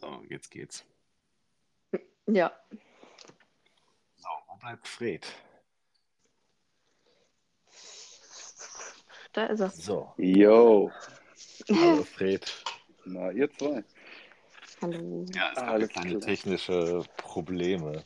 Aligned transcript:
So, 0.00 0.22
jetzt 0.28 0.50
geht's. 0.50 0.84
Ja. 2.26 2.52
So, 4.16 4.28
wo 4.46 4.56
bleibt 4.56 4.86
Fred? 4.86 5.26
Da 9.32 9.46
ist 9.46 9.60
er. 9.60 9.70
So, 9.70 10.12
Yo. 10.16 10.90
hallo 11.68 12.04
Fred. 12.16 12.64
Na, 13.04 13.30
ihr 13.32 13.50
zwei. 13.50 13.82
Hallo. 14.82 15.26
Ja, 15.34 15.50
es 15.50 15.56
gab 15.56 15.66
kleine 15.66 15.88
klar. 15.88 16.20
technische 16.20 17.02
Probleme. 17.16 18.04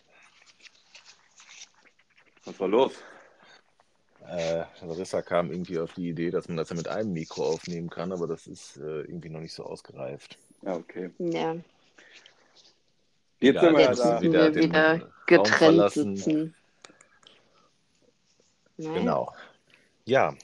Was 2.44 2.58
war 2.58 2.68
los? 2.68 2.92
Äh, 4.26 4.64
Larissa 4.80 5.20
kam 5.20 5.50
irgendwie 5.50 5.78
auf 5.78 5.92
die 5.92 6.08
Idee, 6.08 6.30
dass 6.30 6.48
man 6.48 6.56
das 6.56 6.70
ja 6.70 6.76
mit 6.76 6.88
einem 6.88 7.12
Mikro 7.12 7.44
aufnehmen 7.44 7.90
kann, 7.90 8.12
aber 8.12 8.26
das 8.26 8.46
ist 8.46 8.76
äh, 8.78 9.02
irgendwie 9.02 9.28
noch 9.28 9.40
nicht 9.40 9.52
so 9.52 9.64
ausgereift. 9.64 10.38
Ja, 10.62 10.76
okay. 10.76 11.10
Ja, 11.18 11.56
Jetzt 13.42 13.56
Ja, 13.56 13.60
sind 13.60 13.72
wir 13.74 13.80
ja 13.82 13.88
jetzt 13.90 13.98
da. 13.98 14.18
sind 14.20 14.32
wir 14.32 14.40
wir 14.54 14.54
wieder 14.62 14.94
wieder 14.96 15.10
getrennt 15.26 15.90
sitzen. 15.92 16.54
Nein. 18.76 18.94
Genau. 18.94 19.32
Ja, 20.04 20.34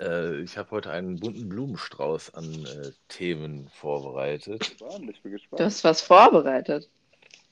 äh, 0.00 0.40
ich 0.40 0.56
habe 0.58 0.70
heute 0.70 0.90
einen 0.90 1.20
bunten 1.20 1.48
Blumenstrauß 1.48 2.34
an 2.34 2.64
äh, 2.64 2.90
Themen 3.08 3.68
vorbereitet. 3.68 4.62
Ich 4.62 4.76
bin 4.78 5.12
Du 5.22 5.30
gespannt. 5.30 5.60
hast 5.62 5.84
was 5.84 6.00
vorbereitet. 6.00 6.88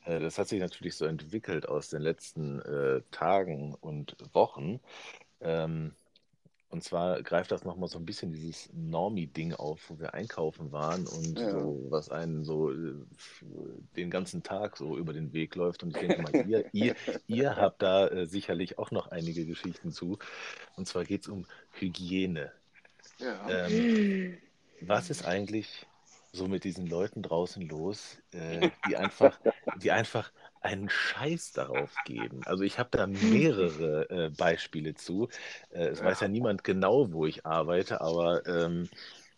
Äh, 0.04 0.20
Das 0.20 0.38
hat 0.38 0.48
sich 0.48 0.60
natürlich 0.60 0.96
so 0.96 1.04
entwickelt 1.04 1.68
aus 1.68 1.90
den 1.90 2.02
letzten 2.02 2.60
äh, 2.62 3.02
Tagen 3.10 3.74
und 3.80 4.16
Wochen. 4.32 4.80
Ähm, 5.40 5.92
und 6.76 6.82
zwar 6.82 7.22
greift 7.22 7.52
das 7.52 7.64
nochmal 7.64 7.88
so 7.88 7.98
ein 7.98 8.04
bisschen 8.04 8.34
dieses 8.34 8.68
Normie-Ding 8.74 9.54
auf, 9.54 9.88
wo 9.88 9.98
wir 9.98 10.12
einkaufen 10.12 10.72
waren 10.72 11.06
und 11.06 11.38
Ja. 11.38 11.50
so, 11.50 11.86
was 11.88 12.10
einen 12.10 12.44
so 12.44 12.70
äh, 12.70 12.92
den 13.96 14.10
ganzen 14.10 14.42
Tag 14.42 14.76
so 14.76 14.98
über 14.98 15.14
den 15.14 15.32
Weg 15.32 15.54
läuft. 15.54 15.82
Und 15.82 15.96
ich 15.96 16.02
denke 16.02 16.20
mal, 16.20 16.46
ihr, 16.46 16.66
ihr, 16.74 16.94
ihr 17.28 17.56
habt 17.56 17.80
da 17.80 18.08
äh, 18.08 18.26
sicherlich 18.26 18.78
auch 18.78 18.90
noch 18.90 19.06
einige 19.06 19.46
Geschichten 19.46 19.90
zu. 19.90 20.18
Und 20.76 20.86
zwar 20.86 21.04
geht 21.04 21.22
es 21.22 21.28
um 21.28 21.46
Hygiene. 21.80 22.52
Ja. 23.20 23.48
Ähm, 23.48 24.36
was 24.82 25.08
ist 25.08 25.24
eigentlich 25.24 25.86
so 26.32 26.46
mit 26.46 26.64
diesen 26.64 26.86
Leuten 26.86 27.22
draußen 27.22 27.66
los, 27.66 28.18
äh, 28.32 28.68
die 28.86 28.98
einfach, 28.98 29.40
die 29.80 29.92
einfach 29.92 30.30
einen 30.66 30.88
Scheiß 30.90 31.52
darauf 31.52 31.94
geben? 32.04 32.42
Also 32.44 32.64
ich 32.64 32.78
habe 32.78 32.90
da 32.90 33.06
mehrere 33.06 34.10
äh, 34.10 34.30
Beispiele 34.30 34.94
zu. 34.94 35.28
Äh, 35.70 35.86
es 35.88 36.02
weiß 36.02 36.20
ja 36.20 36.28
niemand 36.28 36.64
genau, 36.64 37.12
wo 37.12 37.26
ich 37.26 37.46
arbeite, 37.46 38.00
aber 38.00 38.46
ähm, 38.46 38.88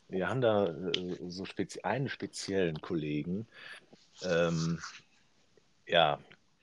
wir 0.08 0.28
haben 0.28 0.40
da 0.40 0.66
äh, 0.66 1.16
so 1.28 1.44
spezi 1.44 1.80
einen 1.82 2.08
speziellen 2.08 2.80
Kollegen. 2.80 3.46
Ähm, 4.22 4.78
ja, 5.86 6.18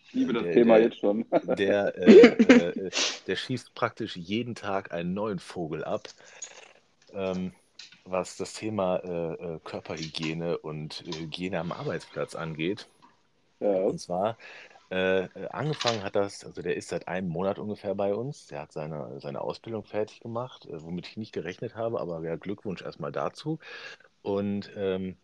Ich 0.08 0.13
liebe 0.13 0.33
das 0.33 0.43
der- 0.43 0.53
Thema 0.53 0.75
der- 0.77 0.83
jetzt 0.88 0.99
schon. 0.99 1.25
der, 1.43 1.95
äh, 1.97 2.71
äh, 2.71 2.91
der 3.27 3.36
schießt 3.36 3.75
praktisch 3.75 4.16
jeden 4.16 4.55
Tag 4.55 4.91
einen 4.91 5.13
neuen 5.13 5.39
Vogel 5.39 5.83
ab, 5.83 6.08
ähm, 7.13 7.53
was 8.03 8.38
das 8.38 8.53
Thema 8.53 8.97
äh, 8.97 9.59
Körperhygiene 9.63 10.58
und 10.58 11.03
Hygiene 11.05 11.59
am 11.59 11.71
Arbeitsplatz 11.71 12.36
angeht. 12.36 12.88
Ja. 13.66 13.81
Und 13.83 13.99
zwar 13.99 14.38
äh, 14.89 15.27
angefangen 15.49 16.03
hat 16.03 16.16
das, 16.16 16.45
also 16.45 16.61
der 16.61 16.75
ist 16.75 16.89
seit 16.89 17.08
einem 17.08 17.27
Monat 17.27 17.58
ungefähr 17.58 17.95
bei 17.95 18.13
uns. 18.13 18.47
Der 18.47 18.61
hat 18.61 18.71
seine, 18.71 19.19
seine 19.19 19.41
Ausbildung 19.41 19.83
fertig 19.83 20.19
gemacht, 20.19 20.66
äh, 20.67 20.83
womit 20.83 21.08
ich 21.08 21.17
nicht 21.17 21.33
gerechnet 21.33 21.75
habe, 21.75 21.99
aber 21.99 22.21
ja, 22.23 22.36
Glückwunsch 22.36 22.81
erstmal 22.83 23.11
dazu. 23.11 23.59
Und, 24.21 24.71
ähm, 24.75 25.17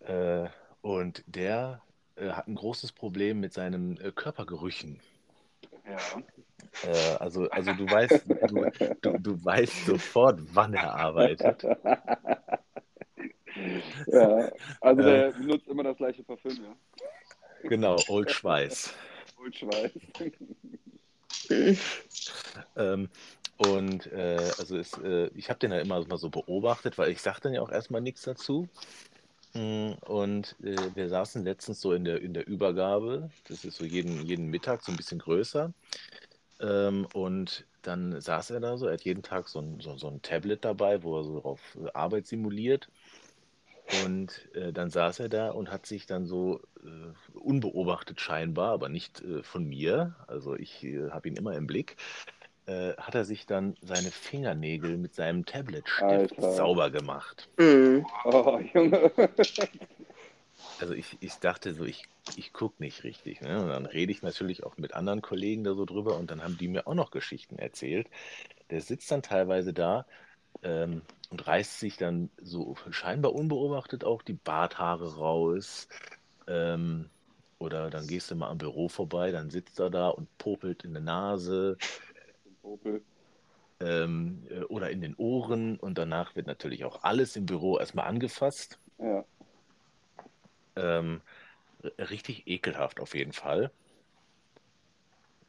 äh, 0.00 0.48
und 0.80 1.22
der 1.26 1.82
äh, 2.16 2.30
hat 2.30 2.48
ein 2.48 2.54
großes 2.54 2.92
Problem 2.92 3.40
mit 3.40 3.52
seinen 3.52 3.98
äh, 4.00 4.12
Körpergerüchen. 4.14 5.00
ja. 5.86 5.98
Äh, 6.82 7.16
also, 7.18 7.50
also 7.50 7.72
du 7.74 7.84
weißt, 7.90 8.24
du, 8.48 8.70
du, 9.02 9.18
du 9.18 9.44
weißt 9.44 9.86
sofort, 9.86 10.40
wann 10.52 10.74
er 10.74 10.94
arbeitet. 10.94 11.62
ja. 14.06 14.50
Also 14.80 15.02
der 15.02 15.32
benutzt 15.32 15.68
immer 15.68 15.82
das 15.82 15.96
gleiche 15.96 16.22
Parfüm, 16.22 16.56
ja. 16.64 16.74
Genau, 17.64 18.02
Old 18.08 18.30
Schweiß. 18.30 18.94
Und 19.36 19.56
Schweiß. 19.56 19.92
Ähm, 22.76 23.08
und 23.58 24.06
äh, 24.12 24.50
also 24.58 24.76
ist, 24.76 24.98
äh, 24.98 25.28
ich 25.34 25.48
habe 25.50 25.58
den 25.58 25.72
ja 25.72 25.80
immer 25.80 26.04
mal 26.06 26.18
so 26.18 26.30
beobachtet, 26.30 26.96
weil 26.98 27.10
ich 27.10 27.20
sage 27.20 27.40
dann 27.42 27.52
ja 27.52 27.60
auch 27.60 27.70
erstmal 27.70 28.00
nichts 28.00 28.22
dazu. 28.22 28.68
Mm, 29.54 29.92
Und 30.06 30.56
äh, 30.62 30.76
wir 30.94 31.08
saßen 31.08 31.44
letztens 31.44 31.80
so 31.80 31.92
in 31.92 32.04
der, 32.04 32.22
in 32.22 32.34
der 32.34 32.46
Übergabe, 32.46 33.30
das 33.48 33.64
ist 33.64 33.76
so 33.76 33.84
jeden, 33.84 34.24
jeden 34.26 34.46
Mittag 34.46 34.82
so 34.82 34.92
ein 34.92 34.96
bisschen 34.96 35.18
größer. 35.18 35.72
Ähm, 36.60 37.06
und 37.14 37.66
dann 37.82 38.20
saß 38.20 38.50
er 38.50 38.60
da 38.60 38.76
so, 38.76 38.86
er 38.86 38.94
hat 38.94 39.04
jeden 39.04 39.22
Tag 39.22 39.48
so 39.48 39.60
ein, 39.60 39.80
so, 39.80 39.96
so 39.96 40.08
ein 40.08 40.22
Tablet 40.22 40.64
dabei, 40.64 41.02
wo 41.02 41.18
er 41.18 41.24
so 41.24 41.42
auf 41.42 41.78
Arbeit 41.94 42.26
simuliert. 42.26 42.88
Und 44.04 44.54
äh, 44.54 44.72
dann 44.72 44.90
saß 44.90 45.20
er 45.20 45.28
da 45.28 45.50
und 45.50 45.70
hat 45.70 45.86
sich 45.86 46.06
dann 46.06 46.26
so 46.26 46.60
äh, 46.84 47.38
unbeobachtet 47.38 48.20
scheinbar, 48.20 48.72
aber 48.72 48.88
nicht 48.88 49.20
äh, 49.22 49.42
von 49.42 49.64
mir, 49.64 50.14
also 50.26 50.54
ich 50.54 50.84
äh, 50.84 51.10
habe 51.10 51.28
ihn 51.28 51.36
immer 51.36 51.56
im 51.56 51.66
Blick, 51.66 51.96
äh, 52.66 52.94
hat 52.94 53.14
er 53.14 53.24
sich 53.24 53.46
dann 53.46 53.76
seine 53.82 54.10
Fingernägel 54.10 54.96
mit 54.96 55.14
seinem 55.14 55.44
Tablet-Stift 55.44 56.40
sauber 56.40 56.90
gemacht. 56.90 57.48
Mhm. 57.58 58.06
Oh, 58.24 58.60
Junge. 58.72 59.10
Also 60.78 60.94
ich, 60.94 61.16
ich 61.20 61.34
dachte 61.36 61.74
so, 61.74 61.84
ich, 61.84 62.04
ich 62.36 62.52
gucke 62.52 62.82
nicht 62.82 63.04
richtig. 63.04 63.40
Ne? 63.40 63.60
Und 63.62 63.68
dann 63.68 63.86
rede 63.86 64.12
ich 64.12 64.22
natürlich 64.22 64.64
auch 64.64 64.76
mit 64.76 64.94
anderen 64.94 65.22
Kollegen 65.22 65.64
da 65.64 65.74
so 65.74 65.84
drüber 65.84 66.16
und 66.16 66.30
dann 66.30 66.42
haben 66.42 66.58
die 66.58 66.68
mir 66.68 66.86
auch 66.86 66.94
noch 66.94 67.10
Geschichten 67.10 67.58
erzählt. 67.58 68.08
Der 68.70 68.80
sitzt 68.80 69.10
dann 69.10 69.22
teilweise 69.22 69.72
da 69.72 70.06
ähm, 70.62 71.02
und 71.30 71.46
reißt 71.46 71.80
sich 71.80 71.96
dann 71.96 72.30
so 72.40 72.76
scheinbar 72.90 73.34
unbeobachtet 73.34 74.04
auch 74.04 74.22
die 74.22 74.34
Barthaare 74.34 75.16
raus. 75.16 75.88
Ähm, 76.46 77.10
oder 77.58 77.90
dann 77.90 78.06
gehst 78.06 78.30
du 78.30 78.34
mal 78.34 78.48
am 78.48 78.58
Büro 78.58 78.88
vorbei, 78.88 79.30
dann 79.30 79.50
sitzt 79.50 79.78
er 79.78 79.90
da 79.90 80.08
und 80.08 80.26
popelt 80.38 80.84
in 80.84 80.94
der 80.94 81.02
Nase 81.02 81.76
Opel. 82.62 83.02
ähm, 83.80 84.46
äh, 84.48 84.62
oder 84.62 84.90
in 84.90 85.02
den 85.02 85.14
Ohren 85.16 85.78
und 85.78 85.98
danach 85.98 86.36
wird 86.36 86.46
natürlich 86.46 86.84
auch 86.84 87.02
alles 87.02 87.36
im 87.36 87.46
Büro 87.46 87.78
erstmal 87.78 88.06
angefasst. 88.06 88.78
Ja. 88.98 89.24
Ähm, 90.76 91.20
richtig 91.98 92.46
ekelhaft 92.46 93.00
auf 93.00 93.14
jeden 93.14 93.32
Fall. 93.32 93.70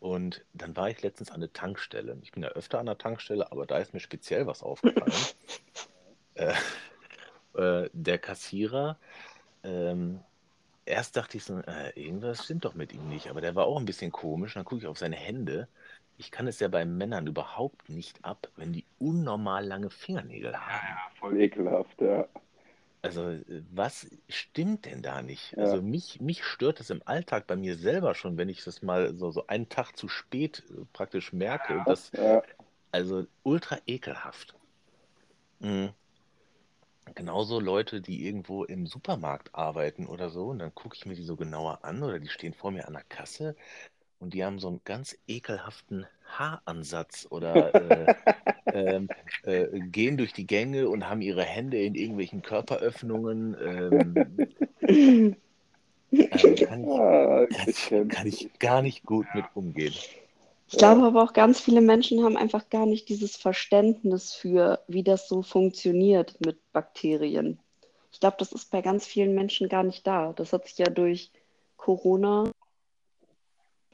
Und 0.01 0.43
dann 0.53 0.75
war 0.75 0.89
ich 0.89 1.03
letztens 1.03 1.29
an 1.29 1.41
der 1.41 1.53
Tankstelle. 1.53 2.17
Ich 2.23 2.31
bin 2.31 2.41
ja 2.41 2.49
öfter 2.49 2.79
an 2.79 2.87
der 2.87 2.97
Tankstelle, 2.97 3.51
aber 3.51 3.67
da 3.67 3.77
ist 3.77 3.93
mir 3.93 3.99
speziell 3.99 4.47
was 4.47 4.63
aufgefallen. 4.63 5.13
äh, 6.33 6.53
äh, 7.53 7.89
der 7.93 8.17
Kassierer, 8.17 8.97
ähm, 9.63 10.21
erst 10.85 11.17
dachte 11.17 11.37
ich 11.37 11.43
so, 11.43 11.59
äh, 11.59 11.91
irgendwas 11.93 12.45
stimmt 12.45 12.65
doch 12.65 12.73
mit 12.73 12.93
ihm 12.93 13.09
nicht, 13.09 13.29
aber 13.29 13.41
der 13.41 13.53
war 13.53 13.65
auch 13.65 13.77
ein 13.77 13.85
bisschen 13.85 14.11
komisch. 14.11 14.55
Dann 14.55 14.65
gucke 14.65 14.81
ich 14.81 14.87
auf 14.87 14.97
seine 14.97 15.17
Hände. 15.17 15.67
Ich 16.17 16.31
kann 16.31 16.47
es 16.47 16.59
ja 16.59 16.67
bei 16.67 16.83
Männern 16.83 17.27
überhaupt 17.27 17.87
nicht 17.87 18.25
ab, 18.25 18.49
wenn 18.55 18.73
die 18.73 18.85
unnormal 18.97 19.63
lange 19.63 19.91
Fingernägel 19.91 20.57
haben. 20.57 20.97
Voll 21.19 21.39
ekelhaft, 21.39 22.01
ja. 22.01 22.27
Also, 23.03 23.29
äh, 23.29 23.63
was 23.71 24.07
stimmt 24.29 24.85
denn 24.85 25.01
da 25.01 25.21
nicht? 25.21 25.57
Ja. 25.57 25.63
Also, 25.63 25.81
mich, 25.81 26.21
mich 26.21 26.43
stört 26.43 26.79
es 26.79 26.89
im 26.89 27.01
Alltag 27.05 27.47
bei 27.47 27.55
mir 27.55 27.75
selber 27.75 28.13
schon, 28.15 28.37
wenn 28.37 28.49
ich 28.49 28.63
das 28.63 28.81
mal 28.81 29.15
so, 29.15 29.31
so 29.31 29.47
einen 29.47 29.69
Tag 29.69 29.97
zu 29.97 30.07
spät 30.07 30.63
äh, 30.69 30.85
praktisch 30.93 31.33
merke. 31.33 31.81
Das, 31.81 32.11
Ja. 32.11 32.41
also, 32.91 33.25
ultra 33.43 33.79
ekelhaft. 33.87 34.55
Mhm. 35.59 35.89
Genauso 37.15 37.59
Leute, 37.59 38.01
die 38.01 38.25
irgendwo 38.25 38.63
im 38.63 38.85
Supermarkt 38.85 39.53
arbeiten 39.55 40.05
oder 40.07 40.29
so, 40.29 40.47
und 40.49 40.59
dann 40.59 40.73
gucke 40.73 40.95
ich 40.95 41.05
mir 41.05 41.15
die 41.15 41.23
so 41.23 41.35
genauer 41.35 41.83
an 41.83 42.03
oder 42.03 42.19
die 42.19 42.29
stehen 42.29 42.53
vor 42.53 42.71
mir 42.71 42.87
an 42.87 42.93
der 42.93 43.03
Kasse 43.03 43.55
und 44.21 44.33
die 44.35 44.45
haben 44.45 44.59
so 44.59 44.69
einen 44.69 44.81
ganz 44.85 45.17
ekelhaften 45.27 46.07
Haaransatz 46.25 47.27
oder 47.29 47.75
äh, 47.75 48.09
ähm, 48.71 49.11
äh, 49.43 49.67
gehen 49.81 50.17
durch 50.17 50.33
die 50.33 50.47
Gänge 50.47 50.89
und 50.89 51.09
haben 51.09 51.21
ihre 51.21 51.43
Hände 51.43 51.81
in 51.81 51.95
irgendwelchen 51.95 52.43
Körperöffnungen. 52.43 53.57
Ähm, 53.59 55.37
also 56.31 56.55
kann, 56.57 56.85
ich, 56.85 56.99
Ah, 56.99 57.47
kann, 57.47 58.07
kann 58.09 58.27
ich 58.27 58.51
gar 58.59 58.81
nicht 58.81 59.05
gut 59.05 59.33
mit 59.33 59.45
umgehen. 59.55 60.05
Ich 60.67 60.77
glaube 60.77 61.03
aber 61.03 61.23
auch 61.23 61.33
ganz 61.33 61.59
viele 61.59 61.81
Menschen 61.81 62.23
haben 62.23 62.37
einfach 62.37 62.69
gar 62.69 62.85
nicht 62.85 63.09
dieses 63.09 63.35
Verständnis 63.35 64.33
für, 64.33 64.83
wie 64.87 65.03
das 65.03 65.27
so 65.27 65.43
funktioniert 65.43 66.39
mit 66.39 66.59
Bakterien. 66.71 67.59
Ich 68.11 68.19
glaube, 68.19 68.37
das 68.39 68.53
ist 68.53 68.71
bei 68.71 68.81
ganz 68.81 69.05
vielen 69.05 69.35
Menschen 69.35 69.69
gar 69.69 69.83
nicht 69.83 70.07
da. 70.07 70.33
Das 70.33 70.53
hat 70.53 70.67
sich 70.67 70.77
ja 70.77 70.89
durch 70.89 71.31
Corona 71.77 72.51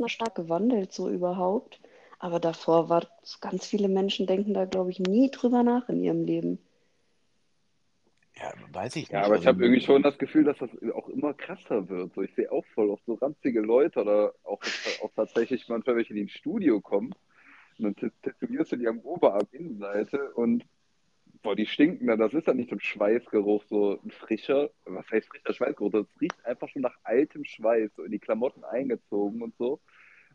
stark 0.05 0.35
gewandelt, 0.35 0.93
so 0.93 1.09
überhaupt. 1.09 1.79
Aber 2.19 2.39
davor 2.39 2.89
war 2.89 3.07
ganz 3.41 3.65
viele 3.65 3.87
Menschen 3.89 4.27
denken 4.27 4.53
da, 4.53 4.65
glaube 4.65 4.91
ich, 4.91 4.99
nie 4.99 5.29
drüber 5.31 5.63
nach 5.63 5.89
in 5.89 6.03
ihrem 6.03 6.23
Leben. 6.25 6.59
Ja, 8.35 8.53
weiß 8.71 8.95
ich 8.97 9.01
nicht. 9.03 9.11
Ja, 9.11 9.23
aber 9.23 9.35
ich 9.35 9.39
Also, 9.41 9.47
habe 9.47 9.63
irgendwie 9.63 9.81
schon 9.81 10.03
das 10.03 10.17
Gefühl, 10.17 10.43
dass 10.43 10.57
das 10.59 10.69
auch 10.93 11.09
immer 11.09 11.33
krasser 11.33 11.89
wird. 11.89 12.13
So, 12.13 12.21
ich 12.21 12.33
sehe 12.35 12.51
auch 12.51 12.65
voll 12.75 12.89
oft 12.89 13.03
so 13.05 13.15
ranzige 13.15 13.61
Leute 13.61 14.01
oder 14.01 14.33
auch, 14.43 14.59
auch 15.03 15.11
tatsächlich 15.15 15.67
manchmal 15.69 15.95
welche, 15.95 16.13
die 16.13 16.21
ins 16.21 16.33
Studio 16.33 16.81
kommen 16.81 17.13
und 17.79 17.83
dann 17.85 17.95
tät- 17.95 18.13
tätowierst 18.21 18.71
du 18.71 18.75
die 18.75 18.87
am 18.87 18.99
Oberarm 18.99 19.47
Innenseite 19.51 20.31
und 20.33 20.63
boah, 21.47 21.55
die 21.55 21.65
stinken 21.65 22.07
dann. 22.07 22.19
Das 22.19 22.33
ist 22.33 22.45
dann 22.49 22.57
nicht 22.57 22.69
so 22.69 22.75
ein 22.75 22.81
Schweißgeruch, 22.81 23.63
so 23.69 24.01
ein 24.03 24.11
frischer, 24.11 24.69
was 24.83 25.09
heißt 25.09 25.29
frischer 25.29 25.53
Schweißgeruch? 25.53 25.91
Das 25.93 26.05
riecht 26.19 26.45
einfach 26.45 26.67
schon 26.67 26.81
nach 26.81 26.97
altem 27.03 27.45
Schweiß, 27.45 27.89
so 27.95 28.03
in 28.03 28.11
die 28.11 28.19
Klamotten 28.19 28.65
eingezogen 28.65 29.41
und 29.41 29.55
so. 29.55 29.79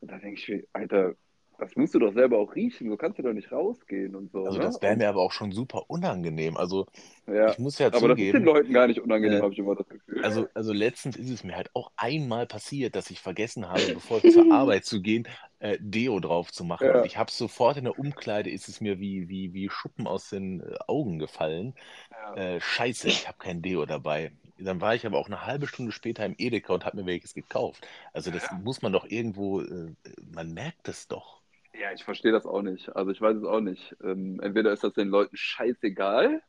Und 0.01 0.11
da 0.11 0.17
denke 0.19 0.41
ich 0.41 0.49
mir, 0.49 0.65
Alter, 0.73 1.15
das 1.59 1.77
musst 1.77 1.95
du 1.95 1.99
doch 1.99 2.13
selber 2.13 2.39
auch 2.39 2.55
riechen, 2.55 2.89
so 2.91 2.97
kannst 2.97 3.19
du 3.19 3.23
doch 3.23 3.33
nicht 3.33 3.53
rausgehen 3.53 4.15
und 4.17 4.31
so, 4.33 4.49
also 4.49 4.59
ne? 4.59 4.59
das 4.59 4.83
wäre 4.83 4.93
Und 4.93 4.99
mir 4.99 5.09
aber 5.09 5.21
auch 5.23 5.33
schon 5.33 5.53
super 5.53 5.89
unangenehm. 5.89 6.57
Also 6.57 6.87
ja, 7.27 7.49
ich 7.49 7.59
muss 7.59 7.79
ja 7.79 7.91
aber 7.91 8.09
das 8.09 8.21
ist 8.21 8.33
den 8.33 8.43
zugeben, 8.43 8.45
Leuten 8.45 8.73
gar 8.73 8.87
nicht 8.87 9.01
unangenehm, 9.01 9.39
äh, 9.39 9.43
habe 9.43 9.53
ich 9.53 9.59
immer 9.59 9.77
das 9.77 9.89
Gefühl. 9.89 10.23
also, 10.25 10.49
also 10.55 10.73
letztens 10.73 11.17
ist 11.17 11.31
es 11.31 11.45
mir 11.45 11.57
halt 11.57 11.71
auch 11.75 11.93
einmal 11.97 12.47
passiert, 12.47 12.97
dass 12.97 13.11
ich 13.11 13.21
vergessen 13.21 13.69
habe, 13.69 13.89
bevor 13.93 14.19
ich 14.19 14.29
zur 14.29 14.51
Arbeit 14.51 14.85
zu 14.85 15.01
gehen, 15.03 15.29
äh, 15.59 15.79
Deo 15.81 16.21
drauf 16.21 16.53
zu 16.53 16.65
machen. 16.65 16.93
Und 16.93 17.05
Ja. 17.05 17.05
ich 17.05 17.17
habe 17.17 17.31
sofort 17.31 17.77
in 17.77 17.85
der 17.85 17.99
Umkleide, 17.99 18.51
ist 18.51 18.69
es 18.69 18.81
mir 18.81 18.99
wie, 19.01 19.29
wie, 19.29 19.53
wie 19.55 19.69
Schuppen 19.69 20.07
aus 20.07 20.29
den 20.31 20.61
äh, 20.61 20.77
Augen 20.89 21.19
gefallen. 21.19 21.75
Ja. 22.11 22.35
Äh, 22.35 22.61
scheiße, 22.61 23.11
ich 23.11 23.29
habe 23.29 23.39
kein 23.39 23.63
Deo 23.63 23.87
dabei. 23.87 24.33
Dann 24.59 24.81
war 24.81 24.95
ich 24.95 25.07
aber 25.07 25.19
auch 25.19 25.27
eine 25.27 25.45
halbe 25.47 25.67
Stunde 25.67 25.93
später 25.93 26.25
im 26.25 26.35
Edeka 26.39 26.73
und 26.75 26.85
habe 26.87 26.97
mir 26.99 27.07
welches 27.07 27.35
gekauft. 27.35 27.87
Also 28.13 28.31
das 28.31 28.51
muss 28.51 28.83
man 28.83 28.93
doch 28.93 29.05
irgendwo, 29.07 29.61
äh, 29.63 29.95
man 30.33 30.53
merkt 30.55 30.89
es 30.89 31.09
doch. 31.09 31.42
Ja, 31.83 31.93
ich 31.93 32.05
verstehe 32.05 32.31
das 32.31 32.47
auch 32.47 32.63
nicht. 32.63 32.95
Also 32.95 33.11
ich 33.11 33.21
weiß 33.21 33.39
es 33.39 33.45
auch 33.45 33.61
nicht. 33.61 33.97
Ähm, 34.05 34.39
entweder 34.41 34.73
ist 34.73 34.85
das 34.85 34.93
den 34.93 35.09
Leuten 35.09 35.37
scheißegal 35.37 36.41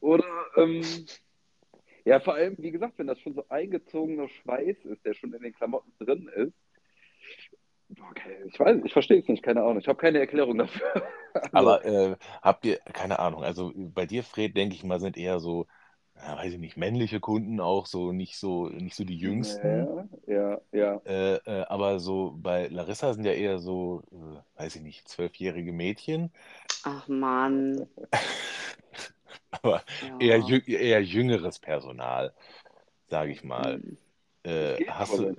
oder 0.00 0.26
ähm, 0.56 0.82
ja, 2.04 2.20
vor 2.20 2.34
allem, 2.34 2.54
wie 2.58 2.70
gesagt, 2.70 2.98
wenn 2.98 3.06
das 3.06 3.18
schon 3.20 3.32
so 3.32 3.46
eingezogener 3.48 4.28
Schweiß 4.28 4.76
ist, 4.84 5.06
der 5.06 5.14
schon 5.14 5.32
in 5.32 5.42
den 5.42 5.54
Klamotten 5.54 5.90
drin 5.98 6.30
ist. 6.34 6.52
Okay, 8.10 8.36
ich 8.46 8.60
weiß, 8.60 8.82
ich 8.84 8.92
verstehe 8.92 9.20
es 9.20 9.28
nicht, 9.28 9.42
keine 9.42 9.62
Ahnung. 9.62 9.78
Ich 9.78 9.88
habe 9.88 9.98
keine 9.98 10.18
Erklärung 10.18 10.58
dafür. 10.58 11.02
Also, 11.34 11.52
Aber 11.52 11.84
äh, 11.84 12.16
habt 12.42 12.64
ihr, 12.64 12.78
keine 12.78 13.18
Ahnung, 13.18 13.44
also 13.44 13.72
bei 13.76 14.06
dir, 14.06 14.24
Fred, 14.24 14.56
denke 14.56 14.74
ich 14.74 14.82
mal, 14.82 14.98
sind 14.98 15.16
eher 15.16 15.38
so, 15.38 15.66
ja, 16.22 16.36
weiß 16.36 16.54
ich 16.54 16.58
nicht, 16.58 16.76
männliche 16.76 17.20
Kunden 17.20 17.60
auch 17.60 17.86
so, 17.86 18.12
nicht 18.12 18.36
so, 18.38 18.68
nicht 18.68 18.96
so 18.96 19.04
die 19.04 19.18
jüngsten. 19.18 19.88
ja, 20.26 20.34
ja, 20.34 20.60
ja. 20.72 21.00
Äh, 21.04 21.36
äh, 21.36 21.64
aber 21.68 22.00
so 22.00 22.34
bei 22.36 22.68
Larissa 22.68 23.14
sind 23.14 23.24
ja 23.24 23.32
eher 23.32 23.58
so, 23.58 24.02
äh, 24.12 24.60
weiß 24.60 24.76
ich 24.76 24.82
nicht, 24.82 25.08
zwölfjährige 25.08 25.72
Mädchen, 25.72 26.30
Ach 26.84 27.06
Mann. 27.08 27.86
aber 29.50 29.82
eher, 30.18 30.38
Ja. 30.38 30.46
jü 30.48 30.60
eher 30.66 31.02
jüngeres 31.02 31.58
Personal, 31.58 32.32
sage 33.08 33.32
ich 33.32 33.44
mal. 33.44 33.76
Hm. 33.76 33.96
Äh, 34.44 34.78
hast 34.88 35.18
du, 35.18 35.36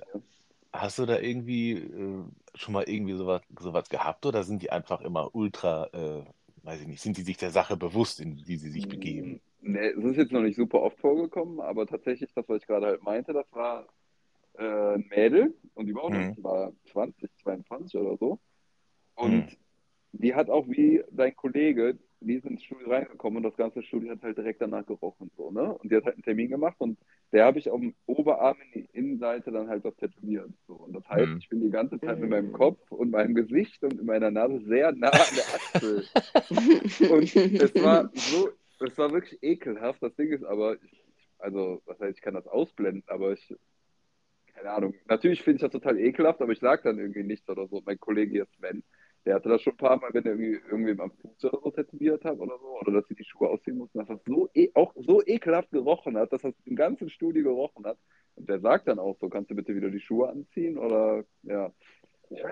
hast 0.72 0.98
du 0.98 1.06
da 1.06 1.18
irgendwie 1.18 1.72
äh, 1.72 2.24
schon 2.54 2.74
mal 2.74 2.84
irgendwie 2.88 3.14
sowas, 3.14 3.42
sowas 3.58 3.88
gehabt 3.88 4.26
oder 4.26 4.44
sind 4.44 4.62
die 4.62 4.70
einfach 4.72 5.00
immer 5.02 5.34
ultra, 5.34 5.86
äh, 5.92 6.24
weiß 6.70 6.82
ich 6.82 6.86
nicht, 6.86 7.02
sind 7.02 7.16
die 7.16 7.22
sich 7.22 7.36
der 7.36 7.50
Sache 7.50 7.76
bewusst, 7.76 8.20
in 8.20 8.36
die 8.36 8.56
sie 8.56 8.70
sich 8.70 8.88
begeben? 8.88 9.40
Nee, 9.60 9.88
es 9.88 10.04
ist 10.04 10.16
jetzt 10.16 10.32
noch 10.32 10.40
nicht 10.40 10.56
super 10.56 10.80
oft 10.82 10.98
vorgekommen, 10.98 11.60
aber 11.60 11.86
tatsächlich, 11.86 12.32
das, 12.32 12.48
was 12.48 12.62
ich 12.62 12.66
gerade 12.66 12.86
halt 12.86 13.02
meinte, 13.02 13.32
das 13.32 13.46
war 13.52 13.86
äh, 14.58 14.94
ein 14.94 15.06
Mädel 15.10 15.54
und 15.74 15.86
die 15.86 15.94
war 15.94 16.04
auch 16.04 16.10
Mhm. 16.10 16.34
die 16.36 16.44
war 16.44 16.72
20, 16.92 17.28
22 17.42 18.00
oder 18.00 18.16
so. 18.16 18.38
Mhm. 19.18 19.24
Und 19.24 19.58
die 20.12 20.34
hat 20.34 20.48
auch 20.48 20.68
wie 20.68 21.02
dein 21.10 21.34
Kollege, 21.34 21.98
die 22.20 22.34
ist 22.34 22.44
ins 22.44 22.62
Studio 22.62 22.90
reingekommen 22.90 23.38
und 23.38 23.42
das 23.44 23.56
ganze 23.56 23.82
Studio 23.82 24.10
hat 24.12 24.22
halt 24.22 24.36
direkt 24.36 24.60
danach 24.60 24.84
gerochen. 24.86 25.30
So, 25.36 25.50
ne? 25.50 25.72
Und 25.72 25.90
die 25.90 25.96
hat 25.96 26.04
halt 26.04 26.16
einen 26.16 26.22
Termin 26.22 26.50
gemacht 26.50 26.76
und 26.78 26.98
der 27.32 27.44
habe 27.46 27.58
ich 27.58 27.70
auf 27.70 27.80
dem 27.80 27.94
Oberarm 28.06 28.56
in 28.72 28.82
die 28.82 28.88
Innenseite 28.92 29.50
dann 29.50 29.68
halt 29.68 29.84
was 29.84 29.96
tätowiert. 29.96 30.50
So. 30.66 30.74
Und 30.74 30.94
das 30.94 31.08
heißt, 31.08 31.28
Mhm. 31.30 31.38
ich 31.38 31.48
bin 31.48 31.60
die 31.62 31.70
ganze 31.70 31.98
Zeit 32.00 32.18
mit 32.20 32.28
meinem 32.30 32.52
Kopf 32.52 32.90
und 32.92 33.10
meinem 33.10 33.34
Gesicht 33.34 33.82
und 33.82 34.04
meiner 34.04 34.30
Nase 34.30 34.60
sehr 34.66 34.92
nah 34.92 35.08
an 35.08 35.34
der 35.34 35.44
Achsel. 35.54 36.04
Und 37.10 37.34
es 37.36 37.74
war 37.82 38.10
so, 38.14 38.50
es 38.80 38.98
war 38.98 39.10
wirklich 39.12 39.42
ekelhaft. 39.42 40.02
Das 40.02 40.14
Ding 40.16 40.30
ist 40.32 40.44
aber, 40.44 40.74
ich, 40.82 41.04
also, 41.38 41.80
was 41.86 41.98
heißt, 42.00 42.18
ich 42.18 42.22
kann 42.22 42.34
das 42.34 42.46
ausblenden, 42.46 43.02
aber 43.06 43.32
ich, 43.32 43.54
keine 44.54 44.70
Ahnung. 44.70 44.94
Natürlich 45.06 45.42
finde 45.42 45.56
ich 45.56 45.62
das 45.62 45.72
total 45.72 45.98
ekelhaft, 45.98 46.42
aber 46.42 46.52
ich 46.52 46.60
sage 46.60 46.82
dann 46.84 46.98
irgendwie 46.98 47.22
nichts 47.22 47.48
oder 47.48 47.66
so. 47.68 47.82
Mein 47.86 47.98
Kollege 47.98 48.32
hier 48.32 48.46
Sven, 48.58 48.82
der 49.24 49.34
hatte 49.34 49.48
das 49.48 49.62
schon 49.62 49.74
ein 49.74 49.76
paar 49.76 49.98
Mal, 49.98 50.10
wenn 50.12 50.24
er 50.24 50.32
irgendwie 50.32 50.60
irgendwem 50.70 51.00
am 51.00 51.10
Fuß 51.10 51.44
oder 51.44 51.60
so 51.62 51.70
tätowiert 51.70 52.24
hat 52.24 52.38
oder 52.38 52.58
so, 52.58 52.80
oder 52.80 52.92
dass 52.92 53.08
sie 53.08 53.14
die 53.14 53.24
Schuhe 53.24 53.48
ausziehen 53.48 53.76
mussten, 53.76 53.98
dass 53.98 54.08
das 54.08 54.20
so 54.26 54.48
e 54.54 54.70
auch 54.74 54.94
so 54.96 55.22
ekelhaft 55.24 55.70
gerochen 55.70 56.16
hat, 56.16 56.32
dass 56.32 56.42
das 56.42 56.54
im 56.64 56.76
ganzen 56.76 57.10
Studio 57.10 57.44
gerochen 57.44 57.84
hat. 57.84 57.98
Und 58.36 58.48
der 58.48 58.60
sagt 58.60 58.88
dann 58.88 58.98
auch 58.98 59.16
so, 59.20 59.28
kannst 59.28 59.50
du 59.50 59.54
bitte 59.54 59.74
wieder 59.74 59.90
die 59.90 60.00
Schuhe 60.00 60.28
anziehen 60.30 60.78
oder, 60.78 61.24
ja. 61.42 61.70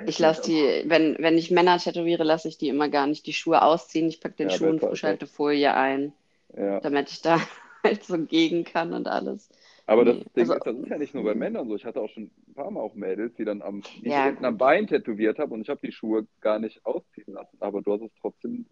Ich, 0.07 0.19
lasse 0.19 0.43
die, 0.43 0.91
wenn, 0.91 1.17
wenn 1.21 1.39
ich 1.39 1.53
Männer 1.53 1.79
tätowiere, 1.79 2.25
lasse 2.25 2.49
ich 2.49 2.59
die 2.59 2.69
immer 2.69 2.89
gar 2.89 3.07
nicht 3.07 3.27
die 3.27 3.33
Schuhe 3.33 3.63
ausziehen. 3.63 4.09
Ich 4.09 4.21
packe 4.21 4.35
den 4.35 4.49
Ja, 4.49 4.57
Schuh 4.57 4.67
in 4.67 4.81
Frischhaltefolie 4.81 5.73
ein, 5.73 6.13
ja. 6.57 6.81
damit 6.81 7.11
ich 7.11 7.23
da 7.23 7.39
halt 7.85 8.03
so 8.03 8.19
gegen 8.19 8.65
kann 8.65 8.93
und 8.93 9.07
alles. 9.07 9.49
Aber 9.89 10.05
das 10.05 10.17
Nee, 10.17 10.25
Ding 10.37 10.51
also- 10.51 10.55
ist, 10.55 10.67
das 10.67 10.77
ist 10.77 10.89
ja 10.89 10.99
nicht 10.99 11.15
nur 11.15 11.25
bei 11.25 11.35
Männern 11.35 11.67
so. 11.67 11.75
Ich 11.75 11.87
hatte 11.87 12.03
auch 12.03 12.11
schon 12.11 12.25
ein 12.47 12.55
paar 12.55 12.71
Mal 12.71 12.81
auch 12.81 12.95
Mädels, 12.95 13.35
die 13.37 13.47
dann 13.47 13.63
am, 13.63 13.81
die 13.81 14.09
ich 14.09 14.13
Ja, 14.13 14.27
hinten 14.27 14.45
am. 14.45 14.59
Bein 14.59 14.87
tätowiert 14.87 15.39
haben 15.39 15.51
und 15.53 15.63
ich 15.63 15.71
habe 15.71 15.81
die 15.83 15.93
Schuhe 15.93 16.27
gar 16.43 16.59
nicht 16.59 16.85
ausziehen 16.85 17.33
lassen. 17.33 17.57
Aber 17.61 17.81
du 17.81 17.95
hast 17.95 18.03
es 18.03 18.11
trotzdem 18.21 18.67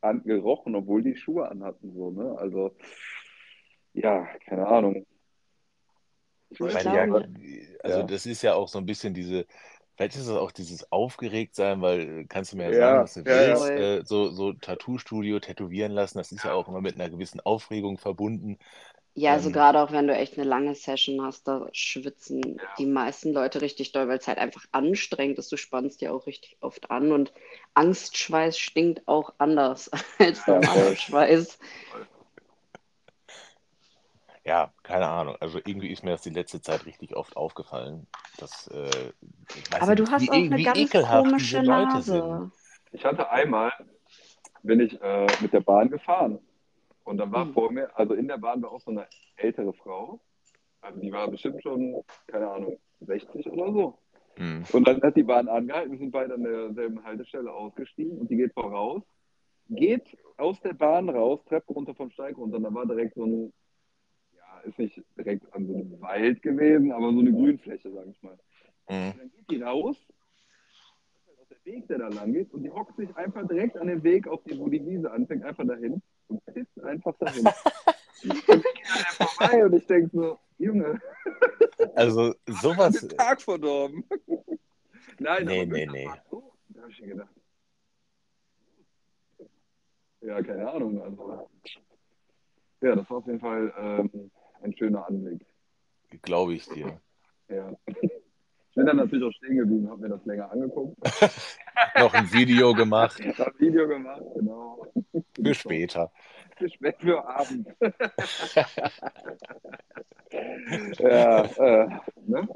angerochen, 0.00 0.74
obwohl 0.74 1.04
die 1.04 1.14
Schuhe 1.14 1.48
anhatten. 1.48 1.92
So, 1.94 2.10
ne? 2.10 2.36
Also, 2.36 2.74
ja, 3.94 4.26
keine 4.44 4.66
Ahnung. 4.66 5.06
Ich 6.50 6.58
Ich 6.60 6.74
meine, 6.74 6.96
ja, 6.96 7.04
also 7.84 8.00
Ja. 8.00 8.02
das 8.02 8.26
ist 8.26 8.42
ja 8.42 8.54
auch 8.54 8.66
so 8.66 8.78
ein 8.78 8.86
bisschen 8.86 9.14
diese, 9.14 9.46
vielleicht 9.94 10.16
ist 10.16 10.26
es 10.26 10.30
auch 10.36 10.50
dieses 10.50 10.90
Aufgeregtsein, 10.90 11.80
weil 11.80 12.26
kannst 12.26 12.52
du 12.52 12.56
mir 12.56 12.64
ja 12.64 12.72
Ja, 12.72 12.78
sagen, 12.80 13.02
was 13.04 13.14
du 13.14 13.20
ja, 13.20 13.26
ja. 13.40 13.48
willst, 13.50 13.70
äh, 13.70 14.02
so, 14.04 14.30
so 14.32 14.52
Tattoo-Studio 14.54 15.38
tätowieren 15.38 15.92
lassen, 15.92 16.18
das 16.18 16.32
ist 16.32 16.44
ja 16.44 16.54
auch 16.54 16.66
immer 16.68 16.80
mit 16.80 16.96
einer 16.96 17.08
gewissen 17.08 17.38
Aufregung 17.38 17.98
verbunden. 17.98 18.58
Ja, 19.14 19.32
also 19.32 19.50
Ähm, 19.50 19.52
gerade 19.52 19.80
auch 19.80 19.92
wenn 19.92 20.06
du 20.06 20.14
echt 20.14 20.34
eine 20.38 20.48
lange 20.48 20.74
Session 20.74 21.20
hast, 21.22 21.46
da 21.48 21.68
schwitzen 21.72 22.60
die 22.78 22.86
meisten 22.86 23.32
Leute 23.32 23.60
richtig 23.60 23.92
doll, 23.92 24.08
weil 24.08 24.18
es 24.18 24.28
halt 24.28 24.38
einfach 24.38 24.64
anstrengend 24.72 25.38
ist. 25.38 25.50
Du 25.52 25.56
spannst 25.56 26.00
dir 26.00 26.14
auch 26.14 26.26
richtig 26.26 26.56
oft 26.60 26.90
an 26.90 27.12
und 27.12 27.32
Angstschweiß 27.74 28.56
stinkt 28.58 29.06
auch 29.08 29.34
anders 29.38 29.90
als 30.18 30.46
Ja, 30.46 30.54
normaler. 30.54 30.96
Schweiß. 30.96 31.58
Ja, 34.44 34.72
keine 34.82 35.08
Ahnung. 35.08 35.36
Also 35.40 35.58
irgendwie 35.58 35.88
ist 35.90 36.02
mir 36.02 36.10
das 36.12 36.22
die 36.22 36.30
letzte 36.30 36.60
Zeit 36.62 36.86
richtig 36.86 37.14
oft 37.16 37.36
aufgefallen. 37.36 38.06
Dass, 38.36 38.68
äh, 38.68 39.12
ich 39.54 39.70
weiß 39.70 39.82
Aber 39.82 39.94
du 39.96 40.04
nicht, 40.04 40.10
hast 40.10 40.28
wie, 40.28 40.30
auch 40.30 40.44
e- 40.44 40.46
eine 40.46 40.60
ganz 40.62 40.94
komische 40.96 41.62
Nase. 41.62 42.12
sind. 42.12 42.52
Ich 42.92 43.04
hatte 43.04 43.30
einmal, 43.30 43.72
bin 44.62 44.80
ich 44.80 45.00
äh, 45.02 45.26
mit 45.40 45.52
der 45.52 45.60
Bahn 45.60 45.90
gefahren 45.90 46.40
und 47.10 47.16
dann 47.16 47.32
war 47.32 47.44
Hm. 47.44 47.52
vor 47.54 47.72
mir, 47.72 47.90
also 47.98 48.14
in 48.14 48.28
der 48.28 48.38
Bahn 48.38 48.62
war 48.62 48.70
auch 48.70 48.80
so 48.80 48.92
eine 48.92 49.08
ältere 49.36 49.72
Frau, 49.72 50.20
also 50.80 51.00
die 51.00 51.10
war 51.10 51.28
bestimmt 51.28 51.60
schon, 51.60 52.04
keine 52.28 52.48
Ahnung, 52.48 52.78
60 53.00 53.50
oder 53.50 53.72
so. 53.72 53.98
Hm. 54.36 54.62
Und 54.72 54.86
dann 54.86 55.02
hat 55.02 55.16
die 55.16 55.24
Bahn 55.24 55.48
angehalten, 55.48 55.90
wir 55.90 55.98
sind 55.98 56.12
beide 56.12 56.34
an 56.34 56.44
derselben 56.44 57.02
Haltestelle 57.02 57.52
ausgestiegen 57.52 58.16
und 58.16 58.30
die 58.30 58.36
geht 58.36 58.54
voraus, 58.54 59.02
geht 59.70 60.16
aus 60.36 60.60
der 60.60 60.72
Bahn 60.72 61.08
raus, 61.08 61.40
Treppe 61.46 61.72
runter 61.72 61.96
vom 61.96 62.12
Steig 62.12 62.38
runter 62.38 62.58
und 62.58 62.62
da 62.62 62.72
war 62.72 62.86
direkt 62.86 63.16
so 63.16 63.24
ein, 63.26 63.52
ja, 64.36 64.60
ist 64.60 64.78
nicht 64.78 65.02
direkt 65.18 65.52
an 65.52 65.66
so 65.66 65.74
einem 65.74 66.00
Wald 66.00 66.40
gewesen, 66.42 66.92
aber 66.92 67.12
so 67.12 67.18
eine 67.18 67.32
Grünfläche, 67.32 67.90
sag 67.90 68.06
ich 68.06 68.22
mal. 68.22 68.38
Hm. 68.86 69.10
Und 69.10 69.18
dann 69.18 69.30
geht 69.32 69.50
die 69.50 69.62
raus, 69.62 69.96
das 70.06 70.14
ist 71.16 71.26
halt 71.26 71.38
auch 71.40 71.48
der 71.48 71.64
Weg, 71.64 71.88
der 71.88 71.98
da 71.98 72.08
lang 72.08 72.32
geht, 72.32 72.54
und 72.54 72.62
die 72.62 72.70
hockt 72.70 72.96
sich 72.96 73.12
einfach 73.16 73.48
direkt 73.48 73.76
an 73.76 73.88
den 73.88 74.04
Weg, 74.04 74.28
auf 74.28 74.44
die, 74.44 74.56
wo 74.56 74.68
die 74.68 74.86
Wiese 74.86 75.10
anfängt, 75.10 75.42
einfach 75.42 75.66
dahin 75.66 76.00
und 76.30 76.44
pisst 76.46 76.80
einfach 76.82 77.14
dahin. 77.18 77.44
und 77.46 77.54
ich 78.22 79.06
vorbei 79.16 79.64
und 79.64 79.74
ich 79.74 79.86
denke 79.86 80.10
so, 80.12 80.38
Junge, 80.58 81.00
Also 81.94 82.34
sowas, 82.46 83.00
den 83.00 83.08
Tag 83.10 83.40
verdorben. 83.42 84.04
Nein, 85.18 85.44
Nee, 85.44 85.66
nee, 85.66 85.86
nee. 85.86 86.10
so, 86.30 86.52
da 86.68 86.82
habe 86.82 86.90
ich 86.92 87.00
mir 87.00 87.08
gedacht. 87.08 87.30
Ja, 90.22 90.42
keine 90.42 90.70
Ahnung. 90.70 91.00
Also, 91.02 91.48
ja, 92.82 92.94
das 92.94 93.08
war 93.10 93.16
auf 93.18 93.26
jeden 93.26 93.40
Fall 93.40 93.72
ähm, 93.78 94.30
ein 94.62 94.76
schöner 94.76 95.06
Anblick. 95.06 95.46
glaube 96.22 96.54
ich 96.54 96.66
dir. 96.68 97.00
Ja. 97.48 97.72
Ich 98.70 98.76
bin 98.76 98.86
dann 98.86 98.98
natürlich 98.98 99.24
auch 99.24 99.32
stehen 99.32 99.56
geblieben, 99.56 99.90
habe 99.90 100.00
mir 100.00 100.10
das 100.10 100.24
länger 100.24 100.48
angeguckt, 100.50 100.96
Noch 101.98 102.14
ein 102.14 102.32
Video 102.32 102.72
gemacht 102.72 103.18
habe 103.20 103.50
ein 103.50 103.58
Video 103.58 103.88
gemacht, 103.88 104.22
genau. 104.34 104.86
für 105.34 105.54
später. 105.54 106.12
Für 106.56 106.68
spät 106.68 106.96
für 107.00 107.26
Abend. 107.26 107.66
ja, 111.00 111.42
äh, 111.44 111.88
ne? 112.26 112.48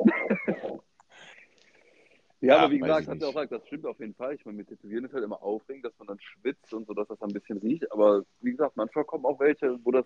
Ja, 2.41 2.41
Ja, 2.41 2.59
aber 2.59 2.73
wie 2.73 2.79
gesagt, 2.79 3.03
ich 3.03 3.09
hat 3.09 3.23
er 3.23 3.29
auch 3.29 3.33
gesagt, 3.33 3.53
das 3.53 3.67
stimmt 3.67 3.87
auf 3.87 3.99
jeden 3.99 4.15
Fall. 4.15 4.35
Ich 4.35 4.45
meine, 4.45 4.59
mit 4.59 4.69
Tätowieren 4.69 5.07
ist 5.07 5.15
halt 5.15 5.25
immer 5.25 5.43
aufregend, 5.43 5.85
dass 5.87 5.99
man 5.99 6.07
dann 6.09 6.21
schwitzt 6.21 6.73
und 6.75 6.87
so, 6.87 6.95
dass 6.95 7.09
das 7.09 7.21
ein 7.23 7.33
bisschen 7.33 7.59
riecht. 7.59 7.91
Aber 7.91 8.23
wie 8.41 8.53
gesagt, 8.53 8.77
manchmal 8.77 9.05
kommen 9.05 9.25
auch 9.25 9.41
welche, 9.41 9.79
wo 9.83 9.91
das 9.91 10.05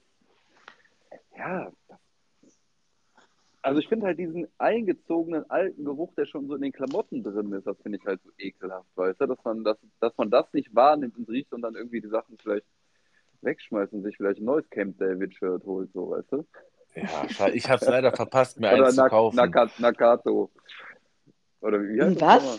ja, 1.36 1.70
also 3.68 3.80
ich 3.80 3.88
finde 3.88 4.06
halt 4.06 4.18
diesen 4.18 4.48
eingezogenen 4.58 5.48
alten 5.50 5.84
Geruch, 5.84 6.12
der 6.16 6.26
schon 6.26 6.46
so 6.48 6.54
in 6.54 6.62
den 6.62 6.72
Klamotten 6.72 7.22
drin 7.22 7.52
ist, 7.52 7.66
das 7.66 7.76
finde 7.82 7.98
ich 7.98 8.06
halt 8.06 8.20
so 8.24 8.30
ekelhaft, 8.38 8.88
weißt 8.96 9.20
du, 9.20 9.26
dass 9.26 9.44
man 9.44 9.64
das, 9.64 9.76
dass 10.00 10.16
man 10.16 10.30
das 10.30 10.46
nicht 10.52 10.74
wahrnimmt 10.74 11.16
und 11.16 11.28
riecht 11.28 11.52
und 11.52 11.62
dann 11.62 11.74
irgendwie 11.74 12.00
die 12.00 12.08
Sachen 12.08 12.36
vielleicht 12.42 12.66
wegschmeißt 13.42 13.92
und 13.92 14.02
sich 14.02 14.16
vielleicht 14.16 14.40
ein 14.40 14.44
neues 14.44 14.68
Camp 14.70 14.98
David 14.98 15.34
Shirt 15.34 15.64
holt, 15.64 15.90
so, 15.92 16.10
weißt 16.10 16.32
du? 16.32 16.44
Ja, 16.94 17.48
ich 17.48 17.68
habe 17.68 17.80
es 17.80 17.88
leider 17.88 18.12
verpasst, 18.12 18.58
mir 18.58 18.72
Oder 18.72 18.86
eins 18.86 18.94
zu 18.96 19.02
Nak 19.02 19.10
kaufen. 19.10 19.36
Naka 19.36 19.70
Nakato. 19.78 20.50
Oder 21.60 21.82
wie 21.82 22.00
heißt 22.02 22.16
das 22.16 22.22
Was? 22.22 22.42
nochmal? 22.42 22.58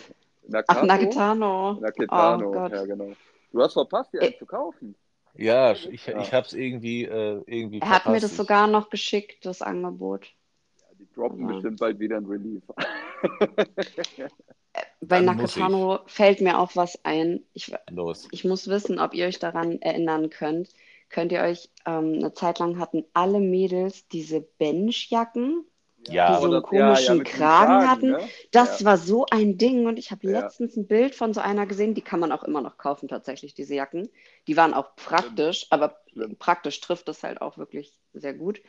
Ach, 0.67 0.83
Nakato? 0.83 0.85
Naketano. 0.85 1.77
Naketano, 1.81 2.47
Oh 2.47 2.51
Gott. 2.53 2.71
ja 2.71 2.85
genau. 2.85 3.11
Du 3.51 3.61
hast 3.61 3.73
verpasst, 3.73 4.13
Äh, 4.13 4.27
eins 4.27 4.37
zu 4.37 4.45
kaufen. 4.45 4.95
Ja, 5.35 5.71
ich, 5.73 6.07
ich 6.07 6.33
habe 6.33 6.45
es 6.45 6.53
irgendwie, 6.53 7.05
äh, 7.05 7.41
irgendwie 7.45 7.79
Er 7.79 7.89
hat 7.89 8.05
mir 8.07 8.19
das 8.19 8.35
sogar 8.35 8.67
noch 8.67 8.89
geschickt, 8.89 9.45
das 9.45 9.61
Angebot. 9.61 10.27
Die 10.99 11.07
droppen 11.15 11.41
Ja. 11.47 11.53
bestimmt 11.53 11.79
bald 11.79 11.99
wieder 11.99 12.17
ein 12.17 12.25
Release. 12.25 12.61
Bei 15.01 15.17
Dann 15.17 15.25
Nakatano 15.25 15.99
fällt 16.05 16.41
mir 16.41 16.59
auch 16.59 16.75
was 16.75 17.03
ein. 17.03 17.43
Ich, 17.53 17.71
Los. 17.89 18.27
ich 18.31 18.43
muss 18.45 18.67
wissen, 18.67 18.99
ob 18.99 19.13
ihr 19.13 19.25
euch 19.25 19.39
daran 19.39 19.81
erinnern 19.81 20.29
könnt. 20.29 20.69
Könnt 21.09 21.31
ihr 21.31 21.41
euch, 21.41 21.69
ähm, 21.85 22.13
eine 22.15 22.33
Zeit 22.33 22.59
lang 22.59 22.77
hatten 22.79 23.03
alle 23.13 23.39
Mädels 23.39 24.07
diese 24.09 24.41
Benchjacken, 24.41 25.65
Ja. 26.07 26.35
die 26.35 26.41
so 26.41 26.51
einen 26.51 26.61
das- 26.61 26.71
ja, 26.71 26.77
ja, 26.79 26.85
komischen 26.93 27.19
diesem 27.19 27.23
Kragen 27.23 27.89
hatten. 27.89 28.11
ne? 28.11 28.29
Das 28.51 28.81
ja. 28.81 28.85
war 28.85 28.97
so 28.97 29.25
ein 29.31 29.57
Ding 29.57 29.87
und 29.87 29.97
ich 29.97 30.11
habe 30.11 30.27
Ja. 30.29 30.41
letztens 30.41 30.77
ein 30.77 30.85
Bild 30.87 31.15
von 31.15 31.33
so 31.33 31.41
einer 31.41 31.65
gesehen, 31.65 31.95
die 31.95 32.01
kann 32.03 32.19
man 32.19 32.31
auch 32.31 32.43
immer 32.43 32.61
noch 32.61 32.77
kaufen 32.77 33.07
tatsächlich, 33.07 33.53
diese 33.55 33.73
Jacken. 33.75 34.09
Die 34.47 34.55
waren 34.55 34.73
auch 34.75 34.95
praktisch, 34.95 35.65
aber 35.71 35.97
Schlimm. 36.11 36.35
praktisch 36.37 36.79
trifft 36.81 37.09
es 37.09 37.23
halt 37.23 37.41
auch 37.41 37.57
wirklich 37.57 37.91
sehr 38.13 38.33
gut. 38.35 38.61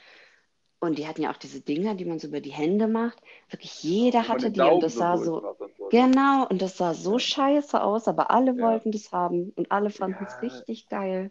Und 0.80 0.98
die 0.98 1.06
hatten 1.06 1.22
ja 1.22 1.30
auch 1.32 1.36
diese 1.36 1.60
Dinger, 1.60 1.94
die 1.94 2.04
man 2.04 2.18
so 2.18 2.28
über 2.28 2.40
die 2.40 2.52
Hände 2.52 2.88
macht. 2.88 3.20
Wirklich 3.50 3.82
jeder 3.82 4.28
hatte 4.28 4.50
die 4.50 4.68
und 4.68 4.82
das 4.82 4.96
sah 4.98 5.18
so, 5.18 5.44
so. 5.76 5.90
genau, 5.90 6.46
und 6.48 6.62
das 6.62 6.76
sah 6.78 6.94
so 6.94 7.18
Ja. 7.18 7.18
scheiße 7.18 7.82
aus, 7.82 8.08
aber 8.08 8.30
alle 8.30 8.58
Ja. 8.58 8.60
wollten 8.60 8.92
das 8.92 9.12
haben 9.12 9.50
und 9.56 9.70
alle 9.72 9.90
fanden 9.90 10.24
es 10.24 10.40
Ja. 10.40 10.42
richtig 10.42 10.88
geil. 10.88 11.30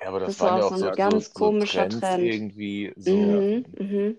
Ja, 0.00 0.08
aber 0.08 0.20
das, 0.20 0.34
Das 0.34 0.40
war 0.40 0.52
ja 0.52 0.64
auch 0.64 0.64
auch 0.64 0.74
so 0.74 0.74
so, 0.74 0.90
ein 0.90 0.94
ganz 0.94 1.32
so, 1.32 1.32
so 1.32 1.52
komischer 1.52 1.52
Trends 1.52 1.88
Trend. 1.88 2.16
irgendwie. 2.16 2.92
So, 2.96 3.44
Mhm, 3.44 3.66
mhm. 3.78 4.18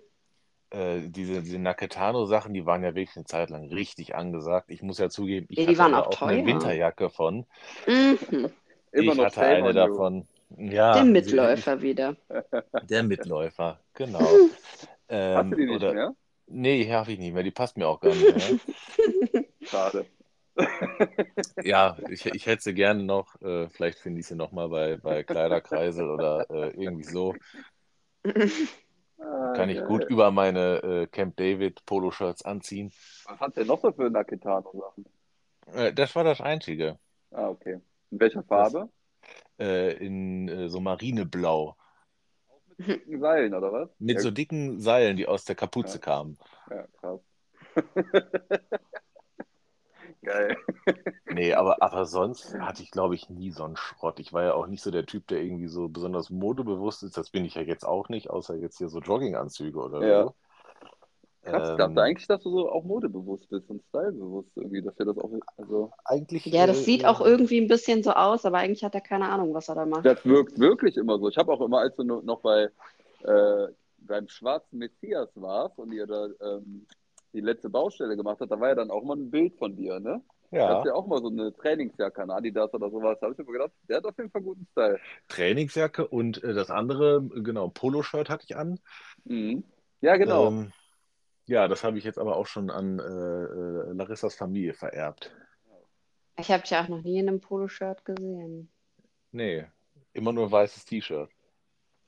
äh, 0.72 1.02
diese, 1.10 1.42
diese 1.44 1.60
Naketano-Sachen, 1.60 2.54
die 2.54 2.66
waren 2.66 2.84
ja 2.84 2.96
wirklich 2.96 3.16
eine 3.16 3.26
Zeit 3.26 3.50
lang 3.50 3.66
richtig 3.70 4.16
angesagt. 4.16 4.72
Ich 4.72 4.82
muss 4.82 4.98
ja 4.98 5.10
zugeben, 5.10 5.46
ich 5.50 5.58
Ja, 5.58 5.66
die 5.66 5.78
hatte 5.78 5.80
waren 5.80 5.94
auch 5.94 6.08
auch 6.08 6.24
eine 6.26 6.44
teuer. 6.44 6.44
Winterjacke 6.46 7.10
von. 7.10 7.46
Mhm. 7.88 8.54
Immer 8.94 9.16
ich 9.16 9.16
noch 9.16 9.30
hatte 9.30 9.46
eine 9.46 9.74
davon. 9.74 10.28
Ja, 10.58 10.94
Der 10.94 11.04
sie- 11.04 11.12
Mitläufer 11.12 11.82
wieder. 11.82 12.16
Der 12.90 13.04
Mitläufer, 13.04 13.80
genau. 13.94 14.20
Hast 14.20 15.00
Ähm, 15.10 15.52
du 15.52 15.56
die 15.58 15.66
nicht 15.66 15.76
oder, 15.76 15.94
mehr? 15.94 16.16
Nee, 16.48 16.92
habe 16.92 17.12
ich 17.12 17.20
nicht 17.20 17.34
mehr. 17.34 17.44
Die 17.44 17.52
passt 17.52 17.78
mir 17.78 17.88
auch 17.88 18.00
gar 18.00 18.14
nicht 18.14 18.36
mehr. 18.36 19.46
Schade. 19.64 20.06
Ja, 21.64 21.98
ich, 22.10 22.26
ich 22.26 22.46
hätte 22.46 22.64
sie 22.64 22.74
gerne 22.74 23.04
noch. 23.04 23.40
Äh, 23.42 23.70
vielleicht 23.70 24.00
finde 24.00 24.20
ich 24.20 24.28
sie 24.28 24.36
nochmal 24.36 24.70
bei, 24.70 24.98
bei 24.98 25.24
Kleiderkreisel 25.24 26.10
oder 26.10 26.46
äh, 26.50 26.70
irgendwie 26.84 27.04
so. 27.04 27.34
Ah, 29.20 29.54
Kann 29.56 29.70
ich 29.70 29.78
geil. 29.78 29.88
gut 29.88 30.04
über 30.06 30.32
meine 30.32 30.84
äh, 30.84 31.08
Camp 31.08 31.38
David 31.38 31.86
Poloshirts 31.86 32.44
anziehen. 32.44 32.92
Was 33.26 33.40
hat 33.40 33.56
der 33.58 33.66
noch 33.66 33.82
so 33.82 33.92
für 33.92 34.10
Naketano-Sachen? 34.10 35.06
Äh, 35.74 35.94
das 35.94 36.16
war 36.16 36.24
das 36.24 36.42
Einzige. 36.42 36.98
Ah, 37.32 37.50
okay. 37.50 37.80
In 38.12 38.20
welcher 38.20 38.44
Farbe? 38.44 38.90
Äh, 39.60 39.94
in 39.98 40.48
äh, 40.50 40.70
so 40.70 40.80
Marineblau. 40.80 41.76
Mit 42.78 42.88
dicken 42.90 43.20
Seilen, 43.20 43.54
oder 43.54 43.72
was? 43.72 43.90
Mit 44.00 44.18
ja, 44.18 44.22
so 44.22 44.32
dicken 44.32 44.80
Seilen, 44.80 45.18
die 45.18 45.28
aus 45.28 45.46
der 45.46 45.56
Kapuze 45.56 45.98
Ja. 45.98 46.00
kamen. 46.00 46.38
Ja, 46.70 46.88
krass. 47.00 47.22
Geil. 50.24 50.58
Nee, 51.30 51.54
aber, 51.54 51.82
aber 51.82 52.06
sonst 52.06 52.54
hatte 52.60 52.84
ich, 52.84 52.92
glaube 52.92 53.16
ich, 53.16 53.30
nie 53.30 53.52
so 53.52 53.64
einen 53.64 53.76
Schrott. 53.76 54.20
Ich 54.20 54.34
war 54.34 54.44
ja 54.44 54.54
auch 54.54 54.68
nicht 54.68 54.82
so 54.82 54.92
der 54.92 55.06
Typ, 55.06 55.28
der 55.28 55.42
irgendwie 55.42 55.68
so 55.68 55.90
besonders 55.90 56.30
modebewusst 56.30 57.04
ist. 57.04 57.18
Das 57.18 57.30
bin 57.32 57.46
ich 57.46 57.56
ja 57.56 57.62
jetzt 57.62 57.86
auch 57.86 58.10
nicht, 58.10 58.30
außer 58.30 58.56
jetzt 58.56 58.78
hier 58.78 58.90
so 58.90 59.00
Jogginganzüge 59.00 59.80
oder 59.80 60.06
Ja. 60.06 60.24
so. 60.24 60.36
Krass, 61.44 61.64
ich 61.70 61.70
Ähm, 61.70 61.78
dachte 61.78 62.02
eigentlich, 62.02 62.28
dass 62.28 62.42
du 62.42 62.50
so 62.52 62.70
auch 62.72 62.84
modebewusst 62.84 63.50
bist 63.50 63.70
und 63.70 63.84
stylebewusst 63.90 64.50
irgendwie, 64.56 64.82
dass 64.82 64.98
wir 64.98 65.06
das 65.06 65.18
auch, 65.18 65.32
also, 65.58 65.92
Eigentlich. 66.06 66.46
Ja, 66.46 66.68
das 66.68 66.80
äh, 66.80 66.84
sieht 66.84 67.06
auch 67.06 67.22
irgendwie 67.22 67.60
ein 67.60 67.68
bisschen 67.68 68.04
so 68.04 68.12
aus, 68.12 68.46
aber 68.46 68.58
eigentlich 68.60 68.84
hat 68.84 68.96
er 68.96 69.02
keine 69.02 69.30
Ahnung, 69.30 69.54
was 69.54 69.70
er 69.70 69.76
da 69.76 69.86
macht. 69.86 70.06
das 70.06 70.26
wirkt 70.26 70.60
wirklich 70.60 70.98
immer 70.98 71.20
so. 71.20 71.30
Ich 71.30 71.38
habe 71.38 71.52
auch 71.52 71.62
immer, 71.62 71.80
als 71.80 71.96
du 71.96 72.04
noch 72.04 72.42
bei, 72.42 72.70
äh, 73.24 73.68
beim 74.00 74.28
schwarzen 74.28 74.80
Messias 74.80 75.30
warst 75.36 75.78
und 75.80 75.92
ihr 75.92 76.08
da 76.08 76.28
ähm, 76.42 76.88
die 77.34 77.42
letzte 77.42 77.70
Baustelle 77.70 78.16
gemacht 78.16 78.40
hat, 78.42 78.52
da 78.52 78.60
war 78.60 78.70
ja 78.70 78.76
dann 78.76 78.92
auch 78.92 79.04
mal 79.04 79.18
ein 79.18 79.32
Bild 79.32 79.56
von 79.58 79.76
dir, 79.76 80.00
ne? 80.00 80.22
Da 80.66 80.68
Ja, 80.68 80.76
hast 80.76 80.84
du 80.86 80.90
ja 80.90 80.94
auch 80.96 81.08
mal 81.08 81.22
so 81.22 81.28
eine 81.30 81.54
Trainingsjacke 81.54 82.22
an 82.22 82.32
Adidas 82.32 82.74
oder 82.74 82.90
sowas. 82.90 83.18
Da 83.20 83.28
habe 83.28 83.36
ich 83.40 83.46
mir 83.46 83.52
gedacht, 83.54 83.72
der 83.90 83.98
hat 83.98 84.06
auf 84.06 84.18
jeden 84.18 84.30
Fall 84.32 84.42
guten 84.42 84.66
Style. 84.72 85.02
Trainingsjacke 85.28 86.08
und 86.08 86.44
äh, 86.44 86.54
das 86.54 86.70
andere, 86.70 87.22
genau, 87.24 87.70
Poloshirt 87.70 88.30
hatte 88.30 88.46
ich 88.48 88.56
an. 88.56 88.80
Mhm. 89.26 89.64
Ja, 90.02 90.18
genau. 90.18 90.48
Ähm, 90.48 90.72
ja, 91.46 91.68
das 91.68 91.84
habe 91.84 91.98
ich 91.98 92.04
jetzt 92.04 92.20
aber 92.20 92.38
auch 92.38 92.48
schon 92.48 92.70
an 92.70 93.00
äh, 93.00 93.04
äh, 93.04 93.94
Larissas 93.94 94.36
Familie 94.36 94.74
vererbt. 94.74 95.32
Ich 96.38 96.50
habe 96.52 96.64
dich 96.64 96.76
auch 96.76 96.88
noch 96.88 97.04
nie 97.04 97.20
in 97.20 97.28
einem 97.28 97.42
Poloshirt 97.42 98.06
gesehen. 98.06 98.70
Nee, 99.32 99.66
immer 100.14 100.32
nur 100.32 100.52
weißes 100.52 100.86
T-Shirt. 100.86 101.30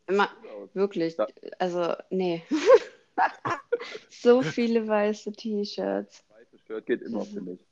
Immer, 0.07 0.29
wirklich, 0.73 1.17
also, 1.59 1.93
nee. 2.09 2.43
so 4.09 4.41
viele 4.41 4.87
weiße 4.87 5.31
T-Shirts. 5.31 6.25
Weißes 6.29 6.61
Shirt 6.61 6.85
geht 6.85 7.01
immer, 7.01 7.21
finde 7.21 7.53
ich. 7.53 7.65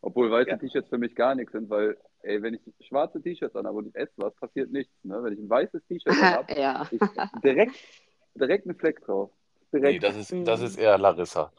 Obwohl 0.00 0.30
weiße 0.30 0.50
Ja. 0.50 0.56
T-Shirts 0.56 0.88
für 0.88 0.98
mich 0.98 1.14
gar 1.14 1.34
nichts 1.34 1.52
sind, 1.52 1.70
weil, 1.70 1.96
ey, 2.22 2.42
wenn 2.42 2.54
ich 2.54 2.86
schwarze 2.86 3.22
T-Shirts 3.22 3.56
anhabe 3.56 3.78
und 3.78 3.88
ich 3.88 3.96
esse 3.96 4.12
was, 4.16 4.34
passiert 4.34 4.70
nichts. 4.70 4.92
Ne? 5.02 5.22
Wenn 5.22 5.32
ich 5.32 5.38
ein 5.38 5.48
weißes 5.48 5.82
T-Shirt 5.86 6.12
anhabe, 6.12 6.54
ja. 6.60 6.88
ich 6.90 7.00
direkt, 7.42 7.74
direkt 8.34 8.66
einen 8.66 8.76
Fleck 8.76 9.00
drauf. 9.04 9.30
Nee, 9.80 9.98
Direkt. 9.98 10.00
das 10.00 10.16
ist, 10.16 10.36
das 10.44 10.60
ist 10.60 10.76
eher 10.78 10.98
Larissa. 10.98 11.52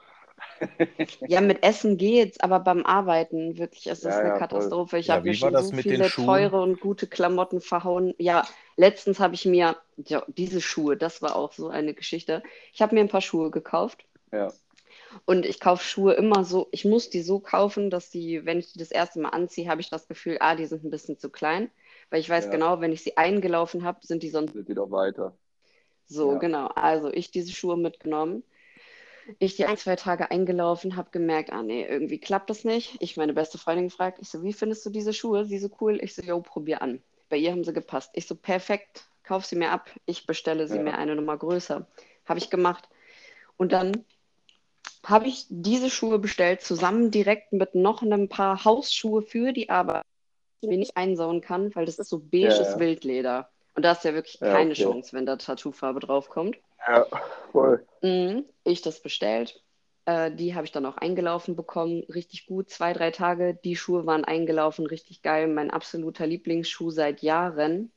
ja, 1.25 1.41
mit 1.41 1.63
Essen 1.63 1.97
geht's, 1.97 2.39
aber 2.39 2.59
beim 2.59 2.85
Arbeiten 2.85 3.57
wirklich 3.57 3.87
ist 3.87 4.05
das 4.05 4.21
Ja, 4.21 4.21
eine 4.21 4.31
ja, 4.33 4.41
voll. 4.41 4.73
Katastrophe. 4.73 4.97
Ich 4.97 5.09
Ja, 5.09 5.11
habe 5.11 5.25
wie 5.25 5.33
mir 5.33 5.37
war 5.41 5.51
schon 5.51 5.51
das 5.51 5.71
so 5.71 5.73
viele 5.73 6.13
teure 6.15 6.61
und 6.61 6.79
gute 6.79 7.07
Klamotten 7.07 7.61
verhauen. 7.61 8.13
Ja, 8.17 8.47
letztens 8.77 9.19
habe 9.19 9.35
ich 9.35 9.45
mir, 9.45 9.77
ja, 9.97 10.23
diese 10.27 10.61
Schuhe, 10.61 10.97
das 10.97 11.21
war 11.21 11.35
auch 11.35 11.53
so 11.53 11.67
eine 11.69 11.93
Geschichte. 11.93 12.43
Ich 12.73 12.81
habe 12.81 12.95
mir 12.95 13.01
ein 13.01 13.09
paar 13.09 13.21
Schuhe 13.21 13.51
gekauft. 13.51 14.05
Ja. 14.31 14.55
Und 15.25 15.45
ich 15.45 15.59
kaufe 15.59 15.83
Schuhe 15.83 16.13
immer 16.13 16.43
so, 16.45 16.67
ich 16.71 16.85
muss 16.85 17.09
die 17.09 17.21
so 17.21 17.39
kaufen, 17.39 17.89
dass 17.89 18.09
die, 18.09 18.45
wenn 18.45 18.59
ich 18.59 18.71
die 18.73 18.79
das 18.79 18.91
erste 18.91 19.19
Mal 19.19 19.29
anziehe, 19.29 19.69
habe 19.69 19.81
ich 19.81 19.89
das 19.89 20.07
Gefühl, 20.07 20.37
ah, 20.39 20.55
die 20.55 20.65
sind 20.65 20.83
ein 20.83 20.89
bisschen 20.89 21.19
zu 21.19 21.29
klein. 21.29 21.69
Weil 22.09 22.19
ich 22.21 22.29
weiß 22.29 22.45
Ja. 22.45 22.51
genau, 22.51 22.81
wenn 22.81 22.91
ich 22.91 23.03
sie 23.03 23.17
eingelaufen 23.17 23.83
habe, 23.83 23.99
sind 24.05 24.23
die 24.23 24.29
sonst 24.29 24.53
Sind 24.53 24.67
die 24.69 24.73
doch 24.73 24.89
weiter. 24.89 25.37
So, 26.07 26.33
Ja. 26.33 26.37
genau. 26.39 26.67
Also 26.67 27.11
ich 27.11 27.31
diese 27.31 27.51
Schuhe 27.51 27.77
mitgenommen. 27.77 28.43
Ich 29.39 29.55
die 29.55 29.65
ein, 29.65 29.77
zwei 29.77 29.95
Tage 29.95 30.29
eingelaufen, 30.29 30.95
habe 30.95 31.09
gemerkt, 31.11 31.51
ah 31.51 31.63
nee, 31.63 31.83
irgendwie 31.83 32.19
klappt 32.19 32.49
das 32.49 32.63
nicht. 32.63 32.95
Ich 32.99 33.17
meine 33.17 33.33
beste 33.33 33.57
Freundin 33.57 33.87
gefragt, 33.87 34.19
ich 34.21 34.29
so, 34.29 34.43
wie 34.43 34.53
findest 34.53 34.85
du 34.85 34.91
diese 34.91 35.13
Schuhe? 35.13 35.45
Sie 35.45 35.57
so 35.57 35.69
cool. 35.81 35.97
Ich 36.03 36.13
so, 36.13 36.21
yo, 36.21 36.41
probier 36.41 36.81
an. 36.83 37.01
Bei 37.29 37.37
ihr 37.37 37.51
haben 37.51 37.63
sie 37.63 37.73
gepasst. 37.73 38.11
Ich 38.13 38.27
so, 38.27 38.35
perfekt, 38.35 39.05
kauf 39.23 39.45
sie 39.45 39.55
mir 39.55 39.71
ab. 39.71 39.89
Ich 40.05 40.27
bestelle 40.27 40.67
sie 40.67 40.77
Ja. 40.77 40.83
mir 40.83 40.97
eine 40.97 41.15
Nummer 41.15 41.37
größer. 41.37 41.87
Habe 42.25 42.39
ich 42.39 42.51
gemacht. 42.51 42.87
Und 43.57 43.71
dann 43.71 44.05
habe 45.03 45.27
ich 45.27 45.45
diese 45.49 45.89
Schuhe 45.89 46.19
bestellt, 46.19 46.61
zusammen 46.61 47.09
direkt 47.11 47.51
mit 47.53 47.73
noch 47.75 48.01
einem 48.03 48.29
paar 48.29 48.63
Hausschuhe 48.63 49.21
für 49.23 49.53
die 49.53 49.69
Arbeit, 49.69 50.03
die 50.63 50.69
ich 50.71 50.77
nicht 50.77 50.97
einsauen 50.97 51.41
kann, 51.41 51.73
weil 51.75 51.85
das 51.85 51.97
ist 51.99 52.09
so 52.09 52.19
beiges 52.19 52.59
Ja, 52.59 52.63
ja. 52.73 52.79
Wildleder. 52.79 53.49
Und 53.75 53.83
da 53.83 53.91
ist 53.91 54.03
ja 54.03 54.13
wirklich 54.13 54.39
Ja, 54.39 54.53
keine 54.53 54.71
okay. 54.71 54.83
Chance, 54.83 55.13
wenn 55.13 55.25
da 55.25 55.35
Tattoofarbe 55.35 55.99
draufkommt. 55.99 56.57
Ja, 56.87 57.05
voll. 57.51 57.85
Mhm, 58.01 58.45
ich 58.63 58.81
das 58.81 59.01
bestellt. 59.01 59.61
Äh, 60.05 60.31
die 60.31 60.55
habe 60.55 60.65
ich 60.65 60.71
dann 60.71 60.85
auch 60.85 60.97
eingelaufen 60.97 61.55
bekommen. 61.55 62.03
Richtig 62.03 62.45
gut. 62.45 62.69
Zwei, 62.69 62.93
drei 62.93 63.11
Tage. 63.11 63.57
Die 63.63 63.75
Schuhe 63.75 64.05
waren 64.05 64.23
eingelaufen. 64.23 64.85
Richtig 64.85 65.21
geil. 65.21 65.47
Mein 65.47 65.71
absoluter 65.71 66.25
Lieblingsschuh 66.27 66.91
seit 66.91 67.21
Jahren. 67.21 67.91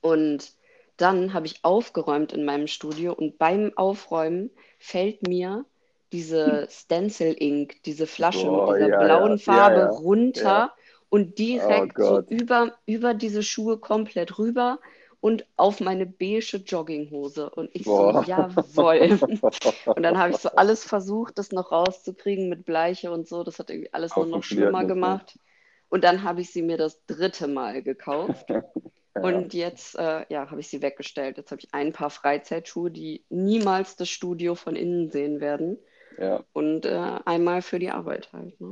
Und 0.00 0.52
dann 0.96 1.32
habe 1.32 1.46
ich 1.46 1.64
aufgeräumt 1.64 2.32
in 2.32 2.44
meinem 2.44 2.66
Studio 2.66 3.12
und 3.12 3.38
beim 3.38 3.72
Aufräumen 3.76 4.50
fällt 4.78 5.26
mir 5.26 5.64
diese 6.12 6.68
Stencil 6.70 7.34
Ink, 7.38 7.82
diese 7.84 8.06
Flasche 8.06 8.46
Boah, 8.46 8.72
mit 8.72 8.82
dieser 8.82 8.88
ja, 8.90 9.04
blauen 9.04 9.38
ja, 9.38 9.38
Farbe 9.38 9.80
ja, 9.80 9.88
runter. 9.88 10.74
Und 11.12 11.38
direkt 11.38 11.98
so 11.98 12.04
Gott. 12.04 12.30
über, 12.30 12.72
über 12.86 13.12
diese 13.12 13.42
Schuhe 13.42 13.76
komplett 13.76 14.38
rüber 14.38 14.80
und 15.20 15.44
auf 15.56 15.80
meine 15.80 16.06
beige 16.06 16.56
Jogginghose. 16.56 17.50
Und 17.50 17.68
ich 17.74 17.84
so, 17.84 17.90
Boah. 17.90 18.24
jawohl. 18.26 19.18
Und 19.94 20.02
dann 20.04 20.16
habe 20.16 20.30
ich 20.32 20.38
so 20.38 20.48
alles 20.52 20.84
versucht, 20.84 21.36
das 21.36 21.52
noch 21.52 21.70
rauszukriegen 21.70 22.48
mit 22.48 22.64
Bleiche 22.64 23.12
und 23.12 23.28
so. 23.28 23.44
Das 23.44 23.58
hat 23.58 23.68
irgendwie 23.68 23.92
alles 23.92 24.16
nur 24.16 24.24
noch 24.24 24.42
schlimmer 24.42 24.80
ne? 24.82 24.88
gemacht. 24.88 25.38
Und 25.90 26.02
dann 26.02 26.22
habe 26.22 26.40
ich 26.40 26.50
sie 26.50 26.62
mir 26.62 26.78
das 26.78 27.04
dritte 27.04 27.46
Mal 27.46 27.82
gekauft. 27.82 28.46
Ja. 29.14 29.24
Und 29.24 29.52
jetzt, 29.52 29.94
äh, 29.98 30.24
ja, 30.30 30.50
habe 30.50 30.60
ich 30.60 30.68
sie 30.68 30.80
weggestellt. 30.80 31.36
Jetzt 31.36 31.50
habe 31.50 31.60
ich 31.60 31.74
ein 31.74 31.92
paar 31.92 32.08
Freizeitschuhe, 32.08 32.90
die 32.90 33.26
niemals 33.28 33.94
das 33.96 34.08
Studio 34.08 34.54
von 34.54 34.74
innen 34.74 35.10
sehen 35.10 35.38
werden. 35.42 35.76
Ja, 36.18 36.44
Und 36.52 36.86
äh, 36.86 37.18
einmal 37.24 37.62
für 37.62 37.78
die 37.78 37.90
Arbeit 37.90 38.32
halt. 38.32 38.60
Ne? 38.60 38.70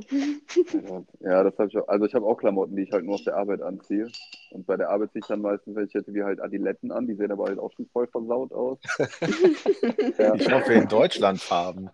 ja, 1.19 1.43
das 1.43 1.57
habe 1.57 1.69
ich 1.69 1.77
auch. 1.77 1.87
Also 1.87 2.05
ich 2.05 2.13
habe 2.13 2.25
auch 2.25 2.37
Klamotten, 2.37 2.75
die 2.75 2.83
ich 2.83 2.91
halt 2.91 3.05
nur 3.05 3.15
auf 3.15 3.23
der 3.23 3.35
Arbeit 3.37 3.61
anziehe. 3.61 4.07
Und 4.51 4.65
bei 4.67 4.77
der 4.77 4.89
Arbeit 4.89 5.11
ziehe 5.11 5.21
ich 5.21 5.27
dann 5.27 5.41
meistens 5.41 5.75
welche 5.75 6.03
wie 6.07 6.23
halt 6.23 6.41
Adiletten 6.41 6.91
an, 6.91 7.07
die 7.07 7.15
sehen 7.15 7.31
aber 7.31 7.45
halt 7.45 7.59
auch 7.59 7.71
schon 7.73 7.87
voll 7.87 8.07
versaut 8.07 8.51
aus. 8.51 8.79
Ja, 10.17 10.35
Ich 10.35 10.51
hoffe 10.51 10.73
in 10.73 10.87
Deutschland 10.87 11.41
Farben. 11.41 11.89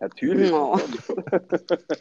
natürlich. 0.00 0.50
No. 0.50 0.78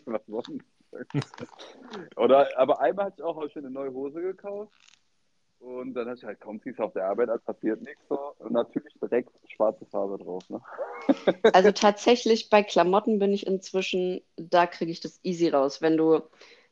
Was 0.06 0.22
sonst? 0.28 0.66
Oder, 2.16 2.48
aber 2.58 2.80
einmal 2.80 3.06
hatte 3.08 3.16
ich 3.20 3.24
auch 3.24 3.44
ich 3.44 3.56
mir 3.56 3.62
eine 3.62 3.72
neue 3.72 3.94
Hose 3.94 4.22
gekauft. 4.22 4.72
Und 5.60 5.94
dann 5.96 6.08
hatte 6.08 6.20
ich 6.20 6.24
halt 6.26 6.40
kaum 6.40 6.62
ziehst 6.62 6.80
auf 6.80 6.94
der 6.94 7.06
Arbeit, 7.08 7.30
als 7.30 7.44
passiert 7.44 7.82
nichts 7.82 8.04
so. 8.10 8.20
Und 8.40 8.52
natürlich 8.54 8.94
direkt 9.02 9.32
schwarze 9.50 9.86
Farbe 9.86 10.18
drauf. 10.18 10.48
Ne? 10.50 10.62
Also 11.52 11.72
tatsächlich 11.72 12.50
bei 12.50 12.64
Klamotten 12.64 13.20
bin 13.20 13.34
ich 13.34 13.48
inzwischen, 13.48 14.22
da 14.36 14.68
kriege 14.68 14.92
ich 14.92 15.00
das 15.02 15.20
easy 15.24 15.50
raus. 15.50 15.82
Wenn 15.82 15.98
du 15.98 16.22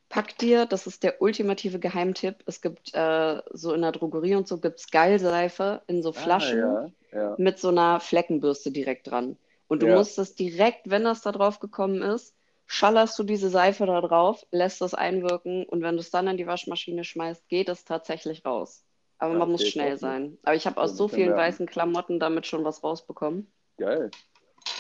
pack 0.10 0.38
dir, 0.38 0.66
das 0.66 0.86
ist 0.88 1.04
der 1.04 1.22
ultimative 1.22 1.80
Geheimtipp, 1.80 2.44
es 2.46 2.62
gibt 2.62 2.94
äh, 2.94 3.42
so 3.52 3.74
in 3.74 3.82
der 3.82 3.92
Drogerie 3.92 4.36
und 4.36 4.48
so 4.48 4.60
gibt 4.60 4.80
es 4.80 4.92
Geilseife 4.92 5.82
in 5.88 6.04
so 6.04 6.14
Flaschen 6.14 6.60
Ah, 6.62 6.92
ja, 7.12 7.20
ja. 7.20 7.38
mit 7.38 7.60
so 7.60 7.70
einer 7.70 8.00
Fleckenbürste 8.00 8.72
direkt 8.72 9.08
dran. 9.10 9.38
Und 9.68 9.82
du 9.82 9.88
Ja. 9.88 9.96
musst 9.96 10.18
das 10.18 10.36
direkt, 10.36 10.90
wenn 10.90 11.04
das 11.04 11.22
da 11.22 11.32
drauf 11.32 11.60
gekommen 11.60 12.02
ist, 12.02 12.36
schallerst 12.68 13.18
du 13.20 13.24
diese 13.24 13.50
Seife 13.50 13.86
da 13.86 14.02
drauf, 14.02 14.46
lässt 14.52 14.82
das 14.82 14.94
einwirken 14.94 15.66
und 15.66 15.82
wenn 15.82 15.96
du 15.96 16.02
es 16.02 16.12
dann 16.12 16.28
in 16.28 16.38
die 16.38 16.48
Waschmaschine 16.48 17.04
schmeißt, 17.04 17.48
geht 17.50 17.70
es 17.70 17.86
tatsächlich 17.86 18.46
raus. 18.46 18.86
Aber 19.18 19.34
Ja, 19.34 19.40
man 19.40 19.52
muss 19.52 19.64
schnell 19.68 19.92
krass. 19.92 20.02
sein. 20.02 20.38
Aber 20.44 20.56
ich 20.56 20.66
habe 20.66 20.82
aus 20.82 20.98
so 20.98 21.08
vielen 21.08 21.28
merken. 21.30 21.38
weißen 21.38 21.66
Klamotten 21.68 22.20
damit 22.20 22.48
schon 22.48 22.64
was 22.64 22.84
rausbekommen. 22.84 23.52
Geil. 23.78 24.12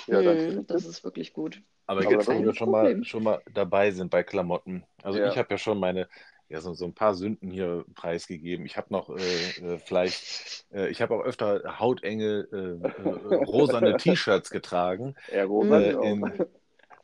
Ja, 0.08 0.22
Hm, 0.22 0.66
das 0.68 0.86
ist 0.86 1.04
wirklich 1.04 1.34
gut. 1.34 1.62
Aber, 1.88 2.02
jetzt, 2.02 2.28
wo 2.28 2.34
ist 2.34 2.46
wir 2.46 2.54
schon 2.56 2.72
mal, 2.72 3.04
schon 3.04 3.24
mal 3.24 3.42
dabei 3.54 3.92
sind 3.92 4.10
bei 4.10 4.24
Klamotten. 4.24 4.84
Also 5.04 5.20
Ja. 5.20 5.30
ich 5.30 5.38
habe 5.38 5.50
ja 5.52 5.58
schon 5.58 5.80
meine, 5.80 6.08
ja, 6.50 6.60
so, 6.62 6.74
so 6.74 6.86
ein 6.86 6.94
paar 6.94 7.14
Sünden 7.16 7.50
hier 7.52 7.86
preisgegeben. 7.96 8.66
Ich 8.66 8.78
habe 8.78 8.88
noch 8.92 9.10
äh, 9.10 9.50
äh, 9.76 9.80
vielleicht, 9.80 10.66
äh, 10.74 10.90
ich 10.90 11.02
habe 11.02 11.16
auch 11.16 11.22
öfter 11.24 11.80
hautenge, 11.80 12.48
äh, 12.52 13.02
äh, 13.02 13.36
rosane 13.46 13.96
T-Shirts 13.98 14.50
getragen. 14.52 15.16
Ja, 15.28 15.44
rosa 15.46 15.80
Äh, 15.80 15.92
in, 16.12 16.24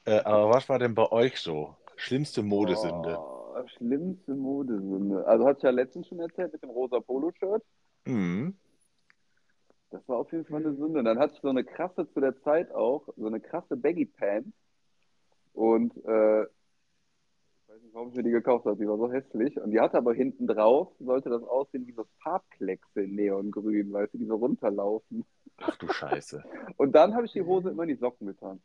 äh, 0.05 0.19
aber 0.23 0.49
was 0.49 0.67
war 0.69 0.79
denn 0.79 0.95
bei 0.95 1.11
euch 1.11 1.39
so? 1.39 1.75
Schlimmste 1.95 2.41
Modesünde? 2.41 3.17
Oh, 3.19 3.67
schlimmste 3.77 4.33
Modesünde. 4.33 5.25
Also 5.27 5.45
hatte 5.45 5.57
ich 5.57 5.63
ja 5.63 5.69
letztens 5.69 6.07
schon 6.07 6.19
erzählt 6.19 6.53
mit 6.53 6.63
dem 6.63 6.71
rosa 6.71 6.99
Poloshirt. 6.99 7.63
Mhm. 8.05 8.55
Das 9.91 10.07
war 10.07 10.17
auf 10.17 10.31
jeden 10.31 10.45
Fall 10.45 10.65
eine 10.65 10.73
Sünde. 10.75 11.03
Dann 11.03 11.19
hatte 11.19 11.35
ich 11.35 11.41
so 11.41 11.49
eine 11.49 11.63
krasse 11.63 12.09
zu 12.11 12.19
der 12.21 12.41
Zeit 12.41 12.71
auch, 12.71 13.07
so 13.17 13.27
eine 13.27 13.41
krasse 13.41 13.75
Baggy 13.75 14.05
Pants. 14.05 14.49
Und 15.53 15.95
äh, 16.05 16.43
ich 16.43 17.67
weiß 17.67 17.81
nicht, 17.83 17.93
warum 17.93 18.09
ich 18.09 18.15
mir 18.15 18.23
die 18.23 18.31
gekauft 18.31 18.65
habe, 18.65 18.77
die 18.77 18.87
war 18.87 18.97
so 18.97 19.11
hässlich. 19.11 19.59
Und 19.59 19.71
die 19.71 19.79
hatte 19.79 19.97
aber 19.97 20.13
hinten 20.13 20.47
drauf, 20.47 20.93
sollte 20.99 21.29
das 21.29 21.43
aussehen 21.43 21.85
wie 21.87 21.91
so 21.91 22.05
Farbkleckse 22.23 23.01
in 23.01 23.15
Neongrün, 23.15 23.91
weißt 23.91 24.13
du, 24.13 24.17
die 24.17 24.25
so 24.25 24.35
runterlaufen. 24.35 25.25
Ach 25.57 25.75
du 25.77 25.89
Scheiße. 25.89 26.43
Und 26.77 26.93
dann 26.93 27.13
habe 27.13 27.25
ich 27.25 27.33
die 27.33 27.43
Hose 27.43 27.69
immer 27.69 27.83
in 27.83 27.89
die 27.89 27.95
Socken 27.95 28.27
getan. 28.27 28.61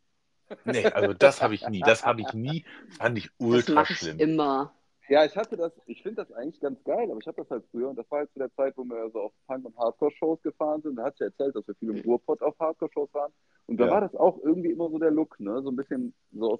Nee, 0.65 0.85
also 0.87 1.13
das 1.13 1.41
habe 1.41 1.55
ich 1.55 1.67
nie. 1.67 1.81
Das 1.81 2.05
habe 2.05 2.21
ich 2.21 2.33
nie. 2.33 2.65
Fand 2.97 3.17
ich 3.17 3.25
Das 3.37 3.47
ultra 3.47 3.81
ich 3.83 3.97
schlimm. 3.97 4.19
immer. 4.19 4.73
Ja, 5.09 5.23
ich 5.23 5.37
hatte 5.37 5.55
das, 5.55 5.71
ich 5.85 6.03
finde 6.03 6.23
das 6.25 6.31
eigentlich 6.33 6.59
ganz 6.59 6.83
geil, 6.83 7.09
aber 7.09 7.19
ich 7.21 7.25
hatte 7.27 7.37
das 7.41 7.49
halt 7.49 7.63
früher 7.71 7.89
und 7.89 7.95
das 7.97 8.09
war 8.11 8.19
halt 8.19 8.31
zu 8.33 8.39
der 8.39 8.53
Zeit, 8.55 8.73
wo 8.75 8.83
wir 8.83 9.09
so 9.11 9.21
auf 9.21 9.31
Punk- 9.47 9.65
und 9.65 9.77
Hardcore-Shows 9.77 10.41
gefahren 10.41 10.81
sind. 10.81 10.97
Da 10.97 11.05
hat 11.05 11.17
sie 11.17 11.23
erzählt, 11.23 11.55
dass 11.55 11.65
wir 11.65 11.75
viel 11.75 11.91
im 11.95 12.01
Ruhrpott 12.03 12.41
auf 12.41 12.59
Hardcore-Shows 12.59 13.13
waren. 13.13 13.31
Und 13.67 13.79
da 13.79 13.85
Ja. 13.85 13.91
war 13.91 14.01
das 14.01 14.13
auch 14.15 14.37
irgendwie 14.43 14.71
immer 14.71 14.89
so 14.89 14.97
der 14.99 15.11
Look, 15.11 15.39
ne? 15.39 15.61
So 15.61 15.69
ein 15.69 15.77
bisschen 15.77 16.13
so 16.33 16.53
aus, 16.55 16.59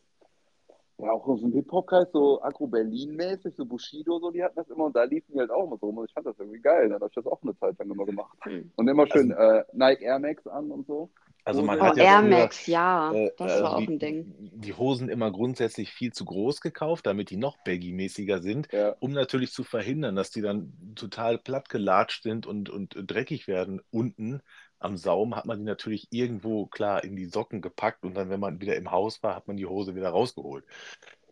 ja, 1.00 1.12
auch 1.12 1.28
aus 1.28 1.42
dem 1.42 1.52
Hip-Hop-Kreis, 1.52 2.08
so 2.14 2.42
Agro-Berlin-mäßig, 2.42 3.54
so 3.56 3.66
Bushido, 3.66 4.18
so, 4.20 4.32
die 4.32 4.42
hatten 4.44 4.56
das 4.56 4.70
immer 4.70 4.86
und 4.86 4.96
da 4.96 5.04
liefen 5.04 5.34
die 5.34 5.40
halt 5.40 5.52
auch 5.52 5.66
immer 5.68 5.78
so 5.78 5.88
rum 5.88 5.98
und 5.98 6.06
ich 6.06 6.14
fand 6.14 6.26
das 6.26 6.40
irgendwie 6.40 6.62
geil. 6.62 6.88
Dann 6.90 7.02
habe 7.02 7.08
ich 7.10 7.16
das 7.16 7.28
auch 7.28 7.42
eine 7.44 7.56
Zeit 7.60 7.78
lang 7.80 7.92
immer 7.92 8.06
gemacht. 8.06 8.38
Hm. 8.44 8.72
Und 8.78 8.88
immer 8.88 9.08
schön 9.08 9.32
äh, 9.32 9.64
Nike 9.74 10.04
Air 10.06 10.20
Max 10.20 10.48
an 10.48 10.72
und 10.72 10.88
so. 10.88 11.10
Also 11.44 11.64
man 11.64 11.80
Oh, 11.80 11.82
hat 11.82 11.96
ja 11.98 12.04
Air 12.04 12.24
früher, 12.24 12.24
Max, 12.24 12.66
ja, 12.68 13.14
äh, 13.14 13.32
das 13.38 13.58
also 13.58 13.64
war 13.64 13.76
auch 13.76 13.86
die, 13.86 13.88
ein 13.88 14.00
Ding. 14.00 14.36
die 14.52 14.74
Hosen 14.74 15.10
immer 15.10 15.32
grundsätzlich 15.32 15.92
viel 15.94 16.12
zu 16.14 16.26
groß 16.26 16.62
gekauft, 16.62 17.06
damit 17.06 17.30
die 17.30 17.38
noch 17.38 17.58
baggy-mäßiger 17.64 18.42
sind, 18.42 18.68
Ja, 18.72 18.96
um 19.00 19.12
natürlich 19.14 19.52
zu 19.54 19.64
verhindern, 19.64 20.16
dass 20.16 20.32
die 20.32 20.42
dann 20.42 20.74
total 20.96 21.38
platt 21.38 21.70
gelatscht 21.70 22.24
sind 22.24 22.46
und, 22.48 22.70
und 22.70 22.96
dreckig 22.98 23.48
werden. 23.48 23.82
Unten 23.92 24.42
am 24.80 24.98
Saum 24.98 25.36
hat 25.36 25.46
man 25.46 25.60
die 25.60 25.66
natürlich 25.66 26.08
irgendwo 26.12 26.68
klar 26.68 27.04
in 27.04 27.16
die 27.16 27.26
Socken 27.26 27.62
gepackt 27.62 28.04
und 28.04 28.14
dann, 28.16 28.30
wenn 28.30 28.40
man 28.40 28.62
wieder 28.62 28.76
im 28.76 28.92
Haus 28.92 29.24
war, 29.24 29.36
hat 29.36 29.48
man 29.48 29.58
die 29.58 29.66
Hose 29.66 29.96
wieder 29.96 30.10
rausgeholt. 30.10 30.66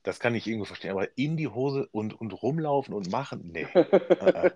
Das 0.04 0.20
kann 0.20 0.36
ich 0.36 0.48
irgendwo 0.48 0.66
verstehen, 0.66 0.92
aber 0.92 1.18
in 1.18 1.36
die 1.38 1.48
Hose 1.48 1.88
und, 1.92 2.14
und 2.20 2.32
rumlaufen 2.44 2.94
und 2.94 3.10
machen, 3.10 3.50
nee. 3.54 3.68
Äh, 4.20 4.48
äh. 4.48 4.52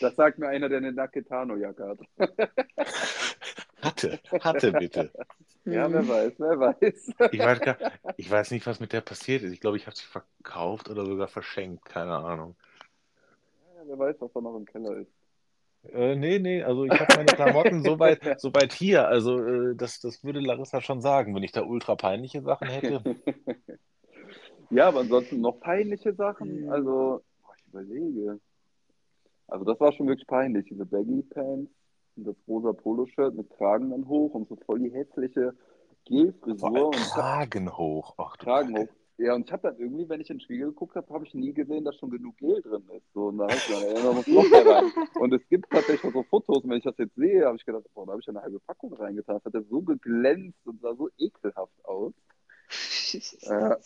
das 0.00 0.16
sagt 0.16 0.38
mir 0.38 0.48
einer, 0.48 0.68
der 0.68 0.78
eine 0.78 0.92
Naketano-Jacke 0.92 1.88
hat. 1.88 2.00
Hatte, 3.82 4.20
hatte 4.40 4.72
bitte. 4.72 5.12
Ja, 5.66 5.92
wer 5.92 6.08
weiß, 6.08 6.32
wer 6.38 6.58
weiß. 6.58 7.12
Ich 7.32 7.38
weiß, 7.38 7.60
gar, 7.60 7.76
ich 8.16 8.30
weiß 8.30 8.50
nicht, 8.50 8.66
was 8.66 8.80
mit 8.80 8.94
der 8.94 9.02
passiert 9.02 9.42
ist. 9.42 9.52
Ich 9.52 9.60
glaube, 9.60 9.76
ich 9.76 9.86
habe 9.86 9.94
sie 9.94 10.06
verkauft 10.06 10.88
oder 10.88 11.04
sogar 11.04 11.28
verschenkt, 11.28 11.84
keine 11.84 12.16
Ahnung. 12.16 12.56
Ja, 13.76 13.82
wer 13.86 13.98
weiß, 13.98 14.16
was 14.20 14.32
da 14.32 14.40
noch 14.40 14.56
im 14.56 14.64
Keller 14.64 14.96
ist. 14.96 15.12
Äh, 15.92 16.16
nee, 16.16 16.38
nee, 16.38 16.62
also 16.62 16.86
ich 16.86 16.92
habe 16.92 17.14
meine 17.14 17.26
Klamotten 17.26 17.82
so 17.82 17.98
weit, 17.98 18.20
so 18.40 18.52
weit 18.54 18.72
hier. 18.72 19.06
Also 19.06 19.38
äh, 19.38 19.74
das, 19.76 20.00
das 20.00 20.24
würde 20.24 20.40
Larissa 20.40 20.80
schon 20.80 21.02
sagen, 21.02 21.34
wenn 21.34 21.42
ich 21.42 21.52
da 21.52 21.62
ultra 21.62 21.94
peinliche 21.94 22.42
Sachen 22.42 22.68
hätte. 22.68 23.02
Ja, 24.72 24.86
aber 24.86 25.00
ansonsten 25.00 25.40
noch 25.40 25.58
peinliche 25.58 26.14
Sachen. 26.14 26.70
Also, 26.70 27.24
boah, 27.42 27.54
ich 27.56 27.66
überlege. 27.66 28.38
Also 29.48 29.64
das 29.64 29.80
war 29.80 29.92
schon 29.92 30.06
wirklich 30.06 30.28
peinlich, 30.28 30.66
diese 30.66 30.86
Baggy 30.86 31.22
Pants 31.22 31.72
und 32.16 32.26
das 32.26 32.36
rosa 32.48 32.72
Poloshirt 32.72 33.34
mit 33.34 33.50
Kragen 33.50 33.90
dann 33.90 34.06
hoch 34.08 34.34
und 34.34 34.48
so 34.48 34.56
voll 34.66 34.78
die 34.80 34.90
hässliche 34.90 35.54
Gelfrisur 36.06 36.68
allem 36.68 36.84
und 36.86 36.94
Kragen 36.96 37.76
hoch. 37.76 38.14
Ach 38.18 38.36
Kragen 38.38 38.76
hoch. 38.78 38.88
Ja, 39.18 39.34
und 39.34 39.44
ich 39.46 39.52
habe 39.52 39.68
dann 39.68 39.76
irgendwie, 39.78 40.08
wenn 40.08 40.22
ich 40.22 40.30
in 40.30 40.38
den 40.38 40.40
Spiegel 40.42 40.68
geguckt 40.68 40.96
habe, 40.96 41.12
habe 41.12 41.26
ich 41.26 41.34
nie 41.34 41.52
gesehen, 41.52 41.84
dass 41.84 41.94
schon 41.96 42.08
genug 42.10 42.38
Gel 42.38 42.62
drin 42.62 42.82
ist. 42.96 43.04
So, 43.12 43.26
und 43.26 43.36
da 43.36 43.44
habe 43.44 43.54
ich 43.54 43.66
gedacht, 43.66 43.84
ey, 43.84 44.02
da 44.02 44.12
muss 44.12 44.26
noch 44.26 44.50
mehr 44.50 44.66
rein. 44.66 44.84
Und 45.20 45.34
es 45.34 45.46
gibt 45.50 45.68
tatsächlich 45.70 46.10
so 46.10 46.22
Fotos, 46.22 46.64
und 46.64 46.70
wenn 46.70 46.78
ich 46.78 46.84
das 46.84 46.96
jetzt 46.96 47.14
sehe, 47.16 47.44
habe 47.44 47.56
ich 47.56 47.66
gedacht, 47.66 47.84
boah, 47.92 48.06
da 48.06 48.12
habe 48.12 48.22
ich 48.22 48.28
eine 48.30 48.40
halbe 48.40 48.58
Packung 48.60 48.94
reingetan. 48.94 49.36
Das 49.36 49.44
hat 49.44 49.52
ja 49.52 49.60
so 49.68 49.82
geglänzt 49.82 50.66
und 50.66 50.80
sah 50.80 50.94
so 50.94 51.10
ekelhaft 51.18 51.84
aus. 51.84 52.12
Äh, 53.12 53.76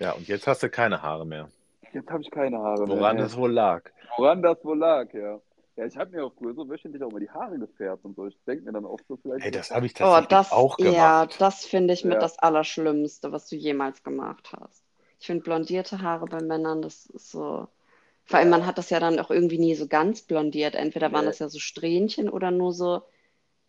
Ja, 0.00 0.12
und 0.12 0.26
jetzt 0.26 0.46
hast 0.48 0.62
du 0.64 0.70
keine 0.70 1.02
Haare 1.02 1.24
mehr. 1.26 1.48
jetzt 1.92 2.10
habe 2.10 2.22
ich 2.22 2.30
keine 2.32 2.58
Haare 2.58 2.86
mehr. 2.86 2.96
Woran 2.96 3.18
es 3.18 3.36
wohl 3.36 3.52
lag. 3.52 3.82
Woran 4.16 4.42
das 4.42 4.64
wohl 4.64 4.78
lag, 4.78 5.12
ja. 5.12 5.38
Ja, 5.78 5.86
ich 5.86 5.96
habe 5.96 6.10
mir 6.10 6.24
auch 6.24 6.32
früher 6.36 6.54
so 6.54 6.68
wöchentlich 6.68 7.00
auch 7.04 7.12
mal 7.12 7.20
die 7.20 7.30
Haare 7.30 7.56
gefärbt 7.56 8.04
und 8.04 8.16
so. 8.16 8.26
Ich 8.26 8.36
denke 8.48 8.64
mir 8.64 8.72
dann 8.72 8.84
auch 8.84 8.98
so 9.06 9.16
vielleicht. 9.16 9.44
Ey, 9.44 9.52
das 9.52 9.70
habe 9.70 9.86
ich 9.86 9.92
Oh, 9.92 9.98
tatsächlich 9.98 10.28
das, 10.28 10.50
auch 10.50 10.76
gemacht. 10.76 10.92
ja, 10.92 11.26
das 11.38 11.64
finde 11.64 11.94
ich 11.94 12.04
mit 12.04 12.14
Ja. 12.14 12.18
das 12.18 12.36
Allerschlimmste, 12.40 13.30
was 13.30 13.48
du 13.48 13.54
jemals 13.54 14.02
gemacht 14.02 14.52
hast. 14.58 14.82
Ich 15.20 15.26
finde 15.28 15.44
blondierte 15.44 16.02
Haare 16.02 16.26
bei 16.26 16.42
Männern, 16.42 16.82
das 16.82 17.06
ist 17.06 17.30
so. 17.30 17.68
Vor 18.24 18.38
allem, 18.40 18.50
man 18.50 18.66
hat 18.66 18.76
das 18.76 18.90
ja 18.90 18.98
dann 18.98 19.20
auch 19.20 19.30
irgendwie 19.30 19.58
nie 19.58 19.76
so 19.76 19.86
ganz 19.86 20.22
blondiert. 20.22 20.74
Entweder 20.74 21.12
waren 21.12 21.24
Nee. 21.26 21.30
das 21.30 21.38
ja 21.38 21.48
so 21.48 21.60
Strähnchen 21.60 22.28
oder 22.28 22.50
nur 22.50 22.72
so, 22.72 23.02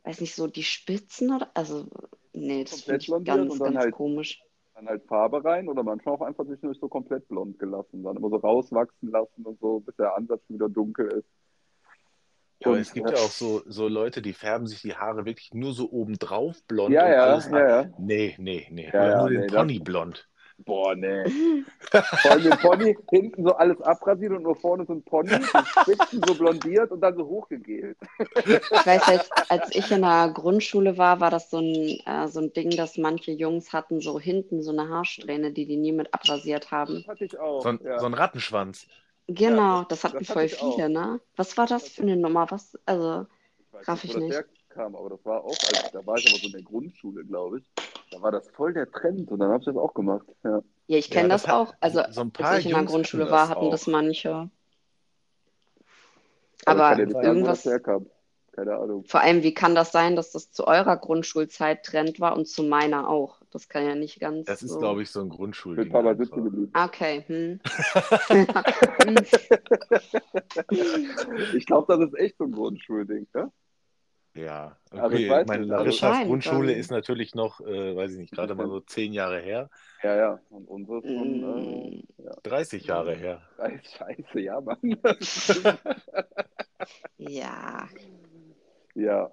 weiß 0.04 0.20
nicht, 0.20 0.34
so 0.34 0.48
die 0.48 0.64
Spitzen 0.64 1.32
oder. 1.36 1.52
Also, 1.54 1.86
nee, 2.34 2.64
das 2.64 2.82
finde 2.82 3.02
ich 3.02 3.08
ganz, 3.24 3.52
und 3.54 3.60
dann 3.60 3.74
ganz 3.74 3.86
halt- 3.86 3.94
komisch. 3.94 4.42
Dann 4.74 4.88
halt 4.88 5.04
Farbe 5.06 5.44
rein 5.44 5.68
oder 5.68 5.84
manchmal 5.84 6.16
auch 6.16 6.22
einfach 6.22 6.46
zwischendurch 6.46 6.80
so 6.80 6.88
komplett 6.88 7.28
blond 7.28 7.60
gelassen. 7.60 8.02
Dann 8.02 8.18
immer 8.18 8.30
so 8.30 8.38
rauswachsen 8.38 9.12
lassen 9.12 9.46
und 9.46 9.60
so, 9.60 9.82
bis 9.82 9.96
der 9.98 10.16
Ansatz 10.16 10.42
wieder 10.48 10.70
dunkel 10.70 11.08
ist. 11.12 11.28
Ja, 12.62 12.72
Und, 12.72 12.80
es 12.80 12.94
gibt 12.94 13.10
ja 13.10 13.16
auch 13.18 13.32
so, 13.32 13.62
so 13.68 13.88
Leute, 13.88 14.22
die 14.22 14.34
färben 14.34 14.68
sich 14.68 14.82
die 14.82 14.96
Haare 14.96 15.26
wirklich 15.26 15.54
nur 15.54 15.74
so 15.74 15.90
obendrauf 15.92 16.62
blond 16.64 16.92
Ja, 16.94 17.06
und 17.06 17.12
ja, 17.12 17.24
alles 17.24 17.50
ja, 17.50 17.70
ja. 17.82 17.90
Nee, 17.98 18.36
nee, 18.38 18.68
nee. 18.70 18.90
Ja, 18.92 19.20
nur 19.20 19.30
den 19.30 19.42
nee, 19.42 19.48
das- 19.48 19.56
Pony 19.56 19.80
blond. 19.80 20.30
Boah, 20.66 20.94
nee. 20.94 21.24
Vor 22.22 22.32
allem 22.32 22.44
den 22.44 22.58
Pony, 22.58 22.98
hinten 23.10 23.44
so 23.44 23.56
alles 23.56 23.82
abrasiert 23.82 24.34
und 24.34 24.44
nur 24.44 24.56
vorne 24.58 24.86
so 24.86 24.94
ein 24.94 25.04
Pony, 25.04 25.30
die 25.30 25.82
Spitzen 25.82 26.22
so 26.28 26.36
blondiert 26.36 26.92
und 26.92 27.00
dann 27.00 27.16
so 27.16 27.26
hochgegelt. 27.26 27.98
Ich 28.46 28.86
weiß, 28.86 29.08
als, 29.08 29.30
als 29.48 29.76
ich 29.76 29.90
in 29.90 30.02
der 30.02 30.32
Grundschule 30.34 30.98
war, 30.98 31.22
war 31.22 31.32
das 31.32 31.50
so 31.50 31.60
ein, 31.60 32.00
äh, 32.06 32.28
so 32.28 32.42
ein 32.42 32.52
Ding, 32.52 32.72
dass 32.72 32.98
manche 32.98 33.32
Jungs 33.32 33.72
hatten 33.72 34.02
so 34.02 34.20
hinten 34.20 34.62
so 34.62 34.72
eine 34.72 34.90
Haarsträhne, 34.90 35.54
die 35.54 35.66
die 35.66 35.78
nie 35.78 35.94
mit 35.94 36.14
abrasiert 36.14 36.72
haben. 36.72 36.96
Das 36.96 37.08
hatte 37.08 37.24
ich 37.24 37.40
auch. 37.40 37.62
So 37.62 37.70
ein, 37.70 37.80
ja. 37.82 37.98
so 38.00 38.06
ein 38.06 38.14
Rattenschwanz. 38.14 38.86
Genau, 39.36 39.80
das- 39.80 39.88
das 39.90 40.04
hatten 40.06 40.20
das 40.20 40.30
hatte 40.30 40.34
voll 40.40 40.46
ich 40.46 40.60
auch. 40.60 40.76
viele, 40.76 40.90
ne? 40.90 41.22
Was 41.36 41.58
war 41.58 41.66
das 41.68 41.90
für 41.90 42.02
eine 42.02 42.18
Nummer? 42.18 42.50
Was, 42.52 42.78
also, 42.86 43.26
Ich 43.60 43.74
weiß 43.74 43.88
Raff 43.88 44.04
nicht, 44.04 44.16
ich 44.16 44.22
nicht. 44.22 44.34
herkam, 44.34 44.96
aber 44.96 45.10
das 45.10 45.26
war 45.26 45.44
auch, 45.44 45.64
als, 45.64 45.92
da 45.92 46.06
war 46.06 46.18
ich 46.20 46.26
aber 46.26 46.38
so 46.40 46.48
in 46.48 46.52
der 46.52 46.62
Grundschule, 46.62 47.24
glaube 47.26 47.60
ich. 47.60 47.66
Da 48.12 48.22
war 48.22 48.32
das 48.32 48.50
voll 48.50 48.74
der 48.74 48.90
Trend 48.92 49.30
und 49.32 49.40
dann 49.40 49.50
habe 49.50 49.60
ich 49.60 49.66
das 49.66 49.76
auch 49.76 49.94
gemacht. 49.94 50.26
Ja. 50.44 50.62
ja, 50.88 50.98
ich 50.98 51.12
kenne 51.12 51.24
Ja, 51.30 51.36
das, 51.36 51.44
das 51.44 51.52
auch. 51.52 51.74
Also, 51.80 52.02
so 52.12 52.22
ein 52.22 52.32
paar 52.32 52.50
als 52.52 52.60
ich 52.60 52.66
in 52.66 52.72
der 52.72 52.80
Jungs 52.80 52.92
Grundschule 52.92 53.24
hatten 53.26 53.32
war, 53.34 53.50
hatten 53.50 53.72
das 53.72 53.88
manche. 53.88 54.30
Aber 54.32 54.50
Aber 56.66 56.80
ich 56.82 56.88
kann 56.88 56.98
dir 56.98 57.06
nicht 57.06 57.14
sagen, 57.14 58.10
Keine 58.60 58.76
Ahnung. 58.78 59.06
vor 59.06 59.22
allem, 59.22 59.42
wie 59.44 59.54
kann 59.54 59.74
das 59.74 59.92
sein, 59.94 60.16
dass 60.18 60.32
das 60.32 60.52
zu 60.52 60.68
eurer 60.68 60.98
Grundschulzeit 60.98 61.86
Trend 61.86 62.20
war 62.20 62.36
und 62.36 62.46
zu 62.48 62.64
meiner 62.64 63.10
auch? 63.10 63.42
Das 63.52 63.70
kann 63.70 63.86
ja 63.86 63.96
nicht 63.96 64.20
ganz 64.20 64.46
Das 64.48 64.62
ist, 64.62 64.72
so. 64.72 64.80
glaube 64.80 65.02
ich, 65.02 65.10
so 65.10 65.22
ein 65.22 65.30
paar 65.90 66.04
Mal 66.04 66.12
einfach. 66.12 66.26
sitzen 66.26 66.44
geblieben. 66.44 66.72
Okay, 66.76 67.24
hm. 67.28 67.60
Ich 71.56 71.66
glaube, 71.66 71.98
das 71.98 72.10
ist 72.10 72.18
echt 72.20 72.38
so 72.38 72.44
ein 72.46 72.52
Grundschulding, 72.52 73.28
ne? 73.34 73.52
Ja, 74.36 74.78
Aber 74.92 75.08
ich 75.14 75.26
okay. 75.26 75.30
weiß 75.30 75.48
Meine 75.48 75.62
nicht, 75.64 75.70
Larissas 75.72 76.26
Grundschule 76.26 76.74
ähm, 76.74 76.80
ist 76.80 76.92
natürlich 76.92 77.34
noch, 77.34 77.62
äh, 77.62 77.96
weiß 77.96 78.12
ich 78.12 78.18
nicht, 78.20 78.32
gerade 78.34 78.54
mal 78.56 78.68
so 78.68 78.80
zehn 78.88 79.12
Jahre 79.12 79.40
her, 79.40 79.70
Ja, 80.04 80.16
ja. 80.16 80.40
Und 80.50 80.68
unsere 80.68 81.00
ist 81.00 81.08
schon 81.08 81.40
Mm, 81.42 82.04
30 82.44 82.86
Jahre 82.86 83.16
her. 83.16 83.42
äh, 83.58 83.78
Scheiße, 83.98 84.40
ja, 84.40 84.62
Mann. 84.62 84.78
ja. 87.18 87.90
Ja. 89.00 89.32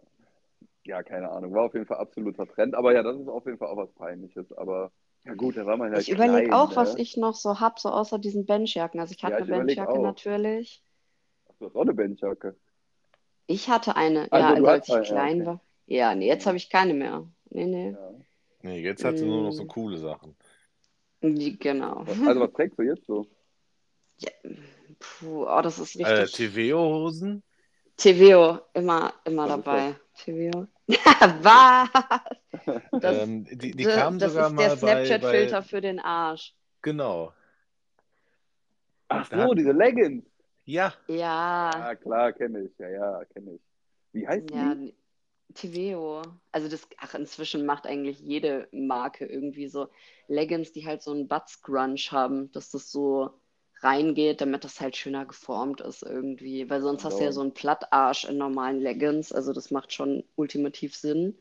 Ja, 0.85 1.03
keine 1.03 1.31
Ahnung. 1.31 1.53
War 1.55 1.65
auf 1.65 1.75
jeden 1.75 1.87
Fall 1.87 1.99
absoluter 1.99 2.47
Trend. 2.47 2.75
Aber 2.75 2.95
ja, 2.95 3.03
das 3.03 3.19
ist 3.19 3.29
auf 3.29 3.47
jeden 3.47 3.59
Fall 3.59 3.69
auch 3.69 3.77
was 3.77 3.93
Peinliches. 3.95 4.53
Aber 4.53 4.93
ja 5.25 5.35
gut, 5.35 5.57
da 5.57 5.67
war 5.67 5.77
man 5.77 5.93
halt 5.93 6.07
Ich 6.07 6.11
überlege 6.11 6.53
auch, 6.53 6.77
ne? 6.77 6.77
was 6.77 6.95
ich 6.95 7.17
noch 7.17 7.35
so 7.35 7.59
hab, 7.59 7.81
so 7.81 7.89
außer 7.91 8.21
diesen 8.21 8.47
Benchjacken. 8.47 9.01
Also 9.01 9.15
ich 9.17 9.25
hatte 9.25 9.33
Ja, 9.33 9.39
eine 9.39 9.47
ich 9.47 9.49
überleg 9.49 9.79
Benchjacke 9.79 9.99
natürlich. 9.99 10.81
Ach, 11.49 11.55
du 11.59 11.67
hast 11.67 11.75
auch 11.75 11.81
eine 11.81 11.93
Benchjacke. 11.95 12.55
Ich 13.49 13.69
hatte 13.69 13.97
eine, 13.97 14.29
Also, 14.31 14.49
ja, 14.49 14.55
also 14.55 14.67
als 14.69 14.89
ich 14.89 14.95
eine, 14.95 15.07
ja, 15.09 15.23
klein 15.23 15.25
okay. 15.25 15.47
war. 15.47 15.61
Ja, 15.87 16.15
nee, 16.15 16.27
jetzt 16.29 16.47
habe 16.47 16.57
ich 16.57 16.71
keine 16.71 16.95
mehr. 16.95 17.27
Nee, 17.51 17.67
nee. 17.67 17.97
Ja. 17.97 18.13
Nee, 18.63 18.81
jetzt 18.83 19.05
hat 19.05 19.19
sie 19.19 19.25
nur 19.27 19.43
noch 19.43 19.53
so 19.53 19.65
Mm. 19.65 19.69
coole 19.69 19.99
Sachen. 19.99 20.37
Genau. 21.23 22.05
Also 22.25 22.41
was 22.41 22.53
trägst 22.53 22.79
du 22.79 22.83
jetzt 22.83 23.07
so? 23.07 23.27
Ja, 24.19 24.31
puh, 24.99 25.47
oh, 25.49 25.63
das 25.63 25.79
ist 25.79 25.97
Äh, 25.99 26.27
richtig. 26.27 26.33
TVO-Hosen? 26.33 27.43
TVO, 27.97 28.59
immer, 28.75 29.13
immer 29.25 29.49
dabei. 29.49 29.95
TVO. 30.15 30.67
Was? 30.89 31.89
Das, 32.93 33.29
Ähm, 33.29 33.45
die, 33.45 33.73
die 33.73 33.85
kamen 33.85 34.19
das 34.19 34.33
sogar 34.33 34.49
ist 34.51 34.59
der 34.59 34.71
Snapchat-Filter 34.77 35.61
bei, 35.61 35.69
für 35.69 35.81
den 35.81 36.01
Arsch. 36.01 36.55
genau. 36.83 37.33
Ach 39.09 39.27
so, 39.31 39.37
hat- 39.37 39.59
diese 39.59 39.73
Leggings. 39.73 40.25
Ja, 40.65 40.93
Ja, 41.07 41.79
Ja, 41.79 41.95
klar, 41.95 42.33
kenne 42.33 42.61
ich. 42.63 42.79
Ja, 42.79 42.89
ja, 42.89 43.25
kenne 43.27 43.53
ich. 43.53 43.61
Wie 44.13 44.27
heißt 44.27 44.51
ja, 44.53 44.75
die? 44.75 44.95
TVO. 45.55 46.23
Also 46.53 46.69
das, 46.69 46.89
ach, 46.99 47.15
inzwischen 47.15 47.67
macht 47.67 47.87
eigentlich 47.87 48.19
jede 48.21 48.69
Marke 48.73 49.27
irgendwie 49.27 49.69
so 49.69 49.89
Leggings, 50.29 50.73
die 50.73 50.85
halt 50.87 51.03
so 51.03 51.13
einen 51.13 51.29
Butt-Scrunch 51.29 52.11
haben, 52.11 52.51
dass 52.53 52.71
das 52.71 52.91
so 52.91 53.31
reingeht, 53.81 54.41
damit 54.41 54.65
das 54.65 54.81
halt 54.81 54.97
schöner 54.97 55.27
geformt 55.27 55.81
ist 55.81 56.03
irgendwie. 56.03 56.69
Weil 56.71 56.83
sonst 56.83 57.05
hast 57.05 57.19
du 57.21 57.25
ja 57.25 57.33
so 57.33 57.41
einen 57.43 57.55
Plattarsch 57.55 58.25
in 58.25 58.39
normalen 58.39 58.81
Leggings. 58.81 59.33
Also 59.33 59.53
das 59.53 59.71
macht 59.71 59.93
schon 59.93 60.25
ultimativ 60.37 60.95
Sinn. 60.95 61.37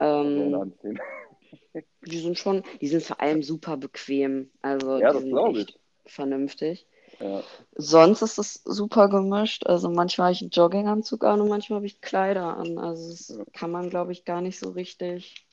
Ähm, 0.00 0.72
die 2.06 2.18
sind 2.18 2.38
schon, 2.38 2.62
die 2.80 2.88
sind 2.88 3.02
vor 3.02 3.20
allem 3.20 3.42
super 3.42 3.76
bequem. 3.76 4.50
Also 4.62 4.98
Ja, 4.98 5.08
die 5.08 5.14
das 5.14 5.22
sind 5.22 5.30
glaube 5.30 5.52
ich. 5.52 5.68
echt 5.68 5.80
vernünftig. 6.06 6.86
Ja. 7.20 7.42
Sonst 7.76 8.22
ist 8.22 8.38
es 8.38 8.54
super 8.64 9.08
gemischt. 9.08 9.66
Also 9.66 9.88
manchmal 9.88 10.26
habe 10.26 10.32
ich 10.34 10.42
einen 10.42 10.50
Jogginganzug 10.50 11.24
an 11.24 11.40
und 11.40 11.48
manchmal 11.48 11.76
habe 11.76 11.86
ich 11.86 12.00
Kleider 12.00 12.56
an. 12.56 12.78
Also 12.78 13.10
das 13.10 13.28
Ja. 13.28 13.44
kann 13.52 13.70
man, 13.70 13.90
glaube 13.90 14.12
ich, 14.12 14.24
gar 14.24 14.40
nicht 14.40 14.58
so 14.58 14.70
richtig. 14.70 15.46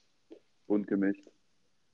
Bunt 0.67 0.87
gemischt. 0.87 1.28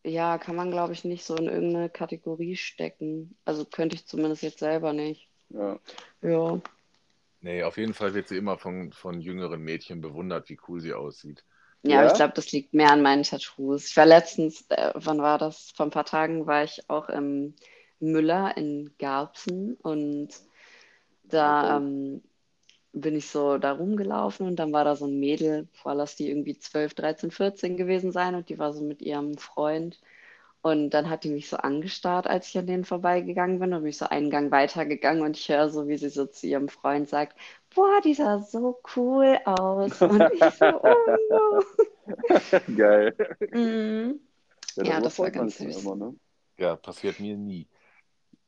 Ja, 0.06 0.38
kann 0.38 0.56
man, 0.56 0.70
glaube 0.70 0.94
ich, 0.94 1.04
nicht 1.04 1.26
so 1.26 1.36
in 1.36 1.48
irgendeine 1.48 1.90
Kategorie 1.90 2.56
stecken. 2.56 3.36
Also 3.44 3.66
könnte 3.66 3.96
ich 3.96 4.06
zumindest 4.06 4.44
jetzt 4.44 4.60
selber 4.60 4.94
nicht. 4.94 5.28
Ja. 5.50 5.80
Ja. 6.22 6.60
nee, 7.42 7.64
auf 7.64 7.78
jeden 7.78 7.94
Fall 7.96 8.14
wird 8.14 8.28
sie 8.28 8.38
immer 8.38 8.58
von, 8.58 8.92
von 8.92 9.20
jüngeren 9.20 9.62
Mädchen 9.62 10.02
bewundert, 10.02 10.50
wie 10.50 10.60
cool 10.68 10.80
sie 10.80 10.94
aussieht. 10.94 11.44
Ja, 11.84 11.98
aber 11.98 12.06
Ja? 12.06 12.12
ich 12.12 12.18
glaube, 12.18 12.34
das 12.36 12.52
liegt 12.52 12.74
mehr 12.74 12.92
an 12.92 13.02
meinen 13.02 13.24
Tattoos. 13.24 13.88
Ich 13.88 13.98
war 13.98 14.06
letztens, 14.06 14.66
äh, 14.70 14.92
wann 14.94 15.20
war 15.20 15.40
das? 15.40 15.72
Vor 15.76 15.88
ein 15.88 15.92
paar 15.92 16.06
Tagen 16.06 16.46
war 16.46 16.64
ich 16.64 16.88
auch 16.88 17.10
im 17.10 17.56
Müller 18.00 18.56
in 18.58 18.94
Garbsen 19.00 19.76
und 19.82 20.30
da 21.24 21.78
ähm, 21.78 22.22
bin 22.96 23.16
ich 23.16 23.30
so 23.30 23.58
da 23.58 23.74
rumgelaufen 23.74 24.48
und 24.48 24.56
dann 24.58 24.72
war 24.74 24.86
da 24.86 24.96
so 24.96 25.06
ein 25.06 25.20
Mädel, 25.20 25.68
boah, 25.84 25.94
lass 25.94 26.16
die 26.16 26.30
irgendwie 26.30 26.58
12, 26.58 26.94
13, 26.94 27.32
14 27.32 27.78
gewesen 27.78 28.12
sein 28.12 28.36
und 28.36 28.50
die 28.50 28.58
war 28.58 28.74
so 28.74 28.84
mit 28.84 29.02
ihrem 29.02 29.38
Freund. 29.38 30.00
Und 30.62 30.90
dann 30.92 31.10
hat 31.12 31.24
die 31.24 31.30
mich 31.30 31.48
so 31.48 31.58
angestarrt, 31.58 32.26
als 32.26 32.48
ich 32.48 32.58
an 32.58 32.66
denen 32.66 32.86
vorbeigegangen 32.86 33.60
bin 33.60 33.74
und 33.74 33.82
bin 33.82 33.90
ich 33.90 33.98
so 33.98 34.08
einen 34.08 34.32
Gang 34.32 34.52
weitergegangen 34.52 35.22
und 35.24 35.38
ich 35.38 35.48
höre 35.50 35.70
so, 35.70 35.88
wie 35.88 35.98
sie 35.98 36.10
so 36.10 36.26
zu 36.26 36.48
ihrem 36.48 36.70
Freund 36.70 37.08
sagt, 37.08 37.38
boah, 37.76 38.02
die 38.04 38.16
sah 38.16 38.40
so 38.40 38.80
cool 38.96 39.38
aus. 39.46 40.02
Und 40.02 40.24
ich 40.34 40.44
so, 40.56 40.66
oh 40.66 40.96
no. 41.30 41.64
Geil. 42.76 43.16
Mhm. 43.52 44.22
Ja, 44.78 44.98
so 44.98 45.04
das 45.04 45.20
war 45.20 45.30
ganz 45.30 45.58
süß. 45.58 45.84
Immer, 45.84 45.96
ne? 45.96 46.16
Ja, 46.58 46.76
passiert 46.78 47.20
mir 47.20 47.38
nie. 47.38 47.68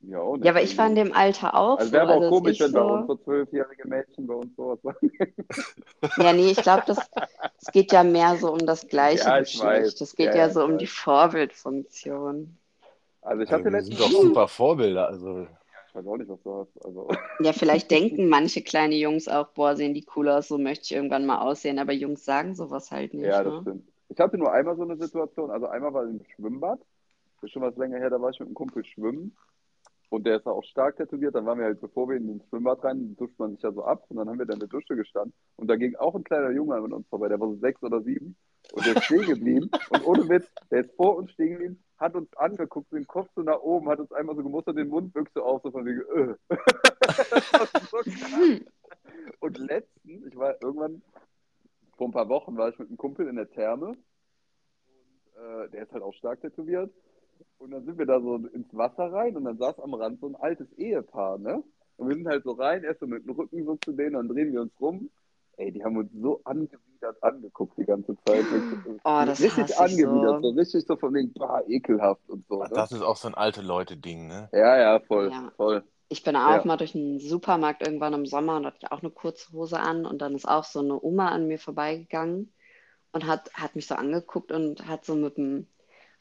Ja, 0.01 0.19
auch 0.19 0.35
nicht. 0.35 0.45
Ja, 0.45 0.51
aber 0.51 0.61
ich 0.61 0.77
war 0.77 0.87
in 0.87 0.95
dem 0.95 1.13
Alter 1.13 1.55
auch 1.55 1.77
Also 1.77 1.89
so. 1.89 1.93
wäre 1.93 2.03
aber 2.03 2.15
auch 2.15 2.21
dass 2.21 2.29
komisch, 2.29 2.53
ich 2.53 2.59
wenn 2.61 2.71
bei 2.71 2.79
so, 2.79 2.87
uns 2.93 3.07
so 3.07 3.15
zwölfjährige 3.17 3.87
Mädchen 3.87 4.27
bei 4.27 4.33
uns 4.35 4.55
sowas 4.55 4.79
sagen. 4.83 5.11
Ja, 6.17 6.33
nee, 6.33 6.51
ich 6.51 6.61
glaube, 6.61 6.83
das, 6.87 6.97
es 7.61 7.71
geht 7.71 7.91
ja 7.91 8.03
mehr 8.03 8.37
so 8.37 8.51
um 8.51 8.65
das 8.65 8.87
gleiche 8.87 9.23
Ja, 9.25 9.39
ich 9.39 9.59
weiß. 9.59 9.83
Geschlecht. 9.85 10.01
Es 10.01 10.15
geht 10.15 10.27
Ja, 10.27 10.35
ja, 10.35 10.47
ja, 10.47 10.49
so 10.49 10.59
ich 10.61 10.65
um 10.65 10.77
die 10.77 10.87
Vorbildfunktion. 10.87 12.57
Also 13.21 13.41
ich 13.43 13.51
Also, 13.51 13.69
letztens. 13.69 13.99
doch 13.99 14.11
super 14.11 14.47
Vorbilder. 14.47 15.07
Also, 15.07 15.47
Ich 15.89 15.95
weiß 15.95 16.07
auch 16.07 16.17
nicht, 16.17 16.29
was 16.29 16.41
du 16.43 16.53
hast. 16.53 16.85
Also, 16.85 17.07
Ja, 17.39 17.53
vielleicht 17.53 17.91
denken 17.91 18.29
manche 18.29 18.61
kleine 18.61 18.95
Jungs 18.95 19.27
auch, 19.27 19.49
boah, 19.49 19.75
sehen 19.75 19.93
die 19.93 20.05
cool 20.15 20.29
aus, 20.29 20.47
so 20.47 20.57
möchte 20.57 20.85
ich 20.85 20.91
irgendwann 20.93 21.25
mal 21.25 21.39
aussehen. 21.39 21.79
Aber 21.79 21.93
Jungs 21.93 22.23
sagen 22.23 22.55
sowas 22.55 22.91
halt 22.91 23.13
nicht. 23.13 23.25
ja, 23.25 23.43
das 23.43 23.53
ne? 23.53 23.61
stimmt. 23.61 23.87
Ich 24.09 24.19
hatte 24.19 24.37
nur 24.37 24.51
einmal 24.53 24.75
so 24.77 24.83
eine 24.83 24.95
Situation. 24.97 25.51
Also 25.51 25.67
einmal 25.67 25.93
war 25.93 26.03
im 26.03 26.21
Schwimmbad. 26.35 26.79
Das 27.35 27.43
ist 27.43 27.51
schon 27.51 27.61
was 27.61 27.75
länger 27.75 27.97
her, 27.99 28.09
da 28.09 28.19
war 28.21 28.29
ich 28.29 28.39
mit 28.39 28.47
einem 28.47 28.55
Kumpel 28.55 28.83
schwimmen. 28.85 29.35
Und 30.09 30.25
der 30.25 30.37
ist 30.37 30.47
auch 30.47 30.63
stark 30.63 30.95
tätowiert. 30.95 31.35
Dann 31.35 31.45
waren 31.45 31.59
wir 31.59 31.65
halt, 31.65 31.81
bevor 31.81 32.07
wir 32.07 32.15
in 32.15 32.39
das 32.39 32.47
Schwimmbad 32.47 32.83
rein, 32.83 33.15
duscht 33.17 33.37
man 33.37 33.51
sich 33.51 33.61
ja 33.61 33.71
so 33.71 33.83
ab. 33.83 34.05
Und 34.09 34.17
dann 34.17 34.29
haben 34.29 34.39
wir 34.39 34.45
da 34.45 34.53
in 34.53 34.59
der 34.59 34.69
Dusche 34.69 34.95
gestanden. 34.95 35.33
Und 35.57 35.67
da 35.67 35.75
ging 35.75 35.95
auch 35.95 36.15
ein 36.15 36.23
kleiner 36.23 36.51
Junge 36.51 36.79
mit 36.79 36.93
uns 36.93 37.07
vorbei. 37.09 37.27
Der 37.27 37.39
war 37.39 37.49
so 37.49 37.55
sechs 37.55 37.83
oder 37.83 38.01
sieben. 38.01 38.37
Und 38.71 38.85
der 38.85 38.95
ist 38.95 39.03
stehen 39.03 39.25
geblieben. 39.25 39.69
Und 39.89 40.05
ohne 40.05 40.29
Witz, 40.29 40.47
der 40.71 40.81
ist 40.81 40.95
vor 40.95 41.17
uns 41.17 41.31
stehen 41.31 41.51
geblieben, 41.51 41.83
hat 41.97 42.15
uns 42.15 42.33
angeguckt, 42.37 42.91
den 42.91 43.07
Kopf 43.07 43.29
so 43.35 43.41
nach 43.41 43.59
oben, 43.59 43.89
hat 43.89 43.99
uns 43.99 44.11
einmal 44.11 44.35
so 44.35 44.43
gemustert, 44.43 44.77
den 44.77 44.89
Mund 44.89 45.13
wirklich 45.13 45.33
so 45.33 45.43
auf, 45.43 45.61
so 45.63 45.71
von 45.71 45.85
wegen, 45.85 46.01
äh. 46.01 46.35
so. 47.91 47.97
Und 49.39 49.57
letztens, 49.57 50.25
ich 50.25 50.35
war 50.37 50.61
irgendwann, 50.61 51.01
vor 51.97 52.07
ein 52.07 52.13
paar 52.13 52.29
Wochen 52.29 52.55
war 52.57 52.69
ich 52.69 52.79
mit 52.79 52.87
einem 52.87 52.97
Kumpel 52.97 53.27
in 53.27 53.35
der 53.35 53.49
Therme. 53.49 53.87
Und 53.87 53.97
äh, 55.35 55.69
der 55.69 55.83
ist 55.83 55.91
halt 55.91 56.03
auch 56.03 56.13
stark 56.13 56.41
tätowiert. 56.41 56.91
Und 57.57 57.71
dann 57.71 57.85
sind 57.85 57.97
wir 57.97 58.05
da 58.05 58.19
so 58.21 58.35
ins 58.35 58.67
Wasser 58.75 59.11
rein 59.11 59.35
und 59.35 59.45
dann 59.45 59.57
saß 59.57 59.79
am 59.79 59.93
Rand 59.93 60.19
so 60.19 60.27
ein 60.27 60.35
altes 60.35 60.71
Ehepaar, 60.77 61.37
ne? 61.37 61.63
Und 61.97 62.09
wir 62.09 62.15
sind 62.15 62.27
halt 62.27 62.43
so 62.43 62.51
rein, 62.51 62.83
erst 62.83 62.99
so 62.99 63.07
mit 63.07 63.25
dem 63.25 63.31
Rücken 63.31 63.65
so 63.65 63.75
zu 63.77 63.91
denen, 63.91 64.13
dann 64.13 64.27
drehen 64.27 64.53
wir 64.53 64.61
uns 64.61 64.71
rum. 64.79 65.09
Ey, 65.57 65.71
die 65.71 65.83
haben 65.83 65.97
uns 65.97 66.11
so 66.13 66.41
angewidert 66.43 67.21
angeguckt 67.21 67.77
die 67.77 67.85
ganze 67.85 68.15
Zeit. 68.25 68.45
Oh, 69.03 69.23
das 69.25 69.39
richtig 69.41 69.57
hasse 69.57 69.73
ich 69.73 69.79
angewidert, 69.79 70.41
so. 70.41 70.51
so 70.51 70.59
richtig 70.59 70.85
so 70.85 70.95
von 70.97 71.13
wegen, 71.13 71.33
bah, 71.33 71.61
ekelhaft 71.67 72.29
und 72.29 72.45
so. 72.47 72.61
Ne? 72.61 72.69
das 72.73 72.91
ist 72.91 73.01
auch 73.01 73.15
so 73.15 73.27
ein 73.27 73.35
alte 73.35 73.61
Leute-Ding, 73.61 74.27
ne? 74.27 74.49
Ja, 74.51 74.77
ja, 74.77 74.99
voll, 74.99 75.29
Ja. 75.31 75.51
voll. 75.55 75.83
Ich 76.09 76.23
bin 76.23 76.35
auch 76.35 76.57
Ja. 76.57 76.65
mal 76.65 76.77
durch 76.77 76.95
einen 76.95 77.19
Supermarkt 77.19 77.81
irgendwann 77.85 78.13
im 78.13 78.25
Sommer 78.25 78.57
und 78.57 78.65
hatte 78.65 78.91
auch 78.91 79.01
eine 79.01 79.11
kurze 79.11 79.51
Hose 79.51 79.79
an 79.79 80.05
und 80.05 80.21
dann 80.21 80.35
ist 80.35 80.47
auch 80.47 80.63
so 80.63 80.79
eine 80.79 81.01
Oma 81.01 81.29
an 81.29 81.47
mir 81.47 81.59
vorbeigegangen 81.59 82.53
und 83.11 83.25
hat, 83.25 83.51
hat 83.53 83.75
mich 83.75 83.87
so 83.87 83.95
angeguckt 83.95 84.51
und 84.51 84.87
hat 84.87 85.05
so 85.05 85.15
mit 85.15 85.37
dem 85.37 85.67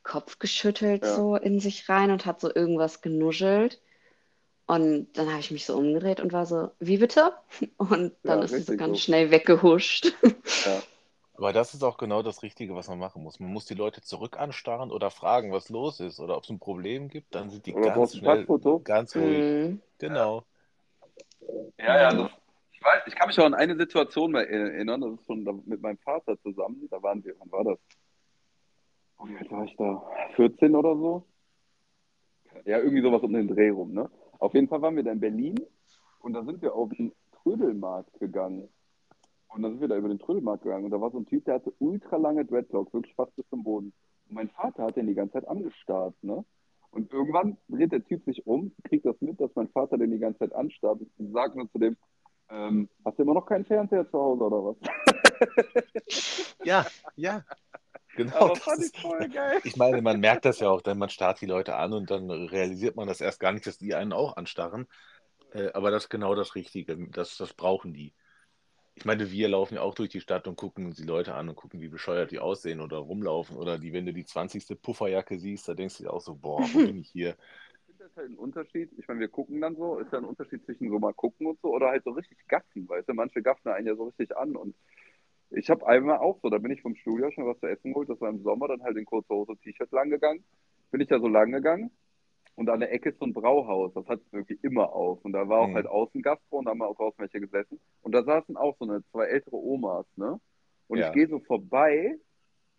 Kopf 0.07 0.39
geschüttelt 0.39 1.03
Ja. 1.03 1.15
so 1.15 1.37
in 1.37 1.61
sich 1.61 1.89
rein 1.89 2.11
und 2.11 2.25
hat 2.25 2.41
so 2.41 2.55
irgendwas 2.55 3.03
genuschelt. 3.03 3.81
Und 4.67 5.09
dann 5.15 5.29
habe 5.29 5.41
ich 5.41 5.51
mich 5.51 5.67
so 5.67 5.77
umgedreht 5.77 6.21
und 6.21 6.33
war 6.33 6.47
so, 6.47 6.71
wie 6.81 6.97
bitte? 6.99 7.33
Und 7.79 8.13
dann 8.25 8.39
Ja, 8.39 8.45
ist 8.45 8.51
sie 8.53 8.63
so 8.63 8.77
ganz 8.77 8.99
so. 8.99 9.03
schnell 9.05 9.31
weggehuscht. 9.31 10.13
Ja. 10.65 10.83
Aber 11.39 11.53
das 11.53 11.75
ist 11.75 11.83
auch 11.83 11.99
genau 11.99 12.23
das 12.23 12.43
Richtige, 12.43 12.75
was 12.75 12.89
man 12.89 12.99
machen 12.99 13.23
muss. 13.23 13.39
Man 13.41 13.53
muss 13.53 13.67
die 13.67 13.75
Leute 13.75 14.01
zurück 14.01 14.39
anstarren 14.39 14.91
oder 14.91 15.11
fragen, 15.11 15.53
was 15.53 15.69
los 15.69 16.01
ist 16.01 16.19
oder 16.19 16.35
ob 16.37 16.45
es 16.45 16.51
ein 16.51 16.59
Problem 16.59 17.09
gibt. 17.11 17.35
Dann 17.35 17.51
sind 17.51 17.67
die 17.67 17.75
Oder 17.75 17.91
ganz 17.95 18.17
schnell, 18.17 18.47
ganz 18.83 19.15
ruhig. 19.15 19.43
Mhm. 19.45 19.81
Genau. 19.99 20.45
Ja, 21.79 21.97
ja, 22.01 22.15
das, 22.15 22.31
ich 22.73 22.83
weiß, 22.83 23.03
ich 23.07 23.15
kann 23.15 23.29
mich 23.29 23.39
auch 23.39 23.45
an 23.45 23.55
eine 23.55 23.77
Situation 23.77 24.33
mal 24.33 24.45
erinnern, 24.47 25.03
das 25.03 25.13
ist 25.21 25.27
schon 25.27 25.45
mit 25.67 25.81
meinem 25.83 25.99
Vater 25.99 26.41
zusammen, 26.41 26.89
da 26.91 27.03
waren 27.03 27.23
wir, 27.23 27.35
wann 27.39 27.53
war 27.53 27.65
das? 27.65 27.79
Wie 29.25 29.37
alt 29.37 29.51
war 29.51 29.65
ich 29.65 29.77
da? 29.77 30.03
14 30.37 30.75
oder 30.75 30.97
so? 30.97 31.27
Ja, 32.65 32.79
irgendwie 32.79 33.03
sowas 33.03 33.23
um 33.23 33.33
den 33.33 33.49
Dreh 33.49 33.71
rum, 33.71 33.93
ne? 33.93 34.11
Auf 34.39 34.55
jeden 34.55 34.69
Fall 34.69 34.83
waren 34.83 34.97
wir 34.97 35.03
da 35.05 35.13
in 35.13 35.21
Berlin 35.21 35.57
und 36.21 36.33
da 36.35 36.45
sind 36.45 36.61
wir 36.63 36.75
auf 36.75 36.91
den 36.91 37.13
Trödelmarkt 37.43 38.19
gegangen. 38.21 38.69
Und 39.49 39.63
dann 39.63 39.73
sind 39.73 39.81
wir 39.81 39.89
da 39.89 39.97
über 39.97 40.09
den 40.09 40.19
Trödelmarkt 40.19 40.65
gegangen 40.65 40.85
und 40.87 40.91
da 40.91 41.01
war 41.01 41.11
so 41.11 41.19
ein 41.19 41.27
Typ, 41.27 41.45
der 41.47 41.55
hatte 41.57 41.73
ultra 41.79 42.17
lange 42.17 42.45
Dreadlocks, 42.45 42.93
wirklich 42.93 43.15
fast 43.15 43.35
bis 43.37 43.49
zum 43.49 43.65
Boden. 43.65 43.93
Und 44.29 44.35
mein 44.35 44.51
Vater 44.51 44.85
hat 44.85 44.97
den 44.97 45.07
die 45.07 45.15
ganze 45.15 45.35
Zeit 45.35 45.49
angestarrt, 45.49 46.15
ne? 46.23 46.45
Und 46.91 47.13
irgendwann 47.13 47.59
dreht 47.69 47.93
der 47.93 48.05
Typ 48.05 48.25
sich 48.25 48.47
um, 48.47 48.73
kriegt 48.85 49.07
das 49.07 49.21
mit, 49.21 49.41
dass 49.41 49.55
mein 49.55 49.69
Vater 49.69 49.99
den 49.99 50.11
die 50.13 50.19
ganze 50.19 50.41
Zeit 50.41 50.55
anstarrt 50.55 51.01
und 51.19 51.33
sagt 51.33 51.57
nur 51.57 51.71
zu 51.71 51.79
dem, 51.79 51.97
Ähm, 52.51 52.89
hast 53.05 53.19
du 53.19 53.25
immer 53.25 53.35
noch 53.35 53.47
keinen 53.47 53.65
Fernseher 53.65 54.09
zu 54.11 54.19
Hause 54.19 54.45
oder 54.45 54.65
was? 54.65 54.77
Ja, 56.63 56.87
ja. 57.17 57.45
Genau. 58.17 58.37
Aber 58.37 58.57
fand 58.57 58.83
ich 58.83 59.01
voll 59.01 59.29
geil. 59.29 59.61
ich 59.65 59.77
meine, 59.77 60.01
man 60.03 60.21
merkt 60.21 60.45
das 60.45 60.61
ja 60.61 60.69
auch, 60.69 60.81
denn 60.81 60.99
man 60.99 61.11
starrt 61.11 61.41
die 61.41 61.47
Leute 61.47 61.77
an 61.77 61.93
und 61.93 62.11
dann 62.11 62.31
realisiert 62.31 62.97
man 62.97 63.07
das 63.07 63.21
erst 63.21 63.41
gar 63.41 63.53
nicht, 63.53 63.67
dass 63.67 63.79
die 63.79 63.95
einen 63.95 64.13
auch 64.13 64.37
anstarren. 64.37 64.87
Äh, 65.53 65.71
aber 65.73 65.91
das 65.91 66.05
ist 66.05 66.11
genau 66.11 66.35
das 66.35 66.55
Richtige. 66.55 66.97
Das, 67.11 67.37
das 67.37 67.55
brauchen 67.55 67.93
die. 67.93 68.15
Ich 68.95 69.05
meine, 69.05 69.31
wir 69.31 69.49
laufen 69.49 69.75
ja 69.75 69.83
auch 69.83 69.95
durch 69.95 70.09
die 70.09 70.23
Stadt 70.23 70.49
und 70.49 70.57
gucken 70.57 70.87
uns 70.87 70.97
die 70.97 71.05
Leute 71.05 71.35
an 71.35 71.51
und 71.51 71.55
gucken, 71.55 71.83
wie 71.83 71.89
bescheuert 71.89 72.31
die 72.31 72.39
aussehen 72.39 72.81
oder 72.81 72.97
rumlaufen. 72.97 73.57
Oder 73.57 73.79
die, 73.79 73.93
wenn 73.93 74.07
du 74.07 74.13
die 74.15 74.25
20. 74.25 74.81
Pufferjacke 74.81 75.39
siehst, 75.39 75.69
da 75.69 75.75
denkst 75.75 75.99
du 75.99 76.05
dir 76.05 76.13
auch 76.13 76.23
so, 76.23 76.35
boah, 76.35 76.63
wo 76.73 76.79
bin 76.79 76.97
ich 76.99 77.11
hier? 77.11 77.37
Das 77.99 78.17
halt 78.17 78.31
ein 78.31 78.39
Unterschied. 78.39 78.91
Ich 78.97 79.07
meine, 79.09 79.21
wir 79.21 79.29
gucken 79.29 79.61
dann 79.61 79.77
so, 79.77 79.99
ist 79.99 80.13
ja 80.13 80.19
ein 80.19 80.25
Unterschied 80.25 80.65
zwischen 80.65 80.89
so 80.89 80.99
mal 80.99 81.13
gucken 81.13 81.47
und 81.47 81.61
so 81.61 81.75
oder 81.75 81.89
halt 81.89 82.05
so 82.05 82.11
richtig 82.11 82.39
gaffen, 82.49 82.89
weißt 82.89 83.09
du? 83.09 83.15
Manche 83.15 83.43
gaffen 83.43 83.71
einen 83.71 83.87
ja 83.87 83.97
so 83.97 84.05
richtig 84.05 84.37
an 84.37 84.57
und 84.57 84.75
ich 85.51 85.71
habe 85.71 85.87
einmal 85.87 86.19
auch 86.19 86.39
so, 86.43 86.51
da 86.51 86.59
bin 86.59 86.71
ich 86.73 86.83
vom 86.83 86.97
Studio 86.97 87.31
schon 87.31 87.47
was 87.47 87.59
zu 87.61 87.67
essen 87.67 87.93
geholt, 87.93 88.09
das 88.09 88.21
war 88.21 88.31
im 88.31 88.43
Sommer, 88.43 88.69
dann 88.69 88.83
halt 88.83 88.97
in 88.97 89.05
kurzer 89.05 89.35
Hose 89.35 89.57
T-Shirt 89.63 89.91
lang 89.93 90.11
gegangen. 90.11 90.45
Bin 90.91 91.01
ich 91.01 91.09
da 91.09 91.19
so 91.21 91.29
lang 91.29 91.53
gegangen 91.53 91.91
und 92.55 92.69
an 92.71 92.81
der 92.81 92.93
Ecke 92.93 93.11
ist 93.11 93.19
so 93.19 93.27
ein 93.27 93.33
Brauhaus, 93.33 93.93
das 93.95 94.07
hat 94.09 94.21
irgendwie 94.33 94.59
immer 94.63 94.93
auf. 94.93 95.25
Und 95.25 95.33
da 95.33 95.49
war 95.49 95.61
auch 95.61 95.69
Mhm. 95.71 95.75
halt 95.75 95.87
außen 95.87 96.23
Gastro 96.23 96.59
und 96.59 96.65
da 96.67 96.71
haben 96.73 96.79
wir 96.79 96.89
auch 96.89 96.97
draußen 96.97 97.19
welche 97.19 97.41
gesessen. 97.41 97.81
Und 98.03 98.13
da 98.13 98.23
saßen 98.25 98.57
auch 98.57 98.77
so 98.79 98.87
eine 98.87 99.05
zwei 99.13 99.27
ältere 99.27 99.57
Omas, 99.57 100.07
ne? 100.17 100.41
Und 100.89 100.99
Ja. 100.99 101.09
ich 101.09 101.13
gehe 101.15 101.29
so 101.29 101.41
vorbei 101.41 102.17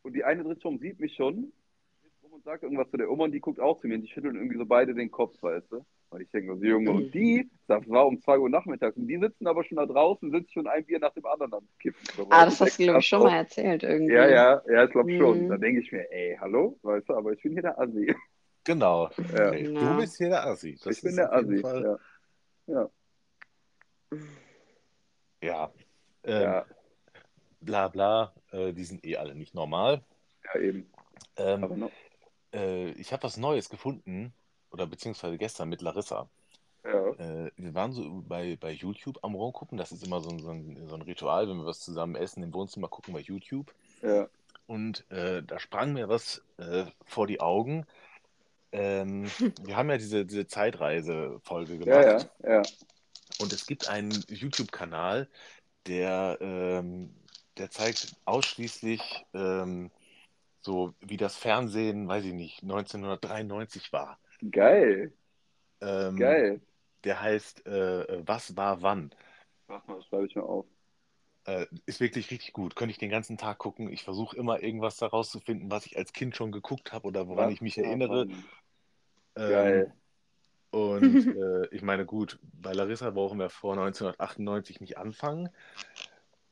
und 0.04 0.14
die 0.14 0.24
eine 0.24 0.44
dritte 0.44 0.62
schon 0.62 0.80
sieht 0.80 1.00
mich 1.00 1.16
schon, 1.16 1.52
und 2.32 2.44
sagt 2.44 2.64
irgendwas 2.64 2.90
zu 2.92 2.98
der 2.98 3.10
Oma 3.10 3.26
und 3.26 3.32
die 3.32 3.40
guckt 3.40 3.60
auch 3.60 3.80
zu 3.80 3.88
mir 3.88 3.96
und 3.96 4.02
die 4.02 4.08
schütteln 4.10 4.36
irgendwie 4.36 4.58
so 4.58 4.66
beide 4.66 4.94
den 4.94 5.12
Kopf, 5.12 5.42
weißt 5.42 5.72
du? 5.72 5.86
Und 6.10 6.22
ich 6.22 6.30
denke 6.32 6.54
mir 6.54 6.58
so, 6.60 6.66
Junge, 6.66 6.92
und 6.92 7.12
die, 7.14 7.50
das 7.68 7.88
war 7.90 8.08
um 8.08 8.22
2 8.22 8.40
Uhr 8.40 8.50
nachmittags, 8.50 8.96
und 8.96 9.08
die 9.08 9.18
sitzen 9.20 9.46
aber 9.46 9.64
schon 9.66 9.76
da 9.78 9.86
draußen, 9.86 10.32
sitzen 10.32 10.50
schon 10.52 10.68
ein 10.68 10.86
Bier 10.86 11.00
nach 11.00 11.12
dem 11.14 11.26
anderen 11.26 11.54
am 11.54 11.68
Kippen. 11.80 12.00
So, 12.16 12.26
Ah, 12.30 12.46
das 12.46 12.62
hast 12.62 12.80
du, 12.80 12.84
glaube 12.84 13.00
ich, 13.00 13.08
schon 13.08 13.24
mal 13.24 13.36
erzählt 13.36 13.84
irgendwie. 13.84 14.14
Ja, 14.14 14.28
ja, 14.30 14.62
ja, 14.72 14.86
ich 14.86 14.92
glaube 14.92 15.18
schon. 15.18 15.44
Mhm. 15.44 15.50
Da 15.50 15.58
denke 15.58 15.82
ich 15.82 15.92
mir, 15.92 16.10
ey, 16.12 16.38
hallo, 16.40 16.80
weißt 16.82 17.10
du, 17.10 17.14
aber 17.16 17.34
ich 17.34 17.42
bin 17.42 17.52
hier 17.54 17.62
der 17.64 17.78
Assi. 17.80 18.16
Genau. 18.64 19.10
Ja. 19.38 19.52
Hey, 19.52 19.74
Ja. 19.74 19.94
Du 19.94 19.98
bist 20.00 20.18
hier 20.18 20.30
der 20.30 20.46
Assi. 20.46 20.78
Das 20.82 20.98
ich 20.98 21.04
bin 21.04 21.16
der 21.18 21.34
Assi. 21.34 21.62
Ja. 21.62 22.00
Ja. 22.68 22.90
Ja. 25.42 25.72
Ähm, 26.24 26.42
Ja. 26.42 26.66
Bla 27.60 27.88
bla. 27.90 28.34
Äh, 28.52 28.72
die 28.74 28.84
sind 28.84 29.06
eh 29.06 29.18
alle 29.18 29.36
nicht 29.36 29.54
normal. 29.54 30.04
ja, 30.54 30.62
eben. 30.62 30.90
Ähm, 31.38 31.64
Aber 31.64 31.76
noch, 31.76 31.92
äh, 32.54 32.92
ich 32.92 33.12
habe 33.12 33.24
was 33.24 33.36
Neues 33.38 33.70
gefunden. 33.70 34.34
Oder 34.72 34.88
beziehungsweise 34.88 35.38
gestern 35.38 35.70
mit 35.70 35.82
Larissa. 35.82 36.28
ja. 36.84 37.10
Äh, 37.12 37.52
wir 37.58 37.74
waren 37.74 37.94
so 37.94 38.24
bei, 38.28 38.58
bei 38.60 38.72
YouTube 38.72 39.20
am 39.24 39.36
rumgucken. 39.36 39.78
Das 39.78 39.92
ist 39.92 40.06
immer 40.06 40.22
so 40.22 40.30
ein, 40.30 40.40
so, 40.40 40.52
ein, 40.52 40.88
so 40.88 40.96
ein 40.96 41.02
Ritual, 41.02 41.48
wenn 41.48 41.58
wir 41.58 41.66
was 41.66 41.80
zusammen 41.80 42.16
essen 42.16 42.44
im 42.44 42.54
Wohnzimmer, 42.54 42.88
gucken 42.88 43.14
bei 43.14 43.22
YouTube. 43.22 43.74
Ja. 44.02 44.28
Und 44.68 45.10
äh, 45.12 45.42
da 45.44 45.60
sprang 45.60 45.94
mir 45.94 46.10
was 46.10 46.42
äh, 46.58 46.86
vor 47.06 47.28
die 47.28 47.40
Augen. 47.40 47.86
Ähm, 48.72 49.26
wir 49.64 49.78
haben 49.78 49.90
ja 49.90 49.98
diese, 49.98 50.26
diese 50.26 50.48
Zeitreise-Folge 50.48 51.80
gemacht. 51.80 52.30
Ja, 52.44 52.50
ja, 52.50 52.62
ja. 52.62 52.62
Und 53.40 53.54
es 53.54 53.66
gibt 53.66 53.88
einen 53.88 54.12
YouTube-Kanal, 54.28 55.30
der, 55.86 56.38
ähm, 56.42 57.14
der 57.58 57.72
zeigt 57.72 58.16
ausschließlich 58.26 59.26
ähm, 59.34 59.92
so, 60.62 60.94
wie 61.00 61.18
das 61.18 61.36
Fernsehen, 61.36 62.08
weiß 62.08 62.26
ich 62.26 62.34
nicht, 62.34 62.64
1993 62.64 63.94
war. 63.94 64.18
Geil, 64.52 65.14
Ähm, 65.82 66.16
geil. 66.18 66.62
Der 67.04 67.22
heißt 67.22 67.66
äh, 67.66 68.28
Was 68.28 68.56
war 68.56 68.82
wann? 68.82 69.12
Mach 69.68 69.86
mal, 69.88 70.02
schreibe 70.02 70.26
ich 70.26 70.36
mal 70.36 70.44
auf. 70.44 70.66
Äh, 71.46 71.66
ist 71.86 72.00
wirklich 72.00 72.30
richtig 72.32 72.54
gut. 72.54 72.76
Könnte 72.76 72.92
ich 72.92 72.98
den 72.98 73.10
ganzen 73.10 73.38
Tag 73.38 73.58
gucken. 73.58 73.92
Ich 73.92 74.04
versuche 74.04 74.36
immer 74.36 74.62
irgendwas 74.62 74.98
daraus 74.98 75.32
zu 75.32 75.40
finden, 75.40 75.72
was 75.72 75.86
ich 75.86 75.98
als 75.98 76.12
Kind 76.14 76.36
schon 76.36 76.52
geguckt 76.52 76.92
habe 76.92 77.08
oder 77.08 77.28
woran 77.28 77.48
Was 77.48 77.54
ich 77.54 77.62
mich 77.62 77.78
erinnere. 77.78 78.28
Ähm, 79.36 79.50
Geil. 79.50 79.94
Und 80.72 81.04
äh, 81.38 81.68
ich 81.74 81.82
meine, 81.82 82.06
gut, 82.06 82.40
bei 82.62 82.74
Larissa 82.74 83.12
brauchen 83.12 83.40
wir 83.40 83.50
vor 83.50 83.74
1998 83.74 84.82
nicht 84.82 84.98
anfangen. 84.98 85.50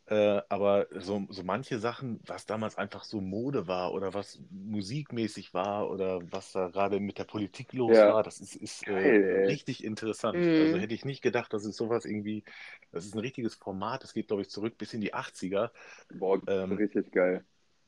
Äh, 0.07 0.41
aber 0.49 0.87
so, 0.91 1.25
so 1.29 1.43
manche 1.43 1.79
Sachen, 1.79 2.19
was 2.27 2.45
damals 2.45 2.77
einfach 2.77 3.03
so 3.03 3.21
Mode 3.21 3.67
war 3.67 3.91
oder 3.93 4.13
was 4.13 4.39
musikmäßig 4.51 5.53
war 5.55 5.89
oder 5.89 6.21
was 6.31 6.51
da 6.51 6.67
gerade 6.69 6.99
mit 6.99 7.17
der 7.17 7.23
Politik 7.23 7.73
los 7.73 8.05
Ja. 8.05 8.05
war, 8.05 8.21
das 8.21 8.39
ist, 8.39 8.55
ist 8.55 8.87
Geil, 8.87 9.23
äh, 9.29 9.47
richtig 9.47 9.83
interessant. 9.83 10.47
Mhm. 10.47 10.51
Also 10.55 10.77
hätte 10.77 10.93
ich 10.93 11.05
nicht 11.05 11.21
gedacht, 11.23 11.53
dass 11.53 11.65
es 11.65 11.75
sowas 11.75 12.05
irgendwie, 12.05 12.43
das 12.91 13.05
ist 13.05 13.15
ein 13.15 13.19
richtiges 13.19 13.55
Format, 13.55 14.03
das 14.03 14.13
geht, 14.13 14.27
glaube 14.27 14.43
ich, 14.43 14.49
zurück 14.49 14.77
bis 14.77 14.93
in 14.93 15.01
die 15.01 15.13
80er. 15.15 15.71
Boah, 16.09 16.41
ähm, 16.47 16.79
richtig 16.79 17.11
geil. 17.11 17.45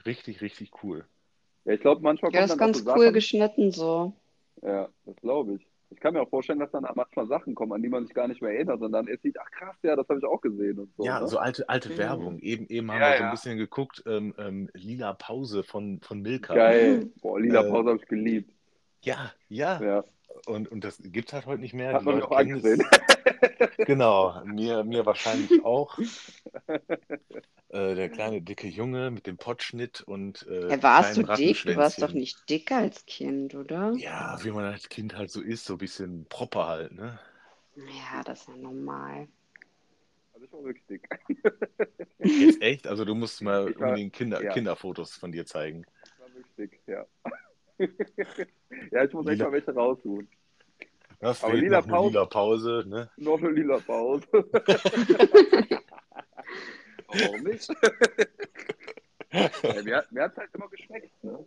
Richtig, 0.07 0.41
richtig 0.41 0.71
cool. 0.81 1.07
Ja, 1.65 1.73
ich 1.73 1.81
glaube, 1.81 2.01
manchmal 2.01 2.31
Ja, 2.31 2.39
kommen 2.39 2.47
das 2.47 2.55
ist 2.55 2.57
ganz 2.57 2.71
so 2.71 2.83
cool 2.95 3.11
Sachen. 3.11 3.11
geschnitten 3.11 3.71
so. 3.73 4.13
Ja, 4.61 4.89
das 5.05 5.15
glaube 5.17 5.55
ich. 5.55 5.67
Ich 5.89 5.99
kann 5.99 6.13
mir 6.13 6.21
auch 6.21 6.29
vorstellen, 6.29 6.59
dass 6.59 6.71
dann 6.71 6.85
manchmal 6.95 7.27
Sachen 7.27 7.55
kommen, 7.55 7.73
an 7.73 7.81
die 7.81 7.89
man 7.89 8.05
sich 8.05 8.13
gar 8.13 8.27
nicht 8.27 8.41
mehr 8.41 8.51
erinnert, 8.53 8.79
sondern 8.79 9.07
er 9.07 9.17
sieht, 9.19 9.37
ach 9.39 9.49
krass, 9.51 9.75
ja, 9.83 9.95
das 9.95 10.07
habe 10.09 10.19
ich 10.19 10.25
auch 10.25 10.41
gesehen 10.41 10.79
und 10.79 10.93
so. 10.97 11.03
Ja, 11.03 11.17
ne? 11.17 11.27
so 11.27 11.37
alte, 11.37 11.69
alte 11.69 11.89
Mhm. 11.89 11.97
Werbung. 11.97 12.39
Eben, 12.39 12.67
eben 12.67 12.91
haben 12.91 13.01
Ja, 13.01 13.05
wir 13.05 13.13
so 13.13 13.23
ein 13.23 13.29
ja. 13.29 13.31
bisschen 13.31 13.57
geguckt, 13.57 14.03
ähm, 14.07 14.33
ähm, 14.37 14.69
Lila 14.73 15.13
Pause 15.13 15.63
von, 15.63 16.01
von 16.01 16.21
Milka. 16.21 16.53
Geil. 16.53 17.11
Boah, 17.21 17.39
Lila 17.39 17.63
Äh, 17.63 17.63
Pause 17.63 17.89
habe 17.91 17.99
ich 18.01 18.07
geliebt. 18.07 18.53
Ja, 19.01 19.33
ja. 19.49 19.79
Ja, 19.79 20.03
Und, 20.45 20.67
und 20.69 20.83
das 20.83 21.01
gibt 21.03 21.29
es 21.29 21.33
halt 21.33 21.45
heute 21.45 21.61
nicht 21.61 21.73
mehr. 21.73 21.93
hat 21.93 22.01
Die 22.01 22.05
man 22.05 22.15
Leute 22.19 22.27
auch 22.31 22.37
angesehen. 22.37 22.81
es. 22.81 23.85
Genau, 23.85 24.43
mir, 24.45 24.83
mir 24.83 25.05
wahrscheinlich 25.05 25.63
auch. 25.63 25.97
Äh, 27.69 27.95
der 27.95 28.07
kleine 28.07 28.41
dicke 28.41 28.65
Junge 28.69 29.11
mit 29.11 29.27
dem 29.27 29.35
Pottschnitt 29.35 29.99
und 29.99 30.47
äh, 30.47 30.69
Ja, 30.69 30.83
warst 30.83 31.17
du 31.17 31.23
dick? 31.23 31.63
Du 31.63 31.75
warst 31.75 32.01
doch 32.01 32.13
nicht 32.13 32.49
dick 32.49 32.71
als 32.71 33.05
Kind, 33.05 33.55
oder? 33.55 33.91
Ja, 33.97 34.39
wie 34.41 34.51
man 34.51 34.63
als 34.63 34.87
Kind 34.87 35.17
halt 35.17 35.29
so 35.31 35.41
ist, 35.41 35.65
so 35.65 35.73
ein 35.73 35.77
bisschen 35.77 36.25
proper 36.29 36.65
halt, 36.67 36.93
ne? 36.93 37.19
Ja, 37.75 38.23
das 38.23 38.39
ist 38.39 38.47
ja 38.47 38.55
normal. 38.55 39.27
Also 40.33 40.45
ich 40.45 40.53
war 40.53 40.63
wirklich 40.63 40.85
dick. 40.85 41.09
Jetzt 42.19 42.61
echt? 42.61 42.87
Also 42.87 43.03
du 43.03 43.15
musst 43.15 43.41
mal 43.41 43.65
war- 43.65 43.81
unbedingt 43.89 44.13
Kinder, 44.13 44.41
ja. 44.41 44.53
Kinderfotos 44.53 45.13
von 45.15 45.33
dir 45.33 45.45
zeigen. 45.45 45.85
Ich 46.05 46.19
war 46.21 46.33
wirklich 46.33 46.55
dick, 46.55 46.79
ja. 46.87 47.05
ja, 48.91 49.03
ich 49.03 49.13
muss 49.13 49.27
echt 49.27 49.39
Lila- 49.39 49.45
mal 49.45 49.51
welche 49.53 49.73
raussuchen. 49.73 50.27
Das 51.19 51.43
Aber 51.43 51.53
lila 51.55 51.79
noch 51.79 51.87
eine 51.87 51.93
Pause- 51.93 52.09
lila 52.09 52.25
Pause, 52.25 52.83
ne? 52.87 53.09
Noch 53.17 53.39
eine 53.39 53.49
lila 53.49 53.79
Pause. 53.79 54.27
Warum 57.07 57.43
nicht? 57.43 57.69
ja, 59.31 59.81
mir 59.83 60.03
mir 60.11 60.23
hat 60.23 60.31
es 60.33 60.37
halt 60.37 60.49
immer 60.53 60.67
geschmeckt. 60.69 61.11
Ne? 61.23 61.45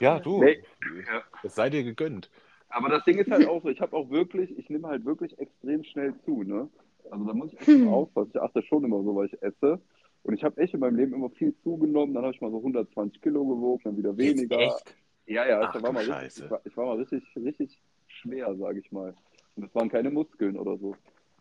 Ja, 0.00 0.18
du, 0.18 0.42
Nee. 0.42 0.62
Ja. 1.06 1.22
es 1.42 1.54
sei 1.54 1.70
dir 1.70 1.84
gegönnt. 1.84 2.30
Aber 2.70 2.88
das 2.88 3.04
Ding 3.04 3.18
ist 3.18 3.30
halt 3.30 3.46
auch 3.46 3.62
so, 3.62 3.68
ich 3.68 3.80
habe 3.80 3.96
auch 3.96 4.10
wirklich, 4.10 4.56
ich 4.58 4.68
nehme 4.68 4.88
halt 4.88 5.04
wirklich 5.04 5.38
extrem 5.38 5.84
schnell 5.84 6.14
zu, 6.24 6.42
ne? 6.42 6.68
Also 7.10 7.24
da 7.24 7.32
muss 7.32 7.52
ich 7.52 7.58
echt 7.60 7.68
Hm. 7.68 7.84
mal 7.86 7.92
aufpassen. 7.92 8.30
Ich 8.34 8.40
achte 8.40 8.62
schon 8.62 8.84
immer 8.84 9.02
so, 9.02 9.14
weil 9.16 9.26
ich 9.26 9.42
esse. 9.42 9.80
Und 10.24 10.34
ich 10.34 10.44
habe 10.44 10.60
echt 10.60 10.74
in 10.74 10.80
meinem 10.80 10.96
Leben 10.96 11.14
immer 11.14 11.30
viel 11.30 11.54
zugenommen. 11.62 12.12
Dann 12.14 12.24
habe 12.24 12.34
ich 12.34 12.40
mal 12.40 12.50
so 12.50 12.58
120 12.58 13.22
Kilo 13.22 13.46
gewogen, 13.46 13.80
dann 13.84 13.96
wieder 13.96 14.16
weniger. 14.16 14.60
Jetzt 14.60 14.74
echt? 14.86 14.96
Ja, 15.28 15.46
ja, 15.46 15.60
Ach 15.60 15.74
ich 15.74 15.82
war, 15.82 15.92
mal 15.92 16.04
richtig, 16.04 16.42
ich, 16.44 16.50
war, 16.50 16.60
ich 16.64 16.76
war 16.76 16.86
mal 16.86 16.96
richtig, 16.96 17.22
richtig 17.36 17.78
schwer, 18.06 18.54
sage 18.56 18.80
ich 18.80 18.90
mal. 18.90 19.14
Und 19.56 19.66
das 19.66 19.74
waren 19.74 19.88
keine 19.90 20.10
Muskeln 20.10 20.56
oder 20.56 20.76
so. 20.78 20.96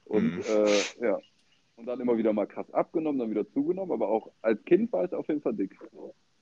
Und 0.05 0.35
Mhm. 0.35 0.41
äh, 0.47 1.05
ja. 1.05 1.17
Und 1.77 1.85
dann 1.85 1.99
immer 2.01 2.17
wieder 2.17 2.33
mal 2.33 2.47
krass 2.47 2.69
abgenommen, 2.73 3.19
dann 3.19 3.29
wieder 3.29 3.47
zugenommen. 3.51 3.91
Aber 3.91 4.09
auch 4.09 4.31
als 4.41 4.63
Kind 4.65 4.91
war 4.91 5.05
ich 5.05 5.13
auf 5.13 5.27
jeden 5.27 5.41
Fall 5.41 5.53
dick. 5.53 5.77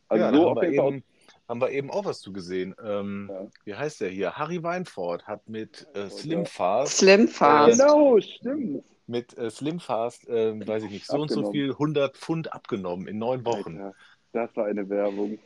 Also 0.07 0.23
ja, 0.23 0.31
so 0.33 0.49
haben 0.49 0.57
auf 0.57 0.61
wir, 0.63 0.69
jeden 0.71 0.77
Fall. 0.83 0.93
eben, 0.93 1.03
haben 1.49 1.61
wir 1.61 1.71
eben 1.71 1.91
auch 1.91 2.05
was 2.05 2.19
zu 2.21 2.31
gesehen. 2.31 2.73
Ähm, 2.83 3.29
Ja. 3.31 3.47
Wie 3.65 3.75
heißt 3.75 4.01
der 4.01 4.09
hier? 4.09 4.33
Harry 4.37 4.63
Weinfurt 4.63 5.27
hat 5.27 5.47
mit 5.49 5.87
äh, 5.93 6.09
Slim. 6.09 6.45
Fast, 6.45 6.97
Slim 6.99 7.27
Fast. 7.27 7.79
Genau, 7.79 8.19
stimmt. 8.21 8.83
mit 9.07 9.37
äh, 9.37 9.49
Slim 9.51 9.79
Fast, 9.79 10.25
ähm, 10.29 10.65
weiß 10.65 10.83
ich 10.83 10.91
nicht, 10.91 11.05
so 11.05 11.21
und 11.21 11.29
so 11.29 11.41
Abgenommen. 11.41 11.51
viel 11.53 11.71
100 11.71 12.15
Pfund 12.17 12.53
abgenommen 12.53 13.07
in 13.07 13.17
neun 13.17 13.45
Wochen. 13.45 13.77
Alter, 13.77 13.93
das 14.31 14.55
war 14.55 14.65
eine 14.67 14.87
Werbung. 14.89 15.37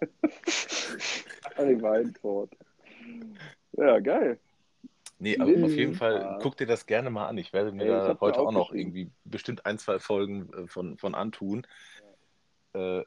Harry 1.56 1.80
Weinfurt. 1.80 2.50
Ja, 3.72 3.98
geil. 4.00 4.38
Nee, 5.18 5.38
aber 5.38 5.52
auf 5.52 5.72
Mhm. 5.72 5.78
jeden 5.78 5.94
Fall, 5.94 6.22
Ah. 6.22 6.38
guck 6.42 6.56
dir 6.58 6.66
das 6.66 6.84
gerne 6.86 7.08
mal 7.10 7.26
an. 7.26 7.38
Ich 7.38 7.52
werde 7.52 7.72
mir 7.72 7.84
ich 7.84 7.90
da 8.04 8.18
heute 8.20 8.40
auch 8.40 8.52
noch 8.52 8.68
aufgeschrieben. 8.70 8.94
irgendwie 8.96 9.10
bestimmt 9.24 9.64
ein, 9.64 9.78
zwei 9.78 9.98
Folgen 9.98 10.52
äh, 10.52 10.66
von, 10.66 10.98
von 10.98 11.14
antun. 11.14 11.66
Äh, 12.74 13.02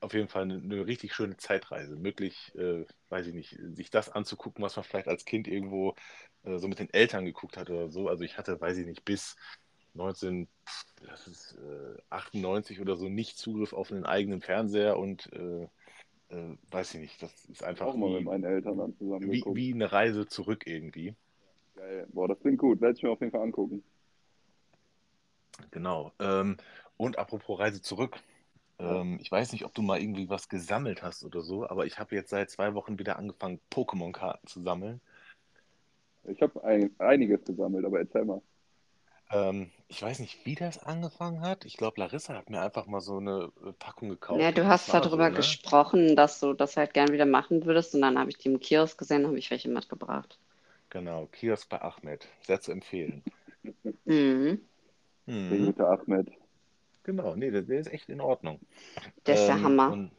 auf 0.00 0.12
jeden 0.12 0.28
Fall 0.28 0.42
eine, 0.42 0.56
eine 0.56 0.86
richtig 0.86 1.14
schöne 1.14 1.38
Zeitreise. 1.38 1.96
Möglich, 1.96 2.52
äh, 2.56 2.84
weiß 3.08 3.26
ich 3.28 3.34
nicht, 3.34 3.58
sich 3.72 3.88
das 3.90 4.10
anzugucken, 4.10 4.62
was 4.62 4.76
man 4.76 4.84
vielleicht 4.84 5.08
als 5.08 5.24
Kind 5.24 5.48
irgendwo 5.48 5.94
äh, 6.42 6.58
so 6.58 6.68
mit 6.68 6.78
den 6.78 6.92
Eltern 6.92 7.24
geguckt 7.24 7.56
hat 7.56 7.70
oder 7.70 7.88
so. 7.88 8.08
Also 8.08 8.24
ich 8.24 8.36
hatte, 8.36 8.60
weiß 8.60 8.76
ich 8.76 8.84
nicht, 8.84 9.06
bis 9.06 9.36
1998 9.94 12.80
oder 12.80 12.96
so 12.96 13.08
nicht 13.08 13.38
Zugriff 13.38 13.72
auf 13.72 13.90
einen 13.90 14.04
eigenen 14.04 14.42
Fernseher 14.42 14.98
und 14.98 15.32
äh, 15.32 15.66
äh, 16.34 16.56
weiß 16.70 16.94
ich 16.94 17.00
nicht, 17.00 17.22
das 17.22 17.44
ist 17.46 17.62
einfach 17.62 17.86
Auch 17.86 17.96
mal 17.96 18.10
mit 18.10 18.20
wie, 18.20 18.24
meinen 18.24 18.44
Eltern 18.44 18.78
dann 18.78 18.96
zusammen 18.96 19.30
wie, 19.30 19.44
wie 19.46 19.72
eine 19.72 19.92
Reise 19.92 20.26
zurück 20.26 20.66
irgendwie. 20.66 21.14
Geil. 21.76 22.06
Boah, 22.12 22.28
das 22.28 22.40
klingt 22.40 22.58
gut. 22.58 22.80
Werde 22.80 22.96
ich 22.96 23.02
mir 23.02 23.10
auf 23.10 23.20
jeden 23.20 23.32
Fall 23.32 23.42
angucken. 23.42 23.82
Genau. 25.70 26.12
Ähm, 26.18 26.56
und 26.96 27.18
apropos 27.18 27.58
Reise 27.58 27.82
zurück. 27.82 28.18
Ähm, 28.78 29.18
ich 29.20 29.30
weiß 29.30 29.52
nicht, 29.52 29.64
ob 29.64 29.74
du 29.74 29.82
mal 29.82 30.00
irgendwie 30.00 30.28
was 30.28 30.48
gesammelt 30.48 31.02
hast 31.02 31.24
oder 31.24 31.42
so, 31.42 31.68
aber 31.68 31.86
ich 31.86 31.98
habe 31.98 32.14
jetzt 32.14 32.30
seit 32.30 32.50
zwei 32.50 32.74
Wochen 32.74 32.98
wieder 32.98 33.18
angefangen, 33.18 33.60
Pokémon-Karten 33.70 34.46
zu 34.46 34.60
sammeln. 34.62 35.00
Ich 36.24 36.40
habe 36.42 36.62
ein, 36.64 36.90
einiges 36.98 37.44
gesammelt, 37.44 37.84
aber 37.84 37.98
erzähl 38.00 38.24
mal. 38.24 38.42
Ähm, 39.34 39.70
ich 39.88 40.02
weiß 40.02 40.20
nicht, 40.20 40.46
wie 40.46 40.54
das 40.54 40.78
angefangen 40.78 41.40
hat. 41.40 41.64
Ich 41.64 41.76
glaube, 41.76 42.00
Larissa 42.00 42.34
hat 42.34 42.50
mir 42.50 42.60
einfach 42.62 42.86
mal 42.86 43.00
so 43.00 43.18
eine 43.18 43.50
äh, 43.66 43.72
Packung 43.72 44.08
gekauft. 44.08 44.40
Ja, 44.40 44.52
du 44.52 44.62
und 44.62 44.70
hast 44.70 44.88
darüber 44.94 45.28
so, 45.28 45.32
ne? 45.32 45.36
gesprochen, 45.36 46.16
dass 46.16 46.40
du 46.40 46.52
das 46.52 46.76
halt 46.76 46.94
gern 46.94 47.12
wieder 47.12 47.26
machen 47.26 47.64
würdest 47.64 47.94
und 47.94 48.02
dann 48.02 48.18
habe 48.18 48.30
ich 48.30 48.38
die 48.38 48.48
im 48.48 48.60
Kiosk 48.60 48.98
gesehen, 48.98 49.26
habe 49.26 49.38
ich 49.38 49.50
welche 49.50 49.68
mitgebracht. 49.68 50.38
Genau, 50.90 51.26
Kiosk 51.26 51.68
bei 51.68 51.82
Ahmed. 51.82 52.28
Sehr 52.42 52.60
zu 52.60 52.72
empfehlen. 52.72 53.22
Mhm. 54.06 54.60
Der 55.26 55.58
Mhm. 55.58 55.66
gute 55.66 55.88
Ahmed. 55.88 56.28
Genau, 57.02 57.34
nee, 57.34 57.50
der, 57.50 57.62
der 57.62 57.80
ist 57.80 57.92
echt 57.92 58.08
in 58.08 58.20
Ordnung. 58.20 58.60
Der 59.26 59.34
ist 59.34 59.48
der 59.48 59.56
Ähm, 59.56 59.64
Hammer. 59.64 59.90
und 59.90 60.10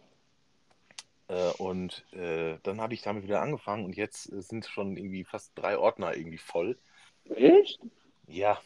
äh, 1.27 1.51
und 1.53 2.03
äh, 2.13 2.57
dann 2.63 2.81
habe 2.81 2.93
ich 2.93 3.01
damit 3.01 3.23
wieder 3.23 3.41
angefangen 3.41 3.85
und 3.85 3.95
jetzt 3.95 4.31
äh, 4.31 4.41
sind 4.41 4.65
schon 4.65 4.97
irgendwie 4.97 5.23
fast 5.23 5.51
drei 5.55 5.77
Ordner 5.77 6.15
irgendwie 6.15 6.37
voll. 6.37 6.77
Echt? 7.35 7.79
Ja, 8.27 8.59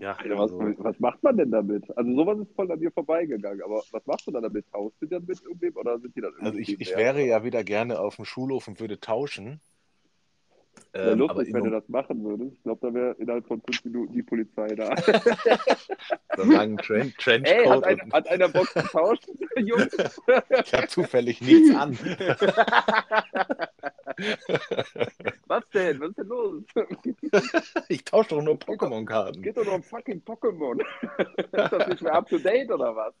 ja, 0.00 0.16
Alter, 0.16 0.38
was, 0.38 0.52
also, 0.52 0.74
was 0.78 0.98
macht 0.98 1.22
man 1.22 1.36
denn 1.36 1.50
damit? 1.50 1.84
Also 1.96 2.14
sowas 2.14 2.38
ist 2.38 2.54
voll 2.54 2.72
an 2.72 2.78
mir 2.78 2.90
vorbeigegangen, 2.90 3.62
aber 3.62 3.82
was 3.90 4.06
machst 4.06 4.26
du 4.26 4.30
dann 4.30 4.42
damit? 4.42 4.64
Tauschst 4.72 5.00
du 5.02 5.06
dann 5.06 5.24
mit 5.26 5.42
irgendwem 5.42 5.76
oder 5.76 5.98
sind 5.98 6.16
die 6.16 6.22
dann 6.22 6.32
also 6.40 6.58
ich, 6.58 6.80
ich 6.80 6.96
wäre 6.96 7.22
ja 7.22 7.44
wieder 7.44 7.62
gerne 7.64 8.00
auf 8.00 8.16
dem 8.16 8.24
Schulhof 8.24 8.66
und 8.66 8.80
würde 8.80 8.98
tauschen. 8.98 9.60
Wäre 10.92 11.12
Ähm, 11.12 11.18
lustig, 11.18 11.52
wenn 11.52 11.64
du 11.64 11.70
das 11.70 11.88
machen 11.88 12.24
würdest. 12.24 12.52
Ich 12.56 12.62
glaube, 12.62 12.88
da 12.88 12.94
wäre 12.94 13.12
innerhalb 13.18 13.46
von 13.46 13.60
fünf 13.60 13.84
Minuten 13.84 14.14
die 14.14 14.22
Polizei 14.22 14.68
da. 14.68 14.96
so 16.36 16.42
einen 16.42 16.52
langen 16.52 16.76
Tren 16.78 17.12
Ey, 17.44 17.66
hat, 17.66 17.82
Trenchcoat 17.82 17.84
ein, 17.84 18.12
hat 18.12 18.28
einer 18.28 18.48
Bock 18.48 18.68
zu 18.68 18.82
tauschen, 18.82 19.38
Jungs? 19.56 19.94
ich 20.64 20.74
habe 20.74 20.88
zufällig 20.88 21.42
nichts 21.42 21.74
an. 21.76 21.98
Was 25.46 25.68
denn? 25.70 26.00
Was 26.00 26.08
ist 26.10 26.18
denn 26.18 26.26
los? 26.28 26.62
Ich 27.88 28.04
tausche 28.04 28.30
doch 28.30 28.42
nur 28.42 28.54
Pokémon-Karten. 28.54 29.42
Geht 29.42 29.56
doch 29.56 29.66
um 29.66 29.82
fucking 29.82 30.22
Pokémon. 30.22 30.80
ist 31.52 31.72
das 31.72 31.88
nicht 31.88 32.02
mehr 32.02 32.14
up 32.14 32.28
to 32.28 32.38
date 32.38 32.70
oder 32.70 32.94
was? 32.94 33.14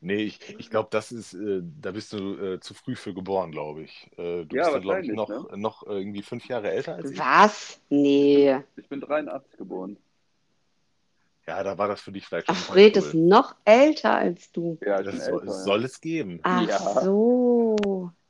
Nee, 0.00 0.22
ich, 0.24 0.40
ich 0.58 0.70
glaube, 0.70 0.88
das 0.90 1.12
ist, 1.12 1.34
äh, 1.34 1.62
da 1.80 1.90
bist 1.92 2.12
du 2.12 2.36
äh, 2.54 2.60
zu 2.60 2.74
früh 2.74 2.94
für 2.96 3.14
geboren, 3.14 3.50
glaube 3.52 3.82
ich. 3.82 4.08
Äh, 4.16 4.44
du 4.44 4.56
Ja, 4.56 4.64
bist 4.64 4.72
ja, 4.74 4.78
glaube 4.78 5.00
ich, 5.02 5.08
noch, 5.12 5.56
noch 5.56 5.82
irgendwie 5.86 6.22
fünf 6.22 6.46
Jahre 6.48 6.70
älter 6.70 6.94
als 6.96 7.10
ich. 7.10 7.18
Was? 7.18 7.80
Nee. 7.88 8.58
Ich 8.76 8.88
bin 8.88 9.00
83 9.00 9.56
geboren. 9.58 9.96
Ja, 11.46 11.62
da 11.62 11.78
war 11.78 11.86
das 11.86 12.00
für 12.00 12.10
dich 12.10 12.26
vielleicht 12.26 12.48
schon 12.48 12.56
Ach, 12.56 12.60
Fred 12.60 12.96
mehr 12.96 13.04
ist 13.04 13.14
cool. 13.14 13.20
noch 13.20 13.54
älter 13.64 14.16
als 14.16 14.50
du. 14.50 14.78
Ja, 14.84 15.00
Das 15.00 15.26
soll, 15.26 15.40
älter. 15.42 15.52
soll 15.52 15.84
es 15.84 16.00
geben. 16.00 16.40
Ach 16.42 16.68
Ja. 16.68 16.78
so. 17.02 17.76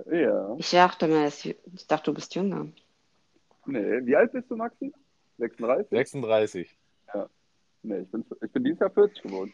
Ja. 0.06 0.14
ja. 0.16 0.54
Ich 0.58 0.70
dachte 0.70 1.08
mal, 1.08 1.28
ich 1.28 1.56
dachte, 1.88 2.10
du 2.10 2.14
bist 2.14 2.34
jünger. 2.34 2.66
Nee. 3.66 4.06
Wie 4.06 4.16
alt 4.16 4.32
bist 4.32 4.50
du, 4.50 4.56
Maxi? 4.56 4.92
36? 5.38 5.90
36. 5.90 6.76
Nee, 7.82 8.00
ich 8.00 8.10
bin, 8.10 8.24
ich 8.42 8.50
bin 8.50 8.64
dieses 8.64 8.80
Jahr 8.80 8.90
40 8.90 9.22
geworden. 9.22 9.52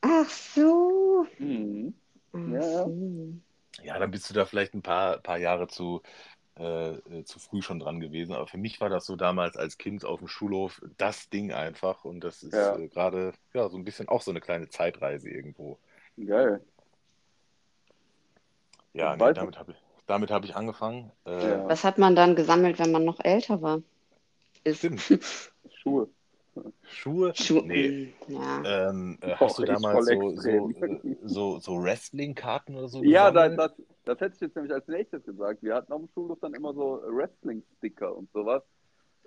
Ach 0.00 0.28
so. 0.30 1.26
Mhm. 1.38 1.92
Ach 2.32 2.38
Ja, 2.38 2.60
ja. 2.60 2.84
so. 2.84 3.28
Ja, 3.82 3.98
dann 3.98 4.10
bist 4.10 4.30
du 4.30 4.34
da 4.34 4.46
vielleicht 4.46 4.72
ein 4.74 4.80
paar, 4.82 5.18
paar 5.18 5.36
Jahre 5.36 5.68
zu, 5.68 6.00
äh, 6.54 6.94
zu 7.24 7.38
früh 7.38 7.60
schon 7.60 7.78
dran 7.78 8.00
gewesen. 8.00 8.34
Aber 8.34 8.46
für 8.46 8.56
mich 8.56 8.80
war 8.80 8.88
das 8.88 9.04
so 9.04 9.14
damals 9.16 9.56
als 9.58 9.76
Kind 9.76 10.06
auf 10.06 10.20
dem 10.20 10.28
Schulhof 10.28 10.80
das 10.96 11.28
Ding 11.28 11.52
einfach. 11.52 12.06
Und 12.06 12.20
das 12.24 12.42
ist 12.42 12.54
Ja. 12.54 12.76
äh, 12.78 12.88
gerade 12.88 13.32
ja, 13.52 13.68
so 13.68 13.76
ein 13.76 13.84
bisschen 13.84 14.08
auch 14.08 14.22
so 14.22 14.30
eine 14.30 14.40
kleine 14.40 14.68
Zeitreise 14.70 15.28
irgendwo. 15.28 15.78
Geil. 16.16 16.62
Ja, 18.96 19.14
nee, 19.16 19.32
damit 19.34 19.58
habe 19.58 19.72
ich, 19.72 19.78
damit 20.06 20.30
hab 20.30 20.44
ich 20.44 20.56
angefangen. 20.56 21.12
Äh, 21.26 21.50
Ja. 21.50 21.68
Was 21.68 21.84
hat 21.84 21.98
man 21.98 22.16
dann 22.16 22.34
gesammelt, 22.36 22.78
wenn 22.78 22.92
man 22.92 23.04
noch 23.04 23.20
älter 23.20 23.60
war? 23.62 23.82
Ist 24.64 24.78
Stimmt. 24.78 25.00
Schuhe. 25.74 26.08
Schuhe? 26.88 27.34
Schu 27.34 27.60
Nee. 27.60 28.14
Ja. 28.28 28.88
Ähm, 28.88 29.18
äh, 29.20 29.34
hast 29.34 29.58
du 29.58 29.64
damals 29.64 30.06
so, 30.06 30.30
so, 30.36 30.70
so, 31.24 31.58
so 31.58 31.82
Wrestling-Karten 31.82 32.74
oder 32.76 32.88
so 32.88 33.02
Ja, 33.02 33.30
da, 33.30 33.48
gesammelt? 33.48 33.76
das, 33.78 33.86
das 34.06 34.20
hätte 34.20 34.34
ich 34.36 34.40
jetzt 34.40 34.56
nämlich 34.56 34.72
als 34.72 34.88
nächstes 34.88 35.22
gesagt. 35.24 35.62
Wir 35.62 35.74
hatten 35.74 35.92
auf 35.92 36.00
dem 36.00 36.08
Schulhof 36.14 36.38
dann 36.40 36.54
immer 36.54 36.72
so 36.72 37.02
Wrestling-Sticker 37.06 38.16
und 38.16 38.32
sowas. 38.32 38.62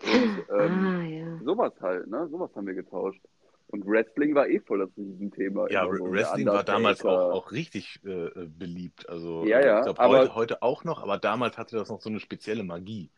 Und 0.01 0.43
ähm, 0.49 0.85
Ah, 0.87 1.03
ja. 1.03 1.37
sowas 1.43 1.73
halt, 1.81 2.07
ne? 2.07 2.27
Sowas 2.29 2.49
haben 2.55 2.65
wir 2.65 2.73
getauscht. 2.73 3.21
Und 3.71 3.85
Wrestling 3.85 4.33
war 4.33 4.47
eh 4.47 4.59
voll 4.59 4.79
das 4.79 4.89
Riesenthema. 4.97 5.69
Ja, 5.69 5.85
so. 5.85 5.91
Der 5.91 6.11
Wrestling 6.11 6.47
war 6.47 6.63
damals 6.63 7.05
auch, 7.05 7.31
auch 7.31 7.51
richtig 7.51 7.99
äh, 8.03 8.47
beliebt. 8.47 9.07
Also 9.07 9.45
Ja, 9.45 9.63
ja, 9.63 9.79
ich 9.79 9.95
glaube 9.95 10.01
heute, 10.01 10.35
heute 10.35 10.61
auch 10.63 10.83
noch, 10.83 11.03
aber 11.03 11.19
damals 11.19 11.57
hatte 11.57 11.75
das 11.75 11.89
noch 11.89 12.01
so 12.01 12.09
eine 12.09 12.19
spezielle 12.19 12.63
Magie. 12.63 13.11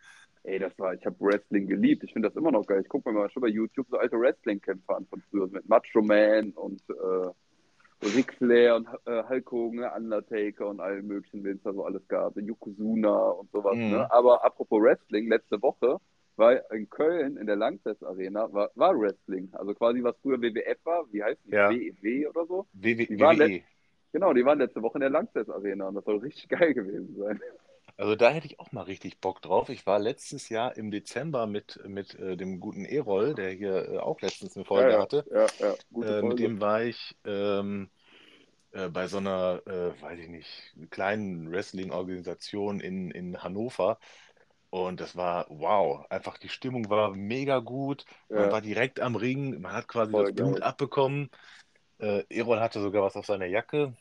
Ey, 0.43 0.59
das 0.59 0.77
war, 0.77 0.93
ich 0.93 1.05
habe 1.05 1.15
Wrestling 1.19 1.67
geliebt. 1.67 2.03
Ich 2.03 2.11
finde 2.11 2.27
das 2.27 2.35
immer 2.35 2.51
noch 2.51 2.65
geil. 2.65 2.81
Ich 2.81 2.89
gucke 2.89 3.09
mir 3.09 3.19
mal 3.19 3.29
schon 3.29 3.41
bei 3.41 3.47
YouTube 3.47 3.87
so 3.89 3.97
alte 3.97 4.19
Wrestling-Kämpfe 4.19 4.93
an 4.93 5.05
von 5.05 5.21
früher 5.29 5.47
mit 5.47 5.69
Macho 5.69 6.01
Man 6.01 6.51
und 6.51 6.81
äh, 6.89 8.07
Ric 8.07 8.33
Flair 8.33 8.75
und 8.75 8.87
äh, 9.05 9.23
Hulk 9.29 9.51
Hogan, 9.51 10.03
Undertaker 10.03 10.67
und 10.67 10.81
allen 10.81 11.07
möglichen, 11.07 11.43
wen 11.45 11.57
es 11.57 11.63
da 11.63 11.71
so 11.71 11.85
alles 11.85 12.05
gab. 12.07 12.35
Yokozuna 12.35 13.29
und 13.29 13.51
sowas. 13.51 13.75
Mhm. 13.75 13.91
Ne? 13.91 14.11
Aber 14.11 14.43
apropos 14.43 14.81
Wrestling, 14.81 15.29
letzte 15.29 15.61
Woche 15.61 15.97
war 16.41 16.71
in 16.73 16.89
Köln 16.91 17.37
in 17.37 17.47
der 17.47 17.57
Langfest 17.57 18.03
Arena 18.05 18.53
war, 18.53 18.71
war 18.75 18.99
Wrestling. 18.99 19.49
Also 19.53 19.75
quasi 19.75 20.03
was 20.03 20.17
früher 20.23 20.41
WWF 20.41 20.79
war. 20.85 21.05
Wie 21.13 21.23
heißt 21.23 21.41
die? 21.47 21.57
Ja. 21.57 21.69
WEW 21.69 22.29
oder 22.29 22.47
so? 22.47 22.67
WW, 22.73 23.09
Die 23.09 23.19
waren 23.19 23.39
WWE. 23.39 23.65
Genau, 24.13 24.33
die 24.33 24.45
waren 24.45 24.59
letzte 24.59 24.81
Woche 24.83 24.95
in 24.97 25.01
der 25.01 25.11
Langfest 25.11 25.49
Arena 25.51 25.87
und 25.89 25.95
das 25.95 26.05
soll 26.05 26.19
richtig 26.19 26.49
geil 26.49 26.73
gewesen 26.75 27.15
sein. 27.17 27.39
Also 27.97 28.15
da 28.15 28.31
hätte 28.31 28.47
ich 28.47 28.59
auch 28.59 28.71
mal 28.71 28.83
richtig 28.83 29.19
Bock 29.19 29.41
drauf. 29.41 29.69
Ich 29.69 29.85
war 29.85 29.99
letztes 29.99 30.49
Jahr 30.49 30.75
im 30.77 30.91
Dezember 30.91 31.45
mit, 31.47 31.79
mit 31.87 32.15
äh, 32.15 32.35
dem 32.37 32.59
guten 32.59 32.85
Erol, 32.85 33.35
der 33.35 33.51
hier 33.51 33.89
äh, 33.89 33.97
auch 33.99 34.21
letztens 34.21 34.55
eine 34.55 34.65
Folge 34.65 34.97
ja, 34.97 35.01
ja, 35.01 35.05
hatte. 35.05 35.27
Ja, 35.59 35.77
gute 35.91 36.13
Äh, 36.19 36.23
mit 36.23 36.39
Folge. 36.39 36.39
dem 36.39 36.61
war 36.61 36.83
ich 36.83 37.17
ähm, 37.25 37.91
äh, 38.71 38.89
bei 38.89 39.07
so 39.07 39.17
einer, 39.17 39.61
äh, 39.67 40.01
weiß 40.01 40.19
ich 40.19 40.29
nicht, 40.29 40.75
kleinen 40.91 41.51
Wrestling-Organisation 41.51 42.79
in, 42.81 43.11
in 43.11 43.43
Hannover. 43.43 43.99
Und 44.71 45.01
das 45.01 45.15
war 45.17 45.47
wow, 45.49 46.05
einfach 46.09 46.37
die 46.39 46.49
Stimmung 46.49 46.89
war 46.89 47.11
mega 47.15 47.59
gut. 47.59 48.05
Man 48.33 48.51
Ja. 48.51 48.51
war 48.51 48.61
direkt 48.61 48.99
am 49.01 49.15
Ring, 49.17 49.61
man 49.61 49.73
hat 49.73 49.87
quasi 49.89 50.13
Voll 50.13 50.15
das 50.15 50.33
Blut 50.33 50.61
geil. 50.61 50.63
abbekommen. 50.63 51.29
Äh, 51.99 52.23
Erol 52.29 52.59
hatte 52.61 52.81
sogar 52.81 53.03
was 53.03 53.17
auf 53.17 53.25
seiner 53.27 53.47
Jacke. 53.47 53.95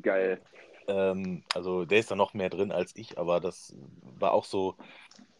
Geil. 0.00 0.42
Ähm, 0.88 1.44
also 1.54 1.84
der 1.84 1.98
ist 2.00 2.10
da 2.10 2.16
noch 2.16 2.34
mehr 2.34 2.50
drin 2.50 2.72
als 2.72 2.94
ich, 2.96 3.18
aber 3.18 3.40
das 3.40 3.74
war 4.02 4.32
auch 4.32 4.44
so, 4.44 4.76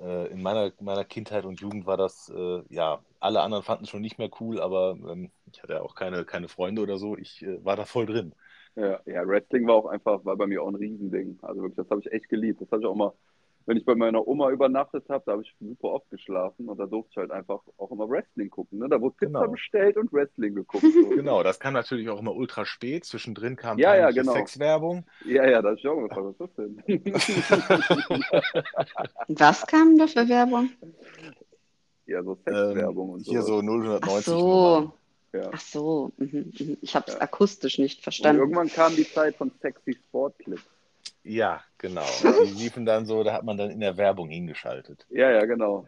äh, 0.01 0.29
in 0.33 0.43
meiner, 0.43 0.73
meiner 0.81 1.05
Kindheit 1.05 1.45
und 1.47 1.61
Jugend 1.61 1.87
war 1.87 1.97
das, 1.97 2.31
äh, 2.35 2.63
ja, 2.71 3.05
alle 3.21 3.43
anderen 3.43 3.65
fanden 3.65 3.85
es 3.85 3.91
schon 3.91 4.03
nicht 4.03 4.19
mehr 4.19 4.31
cool, 4.41 4.61
aber 4.61 4.93
ähm, 5.11 5.33
ich 5.53 5.63
hatte 5.63 5.75
ja 5.75 5.83
auch 5.83 5.95
keine, 5.97 6.25
keine 6.25 6.49
Freunde 6.49 6.83
oder 6.83 6.99
so, 6.99 7.17
ich 7.19 7.43
äh, 7.43 7.65
war 7.65 7.77
da 7.77 7.87
voll 7.87 8.07
drin. 8.07 8.35
Ja, 8.75 9.01
ja, 9.07 9.27
Wrestling 9.27 9.67
war 9.67 9.75
auch 9.75 9.87
einfach, 9.87 10.25
war 10.25 10.37
bei 10.37 10.47
mir 10.47 10.63
auch 10.63 10.69
ein 10.69 10.75
Riesending. 10.77 11.39
Also 11.43 11.61
wirklich, 11.63 11.77
das 11.77 11.91
habe 11.91 12.01
ich 12.01 12.11
echt 12.13 12.29
geliebt. 12.31 12.61
Das 12.63 12.71
hatte 12.71 12.83
ich 12.83 12.87
auch 12.87 12.95
mal, 12.95 13.13
wenn 13.67 13.77
ich 13.77 13.85
bei 13.85 13.95
meiner 13.95 14.27
Oma 14.27 14.51
übernachtet 14.51 15.09
habe, 15.09 15.23
da 15.27 15.33
habe 15.33 15.43
ich 15.43 15.55
super 15.61 15.89
oft 15.89 16.09
geschlafen 16.11 16.69
und 16.69 16.79
da 16.79 16.87
durfte 16.87 17.11
ich 17.13 17.17
halt 17.19 17.31
einfach 17.31 17.61
auch 17.79 17.91
immer 17.91 18.09
Wrestling 18.09 18.51
gucken. 18.51 18.79
Ne? 18.79 18.89
Da 18.89 19.01
wurde 19.01 19.15
Pizza 19.17 19.41
Genau. 19.41 19.51
bestellt 19.53 19.97
und 19.97 20.13
Wrestling 20.13 20.55
geguckt. 20.55 20.83
So. 20.85 21.09
Genau, 21.17 21.43
das 21.43 21.59
kam 21.61 21.75
natürlich 21.75 22.09
auch 22.09 22.19
immer 22.21 22.35
ultra 22.35 22.65
spät, 22.65 23.05
zwischendrin 23.05 23.57
kam 23.57 23.79
Ja, 23.79 23.95
ja, 23.95 24.11
genau. 24.11 24.33
Sexwerbung. 24.35 25.05
Ja, 25.25 25.49
ja, 25.49 25.63
da 25.63 25.71
hab 25.71 25.79
ich 25.79 25.87
auch 25.87 26.01
gefragt, 26.01 26.39
was 26.39 26.49
ist 26.49 26.59
das 26.59 26.67
denn? 26.67 28.23
Was 29.29 29.67
kam 29.67 29.99
da 29.99 30.07
für 30.07 30.29
Werbung? 30.29 30.71
ja, 32.07 32.23
so 32.23 32.33
Ähm, 32.47 32.55
Sexwerbung 32.55 33.11
und 33.11 33.21
hier 33.21 33.43
so. 33.43 33.61
so 33.61 33.63
090 33.63 34.09
Ach 34.11 34.23
so. 34.23 34.93
Ja. 35.33 35.51
Ach 35.53 35.61
so. 35.61 36.13
Mhm, 36.19 36.53
mhm. 36.59 36.77
Ich 36.83 36.95
habe 36.95 37.07
es 37.09 37.15
Ja. 37.15 37.21
akustisch 37.23 37.79
nicht 37.79 37.99
Und 37.99 38.03
verstanden. 38.03 38.41
irgendwann 38.43 38.69
kam 38.69 38.95
die 38.95 39.09
Zeit 39.11 39.37
von 39.37 39.51
sexy 39.63 39.95
Sportclips. 39.95 40.63
Ja, 41.25 41.63
genau. 41.79 42.05
Die 42.45 42.53
liefen 42.53 42.85
dann 42.85 43.07
so, 43.07 43.23
da 43.23 43.33
hat 43.33 43.45
man 43.45 43.57
dann 43.57 43.71
in 43.71 43.81
der 43.81 43.97
Werbung 43.97 44.29
hingeschaltet. 44.29 45.07
Ja, 45.09 45.31
ja, 45.31 45.45
genau. 45.47 45.87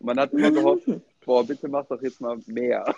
Man 0.00 0.20
hat 0.20 0.32
immer 0.32 0.50
gehofft, 0.50 0.86
boah, 1.24 1.44
bitte 1.44 1.68
mach 1.68 1.86
doch 1.86 2.02
jetzt 2.02 2.20
mal 2.20 2.38
mehr. 2.46 2.84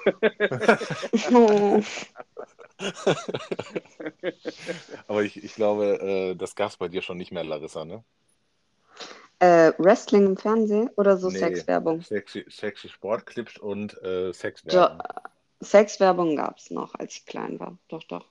Aber 5.06 5.22
ich, 5.22 5.42
ich 5.42 5.54
glaube, 5.54 6.00
äh, 6.00 6.34
das 6.34 6.54
gab 6.54 6.70
es 6.70 6.76
bei 6.76 6.88
dir 6.88 7.02
schon 7.02 7.16
nicht 7.16 7.32
mehr, 7.32 7.44
Larissa, 7.44 7.84
ne? 7.84 8.02
Äh, 9.40 9.72
Wrestling 9.78 10.26
im 10.26 10.36
Fernsehen 10.36 10.90
oder 10.96 11.16
so 11.16 11.30
Nee. 11.30 11.38
Sexwerbung? 11.38 12.02
Sexy, 12.02 12.44
sexy 12.48 12.88
Sportclips 12.88 13.56
und 13.58 13.96
äh, 14.02 14.26
Jo, 14.26 14.32
Sexwerbung. 14.32 14.98
Sexwerbung 15.60 16.36
gab 16.36 16.58
es 16.58 16.70
noch, 16.70 16.94
als 16.96 17.14
ich 17.14 17.26
klein 17.26 17.60
war. 17.60 17.78
Doch, 17.88 18.02
doch. 18.04 18.26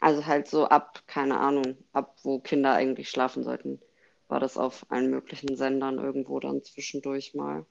Also 0.00 0.26
halt 0.26 0.48
so 0.48 0.66
ab, 0.66 1.02
keine 1.06 1.38
Ahnung, 1.38 1.76
ab 1.92 2.16
wo 2.22 2.38
Kinder 2.40 2.72
eigentlich 2.72 3.10
schlafen 3.10 3.42
sollten, 3.44 3.80
war 4.28 4.40
das 4.40 4.56
auf 4.56 4.86
allen 4.90 5.10
möglichen 5.10 5.56
Sendern 5.56 5.98
irgendwo 5.98 6.40
dann 6.40 6.62
zwischendurch 6.62 7.34
mal. 7.34 7.66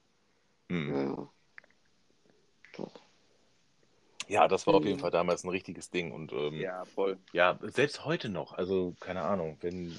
Hm. 0.68 0.88
Ja, 0.90 1.02
ja. 1.02 1.28
Ja, 4.28 4.46
das 4.46 4.66
war 4.68 4.74
auf 4.74 4.84
jeden 4.84 4.96
Mhm. 4.96 5.00
Fall 5.00 5.10
damals 5.10 5.42
ein 5.42 5.50
richtiges 5.50 5.90
Ding. 5.90 6.12
Und 6.12 6.32
ähm, 6.32 6.60
Ja, 6.60 6.84
voll. 6.94 7.18
ja, 7.32 7.58
selbst 7.62 8.04
heute 8.04 8.28
noch, 8.28 8.52
also 8.52 8.94
keine 9.00 9.22
Ahnung, 9.22 9.58
wenn 9.60 9.96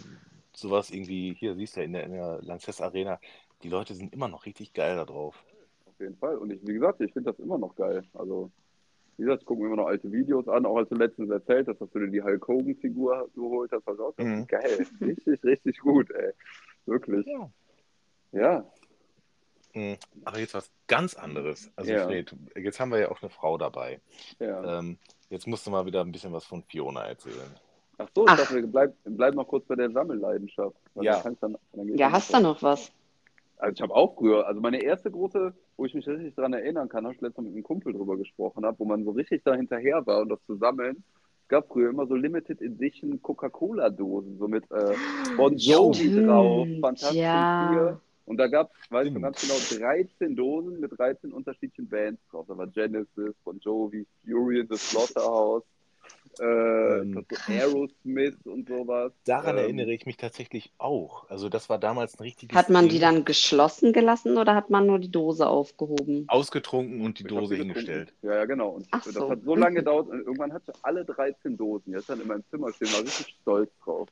sowas 0.54 0.90
irgendwie, 0.90 1.34
hier 1.34 1.56
siehst 1.56 1.76
du 1.76 1.82
ja 1.82 1.86
in 1.86 1.94
der, 1.94 2.04
in 2.06 2.14
der 2.14 2.40
Lanxess 2.42 2.80
Arena, 2.80 3.20
die 3.62 3.70
Leute 3.70 3.94
sind 3.94 4.14
immer 4.14 4.30
noch 4.30 4.46
richtig 4.46 4.74
geil 4.74 4.96
da 4.96 5.04
drauf. 5.06 5.44
Auf 5.86 6.00
jeden 6.00 6.18
Fall. 6.18 6.38
Und 6.38 6.52
ich, 6.52 6.66
wie 6.66 6.74
gesagt, 6.74 7.02
ich 7.02 7.12
finde 7.12 7.32
das 7.32 7.40
immer 7.40 7.58
noch 7.58 7.76
geil. 7.76 8.04
Also, 8.14 8.52
wie 9.22 9.26
gesagt, 9.26 9.44
ich 9.44 9.46
gucke 9.46 9.62
mir 9.62 9.68
immer 9.68 9.76
noch 9.78 9.86
alte 9.88 10.12
Videos 10.12 10.48
an, 10.48 10.66
auch 10.66 10.78
als 10.78 10.90
du 10.90 10.96
letztens 10.96 11.30
erzählt 11.30 11.68
hast, 11.68 11.80
dass 11.80 11.90
du 11.92 12.00
dir 12.00 12.08
die 12.08 12.24
Hulk 12.24 12.48
Hogan-Figur 12.48 13.30
geholt 13.36 13.72
hast. 13.72 13.88
Also 13.88 14.08
auch 14.08 14.14
das 14.16 14.26
Mhm. 14.26 14.40
ist 14.40 14.48
geil. 14.50 14.88
Richtig, 15.00 15.44
richtig 15.44 15.78
gut, 15.80 16.10
ey. 16.12 16.32
Wirklich. 16.88 17.26
Ja. 17.28 17.50
Ja. 18.32 18.66
Mhm. 19.76 19.98
Aber 20.26 20.40
jetzt 20.40 20.56
was 20.56 20.72
ganz 20.88 21.14
anderes. 21.14 21.72
Also 21.76 21.92
Ja. 21.92 22.06
Fred, 22.06 22.36
jetzt 22.56 22.80
haben 22.80 22.92
wir 22.92 23.00
ja 23.00 23.12
auch 23.12 23.22
eine 23.22 23.30
Frau 23.30 23.58
dabei. 23.60 24.02
ja. 24.40 24.80
Ähm, 24.80 24.98
jetzt 25.30 25.46
musst 25.48 25.68
du 25.68 25.72
mal 25.72 25.86
wieder 25.86 26.02
ein 26.02 26.12
bisschen 26.12 26.34
was 26.34 26.46
von 26.46 26.64
Fiona 26.64 27.02
erzählen. 27.06 27.52
Ach 28.00 28.10
so, 28.16 28.24
ich 28.26 28.32
Ach. 28.32 28.38
dachte, 28.38 28.56
wir 28.56 28.66
bleiben 28.66 28.94
bleib 29.06 29.36
noch 29.36 29.48
kurz 29.48 29.66
bei 29.68 29.76
der 29.76 29.92
Sammelleidenschaft. 29.92 30.76
Ja. 30.96 31.22
dann 31.22 31.38
Dann, 31.74 31.96
Ja, 31.96 32.12
hast 32.12 32.34
du 32.34 32.40
noch 32.42 32.64
was? 32.64 32.92
Also 33.62 33.74
ich 33.76 33.82
habe 33.84 33.94
auch 33.94 34.16
früher, 34.16 34.48
also 34.48 34.60
meine 34.60 34.82
erste 34.82 35.12
große, 35.12 35.54
wo 35.78 35.86
ich 35.86 35.94
mich 35.94 36.08
richtig 36.08 36.34
daran 36.34 36.54
erinnern 36.54 36.90
kann, 36.90 37.04
habe 37.04 37.14
ich 37.14 37.22
letztens 37.22 37.46
mit 37.46 37.54
einem 37.54 37.64
Kumpel 37.64 37.94
drüber 37.94 38.18
gesprochen 38.18 38.66
habe, 38.66 38.80
wo 38.80 38.86
man 38.86 39.04
so 39.04 39.12
richtig 39.12 39.44
da 39.44 39.54
hinterher 39.54 40.04
war 40.08 40.22
und 40.22 40.30
das 40.30 40.40
zu 40.48 40.56
sammeln. 40.56 41.04
Es 41.44 41.48
gab 41.48 41.68
früher 41.68 41.92
immer 41.92 42.08
so 42.08 42.16
Limited 42.16 42.60
Edition 42.60 43.22
Coca-Cola-Dosen, 43.22 44.40
so 44.40 44.48
mit 44.48 44.64
äh, 44.72 44.96
Bon 45.38 45.56
Jovi 45.56 46.26
drauf, 46.26 46.68
Fantastisch 46.82 47.20
ja. 47.20 47.70
4. 47.72 48.02
Und 48.26 48.38
da 48.38 48.48
gab 48.48 48.72
es, 48.74 48.92
weiß 48.92 49.08
ich 49.08 49.22
ganz 49.22 49.42
genau, 49.42 49.86
13 49.86 50.36
Dosen 50.36 50.80
mit 50.80 50.98
13 50.98 51.32
unterschiedlichen 51.32 51.88
Bands 51.88 52.20
drauf. 52.32 52.48
Da 52.48 52.58
war 52.58 52.66
Genesis, 52.66 53.36
Bon 53.44 53.60
Jovi, 53.60 54.08
Fury 54.26 54.62
in 54.62 54.68
the 54.72 54.78
Slaughterhouse, 54.78 55.64
äh, 56.42 57.02
Ähm, 57.02 57.14
so 57.30 57.38
Aerosmith 57.48 58.38
und 58.46 58.68
sowas. 58.68 59.14
Daran 59.26 59.58
Ähm, 59.58 59.58
erinnere 59.58 59.94
ich 59.94 60.06
mich 60.06 60.18
tatsächlich 60.18 60.74
auch. 60.78 61.30
Also 61.30 61.50
das 61.50 61.70
war 61.70 61.80
damals 61.80 62.20
ein 62.20 62.24
richtiges 62.24 62.56
Hat 62.56 62.70
man 62.70 62.90
die 62.90 63.00
Ding. 63.00 63.00
dann 63.00 63.26
geschlossen 63.26 63.94
gelassen 63.94 64.38
oder 64.38 64.56
hat 64.56 64.70
man 64.70 64.86
nur 64.88 65.00
die 65.00 65.12
Dose 65.12 65.48
aufgehoben? 65.48 66.30
ausgetrunken 66.30 67.02
und 67.02 67.20
die 67.20 67.26
Ich 67.26 67.28
Dose 67.28 67.56
hingestellt. 67.56 68.14
Ja, 68.22 68.36
ja, 68.36 68.46
genau. 68.46 68.70
Und 68.70 68.88
Ach 68.92 69.04
das 69.04 69.18
so. 69.18 69.30
hat 69.30 69.44
so 69.44 69.56
lange 69.56 69.76
gedauert 69.78 70.08
und 70.10 70.20
irgendwann 70.22 70.54
hatte 70.54 70.72
ich 70.72 70.78
alle 70.84 71.06
13 71.06 71.58
Dosen. 71.58 71.94
Jetzt 71.94 72.10
dann 72.10 72.22
in 72.22 72.28
meinem 72.28 72.46
Zimmer 72.50 72.72
stehen, 72.74 72.94
war 72.94 73.02
richtig 73.04 73.28
stolz 73.42 73.72
drauf. 73.84 74.10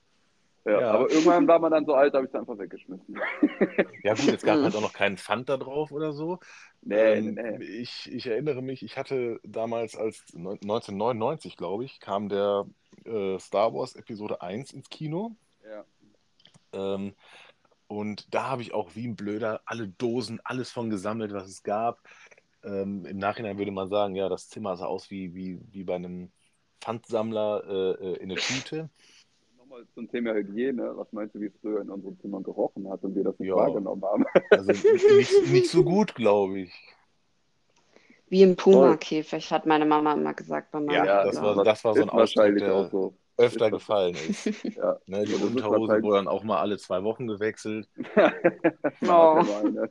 Ja, 0.71 0.81
Ja. 0.81 0.91
Aber 0.91 1.09
irgendwann 1.09 1.47
war 1.47 1.59
man 1.59 1.71
dann 1.71 1.85
so 1.85 1.93
alt, 1.93 2.13
habe 2.13 2.25
ich 2.25 2.29
es 2.33 2.35
einfach 2.39 2.57
weggeschmissen. 2.57 3.17
Ja 4.03 4.13
gut, 4.13 4.29
es 4.29 4.41
gab 4.43 4.61
halt 4.61 4.75
auch 4.75 4.81
noch 4.81 4.93
keinen 4.93 5.17
Pfand 5.17 5.49
da 5.49 5.57
drauf 5.57 5.91
oder 5.91 6.13
so. 6.13 6.39
nee, 6.81 6.95
Ähm, 6.95 7.33
nee, 7.35 7.57
nee. 7.57 7.63
Ich, 7.65 8.11
ich 8.11 8.27
erinnere 8.27 8.61
mich, 8.61 8.83
ich 8.83 8.97
hatte 8.97 9.39
damals 9.43 9.95
als 9.95 10.23
neun- 10.33 10.61
1999, 10.61 11.57
glaube 11.57 11.85
ich, 11.85 11.99
kam 11.99 12.29
der 12.29 12.65
äh, 13.05 13.37
Star 13.39 13.73
Wars 13.73 13.95
Episode 13.95 14.41
1 14.41 14.71
ins 14.73 14.89
Kino. 14.89 15.35
Ja. 15.63 15.85
Ähm, 16.73 17.13
und 17.87 18.33
da 18.33 18.43
habe 18.49 18.61
ich 18.61 18.73
auch 18.73 18.95
wie 18.95 19.07
ein 19.07 19.15
Blöder 19.15 19.61
alle 19.65 19.87
Dosen, 19.87 20.39
alles 20.43 20.71
von 20.71 20.89
gesammelt, 20.89 21.33
was 21.33 21.47
es 21.47 21.63
gab. 21.63 21.99
Ähm, 22.63 23.05
Im 23.05 23.17
Nachhinein 23.17 23.57
würde 23.57 23.71
man 23.71 23.89
sagen, 23.89 24.15
ja, 24.15 24.29
das 24.29 24.49
Zimmer 24.49 24.77
sah 24.77 24.85
aus 24.85 25.09
wie, 25.09 25.33
wie, 25.33 25.59
wie 25.71 25.83
bei 25.83 25.95
einem 25.95 26.31
Pfandsammler 26.81 27.63
äh, 27.67 28.05
äh, 28.13 28.15
in 28.17 28.29
der 28.29 28.37
Tüte. 28.37 28.89
Zum 29.93 30.09
Thema 30.09 30.33
Hygiene. 30.33 30.91
Was 30.97 31.11
meinst 31.13 31.35
du, 31.35 31.39
wie 31.41 31.45
es 31.47 31.53
früher 31.61 31.81
in 31.81 31.89
unserem 31.89 32.19
Zimmer 32.19 32.41
gerochen 32.41 32.89
hat 32.89 33.03
und 33.03 33.15
wir 33.15 33.23
das 33.23 33.37
nicht 33.39 33.49
Ja. 33.49 33.55
wahrgenommen 33.55 34.03
haben? 34.03 34.25
Also 34.51 34.71
nicht, 34.71 35.51
nicht 35.51 35.69
so 35.69 35.83
gut, 35.83 36.15
glaube 36.15 36.59
ich. 36.61 36.73
Wie 38.29 38.43
im 38.43 38.55
Puma-Käfig, 38.55 39.51
hat 39.51 39.65
meine 39.65 39.85
Mama 39.85 40.13
immer 40.13 40.33
gesagt 40.35 40.71
bei 40.71 40.79
meinem 40.79 41.05
Ja, 41.05 41.23
das 41.25 41.41
war- 41.41 41.63
das 41.63 41.83
war 41.83 41.93
so 41.95 42.01
ein 42.01 42.07
ist 42.09 42.13
Ausdruck, 42.13 42.57
der- 42.57 42.75
auch 42.75 42.89
so. 42.91 43.13
Öfter 43.37 43.67
Ist 43.67 43.71
gefallen 43.71 44.15
ist. 44.29 44.45
Ja. 44.75 44.99
Ne, 45.07 45.23
die 45.23 45.31
Ja, 45.31 45.37
das 45.37 45.41
ist 45.41 45.43
Unterhose 45.43 45.79
wahrscheinlich- 45.81 46.03
wurde 46.03 46.15
dann 46.17 46.27
auch 46.27 46.43
mal 46.43 46.59
alle 46.59 46.77
zwei 46.77 47.01
Wochen 47.03 47.25
gewechselt. 47.27 47.87
Oh. 49.07 49.41
Meine. 49.41 49.89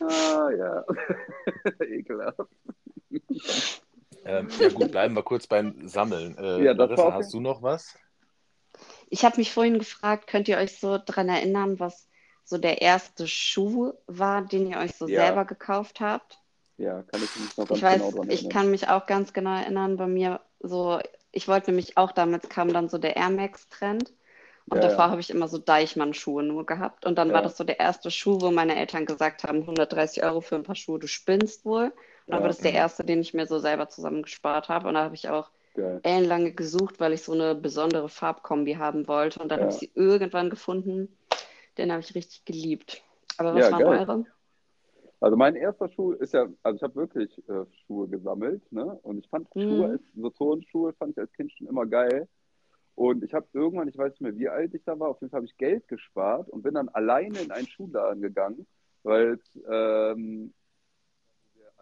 ah, 0.00 0.50
ja. 0.56 0.84
Ekelhaft. 1.80 2.48
Ähm, 4.24 4.48
ja 4.58 4.70
gut, 4.70 4.90
bleiben 4.90 5.14
wir 5.14 5.22
kurz 5.22 5.46
beim 5.46 5.86
Sammeln. 5.88 6.36
Äh, 6.38 6.64
Ja, 6.64 6.72
Larissa, 6.72 7.12
okay. 7.12 7.14
hast 7.14 7.32
du 7.34 7.40
noch 7.40 7.62
was? 7.62 7.94
Ich 9.10 9.24
habe 9.24 9.36
mich 9.36 9.52
vorhin 9.52 9.78
gefragt, 9.78 10.26
könnt 10.26 10.48
ihr 10.48 10.58
euch 10.58 10.78
so 10.80 10.98
dran 11.04 11.28
erinnern, 11.28 11.78
was 11.78 12.08
so 12.44 12.58
der 12.58 12.82
erste 12.82 13.28
Schuh 13.28 13.92
war, 14.08 14.42
den 14.42 14.66
ihr 14.70 14.78
euch 14.78 14.94
so 14.96 15.06
Ja. 15.06 15.24
selber 15.24 15.44
gekauft 15.44 16.00
habt? 16.00 16.40
Ja, 16.76 17.02
kann 17.04 17.22
ich 17.22 17.34
mich 17.36 17.56
noch 17.56 17.66
ganz 17.68 17.78
Ich 17.78 17.82
weiß, 17.82 18.00
genau 18.00 18.10
dran 18.10 18.28
ich 18.28 18.40
erinnern. 18.40 18.52
kann 18.52 18.70
mich 18.70 18.88
auch 18.88 19.06
ganz 19.06 19.32
genau 19.32 19.54
erinnern, 19.56 19.96
bei 19.96 20.06
mir 20.06 20.40
so, 20.60 21.00
ich 21.32 21.48
wollte 21.48 21.70
nämlich 21.70 21.96
auch, 21.96 22.12
damals 22.12 22.48
kam 22.48 22.72
dann 22.72 22.88
so 22.88 22.98
der 22.98 23.16
Air 23.16 23.30
Max-Trend 23.30 24.12
und 24.68 24.76
Ja, 24.76 24.84
davor 24.84 25.04
ja. 25.06 25.10
habe 25.10 25.20
ich 25.20 25.30
immer 25.30 25.48
so 25.48 25.58
Deichmann-Schuhe 25.58 26.42
nur 26.42 26.66
gehabt 26.66 27.04
und 27.06 27.16
dann 27.18 27.28
Ja. 27.28 27.34
war 27.34 27.42
das 27.42 27.56
so 27.56 27.64
der 27.64 27.80
erste 27.80 28.10
Schuh, 28.10 28.40
wo 28.40 28.50
meine 28.50 28.76
Eltern 28.76 29.06
gesagt 29.06 29.44
haben, 29.44 29.66
130 29.66 30.22
Euro 30.22 30.40
für 30.40 30.56
ein 30.56 30.62
paar 30.62 30.76
Schuhe, 30.76 30.98
du 30.98 31.06
spinnst 31.08 31.64
wohl. 31.64 31.92
Ja. 32.38 32.42
war 32.42 32.48
das 32.48 32.58
der 32.58 32.72
erste, 32.72 33.04
den 33.04 33.20
ich 33.20 33.34
mir 33.34 33.46
so 33.46 33.58
selber 33.58 33.88
zusammengespart 33.88 34.68
habe 34.68 34.88
und 34.88 34.94
da 34.94 35.04
habe 35.04 35.14
ich 35.14 35.28
auch 35.28 35.50
Geil. 35.74 36.00
ellenlange 36.02 36.52
gesucht, 36.52 37.00
weil 37.00 37.12
ich 37.12 37.22
so 37.22 37.32
eine 37.32 37.54
besondere 37.54 38.08
Farbkombi 38.08 38.74
haben 38.74 39.08
wollte 39.08 39.40
und 39.40 39.48
dann 39.50 39.60
Ja. 39.60 39.64
habe 39.64 39.72
ich 39.72 39.78
sie 39.78 39.90
irgendwann 39.94 40.50
gefunden. 40.50 41.16
Den 41.78 41.90
habe 41.90 42.00
ich 42.00 42.14
richtig 42.14 42.44
geliebt. 42.44 43.02
Aber 43.38 43.54
was 43.54 43.64
Ja, 43.64 43.70
waren 43.72 43.82
geil. 43.82 43.98
eure? 44.00 44.26
Also 45.20 45.36
mein 45.36 45.54
erster 45.54 45.88
Schuh 45.88 46.12
ist 46.12 46.34
ja, 46.34 46.48
also 46.64 46.76
ich 46.76 46.82
habe 46.82 46.96
wirklich 46.96 47.30
äh, 47.48 47.64
Schuhe 47.86 48.08
gesammelt, 48.08 48.60
ne? 48.72 48.84
Und 49.02 49.18
ich 49.18 49.28
fand 49.30 49.46
Mhm. 49.54 49.62
Schuhe, 49.68 49.86
als, 49.90 50.02
so 50.16 50.30
Turnschuhe 50.30 50.92
fand 50.94 51.12
ich 51.12 51.18
als 51.18 51.32
Kind 51.32 51.52
schon 51.52 51.68
immer 51.68 51.86
geil. 51.86 52.28
Und 52.94 53.22
ich 53.24 53.32
habe 53.32 53.46
irgendwann, 53.52 53.88
ich 53.88 53.96
weiß 53.96 54.10
nicht 54.12 54.20
mehr, 54.20 54.36
wie 54.36 54.48
alt 54.48 54.74
ich 54.74 54.82
da 54.84 54.98
war, 54.98 55.08
auf 55.08 55.20
jeden 55.20 55.30
Fall 55.30 55.38
habe 55.38 55.46
ich 55.46 55.56
Geld 55.56 55.86
gespart 55.88 56.48
und 56.50 56.62
bin 56.62 56.74
dann 56.74 56.88
alleine 56.90 57.40
in 57.40 57.50
einen 57.52 57.68
Schuhladen 57.68 58.20
gegangen, 58.20 58.66
weil 59.04 59.38
ähm, 59.70 60.52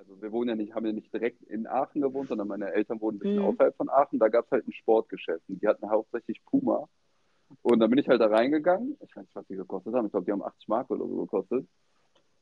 also 0.01 0.21
wir 0.23 0.33
wohnen 0.33 0.49
ja 0.49 0.57
nicht, 0.57 0.75
haben 0.75 0.87
ja 0.87 0.93
nicht 0.93 1.13
direkt 1.13 1.43
in 1.43 1.67
Aachen 1.67 2.01
gewohnt, 2.01 2.29
sondern 2.29 2.49
meine 2.49 2.73
Eltern 2.73 3.01
wohnen 3.03 3.17
ein 3.17 3.21
bisschen 3.21 3.37
Mhm. 3.39 3.45
außerhalb 3.45 3.77
von 3.77 3.91
Aachen. 3.91 4.19
Da 4.19 4.29
gab 4.29 4.47
es 4.47 4.51
halt 4.51 4.67
ein 4.67 4.73
Sportgeschäft 4.73 5.43
und 5.49 5.63
die 5.63 5.69
hatten 5.69 5.89
hauptsächlich 5.91 6.43
Puma. 6.47 6.89
Und 7.63 7.81
dann 7.81 7.91
bin 7.91 7.99
ich 7.99 8.09
halt 8.09 8.21
da 8.21 8.29
reingegangen. 8.29 8.97
Ich 9.05 9.15
weiß 9.15 9.25
nicht, 9.25 9.35
was 9.37 9.47
die 9.47 9.57
gekostet 9.57 9.93
haben. 9.95 10.07
Ich 10.07 10.13
glaube, 10.13 10.25
die 10.25 10.33
haben 10.33 10.43
80 10.43 10.69
Mark 10.69 10.91
oder 10.91 11.07
so 11.07 11.17
gekostet. 11.17 11.67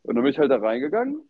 Und 0.02 0.14
dann 0.14 0.22
bin 0.22 0.30
ich 0.32 0.38
halt 0.38 0.50
da 0.50 0.58
reingegangen 0.58 1.28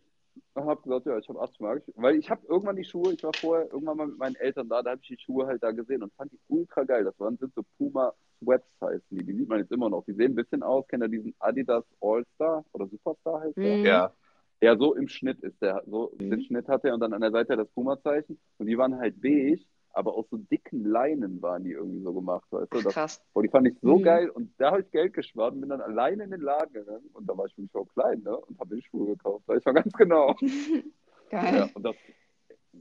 und 0.53 0.65
habe 0.65 0.81
gesagt, 0.81 1.05
ja, 1.07 1.17
ich 1.17 1.27
habe 1.29 1.41
80 1.41 1.59
Mark. 1.61 1.83
Weil 1.95 2.15
ich 2.17 2.29
habe 2.29 2.45
irgendwann 2.47 2.75
die 2.75 2.83
Schuhe, 2.83 3.13
ich 3.13 3.23
war 3.23 3.33
vorher 3.33 3.71
irgendwann 3.71 3.97
mal 3.97 4.07
mit 4.07 4.17
meinen 4.19 4.35
Eltern 4.35 4.69
da, 4.69 4.83
da 4.83 4.91
habe 4.91 5.01
ich 5.01 5.07
die 5.07 5.17
Schuhe 5.23 5.47
halt 5.47 5.63
da 5.63 5.71
gesehen 5.71 6.03
und 6.03 6.13
fand 6.13 6.31
die 6.31 6.39
ultra 6.49 6.83
geil. 6.83 7.03
Das 7.05 7.19
waren 7.19 7.37
sind 7.37 7.53
so 7.55 7.63
Puma 7.77 8.13
Sweats 8.43 8.67
heißen 8.81 9.01
die. 9.09 9.23
Die 9.25 9.33
sieht 9.33 9.49
man 9.49 9.59
jetzt 9.59 9.71
immer 9.71 9.89
noch. 9.89 10.03
Die 10.05 10.13
sehen 10.13 10.33
ein 10.33 10.35
bisschen 10.35 10.61
aus. 10.61 10.87
Kennt 10.87 11.03
ihr 11.03 11.09
diesen 11.09 11.33
Adidas 11.39 11.83
All-Star 12.01 12.63
oder 12.73 12.87
Superstar 12.87 13.41
heißt 13.41 13.57
der? 13.57 13.77
Mhm. 13.77 13.85
Ja. 13.85 14.13
Ja, 14.61 14.77
so 14.77 14.93
im 14.95 15.07
Schnitt 15.07 15.39
ist 15.41 15.61
der. 15.61 15.83
So 15.87 16.11
Mhm. 16.19 16.29
den 16.31 16.41
Schnitt 16.43 16.67
hat 16.67 16.83
er 16.83 16.93
und 16.93 16.99
dann 16.99 17.13
an 17.13 17.21
der 17.21 17.31
Seite 17.31 17.55
das 17.55 17.69
Puma-Zeichen. 17.69 18.39
Und 18.57 18.67
die 18.67 18.77
waren 18.77 18.97
halt 18.99 19.21
beige, 19.21 19.61
aber 19.93 20.13
aus 20.13 20.25
so 20.29 20.37
dicken 20.37 20.83
Leinen 20.85 21.41
waren 21.41 21.63
die 21.63 21.71
irgendwie 21.71 22.03
so 22.03 22.13
gemacht, 22.13 22.45
weißt 22.51 22.73
du? 22.73 22.81
Das, 22.81 22.93
Krass. 22.93 23.21
boah, 23.33 23.41
die 23.41 23.49
fand 23.49 23.67
ich 23.67 23.75
so 23.81 23.97
Mhm. 23.97 24.03
geil 24.03 24.29
und 24.29 24.51
da 24.57 24.71
habe 24.71 24.81
ich 24.81 24.91
Geld 24.91 25.13
gespart 25.13 25.53
und 25.53 25.61
bin 25.61 25.69
dann 25.69 25.81
alleine 25.81 26.23
in 26.25 26.31
den 26.31 26.41
Laden 26.41 26.73
gegangen 26.73 27.09
und 27.13 27.27
da 27.29 27.37
war 27.37 27.45
ich 27.45 27.57
wirklich 27.57 27.73
auch 27.75 27.87
klein, 27.93 28.21
ne? 28.23 28.35
Und 28.37 28.59
habe 28.59 28.75
die 28.75 28.81
Schuhe 28.83 29.15
gekauft. 29.15 29.47
Weiß 29.47 29.59
ich 29.59 29.65
noch 29.65 29.73
ganz 29.73 29.93
genau. 29.93 30.35
Geil. 31.29 31.55
Ja, 31.55 31.69
und 31.73 31.83
das, 31.85 31.95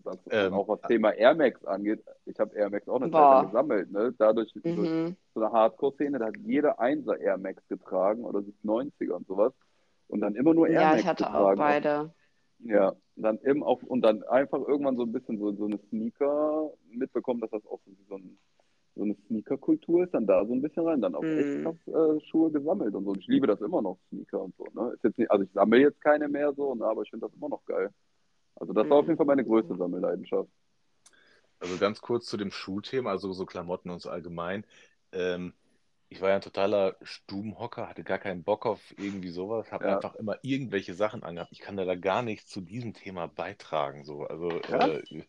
das 0.04 0.18
Ähm, 0.30 0.54
auch 0.54 0.66
was 0.68 0.80
Thema 0.82 1.12
Air 1.12 1.34
Max 1.34 1.64
angeht. 1.64 2.02
Ich 2.26 2.38
habe 2.40 2.54
Air 2.56 2.70
Max 2.70 2.88
auch 2.88 2.96
eine 2.96 3.04
Zeit 3.06 3.12
Boah. 3.12 3.34
lang 3.36 3.46
gesammelt, 3.46 3.90
ne? 3.92 4.14
Dadurch 4.18 4.52
durch 4.52 4.64
Mhm. 4.76 5.16
so 5.34 5.40
eine 5.42 5.52
Hardcore-Szene, 5.52 6.18
da 6.18 6.26
hat 6.26 6.36
jeder 6.38 6.80
Einser 6.80 7.18
Air 7.20 7.38
Max 7.38 7.62
getragen 7.68 8.24
oder 8.24 8.42
so 8.42 8.52
90er 8.64 9.12
und 9.12 9.26
sowas. 9.28 9.52
Und 10.08 10.20
dann 10.20 10.34
immer 10.34 10.54
nur 10.54 10.68
Air 10.68 10.82
Ja, 10.82 10.92
Max 10.92 11.02
ich 11.02 11.06
hatte 11.06 11.34
auch 11.34 11.48
getragen. 11.48 11.58
beide. 11.58 12.14
Ja, 12.60 12.88
und 13.16 13.22
dann 13.22 13.38
eben 13.44 13.62
auch 13.62 13.82
und 13.82 14.02
dann 14.02 14.22
einfach 14.24 14.60
irgendwann 14.66 14.96
so 14.96 15.04
ein 15.04 15.12
bisschen 15.12 15.38
so, 15.38 15.52
so 15.54 15.66
eine 15.66 15.78
Sneaker 15.90 16.72
mitbekommen, 16.90 17.40
dass 17.40 17.50
das 17.50 17.64
auch 17.66 17.80
so, 17.86 17.92
so, 18.08 18.16
ein, 18.16 18.38
so 18.96 19.02
eine 19.04 19.16
Sneaker-Kultur 19.28 20.04
ist, 20.04 20.14
dann 20.14 20.26
da 20.26 20.44
so 20.46 20.54
ein 20.54 20.62
bisschen 20.62 20.84
rein, 20.86 21.00
dann 21.00 21.14
auch 21.14 21.28
echt 21.36 21.50
Mhm. 21.50 21.62
krass 21.62 21.76
äh, 21.86 22.20
Schuhe 22.30 22.50
gesammelt 22.52 22.94
und 22.94 23.04
so. 23.04 23.10
Und 23.12 23.18
ich 23.20 23.28
liebe 23.28 23.46
das 23.46 23.60
immer 23.60 23.82
noch, 23.82 23.98
Sneaker 24.10 24.42
und 24.42 24.56
so. 24.56 24.64
Ne? 24.74 24.92
Ist 24.94 25.04
jetzt 25.04 25.18
nicht, 25.18 25.30
also 25.30 25.44
ich 25.44 25.52
sammle 25.52 25.78
jetzt 25.80 26.00
keine 26.00 26.28
mehr 26.28 26.52
so, 26.54 26.74
ne, 26.74 26.84
aber 26.86 27.02
ich 27.02 27.10
finde 27.10 27.26
das 27.26 27.34
immer 27.36 27.48
noch 27.48 27.64
geil. 27.66 27.90
Also 28.56 28.72
das 28.72 28.90
war 28.90 28.98
auf 28.98 29.06
Mhm. 29.06 29.08
jeden 29.08 29.18
Fall 29.18 29.26
meine 29.26 29.44
größte 29.44 29.76
Sammelleidenschaft. 29.76 30.50
Also 31.60 31.76
ganz 31.78 32.00
kurz 32.00 32.26
zu 32.26 32.36
dem 32.36 32.50
Schuhthema, 32.50 33.10
also 33.10 33.32
so 33.32 33.44
Klamotten 33.46 33.90
und 33.90 34.00
so 34.00 34.10
allgemein. 34.10 34.64
Ähm, 35.12 35.54
ich 36.10 36.20
war 36.20 36.30
ja 36.30 36.36
ein 36.36 36.40
totaler 36.40 36.96
Stubenhocker, 37.02 37.88
hatte 37.88 38.02
gar 38.02 38.18
keinen 38.18 38.42
Bock 38.42 38.66
auf 38.66 38.80
irgendwie 38.98 39.28
sowas, 39.28 39.70
habe 39.72 39.86
Ja. 39.86 39.96
einfach 39.96 40.14
immer 40.14 40.36
irgendwelche 40.42 40.94
Sachen 40.94 41.22
angehabt. 41.22 41.52
Ich 41.52 41.60
kann 41.60 41.76
da, 41.76 41.84
da 41.84 41.94
gar 41.94 42.22
nichts 42.22 42.48
zu 42.48 42.60
diesem 42.60 42.94
Thema 42.94 43.26
beitragen. 43.28 44.04
So. 44.04 44.24
Also, 44.24 44.48
äh, 44.48 44.98
äh, 44.98 45.22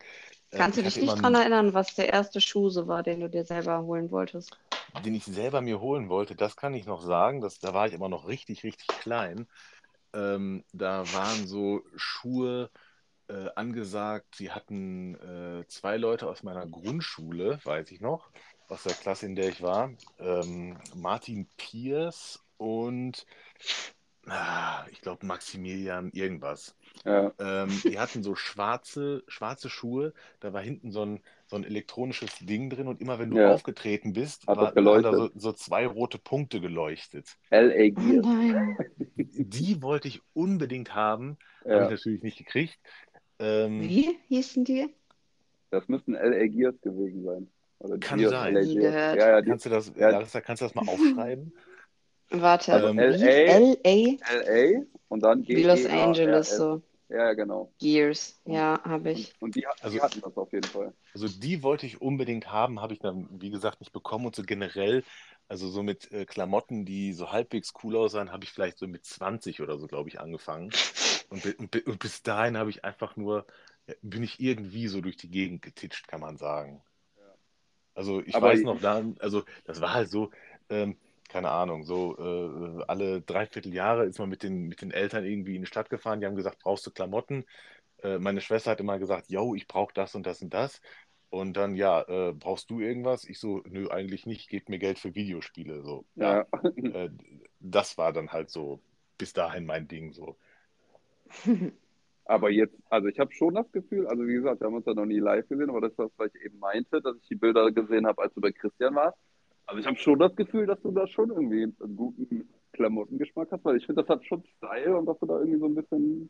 Kannst 0.52 0.78
du 0.78 0.82
ich 0.82 0.94
dich 0.94 1.04
nicht 1.04 1.24
einen- 1.24 1.36
erinnern, 1.36 1.74
was 1.74 1.96
der 1.96 2.12
erste 2.14 2.42
Schuh 2.42 2.70
so 2.70 2.88
war, 2.88 3.04
den 3.04 3.20
du 3.20 3.30
dir 3.30 3.44
selber 3.46 3.82
holen 3.82 4.10
wolltest? 4.12 4.58
den 5.06 5.14
ich 5.14 5.24
selber 5.26 5.62
mir 5.62 5.80
holen 5.80 6.10
wollte, 6.10 6.36
das 6.36 6.56
kann 6.56 6.74
ich 6.74 6.86
noch 6.86 7.02
sagen. 7.02 7.42
Das, 7.42 7.60
da 7.60 7.74
war 7.74 7.88
ich 7.88 7.94
immer 7.94 8.10
noch 8.10 8.28
richtig, 8.28 8.64
richtig 8.64 8.88
klein. 8.88 9.48
ähm, 10.14 10.64
da 10.74 11.04
waren 11.14 11.46
so 11.48 11.84
Schuhe 11.96 12.72
äh, 13.28 13.50
angesagt. 13.56 14.36
Sie 14.36 14.52
hatten 14.52 15.16
äh, 15.16 15.68
zwei 15.68 15.98
Leute 15.98 16.28
aus 16.28 16.42
meiner 16.42 16.66
Grundschule, 16.66 17.60
weiß 17.64 17.92
ich 17.92 18.02
noch, 18.02 18.32
aus 18.70 18.84
der 18.84 18.94
Klasse, 18.96 19.26
in 19.28 19.36
der 19.36 19.50
ich 19.50 19.62
war. 19.62 19.92
Ähm, 20.20 20.78
Martin 20.96 21.48
Pierce 21.58 22.40
und 22.58 23.26
ah, 24.28 24.86
ich 24.92 25.02
glaube 25.02 25.26
Maximilian 25.26 26.12
irgendwas. 26.12 26.76
Ja, 27.06 27.34
Ähm, 27.40 27.84
die 27.88 28.00
hatten 28.00 28.24
so 28.24 28.36
schwarze, 28.36 29.24
schwarze 29.28 29.70
Schuhe, 29.70 30.14
da 30.42 30.54
war 30.54 30.62
hinten 30.62 30.92
so 30.92 31.06
ein, 31.06 31.22
so 31.48 31.58
ein 31.58 31.66
elektronisches 31.66 32.40
Ding 32.40 32.70
drin 32.70 32.88
und 32.88 33.02
immer 33.02 33.20
wenn 33.20 33.32
du 33.32 33.38
Ja. 33.38 33.42
aufgetreten 33.42 34.14
bist, 34.14 34.48
Hat 34.48 34.58
war, 34.58 34.74
das 34.76 34.86
waren 34.86 35.04
da 35.04 35.14
so, 35.16 35.30
so 35.36 35.54
zwei 35.54 35.88
rote 35.88 36.20
Punkte 36.20 36.62
geleuchtet. 36.62 37.38
L.A. 37.52 37.90
Oh 37.96 38.02
Gears. 38.02 38.26
nein. 38.26 38.78
Die 39.18 39.82
wollte 39.82 40.08
ich 40.08 40.22
unbedingt 40.34 40.96
haben, 40.96 41.38
habe 41.72 41.84
ich 41.84 41.90
Ja, 41.90 41.90
natürlich 41.90 42.24
nicht 42.24 42.38
gekriegt. 42.38 42.80
Ähm, 43.40 43.96
Wie 43.96 44.20
hießen 44.28 44.64
die? 44.64 44.94
das 45.72 45.88
müssten 45.88 46.14
L.A. 46.14 46.48
Gears 46.48 46.80
gewesen 46.82 47.24
sein. 47.24 47.50
Oder 47.80 47.98
Kann 47.98 48.20
Gears, 48.20 48.32
sein. 48.32 48.56
Ja, 48.56 49.16
ja, 49.16 49.42
die 49.42 49.50
kannst 49.50 49.66
du 49.66 49.70
das, 49.70 49.92
Ja. 49.96 50.10
Larissa, 50.10 50.42
kannst 50.42 50.62
du 50.62 50.66
das 50.66 50.76
mal 50.76 50.88
aufschreiben? 50.88 51.54
Warte. 52.30 52.74
Also 52.74 52.88
Ähm? 52.90 52.98
LA, 52.98 53.28
L.A. 53.28 54.34
L.A. 54.34 54.82
und 55.08 55.22
dann 55.24 55.48
Wie 55.48 55.64
Los 55.64 55.80
G-E-A-R-S. 55.80 56.04
Angeles, 56.08 56.50
so. 56.58 56.82
Ja, 57.08 57.18
ja, 57.18 57.34
genau. 57.34 57.72
Gears. 57.80 58.40
Ja, 58.46 58.80
habe 58.84 59.10
Und, 59.10 59.18
ich. 59.18 59.34
und 59.40 59.56
die, 59.56 59.62
die 59.62 59.66
Also- 59.82 60.00
hatten 60.02 60.22
das 60.22 60.38
auf 60.38 60.52
jeden 60.54 60.68
Fall. 60.68 60.94
Also 61.14 61.28
die 61.28 61.64
wollte 61.64 61.88
ich 61.88 62.02
unbedingt 62.02 62.52
haben, 62.52 62.82
habe 62.82 62.94
ich 62.94 63.00
dann, 63.00 63.28
wie 63.42 63.50
gesagt, 63.50 63.80
nicht 63.80 63.92
bekommen. 63.94 64.28
Und 64.28 64.36
so 64.36 64.44
generell, 64.44 65.04
also 65.48 65.70
so 65.70 65.82
mit 65.82 66.12
äh, 66.12 66.26
Klamotten, 66.26 66.86
die 66.86 67.14
so 67.14 67.32
halbwegs 67.32 67.74
cool 67.84 67.96
aussahen, 67.96 68.32
habe 68.32 68.44
ich 68.44 68.52
vielleicht 68.52 68.78
so 68.78 68.88
mit 68.88 69.06
20 69.06 69.62
oder 69.62 69.80
so, 69.80 69.88
glaube 69.88 70.10
ich, 70.10 70.20
angefangen. 70.20 70.70
Und, 71.30 71.46
und, 71.60 71.88
und 71.88 72.00
bis 72.00 72.22
dahin 72.22 72.58
habe 72.58 72.70
ich 72.70 72.86
einfach 72.86 73.16
nur, 73.16 73.48
ja, 73.88 73.96
bin 74.04 74.22
ich 74.22 74.40
irgendwie 74.40 74.88
so 74.88 75.02
durch 75.02 75.18
die 75.18 75.32
Gegend 75.32 75.64
getitscht, 75.64 76.08
kann 76.08 76.22
man 76.22 76.38
sagen. 76.38 76.84
Also 78.00 78.22
ich 78.22 78.34
Aber- 78.34 78.48
weiß 78.48 78.62
noch, 78.62 78.80
da, 78.80 79.04
also 79.20 79.44
das 79.66 79.82
war 79.82 79.94
halt 79.94 80.10
so, 80.10 80.32
ähm, 80.70 80.96
keine 81.28 81.50
Ahnung, 81.50 81.84
so 81.84 82.16
äh, 82.18 82.84
alle 82.88 83.20
dreiviertel 83.20 83.74
Jahre 83.74 84.06
ist 84.06 84.20
man 84.20 84.30
mit 84.30 84.42
den, 84.42 84.70
mit 84.70 84.82
den 84.82 84.92
Eltern 84.92 85.26
irgendwie 85.26 85.58
in 85.58 85.64
die 85.64 85.68
Stadt 85.68 85.90
gefahren, 85.90 86.22
die 86.22 86.26
haben 86.26 86.38
gesagt, 86.38 86.60
brauchst 86.60 86.88
du 86.88 86.92
Klamotten? 86.92 87.44
Äh, 88.02 88.18
meine 88.20 88.40
Schwester 88.40 88.72
hat 88.72 88.80
immer 88.80 89.00
gesagt, 89.00 89.30
yo, 89.30 89.54
ich 89.54 89.68
brauche 89.68 89.94
das 89.94 90.16
und 90.16 90.26
das 90.26 90.42
und 90.42 90.54
das. 90.54 90.82
Und 91.30 91.58
dann, 91.58 91.76
ja, 91.76 92.04
äh, 92.08 92.32
brauchst 92.32 92.70
du 92.70 92.80
irgendwas? 92.80 93.26
Ich 93.26 93.38
so, 93.38 93.64
nö, 93.68 93.90
eigentlich 93.90 94.26
nicht, 94.26 94.48
gebt 94.50 94.70
mir 94.70 94.80
Geld 94.80 94.98
für 94.98 95.14
Videospiele. 95.14 95.84
So, 95.84 96.06
ja, 96.16 96.46
Ja. 96.54 96.60
äh, 97.06 97.10
das 97.60 97.98
war 97.98 98.14
dann 98.14 98.32
halt 98.32 98.50
so 98.50 98.80
bis 99.18 99.34
dahin 99.34 99.66
mein 99.66 99.90
Ding 99.90 100.14
so. 100.14 100.38
Aber 102.30 102.52
jetzt, 102.52 102.76
also 102.92 103.08
ich 103.08 103.20
habe 103.20 103.32
schon 103.34 103.56
das 103.56 103.72
Gefühl, 103.72 104.06
also 104.06 104.28
wie 104.28 104.34
gesagt, 104.34 104.62
wir 104.62 104.68
haben 104.68 104.76
uns 104.76 104.86
ja 104.86 104.94
noch 104.94 105.08
nie 105.08 105.18
live 105.18 105.48
gesehen, 105.48 105.72
aber 105.72 105.82
das 105.82 105.92
ist 105.94 105.98
das, 106.00 106.12
was 106.18 106.30
ich 106.36 106.46
eben 106.46 106.60
meinte, 106.60 107.02
dass 107.02 107.16
ich 107.18 107.28
die 107.28 107.36
Bilder 107.36 107.72
gesehen 107.72 108.06
habe, 108.06 108.22
als 108.22 108.32
du 108.36 108.42
bei 108.42 108.52
Christian 108.52 108.94
warst. 108.94 109.18
Also 109.66 109.80
ich 109.80 109.88
habe 109.88 109.98
schon 109.98 110.20
das 110.20 110.36
Gefühl, 110.36 110.68
dass 110.68 110.80
du 110.84 110.92
da 110.92 111.08
schon 111.08 111.32
irgendwie 111.32 111.64
einen 111.64 111.96
guten 111.96 112.48
Klamottengeschmack 112.74 113.52
hast, 113.52 113.66
weil 113.66 113.78
ich 113.78 113.86
finde, 113.88 114.04
das 114.04 114.10
hat 114.16 114.24
schon 114.26 114.44
Style 114.58 114.96
und 114.96 115.08
dass 115.08 115.18
du 115.18 115.26
da 115.26 115.40
irgendwie 115.40 115.60
so 115.60 115.66
ein 115.66 115.74
bisschen. 115.76 116.30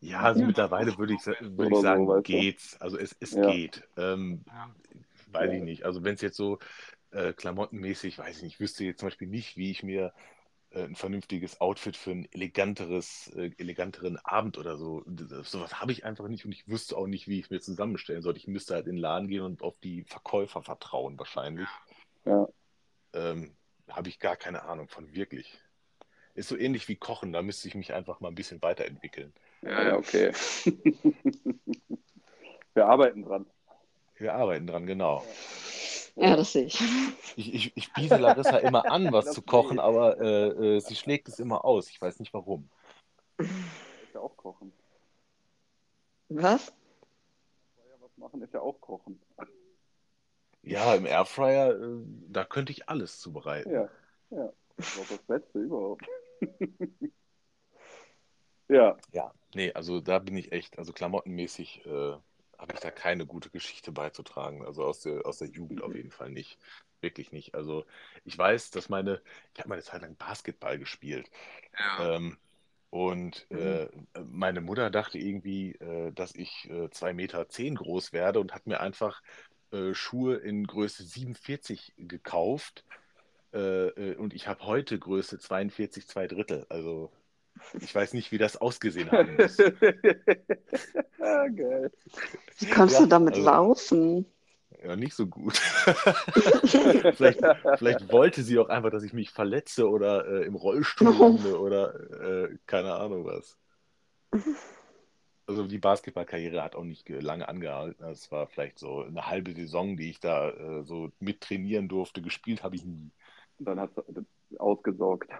Ja, 0.00 0.20
also 0.22 0.40
Ja. 0.40 0.46
mittlerweile 0.48 0.98
würde 0.98 1.14
ich, 1.14 1.22
Oder 1.56 1.70
ich 1.70 1.76
so, 1.76 1.82
sagen, 1.82 2.06
du? 2.08 2.22
geht's. 2.22 2.76
Also 2.80 2.98
es, 2.98 3.16
es 3.20 3.36
Ja. 3.36 3.46
geht. 3.46 3.88
Ähm, 3.96 4.44
weiß 5.30 5.50
Ja. 5.50 5.56
ich 5.58 5.62
nicht. 5.62 5.84
Also 5.84 6.02
wenn 6.02 6.14
es 6.14 6.22
jetzt 6.22 6.36
so 6.36 6.58
äh, 7.12 7.32
klamottenmäßig, 7.32 8.18
weiß 8.18 8.38
ich 8.38 8.42
nicht, 8.42 8.54
ich 8.54 8.60
wüsste 8.60 8.84
jetzt 8.84 8.98
zum 9.00 9.06
Beispiel 9.08 9.28
nicht, 9.28 9.56
wie 9.56 9.70
ich 9.70 9.84
mir 9.84 10.12
ein 10.74 10.94
vernünftiges 10.94 11.60
Outfit 11.60 11.96
für 11.96 12.10
einen 12.10 12.28
eleganteres, 12.32 13.28
äh, 13.36 13.50
eleganteren 13.58 14.18
Abend 14.18 14.58
oder 14.58 14.76
so. 14.76 15.04
Sowas 15.42 15.80
habe 15.80 15.92
ich 15.92 16.04
einfach 16.04 16.28
nicht 16.28 16.44
und 16.44 16.52
ich 16.52 16.68
wüsste 16.68 16.96
auch 16.96 17.06
nicht, 17.06 17.28
wie 17.28 17.38
ich 17.38 17.46
es 17.46 17.50
mir 17.50 17.60
zusammenstellen 17.60 18.22
sollte. 18.22 18.38
Ich 18.38 18.48
müsste 18.48 18.74
halt 18.74 18.86
in 18.86 18.96
den 18.96 19.00
Laden 19.00 19.28
gehen 19.28 19.42
und 19.42 19.62
auf 19.62 19.78
die 19.78 20.04
Verkäufer 20.04 20.62
vertrauen, 20.62 21.18
wahrscheinlich. 21.18 21.68
Ja. 22.24 22.48
Ähm, 23.12 23.54
habe 23.88 24.08
ich 24.08 24.18
gar 24.18 24.36
keine 24.36 24.62
Ahnung 24.64 24.88
von, 24.88 25.14
wirklich. 25.14 25.58
Ist 26.34 26.48
so 26.48 26.56
ähnlich 26.56 26.88
wie 26.88 26.96
Kochen, 26.96 27.32
da 27.32 27.42
müsste 27.42 27.68
ich 27.68 27.74
mich 27.74 27.92
einfach 27.92 28.20
mal 28.20 28.28
ein 28.28 28.34
bisschen 28.34 28.60
weiterentwickeln. 28.60 29.32
Ja, 29.62 29.88
ja, 29.88 29.96
okay. 29.96 30.32
wir 32.74 32.86
arbeiten 32.86 33.22
dran. 33.22 33.46
Wir 34.16 34.34
arbeiten 34.34 34.66
dran, 34.66 34.86
genau. 34.86 35.24
Ja, 35.24 35.32
das 36.16 36.52
sehe 36.52 36.64
ich. 36.64 36.80
Ich, 37.36 37.54
ich, 37.54 37.72
ich 37.76 37.92
biete 37.92 38.16
Larissa 38.16 38.58
immer 38.58 38.90
an, 38.90 39.12
was 39.12 39.32
zu 39.32 39.42
kochen, 39.42 39.80
aber 39.80 40.20
äh, 40.20 40.76
äh, 40.76 40.80
sie 40.80 40.94
schlägt 40.94 41.28
es 41.28 41.40
immer 41.40 41.64
aus. 41.64 41.90
Ich 41.90 42.00
weiß 42.00 42.20
nicht 42.20 42.32
warum. 42.32 42.68
Ist 43.38 43.50
ja 44.14 44.20
auch 44.20 44.36
kochen. 44.36 44.72
Was? 46.28 46.68
Ja, 47.76 47.94
was 48.00 48.16
machen 48.16 48.42
ist 48.42 48.54
ja 48.54 48.60
auch 48.60 48.80
kochen. 48.80 49.20
Ja, 50.62 50.94
im 50.94 51.04
Airfryer, 51.04 51.78
äh, 51.78 52.02
da 52.28 52.44
könnte 52.44 52.72
ich 52.72 52.88
alles 52.88 53.18
zubereiten. 53.20 53.70
Ja, 53.70 53.88
ja. 54.30 54.52
Das 54.76 54.88
ist 54.88 55.00
auch 55.00 55.08
das 55.08 55.22
Beste 55.22 55.58
überhaupt. 55.58 56.04
ja, 58.68 58.96
Ja, 59.12 59.32
nee, 59.54 59.72
also 59.72 60.00
da 60.00 60.18
bin 60.18 60.36
ich 60.36 60.52
echt, 60.52 60.78
also 60.78 60.92
klamottenmäßig 60.92 61.84
äh, 61.86 62.16
habe 62.58 62.74
ich 62.74 62.80
da 62.80 62.90
keine 62.90 63.26
gute 63.26 63.50
Geschichte 63.50 63.92
beizutragen. 63.92 64.64
Also 64.64 64.84
aus 64.84 65.00
der, 65.00 65.26
aus 65.26 65.38
der 65.38 65.48
Jugend 65.48 65.82
auf 65.82 65.94
jeden 65.94 66.10
Fall 66.10 66.30
nicht. 66.30 66.58
Wirklich 67.00 67.32
nicht. 67.32 67.54
Also 67.54 67.84
ich 68.24 68.36
weiß, 68.36 68.70
dass 68.70 68.88
meine, 68.88 69.20
ich 69.52 69.60
habe 69.60 69.68
meine 69.68 69.82
Zeit 69.82 70.02
lang 70.02 70.16
Basketball 70.16 70.78
gespielt. 70.78 71.30
Ähm, 72.00 72.38
und 72.90 73.50
äh, 73.50 73.88
meine 74.24 74.60
Mutter 74.60 74.88
dachte 74.88 75.18
irgendwie, 75.18 75.72
äh, 75.72 76.12
dass 76.12 76.34
ich 76.34 76.70
äh, 76.70 76.84
2,10 76.84 77.12
Meter 77.14 77.48
zehn 77.48 77.74
groß 77.74 78.12
werde 78.12 78.40
und 78.40 78.54
hat 78.54 78.66
mir 78.66 78.80
einfach 78.80 79.20
äh, 79.72 79.94
Schuhe 79.94 80.36
in 80.36 80.66
Größe 80.66 81.02
47 81.02 81.94
gekauft. 81.98 82.84
Äh, 83.52 83.88
äh, 83.88 84.16
und 84.16 84.32
ich 84.32 84.46
habe 84.46 84.64
heute 84.64 84.98
Größe 84.98 85.38
42, 85.38 86.06
zwei 86.06 86.28
Drittel. 86.28 86.66
Also 86.68 87.10
ich 87.80 87.94
weiß 87.94 88.14
nicht, 88.14 88.32
wie 88.32 88.38
das 88.38 88.56
ausgesehen 88.56 89.10
haben 89.10 89.36
muss. 89.36 89.58
ah, 91.20 91.46
geil. 91.48 91.90
Wie 92.58 92.66
kannst 92.66 92.94
Ja, 92.96 93.00
du 93.02 93.06
damit 93.08 93.34
also- 93.34 93.46
laufen? 93.46 94.26
Ja, 94.84 94.96
nicht 94.96 95.14
so 95.14 95.26
gut. 95.26 95.56
vielleicht, 97.16 97.40
vielleicht 97.78 98.12
wollte 98.12 98.42
sie 98.42 98.58
auch 98.58 98.68
einfach, 98.68 98.90
dass 98.90 99.02
ich 99.02 99.14
mich 99.14 99.30
verletze 99.30 99.88
oder 99.88 100.26
äh, 100.26 100.44
im 100.44 100.54
Rollstuhl 100.56 101.14
lande 101.16 101.58
oder 101.58 101.94
äh, 102.44 102.56
keine 102.66 102.92
Ahnung 102.94 103.24
was. 103.24 103.56
Also 105.46 105.66
die 105.66 105.78
Basketballkarriere 105.78 106.62
hat 106.62 106.74
auch 106.74 106.84
nicht 106.84 107.06
ge- 107.06 107.20
lange 107.20 107.48
angehalten. 107.48 108.04
Es 108.04 108.30
war 108.30 108.46
vielleicht 108.46 108.78
so 108.78 109.02
eine 109.04 109.26
halbe 109.26 109.54
Saison, 109.54 109.96
die 109.96 110.10
ich 110.10 110.20
da 110.20 110.50
äh, 110.50 110.82
so 110.84 111.10
mittrainieren 111.18 111.88
durfte. 111.88 112.20
Gespielt 112.20 112.62
habe 112.62 112.76
ich 112.76 112.84
nie. 112.84 113.10
Dann 113.60 113.80
hat 113.80 113.90
es 113.96 114.58
ausgesorgt. 114.58 115.30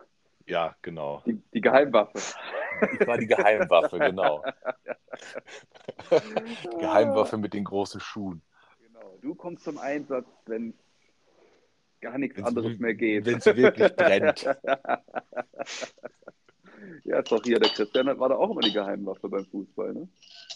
Ja, 0.47 0.77
genau. 0.83 1.23
Die, 1.27 1.41
die 1.53 1.61
Geheimwaffe. 1.61 2.19
Ich 3.01 3.07
war 3.07 3.17
die 3.19 3.27
Geheimwaffe, 3.27 3.99
genau. 3.99 4.45
Geheimwaffe 6.81 7.39
mit 7.39 7.55
den 7.55 7.65
großen 7.65 8.01
Schuhen. 8.01 8.43
Genau. 8.87 9.17
Du 9.23 9.35
kommst 9.35 9.65
zum 9.65 9.79
Einsatz, 9.79 10.27
wenn 10.47 10.75
gar 12.01 12.19
nichts 12.19 12.37
Wenn's 12.37 12.49
anderes 12.49 12.79
mehr 12.79 12.95
geht. 12.95 13.25
wenn's 13.25 13.47
wirklich 13.47 13.95
brennt. 13.97 14.43
ja, 17.05 17.19
ist 17.19 17.33
doch 17.33 17.43
hier, 17.43 17.59
der 17.59 17.71
Christian 17.71 18.07
war 18.19 18.29
da 18.29 18.37
auch 18.37 18.51
immer 18.51 18.61
die 18.61 18.73
Geheimwaffe 18.73 19.29
beim 19.29 19.47
Fußball, 19.47 19.95
ne? 19.95 20.09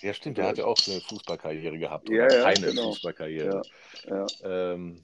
Ja, 0.02 0.12
stimmt, 0.12 0.38
der 0.38 0.48
hat 0.48 0.58
ja 0.58 0.66
auch 0.66 0.76
eine 0.86 1.00
Fußballkarriere 1.00 1.78
gehabt. 1.78 2.08
Ja, 2.10 2.28
ja, 2.30 2.42
keine 2.42 2.66
genau. 2.66 2.90
Fußballkarriere. 2.90 3.62
Ja. 4.06 4.26
Ähm, 4.44 5.02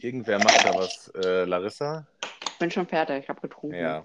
irgendwer 0.00 0.38
macht 0.38 0.64
da 0.64 0.74
was. 0.74 1.08
Äh, 1.14 1.44
Larissa? 1.44 2.06
Ich 2.58 2.60
bin 2.60 2.72
schon 2.72 2.88
fertig, 2.88 3.22
ich 3.22 3.28
habe 3.28 3.40
getrunken. 3.40 3.76
Ja. 3.76 4.04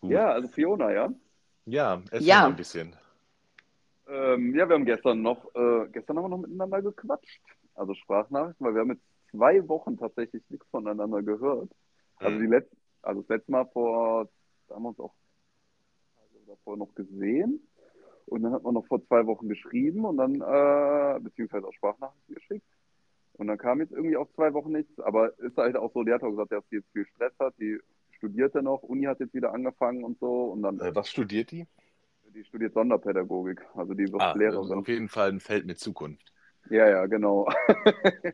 Gut. 0.00 0.12
ja, 0.12 0.30
also 0.30 0.46
Fiona, 0.46 0.92
ja. 0.92 1.12
Ja, 1.66 1.94
erzähl 2.12 2.28
Ja. 2.28 2.46
ein 2.46 2.54
bisschen. 2.54 2.94
Ähm, 4.06 4.54
ja, 4.54 4.68
wir 4.68 4.74
haben 4.76 4.84
gestern 4.84 5.20
noch, 5.20 5.52
äh, 5.56 5.88
gestern 5.90 6.18
haben 6.18 6.24
wir 6.26 6.28
noch 6.28 6.38
miteinander 6.38 6.80
gequatscht. 6.80 7.42
Also 7.74 7.94
Sprachnachrichten, 7.94 8.64
weil 8.64 8.72
wir 8.74 8.82
haben 8.82 8.90
jetzt 8.92 9.02
zwei 9.32 9.66
Wochen 9.66 9.98
tatsächlich 9.98 10.44
nichts 10.48 10.64
voneinander 10.70 11.24
gehört. 11.24 11.72
Also 12.18 12.38
Mhm. 12.38 12.40
die 12.42 12.46
letzte, 12.46 12.76
also 13.02 13.20
das 13.22 13.28
letzte 13.28 13.50
Mal 13.50 13.64
vor, 13.72 14.28
da 14.68 14.76
haben 14.76 14.82
wir 14.84 14.90
uns 14.90 15.00
auch 15.00 15.14
davor 16.46 16.76
noch 16.76 16.94
gesehen. 16.94 17.66
Und 18.26 18.44
dann 18.44 18.52
hat 18.52 18.62
man 18.62 18.74
noch 18.74 18.86
vor 18.86 19.04
zwei 19.08 19.26
Wochen 19.26 19.48
geschrieben 19.48 20.04
und 20.04 20.18
dann, 20.18 20.36
äh, 20.36 21.18
beziehungsweise 21.18 21.66
auch 21.66 21.72
Sprachnachrichten 21.72 22.32
geschickt. 22.36 22.66
Und 23.34 23.46
dann 23.48 23.58
kam 23.58 23.80
jetzt 23.80 23.92
irgendwie 23.92 24.16
auch 24.16 24.28
zwei 24.34 24.52
Wochen 24.54 24.72
nichts. 24.72 24.98
Aber 25.00 25.36
ist 25.38 25.56
halt 25.56 25.76
auch 25.76 25.92
so, 25.92 26.04
die 26.04 26.12
hat 26.12 26.22
auch 26.22 26.30
gesagt, 26.30 26.52
dass 26.52 26.64
sie 26.70 26.76
jetzt 26.76 26.90
viel 26.92 27.06
Stress 27.06 27.32
hat. 27.38 27.54
Die 27.58 27.78
studierte 28.12 28.62
noch, 28.62 28.82
Uni 28.82 29.04
hat 29.04 29.20
jetzt 29.20 29.34
wieder 29.34 29.52
angefangen 29.52 30.04
und 30.04 30.18
so. 30.20 30.44
Und 30.52 30.62
dann, 30.62 30.78
Äh, 30.80 30.94
was 30.94 31.10
studiert 31.10 31.50
die? 31.50 31.66
die 32.34 32.44
studiert 32.44 32.72
Sonderpädagogik. 32.72 33.60
Also 33.74 33.92
die 33.94 34.10
wird 34.10 34.22
Ah, 34.22 34.32
Lehrerin. 34.34 34.78
auf 34.78 34.88
jeden 34.88 35.08
Fall 35.08 35.28
ein 35.30 35.40
Feld 35.40 35.66
mit 35.66 35.78
Zukunft. 35.78 36.32
Ja, 36.70 36.88
ja, 36.88 37.06
genau. 37.06 37.46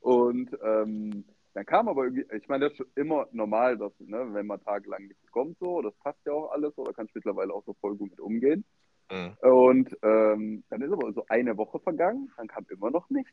und 0.00 0.50
ähm, 0.64 1.24
Dann 1.54 1.66
kam 1.66 1.88
aber 1.88 2.04
irgendwie, 2.04 2.26
ich 2.36 2.48
meine, 2.48 2.64
das 2.64 2.72
ist 2.72 2.78
schon 2.78 2.86
immer 2.96 3.28
normal, 3.32 3.78
dass, 3.78 3.92
ne, 4.00 4.26
wenn 4.32 4.46
man 4.46 4.60
tagelang 4.64 5.06
nichts 5.06 5.30
kommt, 5.30 5.58
so, 5.60 5.80
das 5.82 5.94
passt 5.96 6.18
ja 6.26 6.32
auch 6.32 6.50
alles, 6.50 6.74
so, 6.74 6.82
da 6.84 6.92
kann 6.92 7.06
ich 7.06 7.14
mittlerweile 7.14 7.52
auch 7.54 7.64
so 7.64 7.74
voll 7.74 7.94
gut 7.96 8.10
mit 8.10 8.20
umgehen. 8.20 8.64
Mhm. 9.12 9.36
Und 9.48 9.96
ähm, 10.02 10.64
dann 10.70 10.82
ist 10.82 10.90
aber 10.92 11.12
so 11.12 11.24
eine 11.28 11.56
Woche 11.56 11.78
vergangen, 11.78 12.32
dann 12.36 12.48
kam 12.48 12.66
immer 12.70 12.90
noch 12.90 13.08
nichts. 13.10 13.32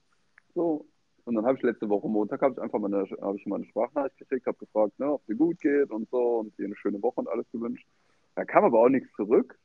So. 0.53 0.85
Und 1.23 1.35
dann 1.35 1.45
habe 1.45 1.57
ich 1.57 1.63
letzte 1.63 1.87
Woche 1.87 2.07
Montag 2.07 2.41
habe 2.41 2.53
ich 2.53 2.59
einfach 2.59 2.79
mal 2.79 2.93
eine, 2.93 3.07
habe 3.21 3.37
ich 3.37 3.45
mal 3.45 3.57
eine 3.57 3.65
Sprachnachricht 3.65 4.17
geschickt, 4.17 4.47
habe 4.47 4.57
gefragt, 4.57 4.99
ne, 4.99 5.11
ob 5.13 5.21
es 5.21 5.27
dir 5.27 5.35
gut 5.35 5.59
geht 5.61 5.91
und 5.91 6.09
so 6.09 6.39
und 6.39 6.57
dir 6.57 6.65
eine 6.65 6.75
schöne 6.75 7.01
Woche 7.01 7.19
und 7.19 7.27
alles 7.27 7.45
gewünscht. 7.51 7.87
Da 8.35 8.43
kam 8.43 8.63
aber 8.63 8.79
auch 8.79 8.89
nichts 8.89 9.11
zurück. 9.15 9.57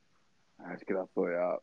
Da 0.58 0.64
habe 0.64 0.76
ich 0.76 0.86
gedacht, 0.86 1.08
so, 1.14 1.26
ja, 1.28 1.58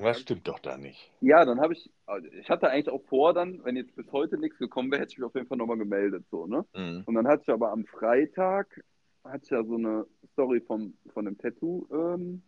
Was 0.00 0.20
stimmt 0.20 0.48
doch 0.48 0.58
da 0.58 0.76
nicht? 0.76 1.12
ja, 1.20 1.44
dann 1.44 1.60
habe 1.60 1.74
ich, 1.74 1.90
also 2.06 2.26
ich 2.32 2.50
hatte 2.50 2.68
eigentlich 2.68 2.88
auch 2.88 3.02
vor, 3.04 3.32
dann, 3.32 3.64
wenn 3.64 3.76
jetzt 3.76 3.94
bis 3.94 4.10
heute 4.10 4.38
nichts 4.38 4.58
gekommen 4.58 4.90
wäre, 4.90 5.02
hätte 5.02 5.12
ich 5.12 5.18
mich 5.18 5.26
auf 5.26 5.34
jeden 5.34 5.46
Fall 5.46 5.58
nochmal 5.58 5.78
gemeldet, 5.78 6.24
so, 6.30 6.46
ne? 6.46 6.64
Mhm. 6.74 7.02
Und 7.06 7.14
dann 7.14 7.28
hatte 7.28 7.42
ich 7.42 7.48
aber 7.50 7.70
am 7.70 7.84
Freitag, 7.84 8.82
hatte 9.22 9.44
ich 9.44 9.50
ja 9.50 9.62
so 9.62 9.74
eine 9.76 10.06
Story 10.32 10.60
vom, 10.60 10.94
von 11.12 11.26
einem 11.26 11.38
Tattoo 11.38 11.86
ähm, 11.92 12.42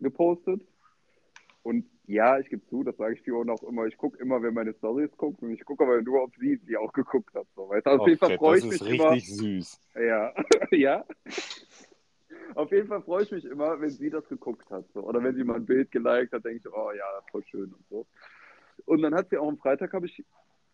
gepostet. 0.00 0.62
Und 1.62 1.84
ja, 2.06 2.38
ich 2.38 2.48
gebe 2.48 2.64
zu, 2.66 2.84
das 2.84 2.96
sage 2.96 3.14
ich 3.14 3.22
Fiona 3.22 3.52
auch 3.52 3.62
immer, 3.64 3.86
ich 3.86 3.96
gucke 3.96 4.18
immer, 4.18 4.42
wer 4.42 4.52
meine 4.52 4.74
Stories 4.74 5.10
guckt 5.16 5.42
und 5.42 5.50
ich 5.52 5.64
gucke 5.64 5.84
aber 5.84 6.00
nur, 6.02 6.22
ob 6.22 6.36
sie 6.36 6.58
die 6.58 6.76
auch 6.76 6.92
geguckt 6.92 7.34
hat. 7.34 7.46
So. 7.54 7.68
Weißt, 7.68 7.86
also 7.86 8.02
auf 8.02 8.08
jeden 8.08 8.18
Fall 8.18 8.36
freue 8.36 8.58
ich 8.58 8.64
mich 8.64 8.80
immer. 8.80 9.10
richtig 9.10 9.36
süß. 9.36 9.80
Ja, 9.96 10.32
ja. 10.70 11.04
Auf 12.54 12.70
jeden 12.70 12.88
Fall 12.88 13.02
freue 13.02 13.24
ich 13.24 13.32
mich 13.32 13.44
immer, 13.44 13.80
wenn 13.80 13.90
sie 13.90 14.08
das 14.08 14.26
geguckt 14.28 14.70
hat. 14.70 14.86
So. 14.94 15.02
Oder 15.02 15.22
wenn 15.22 15.34
sie 15.34 15.44
mal 15.44 15.56
ein 15.56 15.66
Bild 15.66 15.90
geliked 15.90 16.32
hat, 16.32 16.44
denke 16.44 16.68
ich, 16.68 16.72
oh 16.72 16.92
ja, 16.92 17.04
voll 17.30 17.44
schön 17.44 17.72
und 17.72 17.86
so. 17.90 18.06
Und 18.84 19.02
dann 19.02 19.14
hat 19.14 19.28
sie 19.30 19.36
auch 19.36 19.48
am 19.48 19.58
Freitag, 19.58 19.92
habe 19.92 20.06
ich 20.06 20.24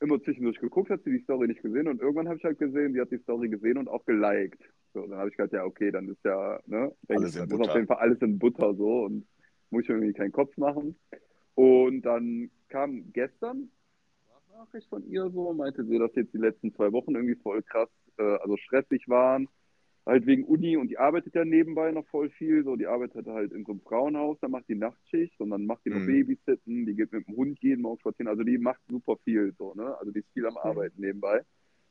immer 0.00 0.20
zwischendurch 0.20 0.58
geguckt, 0.58 0.90
hat 0.90 1.02
sie 1.04 1.12
die 1.12 1.22
Story 1.22 1.46
nicht 1.46 1.62
gesehen 1.62 1.88
und 1.88 2.00
irgendwann 2.00 2.28
habe 2.28 2.36
ich 2.36 2.44
halt 2.44 2.58
gesehen, 2.58 2.92
die 2.92 3.00
hat 3.00 3.10
die 3.10 3.18
Story 3.18 3.48
gesehen 3.48 3.78
und 3.78 3.88
auch 3.88 4.04
geliked. 4.04 4.60
So, 4.92 5.06
dann 5.06 5.18
habe 5.18 5.30
ich 5.30 5.36
gedacht, 5.36 5.52
ja, 5.52 5.64
okay, 5.64 5.90
dann 5.90 6.08
ist 6.08 6.22
ja, 6.24 6.60
ne, 6.66 6.92
denke 7.08 7.22
Alles 7.22 7.36
ich, 7.36 7.40
in 7.40 7.46
ist 7.46 7.52
auf 7.52 7.58
Butter. 7.60 7.74
jeden 7.74 7.86
Fall 7.86 7.96
alles 7.98 8.20
in 8.20 8.38
Butter 8.38 8.74
so 8.74 9.04
und 9.04 9.26
muss 9.72 9.82
ich 9.82 9.88
mir 9.88 9.96
irgendwie 9.96 10.14
keinen 10.14 10.32
Kopf 10.32 10.56
machen. 10.56 10.96
Und 11.54 12.02
dann 12.02 12.50
kam 12.68 13.12
gestern 13.12 13.70
Nachricht 14.52 14.88
von 14.88 15.04
ihr 15.08 15.30
so, 15.30 15.52
meinte 15.52 15.84
sie, 15.84 15.98
dass 15.98 16.14
jetzt 16.14 16.32
die 16.34 16.38
letzten 16.38 16.74
zwei 16.74 16.92
Wochen 16.92 17.14
irgendwie 17.14 17.36
voll 17.36 17.62
krass, 17.62 17.88
äh, 18.18 18.22
also 18.22 18.56
stressig 18.56 19.08
waren. 19.08 19.48
Halt 20.04 20.26
wegen 20.26 20.44
Uni 20.44 20.76
und 20.76 20.88
die 20.88 20.98
arbeitet 20.98 21.34
ja 21.34 21.44
nebenbei 21.44 21.92
noch 21.92 22.06
voll 22.08 22.28
viel. 22.30 22.64
So, 22.64 22.74
die 22.74 22.86
arbeitet 22.86 23.26
halt 23.26 23.52
in 23.52 23.64
so 23.64 23.72
einem 23.72 23.80
Frauenhaus, 23.82 24.36
da 24.40 24.48
macht 24.48 24.68
die 24.68 24.74
Nachtschicht 24.74 25.40
und 25.40 25.50
dann 25.50 25.64
macht 25.64 25.84
die 25.84 25.90
noch 25.90 26.00
Mhm. 26.00 26.06
Babysitten, 26.06 26.86
die 26.86 26.94
geht 26.94 27.12
mit 27.12 27.26
dem 27.28 27.36
Hund 27.36 27.58
jeden 27.60 27.82
Morgen 27.82 28.00
spazieren. 28.00 28.28
Also 28.28 28.42
die 28.42 28.58
macht 28.58 28.80
super 28.88 29.16
viel 29.24 29.54
so, 29.58 29.74
ne? 29.74 29.96
Also 29.98 30.10
die 30.10 30.20
ist 30.20 30.32
viel 30.32 30.46
am 30.46 30.56
Arbeiten 30.56 31.00
nebenbei. 31.00 31.42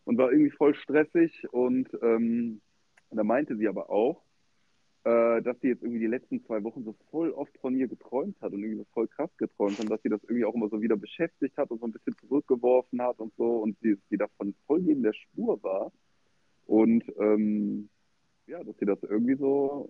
Und 0.03 0.17
war 0.17 0.31
irgendwie 0.31 0.51
voll 0.51 0.75
stressig 0.75 1.47
und 1.51 1.87
ähm, 2.01 2.59
da 3.11 3.23
meinte 3.23 3.55
sie 3.55 3.67
aber 3.67 3.89
auch, 3.89 4.21
äh, 5.03 5.41
dass 5.41 5.59
sie 5.61 5.69
jetzt 5.69 5.81
irgendwie 5.81 5.99
die 5.99 6.07
letzten 6.07 6.43
zwei 6.45 6.63
Wochen 6.63 6.83
so 6.83 6.95
voll 7.09 7.31
oft 7.31 7.57
von 7.59 7.75
ihr 7.75 7.87
geträumt 7.87 8.39
hat 8.41 8.53
und 8.53 8.59
irgendwie 8.59 8.79
so 8.79 8.87
voll 8.93 9.07
krass 9.07 9.31
geträumt 9.37 9.79
hat, 9.79 9.89
dass 9.89 10.01
sie 10.03 10.09
das 10.09 10.23
irgendwie 10.23 10.45
auch 10.45 10.53
immer 10.53 10.69
so 10.69 10.81
wieder 10.81 10.95
beschäftigt 10.95 11.57
hat 11.57 11.71
und 11.71 11.79
so 11.79 11.87
ein 11.87 11.91
bisschen 11.91 12.15
zurückgeworfen 12.17 13.01
hat 13.01 13.19
und 13.19 13.33
so 13.35 13.57
und 13.57 13.77
sie, 13.81 13.97
sie 14.09 14.17
davon 14.17 14.53
voll 14.67 14.81
neben 14.81 15.01
der 15.01 15.13
Spur 15.13 15.61
war. 15.63 15.91
Und 16.67 17.03
ähm, 17.19 17.89
ja, 18.47 18.63
dass 18.63 18.77
sie 18.77 18.85
das 18.85 19.01
irgendwie 19.01 19.35
so 19.35 19.89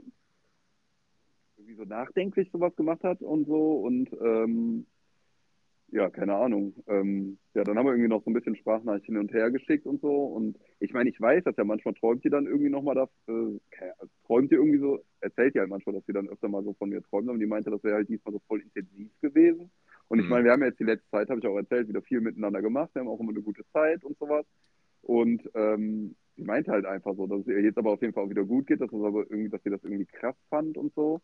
irgendwie 1.57 1.75
so 1.75 1.83
nachdenklich 1.83 2.49
sowas 2.51 2.75
gemacht 2.75 3.03
hat 3.03 3.21
und 3.21 3.45
so 3.45 3.79
und 3.79 4.09
ähm, 4.13 4.85
ja, 5.91 6.09
keine 6.09 6.35
Ahnung. 6.35 6.73
Ähm, 6.87 7.37
ja, 7.53 7.63
dann 7.65 7.77
haben 7.77 7.85
wir 7.85 7.91
irgendwie 7.93 8.09
noch 8.09 8.23
so 8.23 8.31
ein 8.31 8.33
bisschen 8.33 8.55
Sprachnachricht 8.55 9.05
hin 9.07 9.17
und 9.17 9.33
her 9.33 9.51
geschickt 9.51 9.85
und 9.85 10.01
so. 10.01 10.09
Und 10.25 10.57
ich 10.79 10.93
meine, 10.93 11.09
ich 11.09 11.19
weiß, 11.21 11.43
dass 11.43 11.57
ja 11.57 11.65
manchmal 11.65 11.93
träumt 11.95 12.25
ihr 12.25 12.31
dann 12.31 12.47
irgendwie 12.47 12.69
nochmal 12.69 12.95
das, 12.95 13.09
äh, 13.27 13.59
also 13.99 14.11
träumt 14.25 14.51
ihr 14.51 14.59
irgendwie 14.59 14.79
so, 14.79 14.99
erzählt 15.21 15.55
ihr 15.55 15.61
halt 15.61 15.69
manchmal, 15.69 15.95
dass 15.95 16.05
sie 16.05 16.13
dann 16.13 16.29
öfter 16.29 16.49
mal 16.49 16.63
so 16.63 16.73
von 16.75 16.89
mir 16.89 17.01
träumt, 17.03 17.29
aber 17.29 17.37
die 17.39 17.45
meinte, 17.45 17.71
das 17.71 17.83
wäre 17.83 17.95
halt 17.97 18.09
diesmal 18.09 18.33
so 18.33 18.39
voll 18.47 18.61
intensiv 18.61 19.11
gewesen. 19.21 19.71
Und 20.07 20.19
ich 20.19 20.27
Mhm. 20.27 20.29
meine, 20.29 20.45
wir 20.45 20.51
haben 20.53 20.61
ja 20.61 20.67
jetzt 20.67 20.79
die 20.79 20.85
letzte 20.85 21.09
Zeit, 21.11 21.29
habe 21.29 21.39
ich 21.41 21.47
auch 21.47 21.57
erzählt, 21.57 21.89
wieder 21.89 22.01
viel 22.01 22.21
miteinander 22.21 22.61
gemacht. 22.61 22.91
Wir 22.93 23.01
haben 23.01 23.09
auch 23.09 23.19
immer 23.19 23.31
eine 23.31 23.41
gute 23.43 23.65
Zeit 23.73 24.03
und 24.03 24.17
sowas. 24.17 24.45
Und 25.01 25.49
ähm, 25.55 26.15
sie 26.35 26.43
meinte 26.43 26.71
halt 26.71 26.85
einfach 26.85 27.15
so, 27.15 27.27
dass 27.27 27.41
es 27.41 27.47
ihr 27.47 27.61
jetzt 27.61 27.77
aber 27.77 27.91
auf 27.91 28.01
jeden 28.01 28.13
Fall 28.13 28.25
auch 28.25 28.29
wieder 28.29 28.45
gut 28.45 28.67
geht, 28.67 28.81
dass, 28.81 28.91
es 28.91 29.03
aber 29.03 29.21
irgendwie, 29.29 29.49
dass 29.49 29.63
sie 29.63 29.69
das 29.71 29.83
irgendwie 29.83 30.05
krass 30.05 30.35
fand 30.49 30.77
und 30.77 30.93
so. 30.95 31.21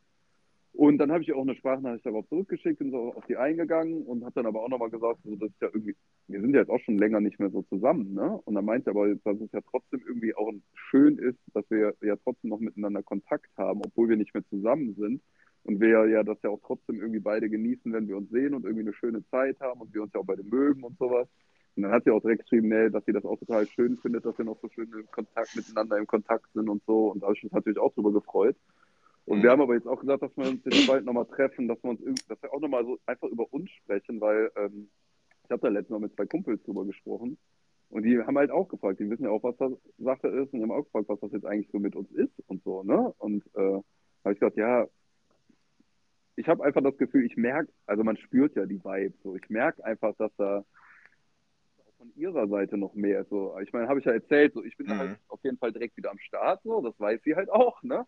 Und 0.77 0.99
dann 0.99 1.11
habe 1.11 1.23
ich 1.23 1.33
auch 1.33 1.41
eine 1.41 1.55
Sprachnachricht 1.55 2.05
darauf 2.05 2.27
zurückgeschickt 2.29 2.79
und 2.81 2.91
so 2.91 3.11
auf 3.15 3.25
die 3.25 3.35
eingegangen 3.35 4.03
und 4.03 4.23
habe 4.23 4.35
dann 4.35 4.45
aber 4.45 4.61
auch 4.61 4.69
nochmal 4.69 4.91
gesagt, 4.91 5.21
so, 5.23 5.35
das 5.35 5.49
ist 5.49 5.59
ja 5.59 5.69
irgendwie, 5.73 5.95
wir 6.27 6.39
sind 6.39 6.53
ja 6.53 6.59
jetzt 6.59 6.69
auch 6.69 6.79
schon 6.81 6.99
länger 6.99 7.19
nicht 7.19 7.39
mehr 7.39 7.49
so 7.49 7.63
zusammen, 7.63 8.13
ne? 8.13 8.39
Und 8.45 8.53
dann 8.53 8.63
meinte 8.63 8.83
sie 8.83 8.91
aber, 8.91 9.07
dass 9.15 9.41
es 9.41 9.51
ja 9.51 9.61
trotzdem 9.71 10.03
irgendwie 10.05 10.35
auch 10.35 10.53
schön 10.75 11.17
ist, 11.17 11.39
dass 11.55 11.67
wir 11.71 11.95
ja 12.01 12.15
trotzdem 12.17 12.51
noch 12.51 12.59
miteinander 12.59 13.01
Kontakt 13.01 13.49
haben, 13.57 13.81
obwohl 13.83 14.09
wir 14.09 14.17
nicht 14.17 14.35
mehr 14.35 14.45
zusammen 14.51 14.93
sind. 14.99 15.23
Und 15.63 15.79
wir 15.79 16.07
ja 16.07 16.21
das 16.21 16.37
ja 16.43 16.51
auch 16.51 16.61
trotzdem 16.63 16.99
irgendwie 17.01 17.21
beide 17.21 17.49
genießen, 17.49 17.91
wenn 17.91 18.07
wir 18.07 18.15
uns 18.15 18.29
sehen 18.29 18.53
und 18.53 18.63
irgendwie 18.63 18.83
eine 18.83 18.93
schöne 18.93 19.27
Zeit 19.31 19.59
haben 19.59 19.81
und 19.81 19.91
wir 19.95 20.03
uns 20.03 20.13
ja 20.13 20.19
auch 20.19 20.25
beide 20.25 20.43
mögen 20.43 20.83
und 20.83 20.95
sowas. 20.99 21.27
Und 21.75 21.83
dann 21.83 21.91
hat 21.91 22.03
sie 22.03 22.11
auch 22.11 22.21
direkt 22.21 22.43
geschrieben, 22.43 22.69
nee, 22.69 22.91
dass 22.91 23.03
sie 23.05 23.13
das 23.13 23.25
auch 23.25 23.39
total 23.39 23.65
schön 23.65 23.97
findet, 23.97 24.25
dass 24.25 24.37
wir 24.37 24.45
noch 24.45 24.61
so 24.61 24.69
schön 24.69 24.91
im 24.93 25.09
Kontakt 25.09 25.55
miteinander 25.55 25.97
im 25.97 26.05
Kontakt 26.05 26.45
sind 26.53 26.69
und 26.69 26.83
so. 26.85 27.07
Und 27.07 27.23
da 27.23 27.27
habe 27.27 27.35
ich 27.35 27.43
mich 27.43 27.51
natürlich 27.51 27.79
auch 27.79 27.95
drüber 27.95 28.13
gefreut. 28.13 28.55
Und 29.27 29.43
wir 29.43 29.51
haben 29.51 29.61
aber 29.61 29.73
jetzt 29.75 29.87
auch 29.87 29.99
gesagt, 29.99 30.23
dass 30.23 30.35
wir 30.37 30.47
uns 30.47 30.63
jetzt 30.63 30.87
bald 30.87 31.03
nochmal 31.03 31.25
treffen, 31.25 31.67
dass 31.67 31.83
wir 31.83 31.89
uns 31.89 31.99
irgendwie, 31.99 32.23
dass 32.29 32.41
wir 32.41 32.53
auch 32.53 32.61
nochmal 32.61 32.85
so 32.85 32.97
einfach 33.05 33.27
über 33.27 33.45
uns 33.51 33.69
sprechen, 33.71 34.21
weil 34.21 34.49
ähm, 34.55 34.89
ich 35.43 35.51
habe 35.51 35.61
da 35.61 35.67
letztens 35.67 35.89
Mal 35.91 35.99
mit 35.99 36.15
zwei 36.15 36.25
Kumpels 36.25 36.63
drüber 36.63 36.85
gesprochen. 36.85 37.37
Und 37.89 38.03
die 38.03 38.17
haben 38.19 38.37
halt 38.37 38.51
auch 38.51 38.69
gefragt, 38.69 39.01
die 39.01 39.09
wissen 39.09 39.23
ja 39.25 39.29
auch, 39.29 39.43
was 39.43 39.57
das 39.57 39.73
Sache 39.97 40.29
ist, 40.29 40.53
und 40.53 40.59
die 40.59 40.63
haben 40.63 40.71
auch 40.71 40.83
gefragt, 40.85 41.09
was 41.09 41.19
das 41.19 41.33
jetzt 41.33 41.45
eigentlich 41.45 41.69
so 41.71 41.79
mit 41.79 41.95
uns 41.95 42.09
ist 42.11 42.31
und 42.47 42.63
so, 42.63 42.83
ne? 42.83 43.13
Und 43.17 43.45
äh, 43.55 43.81
habe 44.23 44.33
ich 44.33 44.39
gesagt, 44.39 44.57
ja, 44.57 44.87
ich 46.37 46.47
habe 46.47 46.63
einfach 46.63 46.81
das 46.83 46.97
Gefühl, 46.97 47.25
ich 47.25 47.35
merke, 47.35 47.71
also 47.85 48.05
man 48.05 48.15
spürt 48.15 48.55
ja 48.55 48.65
die 48.65 48.81
Vibe, 48.81 49.13
so 49.23 49.35
ich 49.35 49.49
merke 49.49 49.83
einfach, 49.83 50.15
dass 50.17 50.31
da 50.37 50.63
von 51.97 52.13
ihrer 52.15 52.47
Seite 52.47 52.77
noch 52.77 52.93
mehr. 52.93 53.25
So, 53.25 53.57
ich 53.59 53.73
meine, 53.73 53.89
habe 53.89 53.99
ich 53.99 54.05
ja 54.05 54.13
erzählt, 54.13 54.53
so 54.53 54.63
ich 54.63 54.77
bin 54.77 54.87
Mhm. 54.87 54.99
halt 54.99 55.19
auf 55.27 55.43
jeden 55.43 55.57
Fall 55.57 55.73
direkt 55.73 55.97
wieder 55.97 56.11
am 56.11 56.19
Start, 56.19 56.61
so, 56.63 56.81
das 56.81 56.97
weiß 56.97 57.21
sie 57.23 57.35
halt 57.35 57.49
auch, 57.49 57.83
ne? 57.83 58.05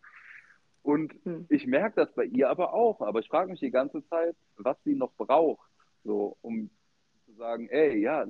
Und 0.83 1.13
Hm. 1.23 1.45
ich 1.49 1.67
merke 1.67 1.95
das 2.05 2.13
bei 2.13 2.25
ihr 2.25 2.49
aber 2.49 2.73
auch. 2.73 3.01
Aber 3.01 3.19
ich 3.19 3.27
frage 3.27 3.51
mich 3.51 3.59
die 3.59 3.71
ganze 3.71 4.05
Zeit, 4.07 4.35
was 4.57 4.77
sie 4.83 4.95
noch 4.95 5.11
braucht, 5.17 5.69
so, 6.03 6.37
um 6.41 6.69
zu 7.25 7.33
sagen, 7.33 7.67
ey, 7.69 7.99
ja, 7.99 8.25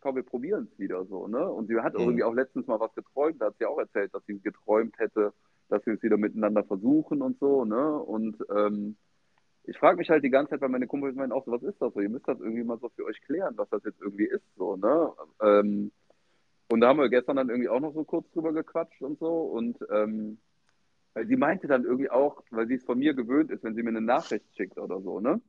komm, 0.00 0.16
wir 0.16 0.22
probieren 0.22 0.68
es 0.72 0.78
wieder 0.78 1.04
so, 1.06 1.26
ne? 1.26 1.50
Und 1.50 1.68
sie 1.68 1.76
hat 1.80 1.94
Mhm. 1.94 2.00
irgendwie 2.00 2.24
auch 2.24 2.34
letztens 2.34 2.66
mal 2.66 2.80
was 2.80 2.94
geträumt, 2.94 3.40
da 3.40 3.46
hat 3.46 3.56
sie 3.58 3.66
auch 3.66 3.78
erzählt, 3.78 4.14
dass 4.14 4.24
sie 4.26 4.38
geträumt 4.40 4.98
hätte, 4.98 5.32
dass 5.68 5.84
wir 5.86 5.94
es 5.94 6.02
wieder 6.02 6.16
miteinander 6.16 6.64
versuchen 6.64 7.22
und 7.22 7.38
so, 7.38 7.64
ne? 7.64 7.98
Und 7.98 8.36
ähm, 8.54 8.96
ich 9.64 9.76
frage 9.78 9.96
mich 9.98 10.10
halt 10.10 10.22
die 10.22 10.30
ganze 10.30 10.50
Zeit, 10.50 10.60
weil 10.60 10.68
meine 10.68 10.86
Kumpels 10.86 11.16
meinen 11.16 11.32
auch 11.32 11.44
so, 11.44 11.50
was 11.50 11.62
ist 11.62 11.80
das 11.82 11.92
so? 11.92 12.00
Ihr 12.00 12.08
müsst 12.08 12.28
das 12.28 12.38
irgendwie 12.38 12.62
mal 12.62 12.78
so 12.78 12.88
für 12.90 13.04
euch 13.04 13.20
klären, 13.22 13.54
was 13.56 13.68
das 13.70 13.82
jetzt 13.84 14.00
irgendwie 14.00 14.26
ist, 14.26 14.44
so, 14.56 14.76
ne? 14.76 15.12
Ähm, 15.42 15.90
und 16.68 16.80
da 16.80 16.88
haben 16.88 16.98
wir 16.98 17.08
gestern 17.08 17.36
dann 17.36 17.48
irgendwie 17.48 17.68
auch 17.68 17.80
noch 17.80 17.94
so 17.94 18.04
kurz 18.04 18.30
drüber 18.32 18.52
gequatscht 18.52 19.00
und 19.02 19.18
so. 19.18 19.28
Und 19.28 19.78
ähm, 19.90 20.38
weil 21.16 21.26
sie 21.26 21.36
meinte 21.36 21.66
dann 21.66 21.84
irgendwie 21.84 22.10
auch, 22.10 22.42
weil 22.50 22.66
sie 22.66 22.74
es 22.74 22.84
von 22.84 22.98
mir 22.98 23.14
gewöhnt 23.14 23.50
ist, 23.50 23.64
wenn 23.64 23.74
sie 23.74 23.82
mir 23.82 23.88
eine 23.88 24.02
Nachricht 24.02 24.44
schickt 24.54 24.76
oder 24.76 25.00
so, 25.00 25.18
ne? 25.18 25.40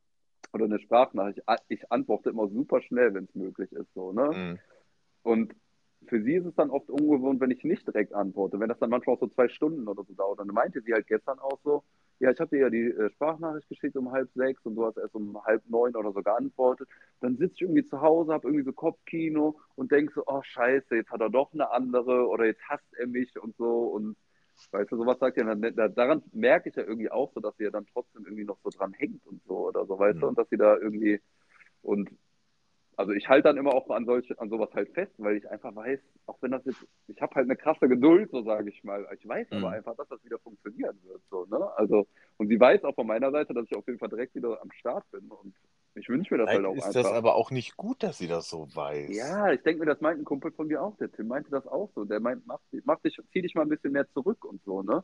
Oder 0.53 0.63
eine 0.63 0.79
Sprachnachricht. 0.79 1.41
Ich 1.67 1.91
antworte 1.91 2.29
immer 2.29 2.47
super 2.47 2.81
schnell, 2.81 3.13
wenn 3.13 3.25
es 3.25 3.35
möglich 3.35 3.73
ist, 3.73 3.93
so, 3.93 4.13
ne? 4.13 4.29
Mhm. 4.29 4.59
Und 5.23 5.55
für 6.05 6.21
sie 6.21 6.35
ist 6.35 6.45
es 6.45 6.55
dann 6.55 6.69
oft 6.69 6.89
ungewohnt, 6.89 7.41
wenn 7.41 7.51
ich 7.51 7.65
nicht 7.65 7.85
direkt 7.85 8.13
antworte, 8.13 8.61
wenn 8.61 8.69
das 8.69 8.79
dann 8.79 8.89
manchmal 8.89 9.17
auch 9.17 9.19
so 9.19 9.27
zwei 9.27 9.49
Stunden 9.49 9.89
oder 9.89 10.05
so 10.05 10.13
dauert. 10.13 10.39
Und 10.39 10.47
dann 10.47 10.55
meinte 10.55 10.79
sie 10.79 10.93
halt 10.93 11.05
gestern 11.05 11.37
auch 11.39 11.59
so, 11.65 11.83
ja, 12.19 12.31
ich 12.31 12.39
habe 12.39 12.55
dir 12.55 12.61
ja 12.61 12.69
die 12.69 12.85
äh, 12.85 13.09
Sprachnachricht 13.09 13.67
geschickt 13.67 13.97
um 13.97 14.13
halb 14.13 14.29
sechs 14.35 14.65
und 14.65 14.75
du 14.75 14.85
hast 14.85 14.97
erst 14.97 15.15
um 15.15 15.43
halb 15.43 15.69
neun 15.69 15.97
oder 15.97 16.13
so 16.13 16.21
geantwortet. 16.21 16.87
Dann 17.19 17.35
sitze 17.35 17.55
ich 17.55 17.61
irgendwie 17.63 17.83
zu 17.83 17.99
Hause, 17.99 18.31
habe 18.31 18.47
irgendwie 18.47 18.63
so 18.63 18.71
Kopfkino 18.71 19.59
und 19.75 19.91
denk 19.91 20.13
so, 20.13 20.23
oh 20.27 20.41
scheiße, 20.43 20.95
jetzt 20.95 21.11
hat 21.11 21.19
er 21.19 21.29
doch 21.29 21.51
eine 21.51 21.69
andere 21.71 22.25
oder 22.29 22.45
jetzt 22.45 22.61
hasst 22.69 22.87
er 22.97 23.07
mich 23.07 23.37
und 23.37 23.57
so. 23.57 23.87
Und 23.87 24.15
weißt 24.71 24.91
du, 24.91 24.97
sowas 24.97 25.19
sagt 25.19 25.37
ja, 25.37 25.55
da, 25.55 25.87
daran 25.87 26.23
merke 26.33 26.69
ich 26.69 26.75
ja 26.75 26.83
irgendwie 26.83 27.11
auch 27.11 27.31
so, 27.33 27.39
dass 27.39 27.55
sie 27.57 27.65
ja 27.65 27.71
dann 27.71 27.87
trotzdem 27.93 28.25
irgendwie 28.25 28.45
noch 28.45 28.59
so 28.63 28.69
dran 28.69 28.93
hängt 28.93 29.25
und 29.27 29.41
so 29.47 29.67
oder 29.67 29.85
so, 29.85 29.97
weißt 29.97 30.17
Mhm. 30.17 30.21
du, 30.21 30.27
und 30.27 30.37
dass 30.37 30.49
sie 30.49 30.57
da 30.57 30.77
irgendwie 30.77 31.21
und 31.81 32.09
also 32.97 33.11
ich 33.11 33.29
halte 33.29 33.43
dann 33.43 33.57
immer 33.57 33.75
auch 33.75 33.89
an 33.91 34.05
solche, 34.05 34.39
an 34.39 34.49
sowas 34.49 34.69
halt 34.73 34.89
fest, 34.93 35.13
weil 35.19 35.37
ich 35.37 35.47
einfach 35.49 35.73
weiß, 35.75 35.99
auch 36.25 36.37
wenn 36.41 36.51
das 36.51 36.65
jetzt, 36.65 36.83
ich 37.07 37.21
habe 37.21 37.35
halt 37.35 37.45
eine 37.45 37.55
krasse 37.55 37.87
Geduld, 37.87 38.31
so 38.31 38.41
sage 38.43 38.69
ich 38.71 38.83
mal. 38.83 39.07
Ich 39.17 39.27
weiß 39.27 39.51
aber 39.51 39.69
Mhm. 39.69 39.73
einfach, 39.75 39.95
dass 39.95 40.07
das 40.09 40.23
wieder 40.25 40.39
funktionieren 40.39 40.99
wird. 41.03 41.21
So, 41.29 41.45
ne? 41.45 41.71
Also, 41.77 42.07
und 42.37 42.47
sie 42.47 42.59
weiß 42.59 42.83
auch 42.83 42.95
von 42.95 43.05
meiner 43.05 43.31
Seite, 43.31 43.53
dass 43.53 43.65
ich 43.65 43.75
auf 43.77 43.85
jeden 43.85 43.99
Fall 43.99 44.09
direkt 44.09 44.33
wieder 44.33 44.59
am 44.61 44.71
Start 44.71 45.09
bin. 45.11 45.29
Und 45.29 45.53
ich 45.97 46.09
wünsche 46.09 46.33
mir 46.33 46.39
das 46.39 46.49
Vielleicht 46.49 46.65
halt 46.65 46.73
auch 46.73 46.77
ist 46.77 46.85
einfach. 46.95 47.01
das 47.03 47.11
aber 47.11 47.35
auch 47.35 47.51
nicht 47.51 47.75
gut, 47.77 48.03
dass 48.03 48.17
sie 48.17 48.27
das 48.27 48.49
so 48.49 48.67
weiß. 48.75 49.15
Ja, 49.15 49.51
ich 49.51 49.61
denke 49.63 49.79
mir, 49.79 49.85
das 49.85 50.01
meint 50.01 50.19
ein 50.19 50.25
Kumpel 50.25 50.51
von 50.51 50.67
mir 50.67 50.81
auch. 50.81 50.95
Der 50.97 51.11
Tim 51.11 51.27
meinte 51.27 51.49
das 51.49 51.65
auch 51.67 51.89
so. 51.95 52.05
Der 52.05 52.19
meint, 52.19 52.45
mach, 52.45 52.59
mach 52.85 52.99
dich, 53.01 53.19
zieh 53.33 53.41
dich 53.41 53.55
mal 53.55 53.63
ein 53.63 53.69
bisschen 53.69 53.91
mehr 53.91 54.07
zurück 54.13 54.45
und 54.45 54.61
so, 54.63 54.81
ne? 54.83 55.03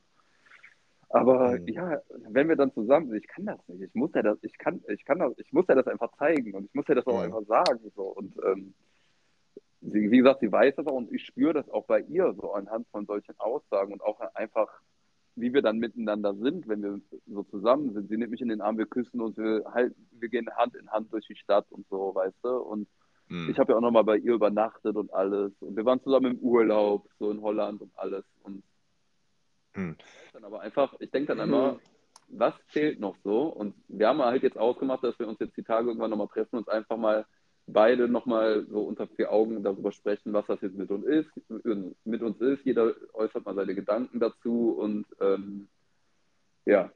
Aber 1.09 1.59
Mhm. 1.59 1.67
ja, 1.67 2.01
wenn 2.29 2.49
wir 2.49 2.55
dann 2.55 2.73
zusammen 2.73 3.09
sind, 3.09 3.17
ich 3.19 3.27
kann 3.27 3.45
das 3.45 3.59
nicht. 3.67 3.81
Ich 3.81 3.93
muss 3.93 4.11
ja 4.15 4.23
das, 4.23 4.37
ich 4.41 4.57
kann, 4.57 4.81
ich 4.87 5.05
kann 5.05 5.19
das, 5.19 5.33
ich 5.37 5.53
muss 5.53 5.65
ja 5.67 5.75
das 5.75 5.87
einfach 5.87 6.11
zeigen 6.17 6.55
und 6.55 6.65
ich 6.65 6.73
muss 6.73 6.87
ja 6.87 6.95
das 6.95 7.05
auch 7.05 7.17
Mhm. 7.19 7.33
einfach 7.35 7.43
sagen. 7.45 7.91
So. 7.95 8.03
Und 8.03 8.35
ähm, 8.43 8.73
wie 9.81 10.17
gesagt, 10.17 10.39
sie 10.39 10.51
weiß 10.51 10.75
das 10.75 10.87
auch 10.87 10.93
und 10.95 11.11
ich 11.11 11.25
spüre 11.25 11.53
das 11.53 11.69
auch 11.69 11.85
bei 11.85 11.99
ihr 12.01 12.33
so 12.39 12.53
anhand 12.53 12.87
von 12.89 13.05
solchen 13.05 13.37
Aussagen 13.39 13.93
und 13.93 14.01
auch 14.01 14.19
einfach, 14.33 14.69
wie 15.35 15.53
wir 15.53 15.61
dann 15.61 15.77
miteinander 15.77 16.35
sind, 16.35 16.67
wenn 16.67 16.83
wir 16.83 16.99
so 17.27 17.43
zusammen 17.43 17.93
sind. 17.93 18.09
Sie 18.09 18.17
nimmt 18.17 18.31
mich 18.31 18.41
in 18.41 18.49
den 18.49 18.61
Arm, 18.61 18.77
wir 18.77 18.85
küssen 18.85 19.19
uns, 19.19 19.37
wir, 19.37 19.63
halt, 19.73 19.95
wir 20.11 20.29
gehen 20.29 20.47
Hand 20.55 20.75
in 20.75 20.89
Hand 20.91 21.11
durch 21.11 21.25
die 21.27 21.35
Stadt 21.35 21.65
und 21.71 21.87
so, 21.89 22.13
weißt 22.13 22.37
du? 22.43 22.49
Und 22.49 22.87
hm. 23.27 23.49
ich 23.49 23.57
habe 23.57 23.71
ja 23.71 23.77
auch 23.77 23.81
nochmal 23.81 24.03
bei 24.03 24.17
ihr 24.17 24.33
übernachtet 24.33 24.95
und 24.95 25.13
alles. 25.13 25.51
Und 25.59 25.75
wir 25.75 25.85
waren 25.85 26.01
zusammen 26.03 26.33
im 26.33 26.39
Urlaub, 26.39 27.07
so 27.19 27.31
in 27.31 27.41
Holland 27.41 27.81
und 27.81 27.91
alles. 27.95 28.25
Und 28.43 28.63
hm. 29.73 29.95
dann 30.33 30.43
aber 30.43 30.61
einfach, 30.61 30.93
ich 30.99 31.09
denke 31.09 31.35
dann 31.35 31.47
immer, 31.47 31.79
was 32.27 32.53
fehlt 32.67 32.99
noch 32.99 33.15
so? 33.23 33.47
Und 33.47 33.75
wir 33.87 34.07
haben 34.07 34.19
halt 34.19 34.43
jetzt 34.43 34.57
ausgemacht, 34.57 35.03
dass 35.03 35.17
wir 35.19 35.27
uns 35.27 35.39
jetzt 35.39 35.57
die 35.57 35.63
Tage 35.63 35.87
irgendwann 35.87 36.11
nochmal 36.11 36.27
treffen 36.27 36.57
und 36.57 36.69
einfach 36.69 36.97
mal 36.97 37.25
beide 37.67 38.07
nochmal 38.07 38.65
so 38.69 38.81
unter 38.81 39.07
vier 39.07 39.31
Augen 39.31 39.63
darüber 39.63 39.91
sprechen, 39.91 40.33
was 40.33 40.45
das 40.47 40.61
jetzt 40.61 40.77
mit 40.77 40.89
uns 40.91 41.05
ist. 41.05 41.29
Mit 42.05 42.21
uns 42.21 42.39
ist. 42.41 42.65
Jeder 42.65 42.93
äußert 43.13 43.45
mal 43.45 43.55
seine 43.55 43.75
Gedanken 43.75 44.19
dazu 44.19 44.75
und 44.79 45.05
ähm, 45.21 45.67
ja. 46.65 46.91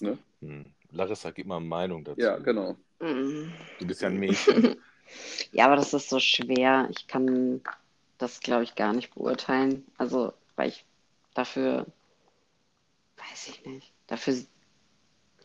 Ne? 0.00 0.18
Hm. 0.40 0.64
Larissa, 0.90 1.30
gib 1.30 1.46
mal 1.46 1.56
eine 1.56 1.66
Meinung 1.66 2.04
dazu. 2.04 2.20
Ja, 2.20 2.38
genau. 2.38 2.76
Du 2.98 3.86
bist 3.86 4.02
ja 4.02 4.08
ein 4.08 4.18
Mädchen. 4.18 4.76
ja, 5.52 5.66
aber 5.66 5.76
das 5.76 5.92
ist 5.92 6.08
so 6.08 6.20
schwer. 6.20 6.88
Ich 6.90 7.08
kann 7.08 7.62
das, 8.18 8.40
glaube 8.40 8.62
ich, 8.62 8.74
gar 8.76 8.92
nicht 8.92 9.14
beurteilen. 9.14 9.84
Also, 9.98 10.32
weil 10.54 10.68
ich 10.68 10.84
dafür, 11.34 11.86
weiß 13.16 13.48
ich 13.48 13.66
nicht, 13.66 13.92
dafür 14.06 14.34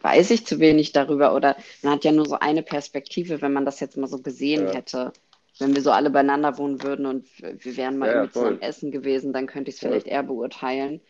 weiß 0.01 0.31
ich 0.31 0.45
zu 0.45 0.59
wenig 0.59 0.91
darüber 0.91 1.33
oder 1.35 1.55
man 1.81 1.93
hat 1.93 2.03
ja 2.03 2.11
nur 2.11 2.25
so 2.25 2.39
eine 2.39 2.63
Perspektive, 2.63 3.41
wenn 3.41 3.53
man 3.53 3.65
das 3.65 3.79
jetzt 3.79 3.97
mal 3.97 4.07
so 4.07 4.21
gesehen 4.21 4.67
ja. 4.67 4.73
hätte. 4.73 5.13
Wenn 5.59 5.73
wir 5.73 5.81
so 5.81 5.91
alle 5.91 6.11
beieinander 6.11 6.57
wohnen 6.59 6.83
würden 6.83 7.05
und 7.07 7.25
wir 7.39 7.77
wären 7.77 7.97
mal 7.97 8.09
ja, 8.09 8.31
zusammen 8.31 8.61
essen 8.61 8.91
gewesen, 8.91 9.33
dann 9.33 9.47
könnte 9.47 9.69
ich 9.69 9.75
es 9.75 9.79
vielleicht 9.79 10.07
eher 10.07 10.21
beurteilen. 10.21 11.01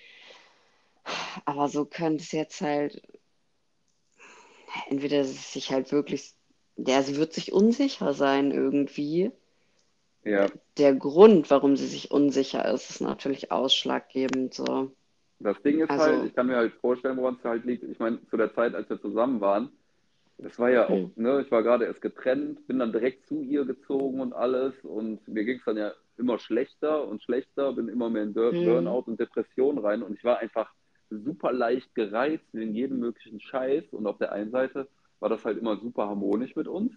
Aber 1.45 1.67
so 1.67 1.85
könnte 1.85 2.23
es 2.23 2.31
jetzt 2.31 2.61
halt, 2.61 3.01
entweder 4.89 5.23
sich 5.25 5.71
halt 5.71 5.91
wirklich, 5.91 6.33
der, 6.75 7.03
sie 7.03 7.17
wird 7.17 7.33
sich 7.33 7.51
unsicher 7.51 8.13
sein 8.13 8.51
irgendwie. 8.51 9.31
Ja. 10.23 10.47
Der 10.77 10.93
Grund, 10.93 11.49
warum 11.49 11.77
sie 11.77 11.87
sich 11.87 12.11
unsicher 12.11 12.65
ist, 12.73 12.89
ist 12.89 13.01
natürlich 13.01 13.51
ausschlaggebend 13.51 14.53
so. 14.53 14.91
Das 15.39 15.61
Ding 15.61 15.81
ist 15.81 15.89
also, 15.89 16.03
halt, 16.03 16.25
ich 16.25 16.35
kann 16.35 16.47
mir 16.47 16.55
halt 16.55 16.73
vorstellen, 16.81 17.17
woran 17.17 17.35
es 17.35 17.43
halt 17.43 17.65
liegt. 17.65 17.83
Ich 17.83 17.99
meine, 17.99 18.25
zu 18.29 18.37
der 18.37 18.53
Zeit, 18.53 18.73
als 18.73 18.89
wir 18.89 18.99
zusammen 18.99 19.39
waren, 19.39 19.69
das 20.39 20.59
war 20.59 20.69
ja 20.69 20.87
auch, 20.87 21.09
ne, 21.15 21.41
ich 21.41 21.51
war 21.51 21.63
gerade 21.63 21.85
erst 21.85 22.01
getrennt, 22.01 22.65
bin 22.67 22.79
dann 22.79 22.91
direkt 22.91 23.25
zu 23.25 23.41
ihr 23.41 23.65
gezogen 23.65 24.19
und 24.19 24.33
alles 24.33 24.73
und 24.83 25.27
mir 25.27 25.43
ging 25.45 25.57
es 25.57 25.65
dann 25.65 25.77
ja 25.77 25.93
immer 26.17 26.37
schlechter 26.37 27.07
und 27.07 27.23
schlechter, 27.23 27.73
bin 27.73 27.87
immer 27.87 28.09
mehr 28.09 28.23
in 28.23 28.29
mhm. 28.29 28.65
Burnout 28.65 29.03
und 29.07 29.19
Depression 29.19 29.79
rein 29.79 30.03
und 30.03 30.15
ich 30.15 30.23
war 30.23 30.39
einfach 30.39 30.71
super 31.09 31.51
leicht 31.51 31.93
gereizt 31.95 32.53
in 32.53 32.75
jedem 32.75 32.99
möglichen 32.99 33.39
Scheiß 33.39 33.85
und 33.91 34.05
auf 34.05 34.17
der 34.17 34.31
einen 34.31 34.51
Seite 34.51 34.87
war 35.19 35.29
das 35.29 35.43
halt 35.43 35.57
immer 35.57 35.77
super 35.77 36.07
harmonisch 36.07 36.55
mit 36.55 36.67
uns. 36.67 36.93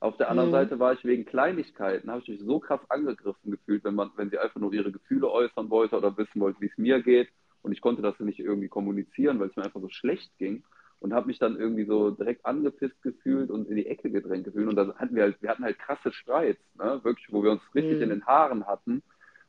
Auf 0.00 0.16
der 0.16 0.30
anderen 0.30 0.50
mhm. 0.50 0.54
Seite 0.54 0.78
war 0.78 0.92
ich 0.94 1.04
wegen 1.04 1.26
Kleinigkeiten, 1.26 2.10
habe 2.10 2.22
ich 2.22 2.28
mich 2.28 2.40
so 2.40 2.58
krass 2.60 2.80
angegriffen 2.88 3.50
gefühlt, 3.50 3.84
wenn 3.84 3.96
man, 3.96 4.12
wenn 4.16 4.30
sie 4.30 4.38
einfach 4.38 4.60
nur 4.60 4.72
ihre 4.72 4.92
Gefühle 4.92 5.30
äußern 5.30 5.68
wollte 5.68 5.96
oder 5.96 6.16
wissen 6.16 6.40
wollte, 6.40 6.60
wie 6.60 6.66
es 6.66 6.78
mir 6.78 7.02
geht 7.02 7.28
und 7.62 7.72
ich 7.72 7.80
konnte 7.80 8.02
das 8.02 8.18
nicht 8.20 8.40
irgendwie 8.40 8.68
kommunizieren, 8.68 9.38
weil 9.40 9.48
es 9.48 9.56
mir 9.56 9.64
einfach 9.64 9.80
so 9.80 9.88
schlecht 9.88 10.36
ging 10.38 10.62
und 11.00 11.12
habe 11.12 11.26
mich 11.26 11.38
dann 11.38 11.58
irgendwie 11.58 11.84
so 11.84 12.10
direkt 12.10 12.44
angepisst 12.44 13.02
gefühlt 13.02 13.50
und 13.50 13.68
in 13.68 13.76
die 13.76 13.86
Ecke 13.86 14.10
gedrängt 14.10 14.44
gefühlt. 14.44 14.68
Und 14.68 14.76
dann 14.76 14.94
hatten 14.96 15.14
wir 15.14 15.22
halt, 15.22 15.40
wir 15.40 15.50
hatten 15.50 15.64
halt 15.64 15.78
krasse 15.78 16.12
Streits, 16.12 16.60
ne? 16.76 17.00
wirklich, 17.02 17.32
wo 17.32 17.42
wir 17.42 17.52
uns 17.52 17.62
richtig 17.74 17.96
mhm. 17.96 18.02
in 18.02 18.08
den 18.10 18.26
Haaren 18.26 18.66
hatten, 18.66 19.02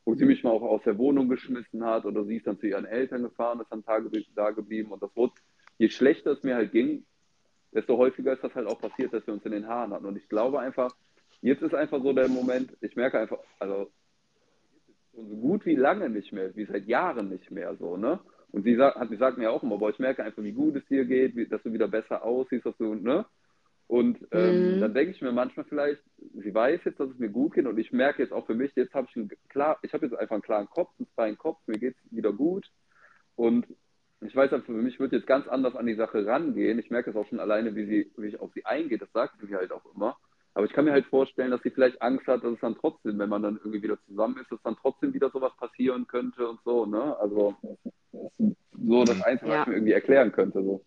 wo 0.06 0.16
sie 0.16 0.26
mich 0.26 0.44
mal 0.44 0.52
auch 0.52 0.62
aus 0.62 0.84
der 0.84 0.98
Wohnung 0.98 1.28
geschmissen 1.30 1.84
hat 1.84 2.06
oder 2.06 2.24
sie 2.26 2.38
ist 2.38 2.48
dann 2.48 2.60
zu 2.60 2.68
ihren 2.68 2.86
Eltern 2.86 3.24
gefahren, 3.24 3.60
ist 3.60 3.72
dann 3.72 3.84
Tage 3.84 4.10
da 4.36 4.52
geblieben. 4.52 4.92
Und 4.92 5.02
das 5.02 5.16
wurde, 5.16 5.34
je 5.78 5.90
schlechter 5.90 6.32
es 6.32 6.44
mir 6.44 6.56
halt 6.56 6.72
ging, 6.72 7.04
desto 7.74 7.98
häufiger 7.98 8.34
ist 8.34 8.44
das 8.44 8.54
halt 8.56 8.68
auch 8.68 8.80
passiert, 8.80 9.14
dass 9.14 9.26
wir 9.26 9.34
uns 9.34 9.46
in 9.46 9.52
den 9.52 9.68
Haaren 9.68 9.92
hatten. 9.92 10.06
Und 10.06 10.18
ich 10.18 10.30
glaube 10.30 10.60
einfach, 10.60 10.92
jetzt 11.42 11.62
ist 11.62 11.74
einfach 11.74 12.02
so 12.02 12.14
der 12.14 12.28
Moment, 12.28 12.76
ich 12.82 12.96
merke 12.96 13.20
einfach, 13.20 13.40
also 13.60 13.92
so 15.14 15.36
gut 15.36 15.66
wie 15.66 15.76
lange 15.76 16.10
nicht 16.10 16.32
mehr, 16.32 16.56
wie 16.56 16.66
seit 16.66 16.86
Jahren 16.86 17.30
nicht 17.30 17.52
mehr 17.52 17.76
so, 17.76 17.98
ne? 17.98 18.20
Und 18.52 18.64
sie 18.64 18.76
sagt, 18.76 18.98
sie 19.10 19.18
sagt 19.18 19.38
mir 19.38 19.52
auch 19.52 19.62
immer, 19.62 19.78
boah, 19.78 19.92
ich 19.92 20.00
merke 20.00 20.24
einfach, 20.24 20.42
wie 20.42 20.54
gut 20.54 20.76
es 20.76 20.86
dir 20.88 21.06
geht, 21.06 21.36
wie, 21.36 21.48
dass 21.48 21.62
du 21.62 21.72
wieder 21.72 21.88
besser 21.88 22.24
aussiehst, 22.24 22.66
dass 22.66 22.78
du, 22.78 22.96
ne? 22.96 23.26
Und 23.88 24.20
ähm, 24.32 24.76
mhm. 24.76 24.82
dann 24.82 24.94
denke 24.94 25.12
ich 25.12 25.22
mir 25.22 25.32
manchmal 25.32 25.66
vielleicht, 25.66 26.02
sie 26.36 26.54
weiß 26.54 26.82
jetzt, 26.86 27.00
dass 27.00 27.10
es 27.10 27.18
mir 27.18 27.30
gut 27.30 27.56
geht 27.56 27.66
und 27.66 27.78
ich 27.80 27.92
merke 27.92 28.22
jetzt 28.22 28.32
auch 28.32 28.46
für 28.46 28.54
mich, 28.54 28.72
jetzt 28.76 28.94
habe 28.94 29.08
ich 29.10 29.16
einen 29.16 29.32
klar, 29.50 29.80
ich 29.82 29.94
habe 29.94 30.06
jetzt 30.06 30.16
einfach 30.16 30.36
einen 30.36 30.44
klaren 30.44 30.70
Kopf, 30.70 30.92
einen 31.00 31.08
freien 31.16 31.38
Kopf, 31.40 31.58
mir 31.66 31.80
geht 31.80 31.96
es 31.96 32.16
wieder 32.16 32.32
gut. 32.32 32.70
Und 33.36 33.66
ich 34.22 34.36
weiß 34.36 34.54
einfach, 34.54 34.68
für 34.68 34.74
mich 34.74 35.00
wird 35.00 35.14
jetzt 35.14 35.26
ganz 35.26 35.48
anders 35.48 35.76
an 35.76 35.88
die 35.88 35.96
Sache 35.96 36.26
rangehen. 36.26 36.78
Ich 36.78 36.92
merke 36.92 37.10
es 37.10 37.16
auch 37.16 37.26
schon 37.28 37.40
alleine, 37.40 37.76
wie, 37.76 37.86
sie, 37.86 38.12
wie 38.18 38.28
ich 38.28 38.40
auf 38.40 38.52
sie 38.54 38.66
eingehe, 38.66 38.98
das 38.98 39.12
sagt 39.12 39.40
sie 39.40 39.48
mir 39.48 39.58
halt 39.58 39.72
auch 39.72 39.86
immer. 39.96 40.18
Aber 40.54 40.66
ich 40.66 40.74
kann 40.74 40.86
mir 40.86 40.92
halt 40.92 41.06
vorstellen, 41.06 41.52
dass 41.52 41.62
sie 41.62 41.70
vielleicht 41.70 42.02
Angst 42.02 42.28
hat, 42.28 42.44
dass 42.44 42.54
es 42.54 42.60
dann 42.60 42.76
trotzdem, 42.76 43.20
wenn 43.20 43.30
man 43.30 43.44
dann 43.44 43.58
irgendwie 43.58 43.84
wieder 43.84 43.98
zusammen 44.08 44.38
ist, 44.42 44.52
dass 44.52 44.62
dann 44.64 44.76
trotzdem 44.82 45.14
wieder 45.14 45.30
sowas 45.30 45.52
passieren 45.58 46.08
könnte 46.08 46.48
und 46.48 46.60
so, 46.66 46.86
ne? 46.86 47.16
Also 47.20 47.56
so 48.82 49.04
das 49.04 49.22
Einzige, 49.22 49.52
ja. 49.52 49.60
was 49.60 49.62
ich 49.62 49.68
mir 49.68 49.76
irgendwie 49.76 49.94
erklären 49.94 50.32
könnte. 50.32 50.64
So. 50.64 50.84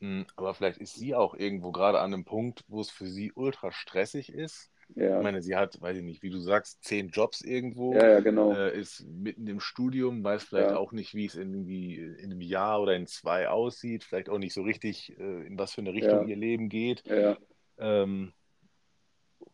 Hm, 0.00 0.26
aber 0.36 0.54
vielleicht 0.54 0.78
ist 0.78 0.94
sie 0.94 1.14
auch 1.14 1.34
irgendwo 1.34 1.72
gerade 1.72 2.00
an 2.00 2.12
einem 2.12 2.24
Punkt, 2.24 2.64
wo 2.68 2.80
es 2.80 2.90
für 2.90 3.06
sie 3.06 3.32
ultra 3.34 3.72
stressig 3.72 4.32
ist. 4.32 4.70
Ja. 4.94 5.18
Ich 5.18 5.22
meine, 5.22 5.42
sie 5.42 5.54
hat, 5.54 5.80
weiß 5.80 5.98
ich 5.98 6.02
nicht, 6.02 6.22
wie 6.22 6.30
du 6.30 6.38
sagst, 6.38 6.82
zehn 6.82 7.08
Jobs 7.08 7.42
irgendwo. 7.42 7.92
Ja, 7.92 8.08
ja, 8.08 8.20
genau. 8.20 8.54
Äh, 8.54 8.78
ist 8.78 9.06
mitten 9.06 9.46
im 9.46 9.60
Studium, 9.60 10.24
weiß 10.24 10.44
vielleicht 10.44 10.70
ja. 10.70 10.76
auch 10.76 10.92
nicht, 10.92 11.14
wie 11.14 11.26
es 11.26 11.34
irgendwie 11.34 11.96
in 11.96 12.24
einem 12.24 12.40
Jahr 12.40 12.80
oder 12.80 12.96
in 12.96 13.06
zwei 13.06 13.48
aussieht. 13.48 14.04
Vielleicht 14.04 14.30
auch 14.30 14.38
nicht 14.38 14.54
so 14.54 14.62
richtig, 14.62 15.18
äh, 15.18 15.46
in 15.46 15.58
was 15.58 15.74
für 15.74 15.82
eine 15.82 15.92
Richtung 15.92 16.26
ihr 16.28 16.36
Leben 16.36 16.68
geht. 16.68 17.04
Ja. 17.06 17.36
Ähm, 17.78 18.32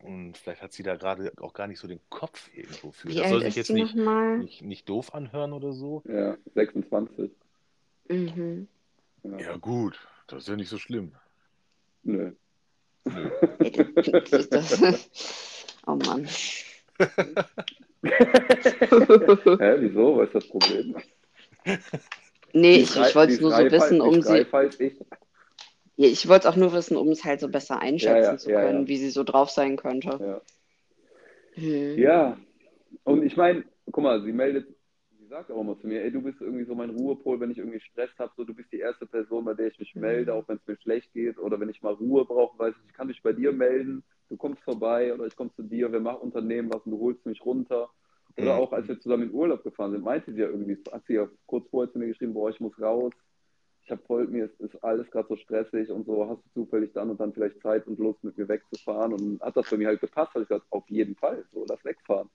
und 0.04 0.36
vielleicht 0.36 0.60
hat 0.60 0.72
sie 0.72 0.82
da 0.82 0.96
gerade 0.96 1.32
auch 1.38 1.54
gar 1.54 1.66
nicht 1.66 1.78
so 1.78 1.88
den 1.88 2.00
Kopf 2.10 2.50
irgendwo 2.54 2.90
für. 2.90 3.08
Wie 3.08 3.14
das 3.14 3.30
soll 3.30 3.42
sich 3.42 3.56
jetzt 3.56 3.70
nicht, 3.70 3.94
nicht, 3.94 4.62
nicht, 4.62 4.86
doof 4.88 5.14
anhören 5.14 5.54
oder 5.54 5.72
so. 5.72 6.02
Ja, 6.06 6.36
26. 6.54 7.30
Mhm. 8.08 8.68
Ja. 9.22 9.38
ja. 9.38 9.56
gut, 9.56 9.98
das 10.26 10.42
ist 10.42 10.48
ja 10.48 10.56
nicht 10.56 10.68
so 10.68 10.78
schlimm. 10.78 11.12
Nö. 12.02 12.32
Nö. 13.04 13.30
oh 15.86 15.94
Mann. 15.94 16.26
Hä, 18.04 19.76
wieso? 19.78 20.18
Was 20.18 20.26
ist 20.26 20.34
das 20.34 20.48
Problem? 20.48 20.96
Nee, 22.52 22.76
ich, 22.76 22.94
ich 22.94 23.14
wollte 23.14 23.32
es 23.32 23.40
nur 23.40 23.52
so 23.52 23.70
wissen, 23.70 24.02
um 24.02 24.20
sie. 24.20 24.46
Ich. 24.78 25.00
Ich 25.96 26.28
wollte 26.28 26.48
es 26.48 26.52
auch 26.52 26.58
nur 26.58 26.72
wissen, 26.72 26.96
um 26.96 27.08
es 27.08 27.24
halt 27.24 27.40
so 27.40 27.48
besser 27.48 27.80
einschätzen 27.80 28.24
ja, 28.24 28.32
ja, 28.32 28.38
zu 28.38 28.50
können, 28.50 28.82
ja, 28.82 28.88
wie 28.88 28.96
sie 28.96 29.10
so 29.10 29.22
drauf 29.22 29.50
sein 29.50 29.76
könnte. 29.76 30.40
Ja, 31.56 32.36
hm. 32.36 32.44
und 33.04 33.22
ich 33.22 33.36
meine, 33.36 33.64
guck 33.90 34.02
mal, 34.02 34.22
sie 34.22 34.32
meldet, 34.32 34.66
sie 35.18 35.26
sagt 35.28 35.52
auch 35.52 35.60
immer 35.60 35.78
zu 35.78 35.86
mir, 35.86 36.02
ey, 36.02 36.10
du 36.10 36.20
bist 36.20 36.40
irgendwie 36.40 36.64
so 36.64 36.74
mein 36.74 36.90
Ruhepol, 36.90 37.38
wenn 37.38 37.52
ich 37.52 37.58
irgendwie 37.58 37.80
Stress 37.80 38.10
habe, 38.18 38.32
so 38.36 38.42
du 38.42 38.54
bist 38.54 38.72
die 38.72 38.80
erste 38.80 39.06
Person, 39.06 39.44
bei 39.44 39.54
der 39.54 39.68
ich 39.68 39.78
mich 39.78 39.94
melde, 39.94 40.32
hm. 40.32 40.40
auch 40.40 40.48
wenn 40.48 40.56
es 40.56 40.66
mir 40.66 40.76
schlecht 40.78 41.12
geht 41.12 41.38
oder 41.38 41.60
wenn 41.60 41.68
ich 41.68 41.82
mal 41.82 41.94
Ruhe 41.94 42.24
brauche, 42.24 42.58
weiß 42.58 42.74
ich, 42.76 42.90
ich 42.90 42.94
kann 42.94 43.06
mich 43.06 43.22
bei 43.22 43.32
dir 43.32 43.52
melden, 43.52 44.02
du 44.30 44.36
kommst 44.36 44.62
vorbei 44.64 45.14
oder 45.14 45.26
ich 45.26 45.36
komme 45.36 45.54
zu 45.54 45.62
dir, 45.62 45.92
wir 45.92 46.00
machen 46.00 46.22
Unternehmen 46.22 46.72
was 46.72 46.82
und 46.84 46.92
du 46.92 47.00
holst 47.00 47.24
mich 47.24 47.44
runter. 47.44 47.88
Oder 48.36 48.54
mhm. 48.54 48.60
auch 48.62 48.72
als 48.72 48.88
wir 48.88 48.98
zusammen 48.98 49.24
in 49.24 49.32
Urlaub 49.32 49.62
gefahren 49.62 49.92
sind, 49.92 50.02
meinte 50.02 50.32
sie 50.32 50.40
ja 50.40 50.48
irgendwie, 50.48 50.76
hat 50.90 51.04
sie 51.06 51.14
ja 51.14 51.28
kurz 51.46 51.68
vorher 51.70 51.92
zu 51.92 51.98
mir 51.98 52.08
geschrieben, 52.08 52.34
boah, 52.34 52.50
ich 52.50 52.58
muss 52.58 52.76
raus, 52.80 53.12
ich 53.84 53.90
habe 53.90 54.02
voll, 54.06 54.26
mir 54.26 54.46
ist, 54.46 54.58
ist 54.60 54.82
alles 54.82 55.10
gerade 55.10 55.28
so 55.28 55.36
stressig 55.36 55.90
und 55.90 56.06
so, 56.06 56.26
hast 56.26 56.42
du 56.42 56.62
zufällig 56.62 56.92
dann 56.94 57.10
und 57.10 57.20
dann 57.20 57.34
vielleicht 57.34 57.60
Zeit 57.60 57.86
und 57.86 57.98
Lust, 57.98 58.24
mit 58.24 58.38
mir 58.38 58.48
wegzufahren? 58.48 59.12
Und 59.12 59.42
hat 59.42 59.56
das 59.56 59.66
für 59.66 59.76
mich 59.76 59.86
halt 59.86 60.00
gepasst, 60.00 60.32
habe 60.32 60.42
ich 60.42 60.48
gesagt, 60.48 60.66
auf 60.70 60.88
jeden 60.88 61.14
Fall, 61.16 61.44
so, 61.52 61.66
lass 61.68 61.84
wegfahren. 61.84 62.30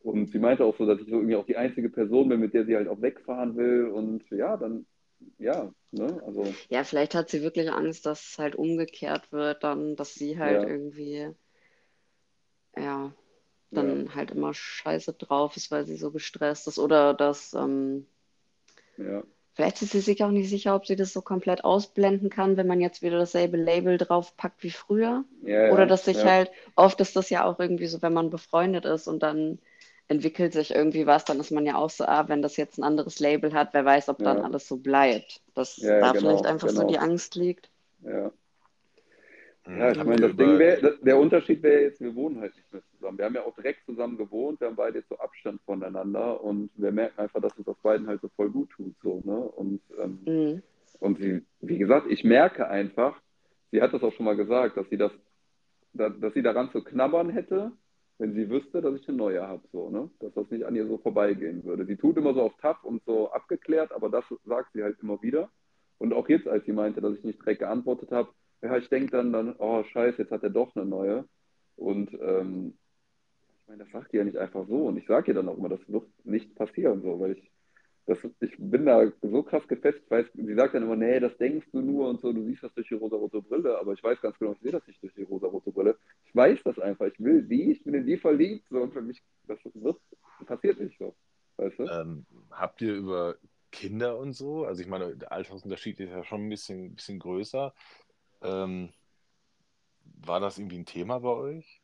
Und 0.00 0.30
sie 0.30 0.38
meinte 0.38 0.64
auch 0.64 0.76
so, 0.76 0.84
dass 0.84 1.00
ich 1.00 1.08
so 1.08 1.16
irgendwie 1.16 1.36
auch 1.36 1.46
die 1.46 1.56
einzige 1.56 1.88
Person 1.88 2.28
bin, 2.28 2.40
mit 2.40 2.52
der 2.52 2.66
sie 2.66 2.76
halt 2.76 2.88
auch 2.88 3.00
wegfahren 3.00 3.56
will. 3.56 3.86
Und 3.86 4.28
ja, 4.30 4.56
dann, 4.58 4.84
ja, 5.38 5.72
ne, 5.92 6.22
also. 6.26 6.44
Ja, 6.68 6.84
vielleicht 6.84 7.14
hat 7.14 7.30
sie 7.30 7.42
wirklich 7.42 7.72
Angst, 7.72 8.04
dass 8.04 8.32
es 8.32 8.38
halt 8.38 8.54
umgekehrt 8.54 9.32
wird, 9.32 9.64
dann, 9.64 9.96
dass 9.96 10.14
sie 10.14 10.38
halt 10.38 10.62
ja. 10.62 10.68
irgendwie, 10.68 11.30
ja, 12.76 13.14
dann 13.70 14.06
ja. 14.06 14.14
halt 14.14 14.32
immer 14.32 14.52
scheiße 14.52 15.14
drauf 15.14 15.56
ist, 15.56 15.70
weil 15.70 15.86
sie 15.86 15.96
so 15.96 16.10
gestresst 16.10 16.68
ist. 16.68 16.78
Oder 16.78 17.14
dass, 17.14 17.54
ähm, 17.54 18.06
ja 18.98 19.22
Vielleicht 19.54 19.82
ist 19.82 19.92
sie 19.92 20.00
sich 20.00 20.24
auch 20.24 20.30
nicht 20.30 20.48
sicher, 20.48 20.74
ob 20.74 20.86
sie 20.86 20.96
das 20.96 21.12
so 21.12 21.20
komplett 21.20 21.62
ausblenden 21.62 22.30
kann, 22.30 22.56
wenn 22.56 22.66
man 22.66 22.80
jetzt 22.80 23.02
wieder 23.02 23.18
dasselbe 23.18 23.58
Label 23.58 23.98
draufpackt 23.98 24.62
wie 24.62 24.70
früher. 24.70 25.24
Ja, 25.44 25.70
Oder 25.70 25.86
dass 25.86 26.06
sich 26.06 26.18
ja. 26.18 26.24
halt, 26.24 26.50
oft 26.74 27.00
ist 27.00 27.16
das 27.16 27.28
ja 27.28 27.44
auch 27.44 27.60
irgendwie 27.60 27.86
so, 27.86 28.00
wenn 28.00 28.14
man 28.14 28.30
befreundet 28.30 28.86
ist 28.86 29.08
und 29.08 29.22
dann 29.22 29.58
entwickelt 30.08 30.54
sich 30.54 30.74
irgendwie 30.74 31.06
was, 31.06 31.24
dann 31.26 31.38
ist 31.38 31.50
man 31.50 31.66
ja 31.66 31.76
auch 31.76 31.90
so, 31.90 32.04
ah, 32.04 32.28
wenn 32.28 32.40
das 32.40 32.56
jetzt 32.56 32.78
ein 32.78 32.82
anderes 32.82 33.20
Label 33.20 33.52
hat, 33.52 33.72
wer 33.72 33.84
weiß, 33.84 34.08
ob 34.08 34.20
ja. 34.20 34.32
dann 34.32 34.42
alles 34.42 34.68
so 34.68 34.76
bleibt. 34.76 35.40
Dass 35.54 35.76
da 35.76 36.12
genau, 36.12 36.12
vielleicht 36.12 36.46
einfach 36.46 36.68
genau. 36.68 36.80
so 36.80 36.86
die 36.86 36.98
Angst 36.98 37.34
liegt. 37.34 37.68
Ja. 38.04 38.32
Ja, 39.66 39.92
ich 39.92 39.98
Habt 39.98 40.08
meine, 40.08 40.22
das 40.22 40.36
Ding 40.36 40.58
wäre, 40.58 40.98
der 41.02 41.18
Unterschied 41.18 41.62
wäre 41.62 41.82
jetzt, 41.82 42.00
wir 42.00 42.14
wohnen 42.16 42.40
halt 42.40 42.54
nicht 42.56 42.72
mehr 42.72 42.82
zusammen. 42.92 43.18
Wir 43.18 43.24
haben 43.26 43.34
ja 43.34 43.44
auch 43.44 43.54
direkt 43.54 43.84
zusammen 43.86 44.18
gewohnt, 44.18 44.60
wir 44.60 44.66
haben 44.66 44.76
beide 44.76 44.98
jetzt 44.98 45.08
so 45.08 45.16
Abstand 45.18 45.60
voneinander 45.62 46.42
und 46.42 46.70
wir 46.74 46.90
merken 46.90 47.20
einfach, 47.20 47.40
dass 47.40 47.56
es 47.58 47.68
auf 47.68 47.78
beiden 47.78 48.08
halt 48.08 48.20
so 48.20 48.28
voll 48.34 48.50
gut 48.50 48.70
tut. 48.70 48.94
So, 49.02 49.22
ne? 49.24 49.36
Und, 49.36 49.80
ähm, 50.02 50.18
Mhm. 50.26 50.62
und 50.98 51.18
sie, 51.18 51.44
wie 51.60 51.78
gesagt, 51.78 52.08
ich 52.10 52.24
merke 52.24 52.68
einfach, 52.68 53.20
sie 53.70 53.80
hat 53.80 53.92
das 53.92 54.02
auch 54.02 54.12
schon 54.12 54.26
mal 54.26 54.36
gesagt, 54.36 54.76
dass 54.76 54.88
sie 54.90 54.96
das, 54.96 55.12
da, 55.92 56.08
dass 56.08 56.34
sie 56.34 56.42
daran 56.42 56.70
zu 56.72 56.82
knabbern 56.82 57.30
hätte, 57.30 57.70
wenn 58.18 58.34
sie 58.34 58.50
wüsste, 58.50 58.82
dass 58.82 58.96
ich 58.96 59.08
eine 59.08 59.16
neue 59.16 59.46
habe, 59.46 59.62
so, 59.72 59.90
ne? 59.90 60.10
Dass 60.18 60.34
das 60.34 60.50
nicht 60.50 60.64
an 60.64 60.74
ihr 60.74 60.86
so 60.88 60.98
vorbeigehen 60.98 61.64
würde. 61.64 61.86
Sie 61.86 61.96
tut 61.96 62.16
immer 62.16 62.34
so 62.34 62.42
auf 62.42 62.56
tough 62.60 62.82
und 62.82 63.02
so 63.04 63.30
abgeklärt, 63.30 63.92
aber 63.92 64.10
das 64.10 64.24
sagt 64.44 64.72
sie 64.72 64.82
halt 64.82 64.96
immer 65.00 65.22
wieder. 65.22 65.50
Und 65.98 66.12
auch 66.12 66.28
jetzt, 66.28 66.48
als 66.48 66.64
sie 66.64 66.72
meinte, 66.72 67.00
dass 67.00 67.14
ich 67.14 67.24
nicht 67.24 67.40
direkt 67.40 67.60
geantwortet 67.60 68.10
habe, 68.10 68.28
ja, 68.62 68.76
ich 68.76 68.88
denke 68.88 69.10
dann, 69.10 69.32
dann, 69.32 69.54
oh 69.58 69.82
scheiße, 69.84 70.22
jetzt 70.22 70.30
hat 70.30 70.42
er 70.42 70.50
doch 70.50 70.74
eine 70.74 70.84
neue. 70.84 71.24
Und 71.76 72.12
ähm, 72.20 72.74
ich 73.60 73.68
meine, 73.68 73.84
das 73.84 73.92
sagt 73.92 74.12
die 74.12 74.18
ja 74.18 74.24
nicht 74.24 74.36
einfach 74.38 74.66
so. 74.68 74.86
Und 74.86 74.96
ich 74.96 75.06
sage 75.06 75.32
ihr 75.32 75.34
dann 75.34 75.48
auch 75.48 75.58
immer, 75.58 75.68
das 75.68 75.80
wird 75.88 76.04
nicht 76.24 76.54
passieren, 76.54 77.02
so, 77.02 77.18
weil 77.18 77.32
ich, 77.32 77.50
das, 78.06 78.18
ich 78.40 78.54
bin 78.58 78.86
da 78.86 79.10
so 79.22 79.42
krass 79.42 79.66
gefestigt, 79.66 80.10
weiß, 80.10 80.26
sie 80.34 80.54
sagt 80.54 80.74
dann 80.74 80.82
immer, 80.84 80.96
nee, 80.96 81.20
das 81.20 81.36
denkst 81.38 81.66
du 81.72 81.80
nur 81.80 82.08
und 82.08 82.20
so, 82.20 82.32
du 82.32 82.44
siehst 82.44 82.62
das 82.62 82.74
durch 82.74 82.88
die 82.88 82.94
rosa-rote 82.94 83.42
Brille, 83.42 83.78
aber 83.78 83.92
ich 83.92 84.02
weiß 84.02 84.20
ganz 84.20 84.38
genau, 84.38 84.52
ich 84.52 84.60
sehe 84.60 84.72
das 84.72 84.86
nicht 84.86 85.02
durch 85.02 85.14
die 85.14 85.22
rosa-rote 85.22 85.70
Brille. 85.70 85.96
Ich 86.24 86.34
weiß 86.34 86.60
das 86.64 86.78
einfach, 86.78 87.06
ich 87.06 87.18
will 87.20 87.42
die, 87.42 87.72
ich 87.72 87.82
bin 87.84 87.94
in 87.94 88.06
die 88.06 88.16
verliebt, 88.16 88.66
so, 88.70 88.80
und 88.80 88.92
für 88.92 89.02
mich, 89.02 89.22
das 89.46 89.58
wird, 89.74 89.98
passiert 90.46 90.80
nicht 90.80 90.98
so, 90.98 91.14
weißt 91.56 91.78
du? 91.78 91.84
Ähm, 91.84 92.26
habt 92.50 92.80
ihr 92.82 92.94
über 92.94 93.36
Kinder 93.72 94.18
und 94.18 94.34
so, 94.34 94.64
also 94.66 94.82
ich 94.82 94.88
meine, 94.88 95.16
der 95.16 95.32
Altersunterschied 95.32 95.98
ist 96.00 96.10
ja 96.10 96.22
schon 96.22 96.44
ein 96.44 96.48
bisschen, 96.48 96.94
bisschen 96.94 97.18
größer. 97.18 97.72
Ähm, 98.42 98.92
war 100.04 100.40
das 100.40 100.58
irgendwie 100.58 100.78
ein 100.78 100.86
Thema 100.86 101.18
bei 101.20 101.28
euch? 101.28 101.80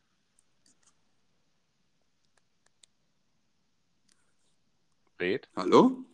Red? 5.19 5.49
Hallo? 5.55 6.05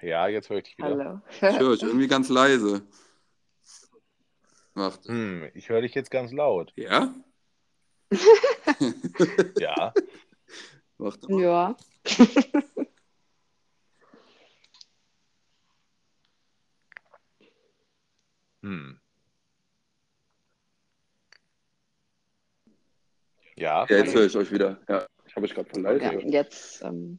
Ja, 0.00 0.28
jetzt 0.28 0.48
höre 0.50 0.58
ich 0.58 0.64
dich 0.64 0.78
wieder. 0.78 0.88
Hallo. 0.88 1.20
Ich 1.30 1.58
höre 1.58 1.70
euch 1.70 1.82
irgendwie 1.82 2.08
ganz 2.08 2.28
leise. 2.28 2.82
Macht. 4.74 5.06
Hm, 5.06 5.50
ich 5.54 5.68
höre 5.68 5.80
dich 5.82 5.94
jetzt 5.94 6.10
ganz 6.10 6.32
laut. 6.32 6.72
Ja? 6.76 7.14
Ja. 9.58 9.92
Macht. 10.98 11.26
Ja. 11.28 11.76
Hm. 18.68 19.00
Ja, 23.56 23.86
Ja, 23.88 23.96
jetzt 23.96 24.14
höre 24.14 24.26
ich 24.26 24.36
euch 24.36 24.52
wieder. 24.52 24.78
Ja, 24.88 25.06
ich 25.26 25.34
habe 25.34 25.46
euch 25.46 25.54
gerade 25.54 25.70
von 25.70 25.82
leise 25.82 26.04
ja. 26.04 26.12
Jetzt, 26.20 26.82
ähm, 26.82 27.18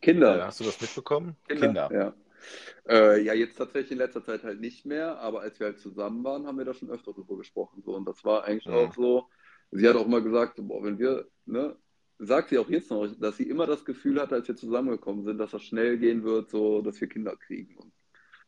Kinder. 0.00 0.38
Äh, 0.38 0.42
hast 0.42 0.60
du 0.60 0.64
das 0.64 0.80
mitbekommen? 0.80 1.36
Kinder. 1.46 1.90
Ja. 1.92 2.14
Äh, 2.88 3.20
ja, 3.22 3.34
jetzt 3.34 3.56
tatsächlich 3.56 3.92
in 3.92 3.98
letzter 3.98 4.24
Zeit 4.24 4.44
halt 4.44 4.60
nicht 4.60 4.86
mehr, 4.86 5.18
aber 5.18 5.42
als 5.42 5.60
wir 5.60 5.66
halt 5.66 5.78
zusammen 5.78 6.24
waren, 6.24 6.46
haben 6.46 6.56
wir 6.56 6.64
da 6.64 6.72
schon 6.72 6.90
öfter 6.90 7.12
drüber 7.12 7.36
gesprochen. 7.36 7.82
So. 7.84 7.94
Und 7.94 8.06
das 8.06 8.24
war 8.24 8.44
eigentlich 8.44 8.66
Mhm. 8.66 8.72
auch 8.72 8.94
so. 8.94 9.28
Sie 9.70 9.86
hat 9.86 9.96
auch 9.96 10.06
immer 10.06 10.22
gesagt, 10.22 10.54
boah, 10.56 10.82
wenn 10.82 10.98
wir, 10.98 11.28
ne, 11.44 11.76
sagt 12.18 12.48
sie 12.48 12.56
auch 12.58 12.70
jetzt 12.70 12.90
noch, 12.90 13.06
dass 13.20 13.36
sie 13.36 13.48
immer 13.50 13.66
das 13.66 13.84
Gefühl 13.84 14.18
hatte, 14.22 14.36
als 14.36 14.48
wir 14.48 14.56
zusammengekommen 14.56 15.24
sind, 15.24 15.36
dass 15.36 15.50
das 15.50 15.62
schnell 15.62 15.98
gehen 15.98 16.24
wird, 16.24 16.48
so, 16.48 16.80
dass 16.80 16.98
wir 16.98 17.08
Kinder 17.08 17.36
kriegen. 17.36 17.76
Und 17.76 17.92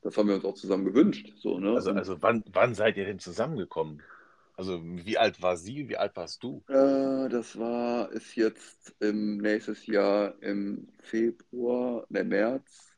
das 0.03 0.16
haben 0.16 0.28
wir 0.28 0.34
uns 0.36 0.44
auch 0.44 0.55
zusammen 0.55 0.84
gewünscht. 0.84 1.32
So, 1.36 1.59
ne? 1.59 1.72
Also, 1.72 1.92
also 1.92 2.22
wann, 2.22 2.42
wann 2.53 2.74
seid 2.74 2.96
ihr 2.96 3.05
denn 3.05 3.18
zusammengekommen? 3.18 4.03
Also 4.57 4.80
wie 4.82 5.16
alt 5.16 5.40
war 5.40 5.57
sie, 5.57 5.88
wie 5.88 5.96
alt 5.96 6.16
warst 6.16 6.42
du? 6.42 6.62
äh, 6.68 7.28
das 7.30 7.59
war, 7.59 8.12
ist 8.12 8.34
jetzt 8.36 8.94
im 9.01 9.38
nächstes 9.38 9.86
Jahr 9.86 10.34
im 10.42 10.88
Februar, 11.01 12.05
ne, 12.11 12.24
März, 12.24 12.94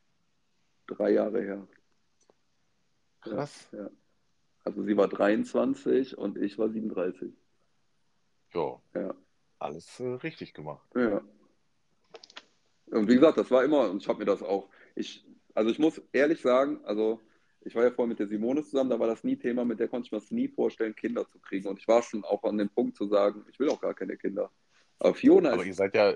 drei 0.87 1.11
Jahre 1.11 1.41
her. 1.41 1.67
Krass. 3.21 3.69
Ja. 3.71 3.89
Also 4.65 4.83
sie 4.83 4.97
war 4.97 5.07
23 5.07 6.17
und 6.17 6.37
ich 6.37 6.57
war 6.57 6.69
37. 6.69 7.31
Ja, 8.53 8.81
Ja. 8.93 9.13
alles 9.59 9.99
äh, 9.99 10.03
richtig 10.15 10.53
gemacht. 10.53 10.85
Ja. 10.95 11.21
Und 12.87 13.07
wie 13.07 13.15
gesagt, 13.15 13.37
das 13.37 13.49
war 13.49 13.63
immer, 13.63 13.89
und 13.89 14.01
ich 14.01 14.07
habe 14.09 14.19
mir 14.19 14.25
das 14.25 14.43
auch, 14.43 14.69
ich, 14.95 15.25
also 15.53 15.69
ich 15.69 15.79
muss 15.79 16.01
ehrlich 16.11 16.41
sagen, 16.41 16.79
also 16.83 17.19
ich 17.61 17.75
war 17.75 17.83
ja 17.83 17.91
vorher 17.91 18.09
mit 18.09 18.19
der 18.19 18.27
Simone 18.27 18.63
zusammen, 18.63 18.89
da 18.89 18.99
war 18.99 19.07
das 19.07 19.23
nie 19.23 19.37
Thema, 19.37 19.63
mit 19.63 19.79
der 19.79 19.87
konnte 19.87 20.07
ich 20.07 20.11
mir 20.11 20.19
das 20.19 20.31
nie 20.31 20.47
vorstellen, 20.49 20.95
Kinder 20.95 21.27
zu 21.29 21.39
kriegen. 21.39 21.67
Und 21.69 21.79
ich 21.79 21.87
war 21.87 22.01
schon 22.01 22.23
auch 22.25 22.43
an 22.43 22.57
dem 22.57 22.69
Punkt 22.69 22.97
zu 22.97 23.07
sagen, 23.07 23.45
ich 23.49 23.59
will 23.59 23.69
auch 23.69 23.79
gar 23.79 23.93
keine 23.93 24.17
Kinder. 24.17 24.51
Aber 24.99 25.15
Fiona 25.15 25.51
Aber 25.53 25.61
ist, 25.61 25.67
ihr 25.67 25.73
seid 25.73 25.95
ja, 25.95 26.13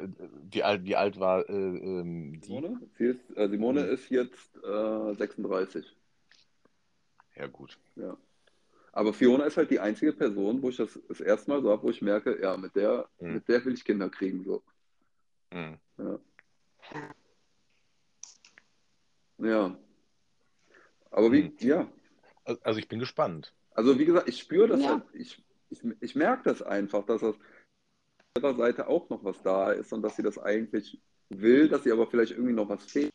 wie 0.52 0.64
alt, 0.64 0.84
wie 0.84 0.96
alt 0.96 1.20
war 1.20 1.48
äh, 1.50 1.54
ähm, 1.54 2.40
die? 2.42 2.48
Simone, 2.48 2.80
sie 2.98 3.06
ist, 3.06 3.38
äh, 3.38 3.50
Simone 3.50 3.84
Mhm. 3.84 3.90
ist 3.90 4.10
jetzt 4.10 4.56
äh, 4.64 5.14
36. 5.16 5.86
Ja, 7.36 7.48
gut. 7.48 7.78
Ja. 7.96 8.18
Aber 8.94 9.14
Fiona 9.14 9.46
ist 9.46 9.58
halt 9.58 9.70
die 9.72 9.80
einzige 9.80 10.12
Person, 10.14 10.62
wo 10.62 10.70
ich 10.70 10.78
das 10.78 11.00
das 11.08 11.22
erste 11.22 11.52
Mal 11.52 11.62
so 11.62 11.70
habe, 11.70 11.84
wo 11.84 11.90
ich 11.90 12.02
merke, 12.02 12.42
ja, 12.42 12.58
mit 12.58 12.76
der, 12.76 13.08
Mhm. 13.20 13.34
mit 13.36 13.48
der 13.48 13.64
will 13.64 13.74
ich 13.74 13.86
Kinder 13.86 14.10
kriegen. 14.10 14.44
So. 14.44 14.64
Hm. 15.52 15.78
Ja. 15.98 16.20
Ja. 19.40 19.78
Aber 21.12 21.32
wie, 21.32 21.44
Hm. 21.44 21.56
ja. 21.60 21.88
Al- 22.46 22.60
Also 22.64 22.80
ich 22.80 22.88
bin 22.88 23.00
gespannt. 23.00 23.54
Also 23.72 23.98
wie 24.00 24.06
gesagt, 24.06 24.28
ich 24.28 24.40
spüre 24.40 24.68
das 24.68 24.82
Ja. 24.82 24.90
halt, 24.90 25.04
ich, 25.14 25.44
ich, 25.70 25.82
ich 26.02 26.16
merke 26.16 26.44
das 26.46 26.62
einfach, 26.62 27.06
dass 27.06 27.22
das 27.22 27.36
auf 27.36 27.40
ihrer 28.38 28.56
Seite 28.56 28.88
auch 28.88 29.10
noch 29.10 29.24
was 29.24 29.42
da 29.44 29.72
ist 29.72 29.94
und 29.94 30.02
dass 30.02 30.16
sie 30.16 30.24
das 30.24 30.38
eigentlich 30.38 31.00
will, 31.30 31.68
dass 31.70 31.84
sie 31.84 31.92
aber 31.92 32.08
vielleicht 32.08 32.32
irgendwie 32.32 32.54
noch 32.54 32.70
was 32.70 32.84
fehlt. 32.86 33.12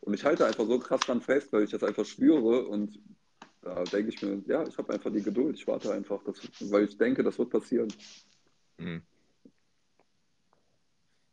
Und 0.00 0.14
ich 0.14 0.24
halte 0.24 0.46
einfach 0.46 0.66
so 0.66 0.78
krass 0.78 1.00
dran 1.00 1.20
fest, 1.20 1.52
weil 1.52 1.64
ich 1.64 1.70
das 1.70 1.82
einfach 1.82 2.04
spüre 2.04 2.66
und 2.66 2.98
da 3.62 3.82
denke 3.84 4.10
ich 4.10 4.22
mir, 4.22 4.42
ja, 4.46 4.62
ich 4.66 4.78
habe 4.78 4.92
einfach 4.92 5.10
die 5.12 5.22
Geduld, 5.22 5.56
ich 5.56 5.66
warte 5.66 5.92
einfach, 5.92 6.22
das, 6.22 6.40
weil 6.70 6.84
ich 6.84 6.96
denke, 6.96 7.22
das 7.24 7.38
wird 7.38 7.50
passieren. 7.50 7.92
Hm. 8.78 9.02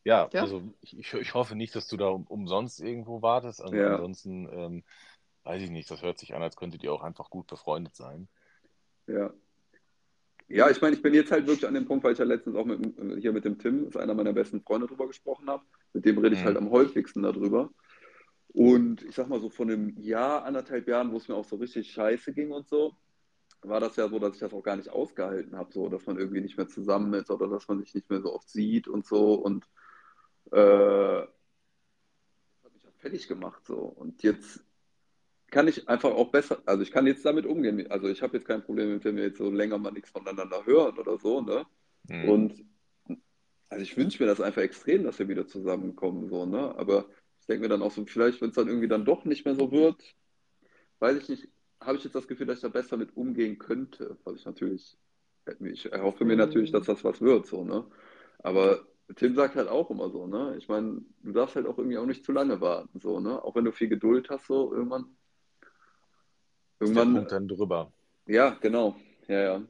Ja, 0.05 0.29
Ja. 0.33 0.41
also 0.41 0.61
ich, 0.81 1.13
ich, 1.13 1.33
hoffe 1.33 1.55
nicht, 1.55 1.75
dass 1.75 1.87
du 1.87 1.97
da 1.97 2.07
um, 2.07 2.25
umsonst 2.27 2.81
irgendwo 2.81 3.21
wartest. 3.21 3.61
Also 3.61 3.75
Ja. 3.75 3.95
ansonsten 3.95 4.49
ähm, 4.51 4.83
weiß 5.43 5.61
ich 5.61 5.69
nicht, 5.69 5.89
das 5.89 6.01
hört 6.01 6.19
sich 6.19 6.33
an, 6.35 6.41
als 6.41 6.55
könntet 6.55 6.83
ihr 6.83 6.93
auch 6.93 7.03
einfach 7.03 7.29
gut 7.29 7.47
befreundet 7.47 7.95
sein. 7.95 8.27
Ja. 9.07 9.33
Ja, 10.49 10.69
ich 10.69 10.81
meine, 10.81 10.95
ich 10.95 11.01
bin 11.01 11.13
jetzt 11.13 11.31
halt 11.31 11.47
wirklich 11.47 11.65
an 11.65 11.73
dem 11.73 11.85
Punkt, 11.85 12.03
weil 12.03 12.13
ich 12.13 12.19
ja 12.19 12.25
letztens 12.25 12.55
auch 12.55 12.65
mit, 12.65 12.79
hier 13.19 13.31
mit 13.31 13.45
dem 13.45 13.57
Tim, 13.57 13.87
ist 13.87 13.97
einer 13.97 14.13
meiner 14.13 14.33
besten 14.33 14.61
Freunde, 14.61 14.87
drüber 14.87 15.07
gesprochen 15.07 15.49
habe. 15.49 15.63
Mit 15.93 16.05
dem 16.05 16.17
rede 16.17 16.35
ich 16.35 16.41
Mhm. 16.41 16.45
halt 16.45 16.57
am 16.57 16.69
häufigsten 16.69 17.23
darüber. 17.23 17.71
Und 18.49 19.03
ich 19.03 19.15
sag 19.15 19.29
mal 19.29 19.39
so 19.39 19.49
von 19.49 19.71
einem 19.71 19.97
Jahr, 19.97 20.43
anderthalb 20.43 20.87
Jahren, 20.87 21.11
wo 21.11 21.17
es 21.17 21.27
mir 21.27 21.35
auch 21.35 21.45
so 21.45 21.55
richtig 21.55 21.91
scheiße 21.91 22.33
ging 22.33 22.51
und 22.51 22.67
so, 22.67 22.95
war 23.61 23.79
das 23.79 23.95
ja 23.95 24.07
so, 24.09 24.19
dass 24.19 24.35
ich 24.35 24.41
das 24.41 24.53
auch 24.53 24.61
gar 24.61 24.75
nicht 24.75 24.89
ausgehalten 24.89 25.55
habe, 25.55 25.71
so, 25.73 25.87
dass 25.89 26.05
man 26.05 26.19
irgendwie 26.19 26.41
nicht 26.41 26.57
mehr 26.57 26.67
zusammen 26.67 27.13
ist 27.13 27.31
oder 27.31 27.47
dass 27.47 27.67
man 27.67 27.79
sich 27.79 27.93
nicht 27.95 28.09
mehr 28.09 28.21
so 28.21 28.33
oft 28.33 28.49
sieht 28.49 28.87
und 28.87 29.07
so. 29.07 29.33
Und 29.33 29.65
äh, 30.53 31.27
das 31.27 32.63
hat 32.63 32.73
mich 32.73 32.87
auch 32.87 32.99
fertig 32.99 33.27
gemacht 33.27 33.65
so. 33.65 33.75
Und 33.75 34.23
jetzt 34.23 34.63
kann 35.53 35.67
ich 35.67 35.87
einfach 35.87 36.11
auch 36.11 36.31
besser, 36.31 36.61
also 36.65 36.83
ich 36.83 36.91
kann 36.91 37.05
jetzt 37.07 37.25
damit 37.25 37.45
umgehen. 37.45 37.89
Also 37.91 38.07
ich 38.07 38.21
habe 38.21 38.37
jetzt 38.37 38.47
kein 38.47 38.63
Problem 38.63 38.93
mit, 38.93 39.05
wenn 39.05 39.15
wir 39.15 39.23
jetzt 39.23 39.37
so 39.37 39.51
länger 39.51 39.77
mal 39.77 39.91
nichts 39.91 40.09
voneinander 40.09 40.65
hören 40.65 40.97
oder 40.97 41.17
so, 41.17 41.41
ne? 41.41 41.65
Hm. 42.09 42.29
Und 42.29 42.65
also 43.69 43.83
ich 43.83 43.95
wünsche 43.97 44.21
mir 44.21 44.27
das 44.27 44.41
einfach 44.41 44.61
extrem, 44.61 45.03
dass 45.03 45.19
wir 45.19 45.27
wieder 45.27 45.47
zusammenkommen, 45.47 46.27
so, 46.27 46.45
ne? 46.45 46.75
Aber 46.75 47.05
ich 47.39 47.45
denke 47.47 47.63
mir 47.63 47.69
dann 47.69 47.81
auch 47.81 47.91
so, 47.91 48.05
vielleicht, 48.05 48.41
wenn 48.41 48.49
es 48.49 48.55
dann 48.55 48.67
irgendwie 48.67 48.87
dann 48.87 49.05
doch 49.05 49.25
nicht 49.25 49.45
mehr 49.45 49.55
so 49.55 49.71
wird, 49.71 50.01
weiß 50.99 51.17
ich 51.17 51.29
nicht, 51.29 51.49
habe 51.81 51.97
ich 51.97 52.03
jetzt 52.03 52.15
das 52.15 52.27
Gefühl, 52.27 52.47
dass 52.47 52.57
ich 52.57 52.61
da 52.61 52.69
besser 52.69 52.97
mit 52.97 53.15
umgehen 53.17 53.59
könnte. 53.59 54.17
Was 54.23 54.37
ich 54.37 54.45
natürlich, 54.45 54.97
ich 55.59 55.91
erhoffe 55.91 56.25
mir 56.25 56.37
natürlich, 56.37 56.71
dass 56.71 56.85
das 56.85 57.03
was 57.03 57.21
wird, 57.21 57.45
so, 57.45 57.63
ne? 57.63 57.85
Aber 58.39 58.85
Tim 59.15 59.35
sagt 59.35 59.55
halt 59.55 59.67
auch 59.69 59.89
immer 59.91 60.09
so, 60.09 60.27
ne? 60.27 60.55
Ich 60.57 60.67
meine, 60.67 61.01
du 61.23 61.31
darfst 61.33 61.55
halt 61.55 61.67
auch 61.67 61.77
irgendwie 61.77 61.97
auch 61.97 62.05
nicht 62.05 62.25
zu 62.25 62.31
lange 62.31 62.59
warten, 62.61 62.99
so, 62.99 63.19
ne? 63.19 63.41
Auch 63.43 63.55
wenn 63.55 63.65
du 63.65 63.71
viel 63.71 63.87
Geduld 63.89 64.29
hast, 64.29 64.47
so 64.47 64.73
irgendwann. 64.73 65.05
Irgendwann, 66.79 67.13
Punkt 67.13 67.31
dann 67.31 67.47
drüber. 67.47 67.91
ja, 68.27 68.51
genau. 68.61 68.95
Ja, 69.27 69.41
ja. 69.41 69.63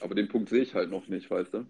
Aber 0.00 0.14
den 0.14 0.28
Punkt 0.28 0.48
sehe 0.50 0.62
ich 0.62 0.74
halt 0.74 0.90
noch 0.90 1.08
nicht, 1.08 1.30
weißt 1.30 1.54
du? 1.54 1.66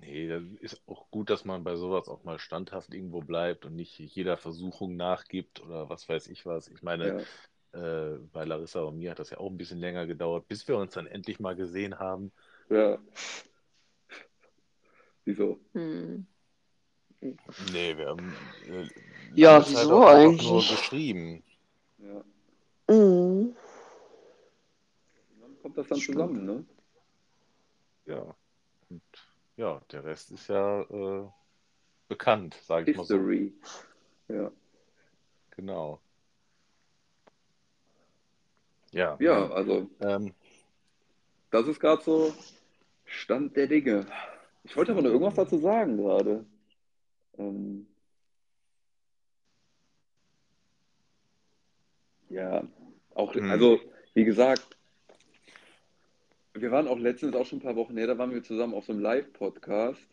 Nee, 0.00 0.28
das 0.28 0.42
ist 0.60 0.82
auch 0.86 1.10
gut, 1.10 1.28
dass 1.30 1.44
man 1.44 1.64
bei 1.64 1.74
sowas 1.76 2.08
auch 2.08 2.22
mal 2.24 2.38
standhaft 2.38 2.94
irgendwo 2.94 3.20
bleibt 3.20 3.64
und 3.64 3.74
nicht 3.74 3.98
jeder 3.98 4.36
Versuchung 4.36 4.96
nachgibt 4.96 5.60
oder 5.60 5.88
was 5.88 6.08
weiß 6.08 6.28
ich 6.28 6.46
was. 6.46 6.68
Ich 6.68 6.82
meine, 6.82 7.08
Ja. 7.08 7.20
äh, 7.72 8.18
bei 8.32 8.44
Larissa 8.44 8.82
und 8.82 8.98
mir 8.98 9.10
hat 9.12 9.18
das 9.18 9.30
ja 9.30 9.38
auch 9.38 9.50
ein 9.50 9.58
bisschen 9.58 9.78
länger 9.80 10.06
gedauert, 10.06 10.48
bis 10.48 10.68
wir 10.68 10.76
uns 10.78 10.94
dann 10.94 11.06
endlich 11.06 11.40
mal 11.40 11.56
gesehen 11.56 11.98
haben. 11.98 12.32
Ja. 12.70 12.98
Wieso? 15.28 15.60
hm. 15.74 16.26
Nee, 17.70 17.94
wir 17.98 18.06
haben 18.08 18.32
äh, 18.66 18.88
Ja, 19.36 19.60
Zeit 19.60 19.68
wieso 19.68 20.02
auch 20.02 20.06
einfach 20.06 20.42
nur 20.42 20.62
eigentlich? 20.62 20.70
geschrieben. 20.70 21.42
Ja. 21.98 22.94
Mhm. 22.94 23.54
das 25.74 25.86
dann 25.88 26.00
Stimmt. 26.00 26.16
zusammen, 26.16 26.44
ne? 26.46 26.64
Ja. 28.06 28.34
Und 28.88 29.02
ja, 29.58 29.82
der 29.92 30.04
Rest 30.04 30.30
ist 30.30 30.48
ja 30.48 30.80
äh, 30.80 31.28
bekannt, 32.08 32.54
sage 32.62 32.90
ich 32.90 32.96
mal 32.96 33.04
so. 33.04 33.14
History. 33.16 33.52
Ja. 34.28 34.50
Genau. 35.50 36.00
Ja. 38.92 39.16
ja, 39.20 39.50
also 39.50 39.90
Ähm, 40.00 40.32
das 41.50 41.66
ist 41.66 41.80
gerade 41.80 42.02
so 42.02 42.34
Stand 43.04 43.56
der 43.56 43.66
Dinge. 43.66 44.06
Ich 44.64 44.76
wollte 44.76 44.92
aber 44.92 45.02
noch 45.02 45.10
irgendwas 45.10 45.34
dazu 45.34 45.58
sagen 45.58 45.96
gerade. 45.96 46.44
Ähm, 47.38 47.86
ja, 52.28 52.62
auch, 53.14 53.34
Hm. 53.34 53.50
also 53.50 53.80
wie 54.14 54.24
gesagt, 54.24 54.76
wir 56.54 56.70
waren 56.70 56.88
auch 56.88 56.98
letztens 56.98 57.34
auch 57.36 57.46
schon 57.46 57.58
ein 57.58 57.62
paar 57.62 57.76
Wochen 57.76 57.96
her, 57.96 58.06
da 58.06 58.18
waren 58.18 58.32
wir 58.32 58.42
zusammen 58.42 58.74
auf 58.74 58.84
so 58.84 58.92
einem 58.92 59.00
Live-Podcast, 59.00 60.06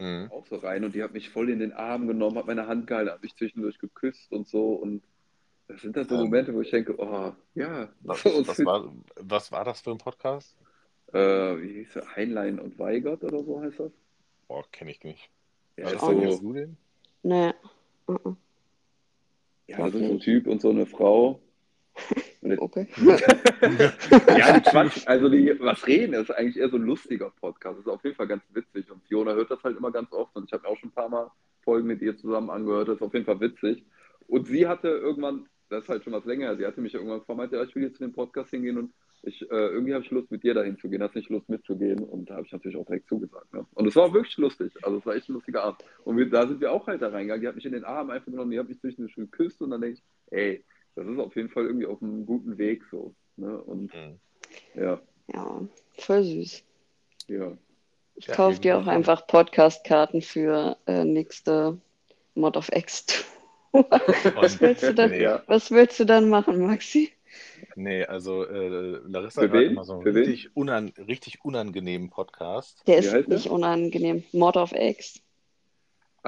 mh. 0.00 0.30
auch 0.30 0.46
so 0.46 0.56
rein 0.56 0.84
und 0.84 0.94
die 0.94 1.02
hat 1.02 1.12
mich 1.12 1.30
voll 1.30 1.48
in 1.50 1.60
den 1.60 1.72
Arm 1.72 2.08
genommen, 2.08 2.38
hat 2.38 2.46
meine 2.46 2.66
Hand 2.66 2.86
gehalten, 2.86 3.10
hat 3.10 3.22
mich 3.22 3.36
zwischendurch 3.36 3.78
geküsst 3.78 4.32
und 4.32 4.48
so 4.48 4.74
und 4.74 5.02
das 5.68 5.80
sind 5.82 5.96
dann 5.96 6.08
so. 6.08 6.16
Momente, 6.16 6.54
wo 6.54 6.60
ich 6.60 6.70
denke, 6.70 6.94
oh, 6.98 7.32
ja, 7.54 7.88
was, 8.00 8.24
was, 8.46 8.64
war, 8.64 8.92
was 9.16 9.50
war 9.52 9.64
das 9.64 9.80
für 9.80 9.90
ein 9.90 9.98
Podcast? 9.98 10.56
Äh, 11.12 11.18
wie 11.62 11.72
hieß 11.74 11.94
der? 11.94 12.16
Heinlein 12.16 12.58
und 12.58 12.78
Weigert 12.78 13.22
oder 13.24 13.42
so 13.42 13.60
heißt 13.60 13.80
das? 13.80 13.92
Boah, 14.48 14.64
kenne 14.72 14.90
ich 14.90 15.02
nicht. 15.02 15.30
Ja, 15.76 15.86
auch 15.86 16.10
kennst 16.10 16.38
so, 16.38 16.48
du 16.48 16.52
den? 16.52 16.76
Nee. 17.22 17.52
Mhm. 18.06 18.36
ja, 19.66 19.78
das 19.78 19.94
ist 19.94 20.06
so 20.06 20.12
ein 20.12 20.20
Typ 20.20 20.46
und 20.46 20.60
so 20.60 20.70
eine 20.70 20.86
Frau. 20.86 21.40
Okay. 22.42 22.86
ja, 22.96 24.58
die 24.58 24.60
Quatsch, 24.70 25.06
also 25.06 25.28
die, 25.28 25.58
was 25.58 25.86
reden, 25.86 26.14
ist 26.14 26.30
eigentlich 26.30 26.58
eher 26.58 26.68
so 26.68 26.76
ein 26.76 26.82
lustiger 26.82 27.30
Podcast. 27.30 27.78
Das 27.78 27.86
ist 27.86 27.92
auf 27.92 28.04
jeden 28.04 28.16
Fall 28.16 28.28
ganz 28.28 28.42
witzig. 28.52 28.90
Und 28.90 29.02
Fiona 29.08 29.32
hört 29.34 29.50
das 29.50 29.62
halt 29.64 29.76
immer 29.76 29.90
ganz 29.90 30.12
oft. 30.12 30.36
Und 30.36 30.44
ich 30.44 30.52
habe 30.52 30.68
auch 30.68 30.76
schon 30.76 30.90
ein 30.90 30.92
paar 30.92 31.08
Mal 31.08 31.30
Folgen 31.62 31.88
mit 31.88 32.00
ihr 32.02 32.16
zusammen 32.16 32.50
angehört. 32.50 32.88
Das 32.88 32.96
ist 32.96 33.02
auf 33.02 33.14
jeden 33.14 33.26
Fall 33.26 33.40
witzig. 33.40 33.84
Und 34.28 34.46
sie 34.46 34.66
hatte 34.66 34.88
irgendwann, 34.88 35.48
das 35.68 35.84
ist 35.84 35.88
halt 35.88 36.04
schon 36.04 36.12
was 36.12 36.24
länger, 36.24 36.56
sie 36.56 36.66
hatte 36.66 36.80
mich 36.80 36.94
irgendwann 36.94 37.20
gefragt, 37.20 37.52
ja, 37.52 37.62
ich 37.62 37.74
will 37.74 37.84
jetzt 37.84 38.00
in 38.00 38.08
den 38.08 38.14
Podcast 38.14 38.50
hingehen 38.50 38.78
und 38.78 38.92
ich, 39.22 39.42
äh, 39.42 39.46
irgendwie 39.54 39.94
habe 39.94 40.04
ich 40.04 40.10
Lust, 40.10 40.30
mit 40.30 40.42
dir 40.44 40.54
dahin 40.54 40.78
zu 40.78 40.88
gehen. 40.88 41.02
Hast 41.02 41.14
nicht 41.14 41.28
Lust 41.30 41.48
mitzugehen? 41.48 42.00
Und 42.04 42.30
da 42.30 42.36
habe 42.36 42.46
ich 42.46 42.52
natürlich 42.52 42.76
auch 42.76 42.86
direkt 42.86 43.08
zugesagt. 43.08 43.52
Ne? 43.52 43.66
Und 43.74 43.86
es 43.86 43.96
war 43.96 44.12
wirklich 44.12 44.36
lustig. 44.36 44.72
Also 44.82 44.98
es 44.98 45.06
war 45.06 45.14
echt 45.16 45.28
ein 45.28 45.32
lustiger 45.34 45.64
Abend. 45.64 45.80
Und 46.04 46.16
wir, 46.16 46.28
da 46.30 46.46
sind 46.46 46.60
wir 46.60 46.70
auch 46.72 46.86
halt 46.86 47.02
da 47.02 47.08
reingegangen. 47.08 47.40
Die 47.42 47.48
hat 47.48 47.56
mich 47.56 47.64
in 47.66 47.72
den 47.72 47.84
Arm 47.84 48.10
einfach 48.10 48.26
genommen, 48.30 48.50
die 48.52 48.58
hat 48.58 48.68
mich 48.68 48.78
zwischendurch 48.80 49.14
geküsst 49.16 49.60
und 49.62 49.70
dann 49.70 49.80
denke 49.80 49.98
ich, 49.98 50.04
ey, 50.32 50.64
das 50.94 51.06
ist 51.06 51.18
auf 51.18 51.34
jeden 51.36 51.48
Fall 51.50 51.66
irgendwie 51.66 51.86
auf 51.86 52.00
einem 52.02 52.24
guten 52.24 52.56
Weg 52.58 52.84
so. 52.90 53.14
Ne? 53.36 53.60
Und 53.62 53.92
Mhm. 53.94 54.18
ja, 54.80 55.00
Ja, 55.34 55.60
voll 55.98 56.22
süß. 56.22 56.62
ja. 57.28 57.56
Ich 58.18 58.26
Ja, 58.28 58.34
kaufe 58.34 58.60
dir 58.60 58.78
auch 58.78 58.86
einfach 58.86 59.26
Podcast-Karten 59.26 60.22
für 60.22 60.76
äh, 60.86 61.04
nächste 61.04 61.78
Mod 62.34 62.56
of 62.56 62.70
X. 62.72 63.24
Was 64.34 64.58
willst 64.60 64.84
du 64.84 64.94
dann, 64.94 65.10
Nee, 65.10 65.22
Ja. 65.24 65.42
was 65.48 65.70
willst 65.70 66.00
du 66.00 66.06
dann 66.06 66.30
machen, 66.30 66.64
Maxi? 66.66 67.10
Nee, 67.74 68.04
also 68.04 68.44
äh, 68.46 68.98
Larissa 69.06 69.42
Für 69.42 69.48
hat 69.48 69.54
wen? 69.54 69.72
immer 69.72 69.84
so 69.84 69.94
einen 69.94 70.02
Für 70.02 70.14
richtig, 70.14 70.54
unan, 70.56 70.92
richtig 70.96 71.44
unangenehmen 71.44 72.10
Podcast. 72.10 72.82
Der 72.86 72.98
ist 72.98 73.12
der? 73.12 73.28
nicht 73.28 73.48
unangenehm. 73.48 74.24
Mod 74.32 74.56
of 74.56 74.72
X. 74.72 75.20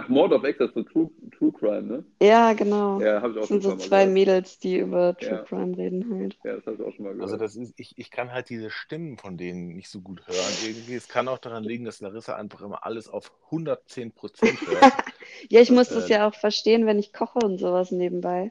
Ach, 0.00 0.08
Mord 0.08 0.32
of 0.32 0.44
X, 0.44 0.58
das 0.58 0.68
ist 0.68 0.74
so 0.74 0.82
True, 0.84 1.10
True 1.36 1.52
Crime, 1.52 1.82
ne? 1.82 2.04
Ja, 2.22 2.52
genau. 2.52 3.00
Ja, 3.00 3.20
habe 3.20 3.32
ich 3.32 3.36
auch 3.38 3.40
das 3.40 3.48
schon 3.48 3.60
sind 3.60 3.80
so 3.80 3.84
zwei 3.88 4.02
gehört. 4.02 4.12
Mädels, 4.14 4.58
die 4.60 4.78
über 4.78 5.16
True 5.16 5.28
Ja. 5.30 5.42
Crime 5.42 5.76
reden 5.76 6.20
halt. 6.20 6.38
Ja, 6.44 6.54
das 6.54 6.66
habe 6.66 6.76
ich 6.76 6.82
auch 6.88 6.94
schon 6.94 7.04
mal 7.04 7.14
gehört. 7.14 7.22
Also 7.32 7.36
das 7.36 7.56
ist, 7.56 7.74
ich, 7.76 7.98
ich 7.98 8.12
kann 8.12 8.30
halt 8.32 8.48
diese 8.48 8.70
Stimmen 8.70 9.18
von 9.18 9.36
denen 9.36 9.74
nicht 9.74 9.88
so 9.88 10.00
gut 10.00 10.24
hören 10.28 10.38
irgendwie. 10.64 10.94
Es 10.94 11.08
kann 11.08 11.26
auch 11.26 11.38
daran 11.38 11.64
liegen, 11.64 11.84
dass 11.84 12.00
Larissa 12.00 12.36
einfach 12.36 12.60
immer 12.62 12.86
alles 12.86 13.08
auf 13.08 13.32
110 13.46 14.12
Prozent 14.12 14.60
hört. 14.68 14.92
Ja, 15.50 15.60
ich 15.60 15.70
muss 15.70 15.88
das 15.88 16.08
Äh, 16.08 16.14
ja 16.14 16.28
auch 16.28 16.34
verstehen, 16.34 16.86
wenn 16.86 16.98
ich 16.98 17.12
koche 17.12 17.38
und 17.40 17.58
sowas 17.58 17.90
nebenbei. 17.90 18.50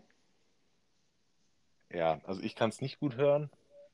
Ja, 1.92 2.20
also 2.24 2.42
ich 2.42 2.56
kann 2.56 2.70
es 2.70 2.82
nicht 2.82 3.00
gut 3.00 3.16
hören. 3.18 3.50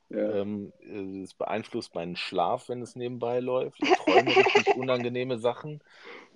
ja. 0.09 0.33
Ähm, 0.33 0.73
äh, 0.81 1.21
es 1.23 1.33
beeinflusst 1.35 1.95
meinen 1.95 2.15
Schlaf, 2.15 2.69
wenn 2.69 2.81
es 2.81 2.95
nebenbei 2.95 3.39
läuft. 3.39 3.81
Ich 3.81 3.93
träume 3.93 4.37
richtig 4.37 4.71
unangenehme 4.75 5.39
Sachen. 5.39 5.81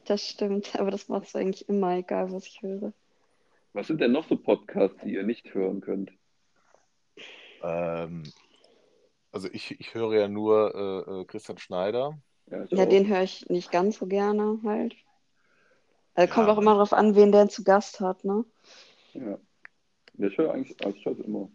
Das 0.06 0.28
stimmt, 0.28 0.76
aber 0.80 0.90
das 0.90 1.08
macht 1.08 1.28
es 1.28 1.36
eigentlich 1.36 1.70
immer, 1.70 1.98
egal 1.98 2.32
was 2.32 2.48
ich 2.48 2.62
höre. 2.64 2.94
Was 3.72 3.88
sind 3.88 4.02
denn 4.02 4.12
noch 4.12 4.28
so 4.28 4.36
Podcasts, 4.36 4.98
die 5.06 5.14
ihr 5.14 5.24
nicht 5.24 5.54
hören 5.54 5.80
könnt? 5.80 6.12
Ähm, 7.62 8.24
also 9.32 9.50
ich, 9.52 9.80
ich 9.80 9.94
höre 9.94 10.14
ja 10.16 10.28
nur 10.28 10.76
äh, 10.76 11.22
äh, 11.22 11.26
Christian 11.26 11.58
Schneider. 11.58 12.18
Ja, 12.48 12.66
Ja, 12.70 12.86
den 12.86 13.08
höre 13.08 13.24
ich 13.24 13.48
nicht 13.50 13.72
ganz 13.72 13.98
so 14.00 14.08
gerne 14.08 14.60
halt. 14.64 14.96
Also 16.16 16.34
kommt 16.34 16.50
Ja, 16.50 16.54
auch 16.54 16.58
immer 16.58 16.76
drauf 16.76 16.92
an, 16.92 17.16
wen 17.16 17.32
der 17.32 17.48
zu 17.48 17.64
Gast 17.64 18.02
hat, 18.02 18.26
ne? 18.26 18.44
Ja. 19.14 19.38
Ja, 20.18 20.28
Ich 20.28 20.38
höre 20.38 20.54
eigentlich, 20.54 20.86
also 20.86 20.98
ich 20.98 21.06
höre 21.06 21.14
es 21.14 21.20
immer. 21.26 21.50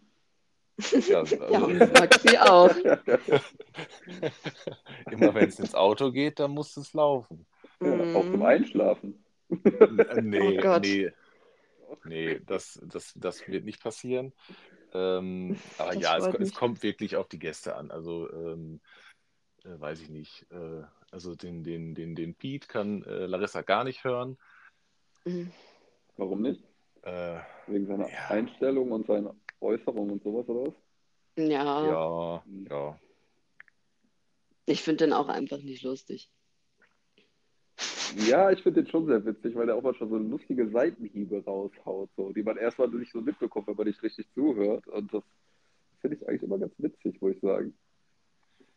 Ja, 1.09 1.19
also, 1.19 1.35
Ja, 1.35 1.67
Maxi 1.99 2.37
auch. 2.37 2.75
immer 5.11 5.35
wenn 5.35 5.49
es 5.49 5.59
ins 5.59 5.75
Auto 5.75 6.11
geht, 6.11 6.39
dann 6.39 6.51
muss 6.51 6.75
es 6.77 6.93
laufen. 6.93 7.45
Ja, 7.81 8.15
auch 8.15 8.25
zum 8.25 8.39
Mhm. 8.39 8.43
Einschlafen. 8.43 9.23
Äh, 9.49 10.21
Nee, 10.21 10.57
Oh 10.57 10.61
Gott. 10.61 10.81
nee, 10.83 11.11
nee, 12.05 12.39
das, 12.45 12.79
das, 12.85 13.13
das 13.15 13.47
wird 13.47 13.65
nicht 13.65 13.81
passieren. 13.81 14.33
Ähm, 14.93 15.57
aber 15.77 15.93
Das 15.93 16.03
ja, 16.03 16.17
es, 16.17 16.39
es 16.39 16.53
kommt 16.53 16.83
wirklich 16.83 17.15
auf 17.15 17.27
die 17.27 17.39
Gäste 17.39 17.75
an. 17.75 17.91
Also, 17.91 18.31
ähm, 18.31 18.79
äh, 19.63 19.79
weiß 19.79 20.01
ich 20.01 20.09
nicht. 20.09 20.45
Äh, 20.51 20.83
also 21.11 21.35
den, 21.35 21.63
den, 21.63 21.95
den, 21.95 22.15
den 22.15 22.35
Pete 22.35 22.67
kann 22.67 23.03
äh, 23.03 23.25
Larissa 23.25 23.61
gar 23.61 23.83
nicht 23.83 24.03
hören. 24.03 24.37
Mhm. 25.25 25.51
Warum 26.17 26.41
nicht? 26.41 26.63
Äh, 27.03 27.39
Wegen 27.67 27.87
seiner 27.87 28.09
Ja. 28.09 28.27
Einstellung 28.29 28.91
und 28.91 29.07
seiner 29.07 29.35
Äußerung 29.61 30.09
und 30.09 30.23
sowas, 30.23 30.47
oder 30.47 30.67
was? 30.67 30.73
Ja, 31.35 31.85
ja, 31.85 32.43
ja. 32.69 32.99
ich 34.65 34.81
finde 34.83 35.05
den 35.05 35.13
auch 35.13 35.27
einfach 35.27 35.57
nicht 35.57 35.83
lustig. 35.83 36.29
Ja, 38.27 38.51
ich 38.51 38.61
finde 38.61 38.83
den 38.83 38.91
schon 38.91 39.07
sehr 39.07 39.25
witzig, 39.25 39.55
weil 39.55 39.65
der 39.65 39.75
auch 39.75 39.81
manchmal 39.81 40.09
so 40.09 40.17
lustige 40.17 40.69
Seitenhiebe 40.69 41.43
raushaut, 41.43 42.09
so, 42.15 42.31
die 42.31 42.43
man 42.43 42.57
erstmal 42.57 42.87
nicht 42.89 43.11
so 43.11 43.21
mitbekommt, 43.21 43.67
wenn 43.67 43.75
man 43.75 43.87
nicht 43.87 44.03
richtig 44.03 44.27
zuhört. 44.33 44.87
Und 44.87 45.13
das 45.13 45.23
finde 45.99 46.17
ich 46.17 46.27
eigentlich 46.27 46.43
immer 46.43 46.59
ganz 46.59 46.73
witzig, 46.77 47.19
muss 47.21 47.33
ich 47.33 47.41
sagen. 47.41 47.73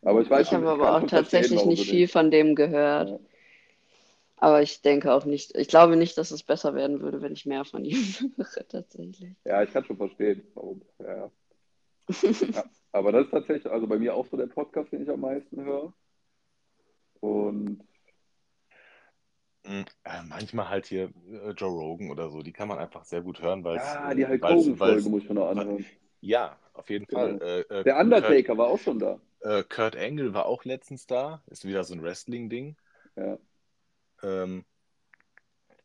Aber 0.01 0.21
ich 0.21 0.29
weiß 0.29 0.47
Ich 0.47 0.53
habe 0.53 0.69
aber 0.69 0.95
auch 0.95 0.99
schon 1.01 1.09
tatsächlich 1.09 1.63
nicht 1.65 1.89
viel 1.89 2.07
von 2.07 2.31
dem 2.31 2.55
gehört. 2.55 3.09
Ja. 3.09 3.19
Aber 4.39 4.61
ich 4.61 4.81
denke 4.81 5.13
auch 5.13 5.25
nicht, 5.25 5.55
ich 5.57 5.67
glaube 5.67 5.95
nicht, 5.97 6.17
dass 6.17 6.29
es 6.31 6.43
besser 6.43 6.75
werden 6.75 7.01
würde, 7.01 7.21
wenn 7.21 7.33
ich 7.33 7.45
mehr 7.47 7.65
von 7.65 7.83
ihm 7.83 7.97
höre, 8.37 8.67
tatsächlich. 8.67 9.35
Ja, 9.45 9.63
ich 9.63 9.71
kann 9.71 9.83
schon 9.85 9.97
verstehen, 9.97 10.43
warum. 10.53 10.81
Ja, 10.99 11.15
ja. 11.17 12.63
aber 12.91 13.11
das 13.11 13.25
ist 13.25 13.31
tatsächlich, 13.31 13.71
also 13.71 13.87
bei 13.87 13.97
mir 13.97 14.13
auch 14.13 14.27
so 14.27 14.37
der 14.37 14.47
Podcast, 14.47 14.91
den 14.91 15.03
ich 15.03 15.09
am 15.09 15.21
meisten 15.21 15.63
höre. 15.63 15.93
Und 17.19 17.81
Mm, 19.65 19.81
äh, 20.05 20.23
manchmal 20.29 20.69
halt 20.69 20.85
hier 20.85 21.11
äh, 21.29 21.49
Joe 21.51 21.69
Rogan 21.69 22.09
oder 22.09 22.29
so, 22.29 22.41
die 22.41 22.53
kann 22.53 22.69
man 22.69 22.77
einfach 22.77 23.03
sehr 23.03 23.19
gut 23.21 23.41
hören, 23.41 23.65
weil 23.65 23.75
es. 23.75 23.83
ja, 23.83 24.13
die 24.13 24.25
Hulk 24.25 24.41
weil's- 24.41 24.61
Hogan-Folge 24.63 24.93
weil's- 24.95 25.05
muss 25.09 25.23
ich 25.23 25.27
mir 25.29 25.35
noch 25.35 25.49
anhören. 25.49 25.85
Ja, 26.21 26.57
auf 26.73 26.89
jeden 26.89 27.05
Genau. 27.05 27.19
Fall. 27.37 27.41
Äh, 27.69 27.79
äh, 27.79 27.83
Der 27.83 27.97
Undertaker 27.99 28.57
war 28.57 28.67
auch 28.67 28.79
schon 28.79 28.97
da. 28.97 29.19
Kurt, 29.41 29.51
äh, 29.53 29.63
Kurt 29.67 29.97
Angle 29.97 30.33
war 30.33 30.45
auch 30.45 30.63
letztens 30.63 31.05
da. 31.05 31.43
Ist 31.47 31.65
wieder 31.65 31.83
so 31.83 31.93
ein 31.95 32.01
Wrestling-Ding. 32.01 32.77
Ja. 33.17 33.37
Ähm, 34.23 34.65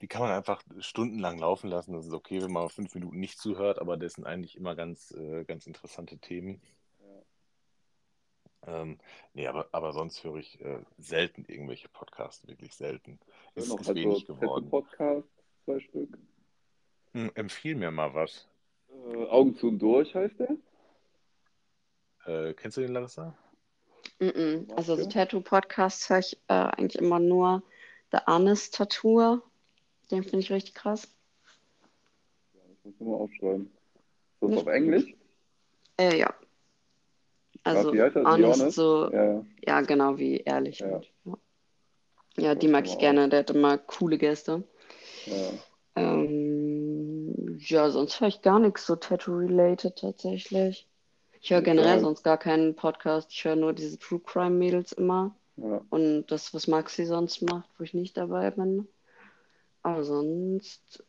die 0.00 0.08
kann 0.08 0.22
man 0.22 0.32
einfach 0.32 0.62
stundenlang 0.78 1.38
laufen 1.38 1.68
lassen. 1.68 1.92
Das 1.92 2.06
ist 2.06 2.12
okay, 2.12 2.42
wenn 2.42 2.52
man 2.52 2.68
fünf 2.68 2.94
Minuten 2.94 3.20
nicht 3.20 3.38
zuhört, 3.38 3.78
aber 3.78 3.96
das 3.96 4.14
sind 4.14 4.26
eigentlich 4.26 4.56
immer 4.56 4.74
ganz, 4.74 5.12
äh, 5.12 5.44
ganz 5.44 5.66
interessante 5.66 6.18
Themen. 6.18 6.60
Ähm, 8.66 8.98
nee, 9.34 9.46
aber, 9.46 9.68
aber 9.72 9.92
sonst 9.92 10.22
höre 10.22 10.36
ich 10.36 10.60
äh, 10.60 10.78
selten 10.98 11.44
irgendwelche 11.48 11.88
Podcasts, 11.88 12.46
wirklich 12.46 12.74
selten. 12.74 13.18
Ich 13.54 13.64
Ist, 13.64 13.68
noch 13.70 13.80
ist 13.80 13.88
halt 13.88 13.96
wenig 13.96 14.24
geworden. 14.24 14.70
Podcast, 14.70 15.28
zwei 15.64 15.80
Stück. 15.80 16.16
Hm, 17.12 17.32
empfiehl 17.34 17.74
mir 17.74 17.90
mal 17.90 18.14
was. 18.14 18.48
Äh, 18.88 19.26
Augen 19.26 19.56
zu 19.56 19.68
und 19.68 19.80
durch 19.80 20.14
heißt 20.14 20.36
der. 20.38 20.56
Äh, 22.24 22.54
kennst 22.54 22.76
du 22.76 22.82
den, 22.82 22.92
Larissa? 22.92 23.36
Mhm. 24.20 24.68
Also 24.76 24.94
so. 24.94 25.08
Tattoo-Podcasts 25.08 26.08
höre 26.08 26.20
ich 26.20 26.36
äh, 26.46 26.54
eigentlich 26.54 27.02
immer 27.02 27.18
nur 27.18 27.64
The 28.12 28.18
Honest 28.26 28.74
Tattoo. 28.74 29.40
Den 30.10 30.22
finde 30.22 30.40
ich 30.40 30.52
richtig 30.52 30.74
krass. 30.74 31.08
Das 32.52 32.62
muss 32.84 32.94
ich 32.94 33.00
mal 33.06 33.14
aufschreiben. 33.14 33.70
So 34.40 34.46
ist 34.48 34.54
Nicht- 34.54 34.62
auf 34.62 34.72
Englisch? 34.72 35.14
Äh, 35.98 36.18
ja. 36.18 36.34
Also 37.64 37.90
das? 37.92 38.12
The 38.12 38.20
Honest, 38.20 38.60
Honest? 38.60 38.76
so, 38.76 39.10
Ja, 39.12 39.24
ja. 39.24 39.44
ja, 39.66 39.80
genau 39.82 40.18
wie 40.18 40.38
ehrlich. 40.38 40.80
Ja. 40.80 41.00
Ja, 41.24 41.34
ja 42.36 42.54
die 42.54 42.66
Das 42.66 42.72
mag 42.72 42.86
ich 42.86 42.98
gerne. 42.98 43.28
Der 43.28 43.40
hat 43.40 43.50
immer 43.50 43.78
coole 43.78 44.18
Gäste. 44.18 44.64
ja. 45.26 45.50
Ähm, 45.94 47.58
ja, 47.60 47.90
sonst 47.90 48.18
höre 48.20 48.28
ich 48.28 48.40
gar 48.42 48.58
nichts 48.58 48.86
so 48.86 48.96
Tattoo-related 48.96 49.96
tatsächlich. 49.96 50.88
Ich 51.40 51.50
höre 51.50 51.60
generell 51.60 51.96
Ja. 51.96 52.00
sonst 52.00 52.22
gar 52.22 52.38
keinen 52.38 52.74
Podcast. 52.74 53.30
Ich 53.30 53.44
höre 53.44 53.56
nur 53.56 53.72
diese 53.74 53.98
True 53.98 54.20
Crime 54.20 54.50
Mädels 54.56 54.92
immer. 54.92 55.36
Ja. 55.56 55.80
Und 55.90 56.26
das, 56.26 56.54
was 56.54 56.66
Maxi 56.66 57.04
sonst 57.04 57.42
macht, 57.42 57.68
wo 57.78 57.84
ich 57.84 57.94
nicht 57.94 58.16
dabei 58.16 58.50
bin. 58.50 58.88
Aber 59.82 60.04
sonst 60.04 61.04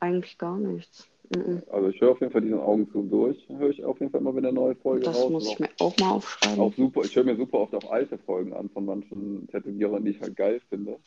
eigentlich 0.00 0.38
gar 0.38 0.58
nichts. 0.58 1.08
Mhm. 1.34 1.62
Also 1.70 1.88
ich 1.88 2.00
höre 2.00 2.10
auf 2.10 2.20
jeden 2.20 2.32
Fall 2.32 2.40
diesen 2.40 2.58
Augen 2.58 2.90
zu 2.90 3.02
durch. 3.02 3.48
Höre 3.48 3.70
ich 3.70 3.84
auf 3.84 4.00
jeden 4.00 4.10
Fall 4.10 4.20
immer, 4.20 4.34
wenn 4.34 4.44
eine 4.44 4.54
neue 4.54 4.74
Folge 4.74 5.04
Das 5.04 5.16
raus 5.16 5.30
muss 5.30 5.48
ich 5.48 5.58
mir 5.60 5.68
auch 5.78 5.96
mal 5.98 6.10
aufschreiben. 6.10 6.58
Auch 6.60 6.74
super, 6.74 7.02
ich 7.04 7.14
höre 7.14 7.24
mir 7.24 7.36
super 7.36 7.58
oft 7.60 7.74
auch 7.74 7.90
alte 7.90 8.18
Folgen 8.18 8.52
an 8.52 8.68
von 8.70 8.84
manchen 8.84 9.46
Tätowierern, 9.48 10.04
die 10.04 10.10
ich 10.10 10.20
halt 10.20 10.36
geil 10.36 10.60
finde. 10.68 10.98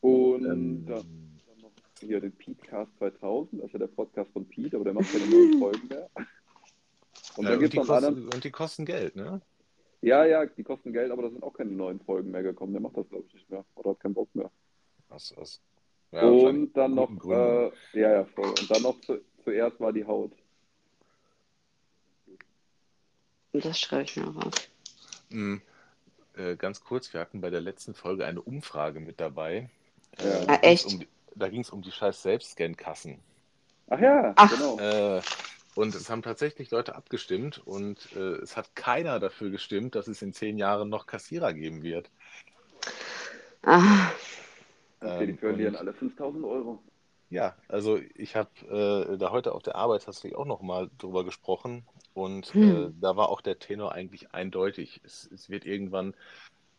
Und 0.00 0.44
Ähm, 0.44 0.86
dann, 0.86 1.40
dann 1.46 1.60
noch 1.62 1.72
hier 2.00 2.20
den 2.20 2.32
Petecast 2.32 2.90
2000, 2.98 3.60
das 3.60 3.66
ist 3.66 3.72
ja 3.72 3.78
der 3.80 3.86
Podcast 3.88 4.30
von 4.32 4.44
Pete, 4.46 4.76
aber 4.76 4.84
der 4.84 4.94
macht 4.94 5.12
keine 5.12 5.26
neuen 5.26 5.58
Folgen 5.58 5.88
mehr. 5.88 6.08
Und 7.36 7.44
dann 7.44 7.54
und, 7.54 7.60
gibt 7.60 7.72
die 7.72 7.78
kosten, 7.78 7.92
anderen. 7.92 8.24
und 8.28 8.44
die 8.44 8.50
kosten 8.50 8.84
Geld, 8.84 9.16
ne? 9.16 9.40
Ja, 10.02 10.24
ja, 10.24 10.44
die 10.44 10.64
kosten 10.64 10.92
Geld, 10.92 11.12
aber 11.12 11.22
da 11.22 11.30
sind 11.30 11.42
auch 11.42 11.52
keine 11.54 11.70
neuen 11.70 12.00
Folgen 12.00 12.32
mehr 12.32 12.42
gekommen. 12.42 12.72
Der 12.72 12.82
macht 12.82 12.96
das, 12.96 13.08
glaube 13.08 13.24
ich, 13.28 13.34
nicht 13.34 13.48
mehr. 13.50 13.64
Oder 13.76 13.90
hat 13.90 14.00
keinen 14.00 14.14
Bock 14.14 14.28
mehr. 14.34 14.50
Aus, 15.08 15.32
aus, 15.38 15.60
ja, 16.10 16.22
Und 16.22 16.72
dann 16.74 16.94
noch, 16.94 17.10
äh, 17.30 17.70
ja, 17.92 18.12
ja, 18.12 18.24
voll. 18.24 18.48
Und 18.48 18.70
dann 18.70 18.82
noch 18.82 19.00
zu, 19.00 19.20
zuerst 19.44 19.78
war 19.80 19.92
die 19.92 20.04
Haut. 20.04 20.32
Und 23.52 23.64
das 23.64 23.78
schreibe 23.78 24.02
ich 24.02 24.16
mir 24.16 24.26
auch 24.28 24.46
auf. 24.46 24.54
Mm, 25.30 25.56
äh, 26.36 26.56
ganz 26.56 26.82
kurz, 26.82 27.12
wir 27.12 27.20
hatten 27.20 27.40
bei 27.40 27.50
der 27.50 27.60
letzten 27.60 27.94
Folge 27.94 28.26
eine 28.26 28.42
Umfrage 28.42 28.98
mit 28.98 29.20
dabei. 29.20 29.70
Ja. 30.18 30.24
Äh, 30.24 30.46
Ah, 30.46 30.46
da 30.46 30.56
ging's 30.56 30.84
echt? 30.84 30.94
Um, 30.94 31.06
da 31.36 31.48
ging 31.48 31.60
es 31.60 31.70
um 31.70 31.80
die 31.80 31.92
scheiß 31.92 32.22
Selbstscan-Kassen. 32.22 33.18
Ach 33.88 34.00
ja, 34.00 34.32
Ach. 34.36 34.50
genau. 34.50 34.78
Äh, 34.78 35.22
und 35.74 35.94
es 35.94 36.10
haben 36.10 36.22
tatsächlich 36.22 36.70
Leute 36.70 36.94
abgestimmt 36.94 37.58
und 37.64 38.12
äh, 38.14 38.36
es 38.36 38.56
hat 38.56 38.74
keiner 38.74 39.20
dafür 39.20 39.50
gestimmt, 39.50 39.94
dass 39.94 40.08
es 40.08 40.22
in 40.22 40.32
zehn 40.32 40.58
Jahren 40.58 40.88
noch 40.88 41.06
Kassierer 41.06 41.52
geben 41.52 41.82
wird. 41.82 42.10
Ah, 43.64 44.10
Okay, 45.00 45.26
die 45.26 45.32
Ähm, 45.32 45.38
verlieren 45.38 45.76
alle 45.76 45.92
5000 45.92 46.44
Euro. 46.44 46.82
Ja, 47.30 47.56
also 47.68 47.98
ich 48.14 48.36
habe 48.36 48.50
äh, 49.14 49.16
da 49.16 49.30
heute 49.30 49.52
auf 49.52 49.62
der 49.62 49.76
Arbeit 49.76 50.06
hast 50.06 50.22
du 50.22 50.34
auch 50.36 50.44
noch 50.44 50.60
mal 50.60 50.90
drüber 50.98 51.24
gesprochen 51.24 51.86
und 52.14 52.48
äh, 52.60 52.90
Hm. 52.90 52.94
da 53.00 53.16
war 53.16 53.30
auch 53.30 53.40
der 53.40 53.58
Tenor 53.58 53.92
eigentlich 53.92 54.32
eindeutig. 54.34 55.00
Es, 55.02 55.30
es 55.32 55.48
wird 55.48 55.64
irgendwann 55.64 56.14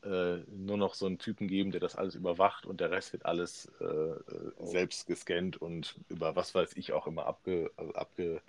äh, 0.03 0.37
nur 0.47 0.77
noch 0.77 0.93
so 0.93 1.07
einen 1.07 1.17
Typen 1.17 1.47
geben, 1.47 1.71
der 1.71 1.81
das 1.81 1.95
alles 1.95 2.13
überwacht 2.15 2.65
und 2.67 2.81
der 2.81 2.91
Rest 2.91 3.13
wird 3.13 3.25
alles 3.25 3.71
äh, 3.81 3.85
äh, 3.85 4.51
selbst 4.61 5.07
gescannt 5.07 5.57
und 5.57 5.99
über 6.09 6.35
was 6.35 6.53
weiß 6.53 6.73
ich 6.77 6.93
auch 6.93 7.07
immer 7.07 7.25
abge, 7.25 7.71
also 7.75 7.93
abge, 7.93 8.41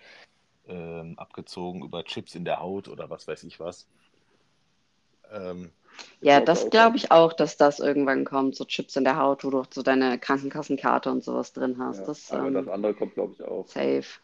ähm, 0.68 1.18
abgezogen, 1.18 1.82
über 1.84 2.04
Chips 2.04 2.34
in 2.34 2.44
der 2.44 2.60
Haut 2.60 2.88
oder 2.88 3.10
was 3.10 3.26
weiß 3.28 3.44
ich 3.44 3.60
was. 3.60 3.86
Ähm, 5.30 5.72
ja, 6.20 6.40
glaub 6.40 6.48
das 6.48 6.70
glaube 6.70 6.96
ich 6.96 7.10
auch, 7.12 7.32
dass 7.32 7.56
das 7.56 7.78
irgendwann 7.80 8.24
kommt. 8.24 8.56
So 8.56 8.64
Chips 8.64 8.96
in 8.96 9.04
der 9.04 9.16
Haut, 9.18 9.44
wo 9.44 9.50
du 9.50 9.62
so 9.72 9.82
deine 9.82 10.18
Krankenkassenkarte 10.18 11.10
und 11.10 11.22
sowas 11.24 11.52
drin 11.52 11.76
hast. 11.78 12.08
Ja, 12.08 12.08
das 12.08 12.32
aber 12.32 12.50
das 12.50 12.66
ähm, 12.66 12.68
andere 12.68 12.94
kommt, 12.94 13.14
glaube 13.14 13.32
ich, 13.34 13.42
auch. 13.42 13.66
safe. 13.66 14.20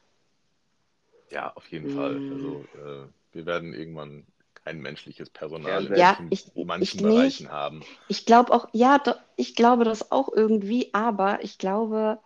ja, 1.31 1.53
auf 1.55 1.67
jeden 1.71 1.89
Fall. 1.89 2.23
Mm. 2.23 2.27
Also 2.29 2.69
äh, 2.75 3.07
wir 3.33 3.47
werden 3.47 3.73
irgendwann 3.75 4.27
kein 4.55 4.81
menschliches 4.81 5.31
Personal 5.31 5.87
in 5.87 5.95
Ja, 5.95 6.19
manchen, 6.19 6.27
ich- 6.31 6.53
manchen 6.55 7.01
ich 7.01 7.01
nicht. 7.01 7.49
Bereichen 7.49 7.51
haben. 7.51 7.87
Ich 8.09 8.27
glaube 8.27 8.53
auch, 8.53 8.69
ja, 8.73 8.99
do, 8.99 9.13
ich 9.37 9.55
glaube 9.57 9.85
das 9.85 10.13
auch 10.13 10.31
irgendwie, 10.33 10.95
aber 10.95 11.43
ich 11.45 11.59
glaube, 11.59 12.21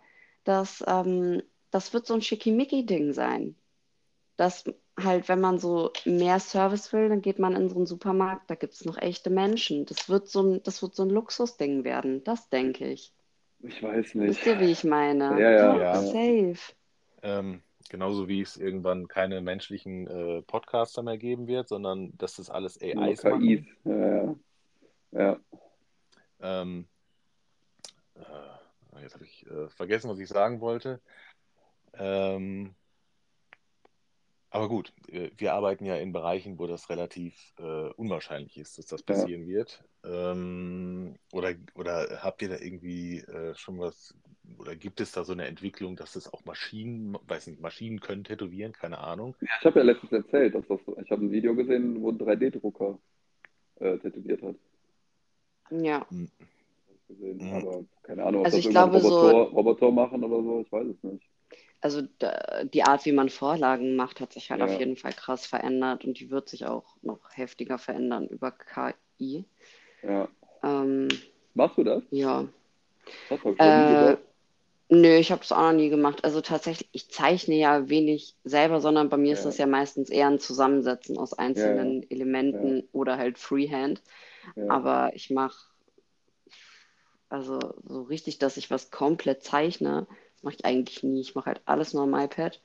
dass 0.45 0.83
ähm, 0.87 1.43
das 1.71 1.93
wird 1.93 2.07
so 2.07 2.13
ein 2.15 2.21
Schickimicki-Ding 2.21 3.13
sein. 3.13 3.55
Dass 4.37 4.65
halt, 5.01 5.29
wenn 5.29 5.41
man 5.41 5.59
so 5.59 5.91
mehr 6.05 6.39
Service 6.39 6.91
will, 6.93 7.09
dann 7.09 7.21
geht 7.21 7.39
man 7.39 7.55
in 7.55 7.69
so 7.69 7.75
einen 7.75 7.85
Supermarkt, 7.85 8.49
da 8.49 8.55
gibt 8.55 8.73
es 8.73 8.85
noch 8.85 8.97
echte 8.97 9.29
Menschen. 9.29 9.85
Das 9.85 10.09
wird 10.09 10.27
so 10.27 10.41
ein, 10.41 10.63
das 10.63 10.81
wird 10.81 10.95
so 10.95 11.03
ein 11.03 11.09
Luxusding 11.09 11.83
werden, 11.83 12.23
das 12.23 12.49
denke 12.49 12.87
ich. 12.87 13.13
Ich 13.59 13.81
weiß 13.81 14.15
nicht. 14.15 14.29
Wisst 14.29 14.45
ihr, 14.45 14.59
wie 14.59 14.71
ich 14.71 14.83
meine? 14.83 15.39
Ja, 15.39 15.51
ja, 15.51 15.77
ja. 15.77 16.01
safe. 16.01 16.73
Ähm, 17.23 17.61
genauso 17.89 18.27
wie 18.27 18.41
es 18.41 18.57
irgendwann 18.57 19.07
keine 19.07 19.41
menschlichen 19.41 20.07
äh, 20.07 20.41
Podcaster 20.43 21.01
mehr 21.01 21.17
geben 21.17 21.47
wird, 21.47 21.67
sondern 21.67 22.15
dass 22.17 22.35
das 22.35 22.49
alles 22.49 22.79
Nur 22.79 23.03
AIs 23.03 23.21
KIs. 23.21 23.31
machen. 23.31 23.67
Ja, 23.85 24.15
ja. 24.15 24.35
ja. 25.11 25.39
Ähm, 26.41 26.87
äh, 28.15 29.01
jetzt 29.01 29.15
habe 29.15 29.25
ich 29.25 29.45
äh, 29.47 29.69
vergessen, 29.69 30.09
was 30.09 30.19
ich 30.19 30.27
sagen 30.27 30.61
wollte. 30.61 31.01
Ähm, 31.93 32.75
aber 34.55 34.69
gut, 34.69 34.93
wir 35.37 35.53
arbeiten 35.53 35.85
ja 35.85 35.95
in 35.97 36.11
Bereichen, 36.13 36.57
wo 36.57 36.65
das 36.67 36.89
relativ 36.89 37.33
äh, 37.59 37.89
unwahrscheinlich 37.95 38.57
ist, 38.57 38.77
dass 38.77 38.85
das 38.87 39.01
Ja. 39.01 39.05
passieren 39.13 39.47
wird. 39.47 39.83
Ähm, 40.03 41.15
oder, 41.31 41.53
oder 41.75 42.23
habt 42.23 42.41
ihr 42.41 42.49
da 42.49 42.57
irgendwie 42.57 43.19
äh, 43.19 43.53
schon 43.55 43.79
was, 43.79 44.15
oder 44.57 44.75
gibt 44.75 45.01
es 45.01 45.11
da 45.11 45.23
so 45.23 45.33
eine 45.33 45.45
Entwicklung, 45.47 45.95
dass 45.95 46.13
das 46.13 46.31
auch 46.33 46.45
Maschinen, 46.45 47.17
weiß 47.27 47.47
nicht, 47.47 47.59
Maschinen 47.61 47.99
können 47.99 48.23
tätowieren, 48.23 48.71
keine 48.73 48.99
Ahnung. 48.99 49.35
Ja, 49.41 49.47
Ich 49.59 49.65
habe 49.65 49.79
ja 49.79 49.85
letztens 49.85 50.11
erzählt, 50.11 50.55
dass 50.55 50.65
das, 50.67 50.79
ich 51.03 51.11
habe 51.11 51.25
ein 51.25 51.31
Video 51.31 51.55
gesehen, 51.55 52.01
wo 52.01 52.09
ein 52.11 52.17
3D-Drucker 52.17 52.97
äh, 53.79 53.97
tätowiert 53.97 54.41
hat. 54.41 54.55
Ja. 55.71 56.05
Ich 56.11 56.29
Gesehen. 57.07 57.37
Mhm. 57.37 57.53
Aber 57.53 57.83
keine 58.03 58.23
Ahnung, 58.23 58.41
ob 58.41 58.45
Also 58.45 58.57
das 58.57 58.65
ich 58.65 58.71
glaube, 58.71 58.99
so- 58.99 59.09
Roboter, 59.09 59.51
Roboter 59.51 59.91
machen 59.91 60.23
oder 60.23 60.41
so, 60.43 60.61
ich 60.61 60.71
weiß 60.71 60.87
es 60.87 61.03
nicht. 61.03 61.23
Also 61.85 62.01
die 62.73 62.81
Art, 62.81 63.05
wie 63.05 63.11
man 63.11 63.29
Vorlagen 63.29 63.95
macht, 63.95 64.19
hat 64.19 64.33
sich 64.33 64.49
halt 64.49 64.59
Ja. 64.59 64.65
auf 64.65 64.79
jeden 64.79 64.97
Fall 64.97 65.13
krass 65.13 65.45
verändert 65.45 66.03
und 66.03 66.19
die 66.19 66.31
wird 66.31 66.49
sich 66.49 66.65
auch 66.65 66.95
noch 67.03 67.19
heftiger 67.33 67.77
verändern 67.77 68.27
über 68.27 68.51
KI. 68.51 69.45
Ja. 70.01 70.27
Ähm, 70.63 71.09
Machst 71.53 71.77
du 71.77 71.83
das? 71.83 72.01
ja. 72.09 72.47
Das 73.29 73.39
habe 73.39 73.51
ich 73.53 73.59
Äh, 73.59 74.17
nö, 74.89 75.15
ich 75.17 75.31
habe 75.31 75.43
es 75.43 75.51
auch 75.51 75.61
noch 75.61 75.73
nie 75.73 75.89
gemacht. 75.89 76.23
Also 76.23 76.41
tatsächlich, 76.41 76.89
ich 76.91 77.11
zeichne 77.11 77.53
ja 77.53 77.87
wenig 77.87 78.33
selber, 78.43 78.81
sondern 78.81 79.09
bei 79.09 79.17
mir 79.17 79.33
ist 79.33 79.41
Ja. 79.41 79.45
das 79.45 79.59
ja 79.59 79.67
meistens 79.67 80.09
eher 80.09 80.25
ein 80.25 80.39
Zusammensetzen 80.39 81.19
aus 81.19 81.33
einzelnen 81.33 82.09
Elementen 82.09 82.89
oder 82.93 83.17
halt 83.17 83.37
Freehand. 83.37 84.01
Ja. 84.55 84.69
Aber 84.69 85.11
ich 85.13 85.29
mache, 85.29 85.67
also 87.29 87.59
so 87.83 88.01
richtig, 88.01 88.39
dass 88.39 88.57
ich 88.57 88.71
was 88.71 88.89
komplett 88.89 89.43
zeichne, 89.43 90.07
mache 90.41 90.55
ich 90.57 90.65
eigentlich 90.65 91.03
nie. 91.03 91.21
Ich 91.21 91.35
mache 91.35 91.47
halt 91.47 91.61
alles 91.65 91.93
nur 91.93 92.03
am 92.03 92.13
iPad. 92.13 92.59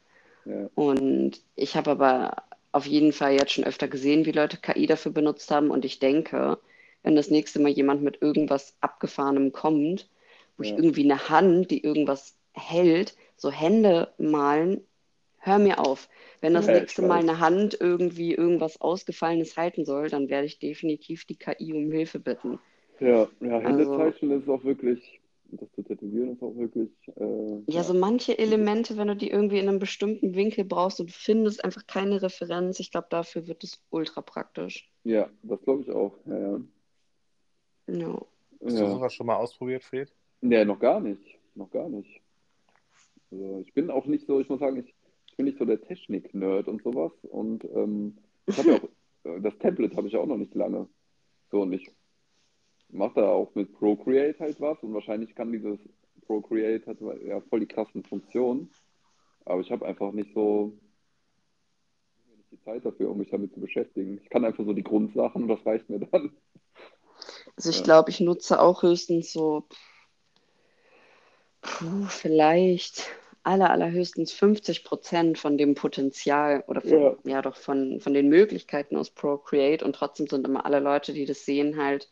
ja. 0.45 0.69
Und 0.75 1.41
ich 1.57 1.77
habe 1.77 1.91
aber 1.93 2.37
auf 2.73 2.87
jeden 2.87 3.13
Fall 3.13 3.33
jetzt 3.33 3.53
schon 3.53 3.65
öfter 3.65 3.89
gesehen, 3.89 4.27
wie 4.27 4.33
Leute 4.33 4.57
KI 4.57 4.87
dafür 4.87 5.13
benutzt 5.13 5.51
haben. 5.51 5.71
Und 5.71 5.85
ich 5.85 5.99
denke, 5.99 6.59
wenn 7.03 7.17
das 7.17 7.31
nächste 7.31 7.61
Mal 7.61 7.71
jemand 7.71 8.03
mit 8.03 8.21
irgendwas 8.23 8.77
Abgefahrenem 8.81 9.53
kommt, 9.53 10.09
wo 10.57 10.63
ich 10.63 10.71
Ja. 10.71 10.77
irgendwie 10.77 11.05
eine 11.11 11.29
Hand, 11.29 11.71
die 11.71 11.83
irgendwas 11.83 12.37
hält, 12.53 13.15
so 13.37 13.51
Hände 13.51 14.13
malen, 14.19 14.83
hör 15.39 15.59
mir 15.59 15.79
auf. 15.81 16.09
Wenn 16.43 16.55
das 16.55 16.67
Ja, 16.67 16.75
ich 16.75 16.81
nächste 16.81 17.03
Mal 17.03 17.21
eine 17.21 17.41
Hand 17.41 17.77
irgendwie 17.81 18.35
irgendwas 18.35 18.81
Ausgefallenes 18.81 19.57
halten 19.57 19.85
soll, 19.85 20.09
dann 20.11 20.29
werde 20.29 20.47
ich 20.47 20.59
definitiv 20.59 21.25
die 21.25 21.37
KI 21.37 21.73
um 21.73 21.91
Hilfe 21.91 22.19
bitten. 22.21 22.59
Ja, 23.01 23.29
ja, 23.41 23.59
Hände 23.61 23.85
Also- 23.87 23.97
zeichnen 23.97 24.41
ist 24.43 24.49
auch 24.49 24.63
wirklich, 24.65 25.20
das 25.57 25.71
zu 25.73 25.83
tätowieren 25.83 26.33
ist 26.33 26.43
auch 26.43 26.55
wirklich, 26.57 26.91
äh, 27.17 27.63
Ja, 27.67 27.83
so 27.83 27.95
manche 27.95 28.39
Elemente, 28.39 28.97
wenn 28.97 29.09
du 29.09 29.17
die 29.17 29.31
irgendwie 29.31 29.59
in 29.59 29.69
einem 29.69 29.79
bestimmten 29.79 30.35
Winkel 30.35 30.65
brauchst 30.65 31.01
und 31.01 31.09
du 31.11 31.13
findest 31.13 31.65
einfach 31.65 31.87
keine 31.87 32.21
Referenz, 32.23 32.81
ich 32.81 32.91
glaube, 32.91 33.07
dafür 33.11 33.47
wird 33.47 33.65
es 33.65 33.83
ultra 33.91 34.21
praktisch. 34.23 34.91
ja, 35.05 35.29
das 35.43 35.61
glaube 35.63 35.83
ich 35.83 35.91
auch. 35.91 36.17
Ja, 36.27 36.39
ja. 36.39 36.61
Ja. 37.89 38.21
Hast 38.65 38.77
du 38.77 38.83
Ja. 38.83 38.91
sowas 38.91 39.15
schon 39.15 39.27
mal 39.27 39.37
ausprobiert, 39.37 39.83
Fred? 39.83 40.13
Nee, 40.41 40.65
noch 40.65 40.79
gar 40.79 41.01
nicht. 41.01 41.23
Noch 41.55 41.71
gar 41.71 41.89
nicht. 41.89 42.21
Also 43.31 43.61
ich 43.67 43.73
bin 43.75 43.91
auch 43.91 44.07
nicht 44.07 44.27
so, 44.27 44.41
ich 44.41 44.49
muss 44.49 44.61
sagen, 44.61 44.79
ich, 44.79 44.95
ich 45.29 45.37
bin 45.37 45.47
nicht 45.47 45.59
so 45.59 45.65
der 45.65 45.81
Technik-Nerd 45.81 46.69
und 46.69 46.83
sowas. 46.83 47.13
Und 47.23 47.65
ähm, 47.65 48.19
ich 48.47 48.57
habe 48.59 48.71
ja 48.71 48.77
auch, 48.77 48.89
äh, 49.25 49.41
das 49.41 49.57
Tablet 49.59 49.97
habe 49.97 50.07
ich 50.07 50.13
ja 50.15 50.21
auch 50.21 50.27
noch 50.27 50.37
nicht 50.37 50.55
lange. 50.55 50.89
So, 51.51 51.63
und 51.63 51.73
ich 51.73 51.91
mache 52.93 53.21
da 53.21 53.29
auch 53.29 53.55
mit 53.55 53.73
Procreate 53.75 54.39
halt 54.41 54.61
was. 54.61 54.79
Und 54.83 54.95
wahrscheinlich 54.95 55.35
kann 55.35 55.53
dieses 55.53 55.79
Procreate 56.27 56.87
hat 56.91 56.99
ja 57.25 57.41
voll 57.43 57.61
die 57.61 57.67
krassen 57.67 58.05
Funktionen. 58.05 58.71
Aber 59.45 59.61
ich 59.61 59.71
habe 59.73 59.87
einfach 59.87 60.13
nicht 60.13 60.33
so 60.35 60.79
nicht 62.37 62.51
die 62.53 62.61
Zeit 62.61 62.85
dafür, 62.85 63.11
um 63.11 63.19
mich 63.19 63.31
damit 63.31 63.53
zu 63.55 63.61
beschäftigen. 63.61 64.21
Ich 64.23 64.31
kann 64.31 64.45
einfach 64.45 64.65
so 64.65 64.73
die 64.73 64.83
Grundsachen 64.85 65.43
und 65.43 65.49
das 65.49 65.65
reicht 65.67 65.89
mir 65.91 66.01
dann. 66.01 66.33
Also 67.57 67.71
ich 67.71 67.79
Ja. 67.79 67.83
glaube, 67.83 68.11
ich 68.11 68.21
nutze 68.21 68.61
auch 68.61 68.83
höchstens 68.83 69.33
so, 69.33 69.65
puh, 71.63 72.07
vielleicht 72.09 73.09
aller, 73.43 73.71
allerhöchstens 73.71 74.33
50 74.33 74.85
Prozent 74.85 75.39
von 75.39 75.57
dem 75.59 75.75
Potenzial 75.75 76.65
oder 76.67 76.81
von, 76.81 76.91
Ja. 76.91 77.17
ja. 77.25 77.43
doch 77.43 77.57
von, 77.57 78.01
von 78.01 78.15
den 78.15 78.29
Möglichkeiten 78.29 78.97
aus 78.97 79.11
Procreate 79.11 79.85
und 79.85 79.95
trotzdem 79.95 80.27
sind 80.27 80.47
immer 80.47 80.65
alle 80.67 80.81
Leute, 80.81 81.13
die 81.13 81.25
das 81.27 81.45
sehen, 81.45 81.77
halt 81.77 82.11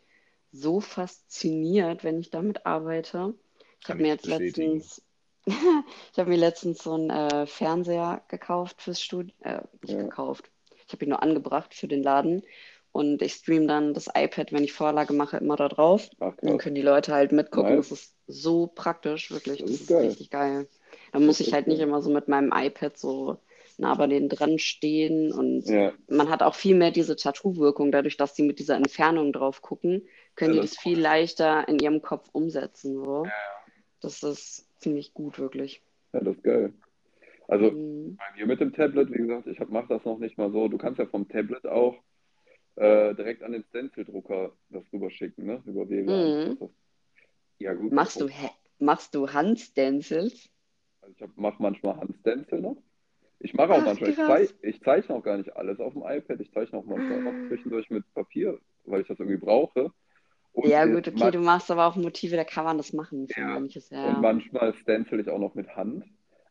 so 0.52 0.80
fasziniert, 0.80 2.04
wenn 2.04 2.20
ich 2.20 2.30
damit 2.30 2.66
arbeite. 2.66 3.34
Ich 3.80 3.88
habe 3.88 4.00
mir 4.02 4.08
jetzt 4.08 4.24
bestätigen. 4.24 4.78
letztens, 4.78 5.02
Ich 6.12 6.18
habe 6.18 6.30
mir 6.30 6.36
letztens 6.36 6.82
so 6.82 6.92
einen 6.92 7.10
äh, 7.10 7.46
Fernseher 7.46 8.22
gekauft 8.28 8.82
fürs 8.82 9.00
Studio. 9.00 9.34
Äh, 9.42 9.60
nicht 9.82 9.94
Ja. 9.94 10.02
gekauft. 10.02 10.50
Ich 10.86 10.92
habe 10.92 11.04
ihn 11.04 11.10
nur 11.10 11.22
angebracht 11.22 11.74
für 11.74 11.88
den 11.88 12.02
Laden. 12.02 12.42
Und 12.92 13.20
ich 13.22 13.34
streame 13.34 13.66
dann 13.66 13.94
das 13.94 14.08
iPad, 14.14 14.52
wenn 14.52 14.64
ich 14.64 14.72
Vorlage 14.72 15.12
mache, 15.12 15.36
immer 15.36 15.56
da 15.56 15.68
drauf. 15.68 16.08
Ach, 16.20 16.34
dann 16.40 16.58
können 16.58 16.74
die 16.74 16.82
Leute 16.82 17.12
halt 17.12 17.32
mitgucken. 17.32 17.76
Nice. 17.76 17.90
Das 17.90 18.00
ist 18.00 18.14
so 18.26 18.66
praktisch, 18.66 19.30
wirklich. 19.30 19.60
Das 19.60 19.70
Das 19.70 19.80
ist 19.80 19.82
ist 19.82 19.88
geil. 19.88 20.06
richtig 20.06 20.30
geil. 20.30 20.68
Da 21.12 21.20
muss 21.20 21.40
ich 21.40 21.52
halt 21.52 21.66
geil. 21.66 21.74
nicht 21.74 21.82
immer 21.82 22.02
so 22.02 22.10
mit 22.10 22.28
meinem 22.28 22.52
iPad 22.54 22.96
so 22.96 23.38
nah 23.76 23.94
bei 23.94 24.06
denen 24.06 24.28
dran 24.28 24.58
stehen. 24.58 25.32
Und 25.32 25.66
Ja, 25.66 25.92
man 26.08 26.30
hat 26.30 26.42
auch 26.42 26.54
viel 26.54 26.74
mehr 26.74 26.90
diese 26.90 27.14
Tattoo-Wirkung. 27.14 27.92
Dadurch, 27.92 28.16
dass 28.16 28.34
die 28.34 28.42
mit 28.42 28.58
dieser 28.58 28.76
Entfernung 28.76 29.32
drauf 29.32 29.62
gucken, 29.62 30.08
können 30.38 30.54
Ja, 30.54 30.60
die 30.62 30.66
das 30.68 30.74
das 30.76 30.82
viel 30.82 30.98
leichter 31.00 31.68
in 31.68 31.78
ihrem 31.80 32.00
Kopf 32.00 32.28
umsetzen. 32.32 32.94
So. 33.04 33.26
Das 34.00 34.22
ist 34.22 34.66
ziemlich 34.80 35.12
gut, 35.12 35.38
wirklich. 35.38 35.82
ja, 36.12 36.20
das 36.20 36.36
ist 36.36 36.44
geil. 36.44 36.72
Also 37.48 37.72
Mhm. 37.72 38.16
bei 38.16 38.36
mir 38.36 38.46
mit 38.46 38.60
dem 38.60 38.72
Tablet, 38.72 39.10
wie 39.10 39.18
gesagt, 39.18 39.46
ich 39.48 39.58
mache 39.68 39.88
das 39.88 40.04
noch 40.04 40.18
nicht 40.18 40.38
mal 40.38 40.50
so. 40.52 40.68
Du 40.68 40.78
kannst 40.78 40.98
ja 40.98 41.06
vom 41.06 41.28
Tablet 41.28 41.66
auch 41.66 41.96
äh, 42.76 43.14
direkt 43.14 43.42
an 43.42 43.52
den 43.52 43.64
Stencil-Drucker 43.64 44.52
das 44.70 44.84
rüberschicken, 44.92 45.44
ne? 45.46 45.62
Über 45.66 45.88
WLAN. 45.88 46.46
Mhm. 46.46 46.52
Ist- 46.52 46.70
Ja, 47.58 47.74
gut. 47.74 47.90
Machst 47.92 48.20
du, 48.20 48.28
machst 48.78 49.14
du 49.16 49.32
Handstencils? 49.32 50.48
Also 51.00 51.14
ich 51.24 51.36
mache 51.36 51.60
manchmal 51.60 51.96
Handstencil 51.96 52.60
noch. 52.60 52.76
Ich 53.40 53.54
mache 53.54 53.72
auch 53.72 53.78
Ach, 53.78 53.86
manchmal, 53.86 54.10
ich, 54.10 54.16
krass. 54.16 54.48
zei 54.48 54.54
ich 54.62 54.80
zeichne 54.82 55.14
auch 55.16 55.22
gar 55.24 55.38
nicht 55.38 55.56
alles 55.56 55.80
auf 55.80 55.92
dem 55.94 56.02
iPad. 56.06 56.40
Ich 56.40 56.52
zeichne 56.52 56.78
auch 56.78 56.84
manchmal 56.84 57.22
noch 57.22 57.34
zwischendurch 57.48 57.88
mit 57.90 58.04
Papier, 58.14 58.58
weil 58.84 59.00
ich 59.00 59.08
das 59.08 59.18
irgendwie 59.18 59.38
brauche. 59.38 59.92
Und 60.52 60.70
Ja, 60.70 60.84
äh, 60.84 60.92
gut, 60.92 61.08
okay, 61.08 61.30
du 61.30 61.40
machst 61.40 61.70
aber 61.70 61.86
auch 61.86 61.96
Motive, 61.96 62.36
da 62.36 62.44
kann 62.44 62.64
man 62.64 62.78
das 62.78 62.92
machen 62.92 63.28
Ja, 63.36 63.54
manches, 63.54 63.90
Und 63.90 63.96
ja. 64.04 64.20
manchmal 64.20 64.74
stencil 64.74 65.20
ich 65.20 65.28
auch 65.28 65.38
noch 65.38 65.54
mit 65.54 65.68
Hand. 65.76 66.04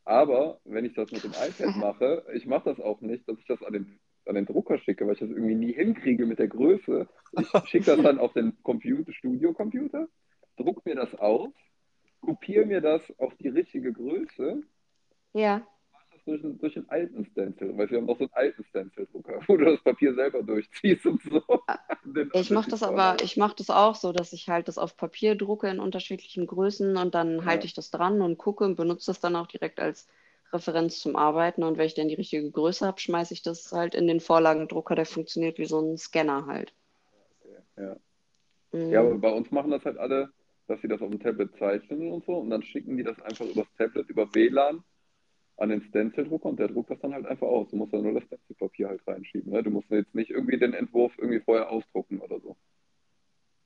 Aber 0.06 0.60
wenn 0.64 0.86
ich 0.86 0.94
das 0.94 1.12
mit 1.12 1.24
dem 1.24 1.32
iPad 1.32 1.76
mache, 1.76 2.24
ich 2.34 2.46
mache 2.46 2.70
das 2.70 2.80
auch 2.80 3.02
nicht, 3.02 3.28
dass 3.28 3.38
ich 3.40 3.46
das 3.48 3.62
an 3.64 3.74
den, 3.74 4.00
an 4.26 4.36
den 4.36 4.46
Drucker 4.46 4.78
schicke, 4.80 5.06
weil 5.06 5.14
ich 5.14 5.20
das 5.20 5.30
irgendwie 5.30 5.56
nie 5.56 5.74
hinkriege 5.74 6.26
mit 6.26 6.40
der 6.40 6.48
Größe. 6.48 7.08
Ich 7.34 7.48
schicke 7.66 7.86
das 7.96 8.02
dann 8.02 8.20
auf 8.20 8.34
den 8.34 8.54
Computer, 8.64 9.12
Studio-Computer, 9.14 10.08
druck 10.58 10.86
mir 10.86 10.96
das 10.96 11.14
aus, 11.16 11.50
kopiere 12.22 12.66
mir 12.66 12.82
das 12.82 13.02
auf 13.20 13.36
die 13.36 13.50
richtige 13.50 13.92
Größe, 13.94 14.62
Ja, 15.34 15.66
das 16.28 16.42
durch, 16.60 16.76
einen 16.78 16.90
alten 16.90 17.26
Stencil, 17.26 17.78
weil 17.78 17.90
wir 17.90 17.98
haben 17.98 18.06
noch 18.06 18.18
so 18.18 18.26
einen 18.26 18.34
alten 18.34 18.64
Stencil-Drucker, 18.66 19.42
wo 19.48 19.58
du 19.58 19.66
das 19.66 19.82
Papier 19.82 20.14
selber 20.14 20.44
durchziehst 20.44 21.06
und 21.06 21.22
so. 21.24 21.42
Den- 22.04 22.32
ich 22.34 22.52
mache 22.52 22.70
das 22.70 22.84
aber, 22.84 23.18
ich 23.24 23.38
mache 23.38 23.56
das 23.58 23.70
auch 23.70 23.96
so, 23.96 24.12
dass 24.12 24.34
ich 24.34 24.50
halt 24.50 24.68
das 24.68 24.78
auf 24.78 24.96
Papier 24.98 25.36
drucke 25.36 25.70
in 25.70 25.80
unterschiedlichen 25.80 26.48
Größen 26.48 26.96
und 26.98 27.16
dann 27.16 27.46
halte 27.46 27.66
ich 27.66 27.74
das 27.74 27.92
dran 27.92 28.22
und 28.22 28.38
gucke 28.38 28.64
und 28.64 28.76
benutze 28.76 29.08
das 29.08 29.20
dann 29.20 29.36
auch 29.36 29.48
direkt 29.48 29.80
als 29.80 30.08
Referenz 30.54 31.00
zum 31.00 31.16
Arbeiten. 31.16 31.64
Und 31.64 31.78
wenn 31.78 31.86
ich 31.86 31.94
dann 31.96 32.08
die 32.08 32.16
richtige 32.16 32.50
Größe 32.50 32.86
habe, 32.86 33.00
schmeiße 33.00 33.34
ich 33.34 33.42
das 33.42 33.72
halt 33.72 33.96
in 33.96 34.08
den 34.08 34.20
Vorlagendrucker, 34.20 34.96
der 34.96 35.06
funktioniert 35.06 35.58
wie 35.58 35.66
so 35.66 35.80
ein 35.80 35.98
Scanner 35.98 36.46
halt. 36.46 36.74
Ja. 37.78 37.96
Mhm. 38.72 38.92
Ja, 38.92 39.00
aber 39.02 39.18
bei 39.18 39.32
uns 39.32 39.52
machen 39.52 39.72
das 39.72 39.84
halt 39.86 39.98
alle, 39.98 40.32
dass 40.68 40.82
sie 40.82 40.88
das 40.88 41.02
auf 41.02 41.10
dem 41.10 41.20
Tablet 41.20 41.56
zeichnen 41.58 42.12
und 42.12 42.26
so 42.26 42.34
und 42.38 42.50
dann 42.50 42.64
schicken 42.64 42.98
die 42.98 43.04
das 43.04 43.22
einfach 43.22 43.46
übers 43.46 43.68
Tablet, 43.78 44.10
über 44.10 44.34
WLAN 44.34 44.84
an 45.58 45.70
den 45.70 45.82
Stencil-Drucker 45.82 46.50
und 46.50 46.60
der 46.60 46.68
druckt 46.68 46.90
das 46.92 47.00
dann 47.00 47.14
halt 47.14 47.26
einfach 47.26 47.48
aus. 47.48 47.70
Du 47.70 47.76
musst 47.78 47.94
dann 47.94 48.04
nur 48.04 48.14
das 48.14 48.24
Stencil-Papier 48.24 48.90
halt 48.90 49.02
reinschieben. 49.08 49.52
Ne? 49.52 49.64
Du 49.64 49.72
musst 49.72 49.90
jetzt 49.90 50.14
nicht 50.16 50.30
irgendwie 50.30 50.58
den 50.58 50.74
Entwurf 50.74 51.14
irgendwie 51.18 51.40
vorher 51.40 51.70
ausdrucken 51.72 52.20
oder 52.20 52.40
so. 52.40 52.56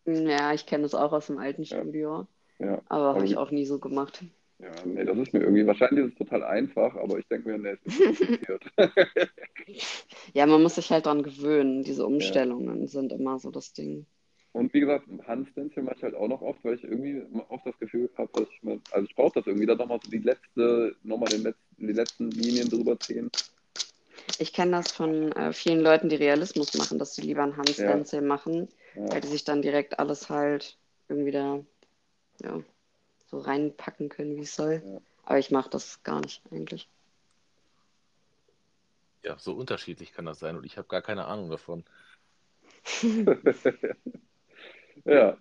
Ja, 0.06 0.54
ich 0.54 0.66
kenne 0.66 0.84
das 0.84 0.96
auch 0.96 1.12
aus 1.12 1.28
dem 1.28 1.38
alten 1.38 1.64
Ja. 1.64 1.78
Studio, 1.82 2.28
Ja, 2.60 2.82
aber 2.88 3.16
habe 3.16 3.26
ich 3.26 3.38
auch 3.38 3.52
nie 3.52 3.66
so 3.66 3.78
gemacht. 3.80 4.24
ja 4.60 4.72
nee, 4.86 5.04
das 5.06 5.18
ist 5.18 5.34
mir 5.34 5.42
irgendwie, 5.42 5.68
wahrscheinlich 5.68 6.06
ist 6.06 6.12
es 6.14 6.18
total 6.18 6.44
einfach, 6.44 6.96
aber 6.96 7.20
ich 7.20 7.28
denke 7.28 7.50
mir, 7.50 7.58
nee, 7.60 7.78
es 7.86 7.86
ist 8.00 8.04
kompliziert. 8.18 8.64
Ja, 10.34 10.46
man 10.46 10.64
muss 10.64 10.76
sich 10.76 10.90
halt 10.92 11.06
dran 11.06 11.24
gewöhnen. 11.24 11.84
Diese 11.84 12.06
Umstellungen 12.06 12.88
sind 12.88 13.12
immer 13.12 13.38
so 13.40 13.52
das 13.52 13.74
Ding. 13.74 14.06
Und 14.54 14.74
wie 14.74 14.82
gesagt, 14.82 15.06
Handstencil 15.28 15.84
mache 15.84 15.96
ich 15.98 16.04
halt 16.04 16.16
auch 16.16 16.28
noch 16.28 16.42
oft, 16.42 16.64
weil 16.64 16.76
ich 16.76 16.84
irgendwie 16.84 17.24
oft 17.48 17.66
das 17.66 17.78
Gefühl 17.80 18.10
habe, 18.18 18.30
dass 18.34 18.50
ich 18.52 18.64
mal, 18.64 18.82
also 18.92 19.08
ich 19.08 19.16
brauche 19.16 19.40
das 19.40 19.48
irgendwie, 19.48 19.66
dann 19.66 19.78
nochmal 19.78 20.00
so 20.04 20.12
die 20.12 20.18
letzte, 20.18 20.96
nochmal 21.04 21.30
den 21.30 21.44
letzten, 21.44 21.88
die 21.88 21.94
letzten 21.94 22.32
Linien 22.32 22.70
drüber 22.70 23.00
ziehen. 23.00 23.32
Ich 24.40 24.52
kenne 24.52 24.72
das 24.72 24.92
von 24.92 25.32
äh, 25.34 25.54
vielen 25.54 25.80
Leuten, 25.80 26.10
die 26.10 26.18
Realismus 26.18 26.74
machen, 26.74 27.00
dass 27.00 27.16
sie 27.16 27.22
lieber 27.22 27.44
ein 27.44 27.56
Handstencil 27.56 28.22
machen, 28.22 28.68
Ja. 28.96 29.14
weil 29.14 29.22
die 29.22 29.30
sich 29.30 29.46
dann 29.46 29.62
direkt 29.62 30.00
alles 30.00 30.30
halt 30.30 30.78
irgendwie 31.08 31.32
da 31.32 31.64
ja, 32.42 32.62
so 33.28 33.40
reinpacken 33.40 34.10
können, 34.10 34.36
wie 34.36 34.42
es 34.42 34.56
soll. 34.56 34.84
Ja. 34.86 35.02
Aber 35.24 35.40
ich 35.40 35.52
mache 35.52 35.70
das 35.70 36.04
gar 36.04 36.20
nicht 36.20 36.42
eigentlich. 36.52 36.90
Ja, 39.24 39.38
so 39.38 39.54
unterschiedlich 39.54 40.12
kann 40.14 40.26
das 40.26 40.40
sein 40.40 40.58
und 40.58 40.66
ich 40.66 40.78
habe 40.78 40.88
gar 40.90 41.02
keine 41.02 41.26
Ahnung 41.26 41.50
davon. 41.50 41.86
ja, 45.06 45.38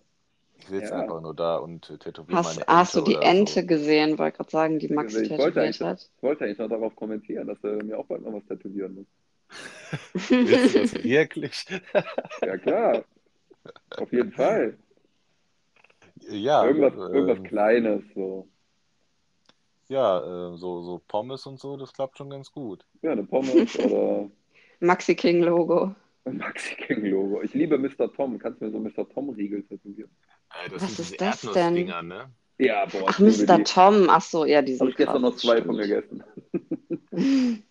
Ich 0.58 0.66
sitze 0.68 0.90
Ja. 0.94 1.00
einfach 1.00 1.20
nur 1.20 1.34
da 1.34 1.56
und 1.56 1.88
äh, 1.90 1.98
tätowiere 1.98 2.38
Hast, 2.38 2.56
meine 2.58 2.66
hast 2.66 2.94
du 2.94 2.98
Ente 3.00 3.10
die 3.10 3.16
Ente 3.16 3.60
so. 3.60 3.66
gesehen? 3.66 4.18
Wollte 4.18 4.36
gerade 4.38 4.50
sagen, 4.50 4.78
die 4.78 4.88
Max 4.88 5.14
ich 5.16 5.30
wollte, 5.30 5.60
eigentlich, 5.60 5.78
tätowiert 5.78 6.00
hat. 6.00 6.10
ich 6.16 6.22
wollte 6.22 6.44
eigentlich 6.44 6.58
noch 6.58 6.68
darauf 6.68 6.94
kommentieren, 6.96 7.46
dass 7.48 7.62
er 7.64 7.82
mir 7.82 7.98
auch 7.98 8.06
bald 8.06 8.22
noch 8.22 8.32
was 8.34 8.44
tätowieren 8.46 8.94
muss. 8.94 9.06
Willst 10.30 10.74
du 10.74 10.80
das 10.80 10.94
wirklich? 11.02 11.64
Ja, 12.42 12.56
klar. 12.58 13.04
Auf 13.96 14.12
jeden 14.12 14.32
Fall. 14.32 14.76
ja, 16.30 16.64
Irgendwas, 16.64 16.94
ähm, 16.94 17.14
irgendwas 17.14 17.42
Kleines, 17.44 18.02
so. 18.14 18.48
ja, 19.88 20.18
äh, 20.52 20.56
so, 20.56 20.82
so 20.82 21.00
Pommes 21.08 21.46
und 21.46 21.58
so, 21.58 21.76
das 21.76 21.92
klappt 21.92 22.16
schon 22.18 22.30
ganz 22.30 22.50
gut. 22.52 22.84
Ja, 23.02 23.12
eine 23.12 23.24
Pommes 23.24 23.76
oder 23.78 24.30
Maxi 24.80 25.14
King 25.14 25.42
Logo. 25.42 25.94
Maxi 26.24 26.74
King 26.76 27.04
Logo. 27.06 27.42
Ich 27.42 27.54
liebe 27.54 27.78
Mr. 27.78 28.12
Tom. 28.12 28.38
Kannst 28.38 28.60
du 28.60 28.66
mir 28.66 28.70
so 28.72 28.78
Mr. 28.78 29.08
Tom 29.08 29.30
Riegel 29.30 29.62
tätowieren? 29.62 30.10
Äh, 30.50 30.70
das 30.70 30.82
Was 30.82 30.98
ist 30.98 31.20
das 31.20 31.44
Erdnussdinger, 31.44 32.02
ne? 32.02 32.30
Ja, 32.58 32.84
boah. 32.86 33.04
Ach, 33.08 33.18
Mr. 33.18 33.56
die. 33.56 33.64
Tom. 33.64 34.08
Ach 34.10 34.20
so, 34.20 34.44
ja, 34.44 34.60
die 34.62 34.72
Habe 34.74 34.78
sind 34.78 34.88
ich 34.90 34.96
gestern 34.96 35.22
noch 35.22 35.36
zwei 35.36 35.62
von 35.62 35.82
stimmt. 35.82 36.22
gegessen. 37.12 37.62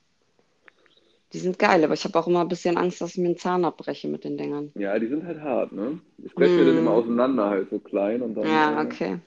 Die 1.32 1.38
sind 1.38 1.60
geil, 1.60 1.84
aber 1.84 1.94
ich 1.94 2.04
habe 2.06 2.18
auch 2.18 2.26
immer 2.26 2.42
ein 2.42 2.48
bisschen 2.48 2.76
Angst, 2.76 3.02
dass 3.02 3.12
ich 3.12 3.18
mir 3.20 3.28
einen 3.28 3.38
Zahn 3.38 3.64
abbreche 3.64 4.08
mit 4.08 4.24
den 4.24 4.36
Dingern. 4.36 4.72
Ja, 4.74 4.98
die 4.98 5.06
sind 5.06 5.26
halt 5.26 5.40
hart, 5.42 5.72
ne? 5.72 6.00
Ich 6.24 6.34
breche 6.34 6.56
mir 6.56 6.64
Mm. 6.64 6.66
den 6.66 6.78
immer 6.80 6.92
auseinander, 6.92 7.50
halt 7.52 7.70
so 7.70 7.78
klein 7.78 8.24
und 8.24 8.34
dann. 8.34 8.48
Ja, 8.48 8.82
äh, 8.82 8.86
okay. 8.86 9.20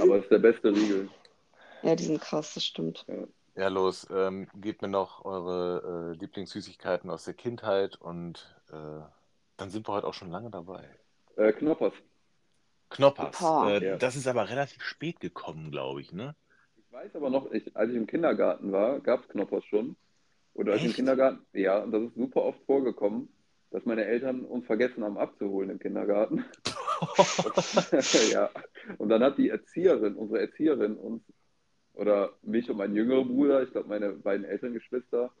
Aber 0.00 0.18
es 0.18 0.22
ist 0.22 0.30
der 0.30 0.38
beste 0.38 0.70
Riegel. 0.70 1.08
Ja, 1.84 1.94
die 1.94 2.02
sind 2.04 2.20
krass, 2.20 2.54
das 2.54 2.64
stimmt. 2.64 3.04
Ja, 3.06 3.14
los, 3.66 4.06
ähm, 4.10 4.48
gebt 4.54 4.82
mir 4.82 4.88
noch 4.88 5.24
eure 5.24 6.12
äh, 6.14 6.18
Lieblingssüßigkeiten 6.20 7.10
aus 7.10 7.24
der 7.24 7.34
Kindheit 7.34 7.96
und 7.96 8.56
äh, 8.70 9.00
dann 9.56 9.70
sind 9.70 9.88
wir 9.88 9.94
heute 9.94 10.06
auch 10.06 10.14
schon 10.14 10.30
lange 10.30 10.50
dabei. 10.50 10.88
Äh, 11.36 11.52
Knoppers. 11.52 11.94
Knoppers. 12.90 13.40
Äh, 13.40 13.84
Ja. 13.84 13.96
Das 13.96 14.14
ist 14.14 14.28
aber 14.28 14.48
relativ 14.48 14.82
spät 14.82 15.18
gekommen, 15.18 15.72
glaube 15.72 16.00
ich, 16.00 16.12
ne? 16.12 16.36
Ich 16.76 16.92
weiß 16.92 17.16
aber 17.16 17.30
noch, 17.30 17.50
ich, 17.50 17.76
als 17.76 17.90
ich 17.90 17.96
im 17.96 18.06
Kindergarten 18.06 18.70
war, 18.70 19.00
gab 19.00 19.22
es 19.22 19.28
Knoppers 19.28 19.64
schon. 19.64 19.96
Oder 20.54 20.72
als 20.72 20.82
ich 20.82 20.88
im? 20.88 20.94
Kindergarten, 20.94 21.44
ja, 21.52 21.78
und 21.82 21.90
das 21.92 22.02
ist 22.02 22.14
super 22.14 22.42
oft 22.42 22.60
vorgekommen, 22.64 23.28
dass 23.70 23.84
meine 23.84 24.04
Eltern 24.04 24.44
uns 24.44 24.66
vergessen 24.66 25.04
haben 25.04 25.18
abzuholen 25.18 25.70
im 25.70 25.78
Kindergarten. 25.78 26.44
ja. 28.32 28.50
Und 28.98 29.08
dann 29.08 29.22
hat 29.22 29.38
die 29.38 29.50
Erzieherin, 29.50 30.16
unsere 30.16 30.40
Erzieherin 30.40 30.96
uns, 30.96 31.22
oder 31.98 32.32
mich 32.42 32.70
und 32.70 32.76
mein 32.76 32.94
jüngerer 32.94 33.24
Bruder, 33.24 33.62
ich 33.64 33.72
glaube 33.72 33.88
meine 33.88 34.10
beiden 34.12 34.44
älteren 34.46 34.72
Geschwister, 34.72 35.32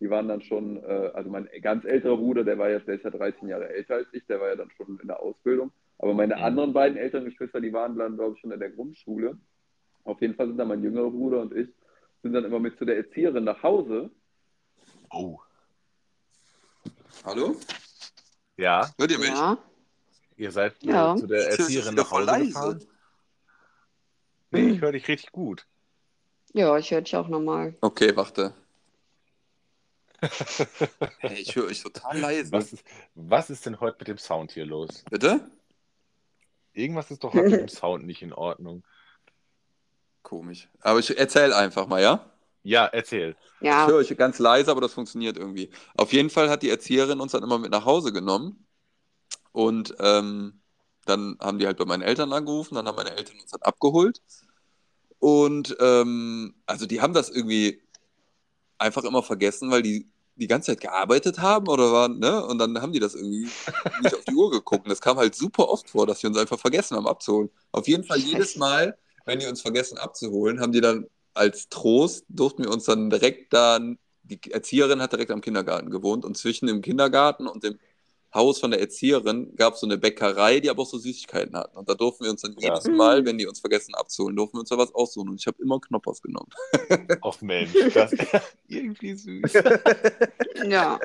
die 0.00 0.08
waren 0.10 0.28
dann 0.28 0.42
schon, 0.42 0.76
äh, 0.82 1.10
also 1.12 1.28
mein 1.28 1.48
ganz 1.60 1.84
älterer 1.84 2.16
Bruder, 2.16 2.44
der 2.44 2.56
war 2.56 2.70
jetzt, 2.70 2.86
der 2.86 2.94
ist 2.96 3.04
ja 3.04 3.10
13 3.10 3.48
Jahre 3.48 3.68
älter 3.68 3.96
als 3.96 4.06
ich, 4.12 4.24
der 4.26 4.40
war 4.40 4.48
ja 4.48 4.56
dann 4.56 4.70
schon 4.76 4.98
in 5.00 5.08
der 5.08 5.20
Ausbildung. 5.20 5.72
Aber 5.98 6.14
meine 6.14 6.36
Mhm. 6.36 6.42
anderen 6.42 6.72
beiden 6.72 6.96
älteren 6.96 7.24
Geschwister, 7.24 7.60
die 7.60 7.72
waren 7.72 7.96
dann, 7.98 8.16
glaube 8.16 8.34
ich, 8.34 8.40
schon 8.40 8.52
in 8.52 8.60
der 8.60 8.70
Grundschule. 8.70 9.36
Auf 10.04 10.20
jeden 10.20 10.34
Fall 10.34 10.46
sind 10.48 10.56
dann 10.58 10.68
mein 10.68 10.82
jüngerer 10.82 11.10
Bruder 11.10 11.40
und 11.40 11.54
ich, 11.54 11.68
sind 12.22 12.32
dann 12.32 12.44
immer 12.44 12.60
mit 12.60 12.78
zu 12.78 12.84
der 12.84 12.96
Erzieherin 12.96 13.44
nach 13.44 13.62
Hause. 13.62 14.10
Oh. 15.10 15.38
Hallo? 17.24 17.56
Ja, 18.56 18.90
Hört 18.98 19.10
ihr 19.10 19.18
mich? 19.18 19.28
Ja, 19.28 19.58
ihr 20.36 20.50
seid 20.52 20.74
Ja. 20.82 21.16
zu 21.16 21.26
der 21.26 21.48
Erzieherin 21.50 21.94
nach 21.94 22.10
Hause 22.10 22.24
leise. 22.24 22.46
gefahren. 22.46 22.82
Nee, 24.50 24.70
ich 24.70 24.80
höre 24.80 24.92
dich 24.92 25.08
richtig 25.08 25.32
gut. 25.32 25.66
Ja, 26.54 26.76
ich 26.78 26.90
höre 26.90 27.02
dich 27.02 27.16
auch 27.16 27.28
nochmal. 27.28 27.74
Okay, 27.82 28.16
warte. 28.16 28.54
Hey, 31.18 31.40
ich 31.40 31.54
höre 31.54 31.66
euch 31.66 31.82
total 31.82 32.18
leise. 32.18 32.52
Was 32.52 32.72
ist, 32.72 32.84
was 33.14 33.50
ist 33.50 33.66
denn 33.66 33.80
heute 33.80 33.96
mit 33.98 34.08
dem 34.08 34.18
Sound 34.18 34.52
hier 34.52 34.64
los? 34.64 35.04
Bitte? 35.10 35.40
Irgendwas 36.72 37.10
ist 37.10 37.22
doch 37.22 37.34
heute 37.34 37.50
mit 37.50 37.60
dem 37.60 37.68
Sound 37.68 38.06
nicht 38.06 38.22
in 38.22 38.32
Ordnung. 38.32 38.82
Komisch. 40.22 40.68
Aber 40.80 40.98
ich 40.98 41.16
erzähle 41.16 41.54
einfach 41.56 41.86
mal, 41.86 42.00
ja? 42.02 42.24
Ja, 42.62 42.86
erzähl. 42.86 43.36
Ich 43.60 43.66
Ja, 43.66 43.86
höre 43.86 43.96
euch 43.96 44.16
ganz 44.16 44.38
leise, 44.38 44.70
aber 44.70 44.80
das 44.80 44.94
funktioniert 44.94 45.36
irgendwie. 45.36 45.70
Auf 45.96 46.12
jeden 46.12 46.30
Fall 46.30 46.48
hat 46.48 46.62
die 46.62 46.70
Erzieherin 46.70 47.20
uns 47.20 47.32
dann 47.32 47.42
immer 47.42 47.58
mit 47.58 47.70
nach 47.70 47.84
Hause 47.84 48.12
genommen. 48.12 48.66
Und 49.52 49.94
ähm, 50.00 50.60
dann 51.04 51.36
haben 51.40 51.58
die 51.58 51.66
halt 51.66 51.76
bei 51.76 51.84
meinen 51.84 52.02
Eltern 52.02 52.32
angerufen, 52.32 52.74
dann 52.74 52.88
haben 52.88 52.96
meine 52.96 53.16
Eltern 53.16 53.38
uns 53.38 53.50
dann 53.50 53.62
abgeholt. 53.62 54.20
Und 55.24 55.74
ähm, 55.80 56.54
also 56.66 56.84
die 56.84 57.00
haben 57.00 57.14
das 57.14 57.30
irgendwie 57.30 57.80
einfach 58.76 59.04
immer 59.04 59.22
vergessen, 59.22 59.70
weil 59.70 59.80
die 59.80 60.06
die 60.36 60.46
ganze 60.46 60.72
Zeit 60.72 60.82
gearbeitet 60.82 61.38
haben 61.38 61.66
oder 61.66 61.92
waren, 61.92 62.18
ne? 62.18 62.44
Und 62.44 62.58
dann 62.58 62.78
haben 62.82 62.92
die 62.92 63.00
das 63.00 63.14
irgendwie 63.14 63.48
nicht 64.02 64.14
auf 64.14 64.24
die 64.26 64.34
Uhr 64.34 64.50
geguckt. 64.50 64.84
Und 64.84 64.90
das 64.90 65.00
kam 65.00 65.16
halt 65.16 65.34
super 65.34 65.70
oft 65.70 65.88
vor, 65.88 66.06
dass 66.06 66.18
die 66.18 66.26
uns 66.26 66.36
einfach 66.36 66.58
vergessen 66.58 66.94
haben 66.98 67.06
abzuholen. 67.06 67.48
Auf 67.72 67.88
jeden 67.88 68.04
Fall 68.04 68.18
jedes 68.18 68.56
Mal, 68.56 68.98
wenn 69.24 69.38
die 69.38 69.46
uns 69.46 69.62
vergessen 69.62 69.96
abzuholen, 69.96 70.60
haben 70.60 70.72
die 70.72 70.82
dann 70.82 71.06
als 71.32 71.70
Trost, 71.70 72.26
durften 72.28 72.64
wir 72.64 72.70
uns 72.70 72.84
dann 72.84 73.08
direkt 73.08 73.54
dann, 73.54 73.98
die 74.24 74.38
Erzieherin 74.50 75.00
hat 75.00 75.12
direkt 75.12 75.30
am 75.30 75.40
Kindergarten 75.40 75.88
gewohnt 75.88 76.26
und 76.26 76.36
zwischen 76.36 76.66
dem 76.66 76.82
Kindergarten 76.82 77.46
und 77.46 77.64
dem 77.64 77.78
Haus 78.34 78.58
von 78.58 78.72
der 78.72 78.80
Erzieherin 78.80 79.54
gab 79.56 79.74
es 79.74 79.80
so 79.80 79.86
eine 79.86 79.96
Bäckerei, 79.96 80.60
die 80.60 80.68
aber 80.70 80.82
auch 80.82 80.86
so 80.88 80.98
Süßigkeiten 80.98 81.56
hatten. 81.56 81.76
Und 81.78 81.88
da 81.88 81.94
durften 81.94 82.24
wir 82.24 82.30
uns 82.32 82.42
dann 82.42 82.56
Ja. 82.58 82.74
jedes 82.74 82.84
Mal, 82.88 83.24
wenn 83.24 83.38
die 83.38 83.46
uns 83.46 83.60
vergessen 83.60 83.94
abzuholen, 83.94 84.36
durften 84.36 84.56
wir 84.56 84.60
uns 84.60 84.70
da 84.70 84.78
was 84.78 84.94
aussuchen. 84.94 85.30
Und 85.30 85.40
ich 85.40 85.46
habe 85.46 85.62
immer 85.62 85.80
Knoppers 85.80 86.20
genommen. 86.20 86.48
Ach 87.22 87.40
Mensch, 87.40 87.72
das 87.94 88.12
irgendwie 88.68 89.14
süß. 89.14 89.52
Ja. 90.66 90.98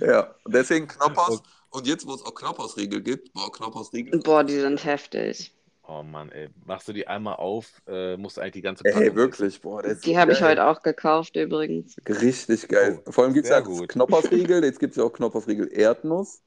Ja, 0.00 0.34
und 0.44 0.54
deswegen 0.54 0.88
Knoppers. 0.88 1.38
Okay. 1.38 1.48
Und 1.70 1.86
jetzt, 1.86 2.06
wo 2.06 2.14
es 2.14 2.22
auch 2.24 2.34
Knoppersriegel 2.34 3.00
gibt, 3.02 3.32
boah, 3.32 3.50
Knoppersriegel. 3.50 4.20
Boah, 4.20 4.44
die 4.44 4.60
sind 4.60 4.84
heftig. 4.84 5.52
Oh 5.88 6.02
Mann, 6.02 6.30
ey. 6.30 6.48
Machst 6.64 6.88
du 6.88 6.92
die 6.92 7.06
einmal 7.06 7.36
auf, 7.36 7.82
äh, 7.86 8.16
musst 8.16 8.36
du 8.36 8.40
eigentlich 8.40 8.52
die 8.52 8.62
ganze 8.62 8.84
Ey, 8.84 8.92
Packung 8.92 9.16
wirklich, 9.16 9.60
boah, 9.60 9.82
ist 9.84 10.04
Die 10.06 10.12
so 10.12 10.16
habe 10.18 10.32
ich 10.32 10.42
heute 10.42 10.64
auch 10.66 10.82
gekauft 10.82 11.36
übrigens. 11.36 11.96
Richtig 12.06 12.68
geil. 12.68 13.02
Vor 13.08 13.24
allem 13.24 13.34
gibt 13.34 13.46
es 13.46 13.50
ja 13.50 13.60
gut. 13.60 13.88
Knoppersriegel, 13.88 14.64
jetzt 14.64 14.80
gibt 14.80 14.92
es 14.92 14.96
ja 14.98 15.04
auch 15.04 15.12
Knoppersriegel 15.12 15.72
Erdnuss 15.72 16.42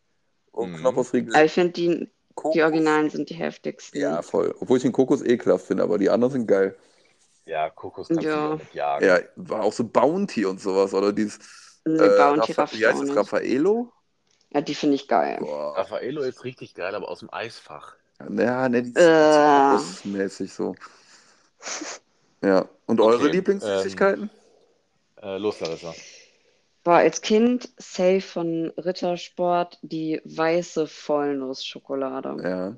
und 0.55 0.71
Mhm. 0.71 0.77
Knoppersriegel 0.77 1.33
Aber 1.35 1.45
ich 1.45 1.51
finde, 1.51 1.73
die, 1.73 2.09
die 2.53 2.63
Originalen 2.63 3.09
sind 3.09 3.29
die 3.29 3.35
heftigsten. 3.35 3.99
Ja, 3.99 4.21
voll. 4.21 4.55
Obwohl 4.59 4.77
ich 4.77 4.83
den 4.83 4.91
Kokos 4.91 5.21
ekelhaft 5.21 5.65
finde, 5.67 5.83
aber 5.83 5.97
die 5.97 6.09
anderen 6.09 6.31
sind 6.33 6.47
geil. 6.47 6.75
Ja, 7.45 7.69
Kokos 7.69 8.07
kannst 8.07 8.23
Ja. 8.23 8.47
du 8.47 8.53
auch 8.53 8.59
mit 8.59 8.73
jagen. 8.73 9.05
Ja, 9.05 9.19
war 9.35 9.63
auch 9.63 9.73
so 9.73 9.83
Bounty 9.83 10.45
und 10.45 10.59
sowas, 10.59 10.93
oder 10.93 11.13
dieses 11.13 11.39
Nee, 11.85 12.03
äh, 12.03 12.17
Bounty 12.17 12.53
Raffa- 12.53 12.61
Raff 12.61 12.73
wie 12.73 12.85
heißt 12.85 13.01
das, 13.01 13.09
nicht. 13.09 13.17
Raffaello? 13.17 13.91
Ja, 14.51 14.61
die 14.61 14.73
finde 14.75 14.95
ich 14.95 15.07
geil. 15.07 15.37
Boah. 15.39 15.77
Raffaello 15.77 16.21
ist 16.23 16.43
richtig 16.43 16.73
geil, 16.73 16.95
aber 16.95 17.09
aus 17.09 17.19
dem 17.19 17.31
Eisfach. 17.31 17.95
Ja, 18.37 18.69
ne, 18.69 18.81
die 18.81 18.89
sind 18.91 18.97
Äh. 19.01 19.69
kokosmäßig 19.69 20.53
so. 20.53 20.75
Ja. 22.43 22.69
Und 22.85 23.01
eure 23.01 23.15
Okay, 23.25 23.31
Lieblingssüßigkeiten? 23.31 24.29
Äh, 25.21 25.37
los, 25.37 25.59
Larissa. 25.59 25.93
War 26.85 26.99
als 26.99 27.21
Kind 27.21 27.69
safe 27.77 28.21
von 28.21 28.71
Rittersport 28.77 29.79
die 29.81 30.21
weiße 30.23 30.87
Vollnussschokolade. 30.87 32.37
ja. 32.43 32.75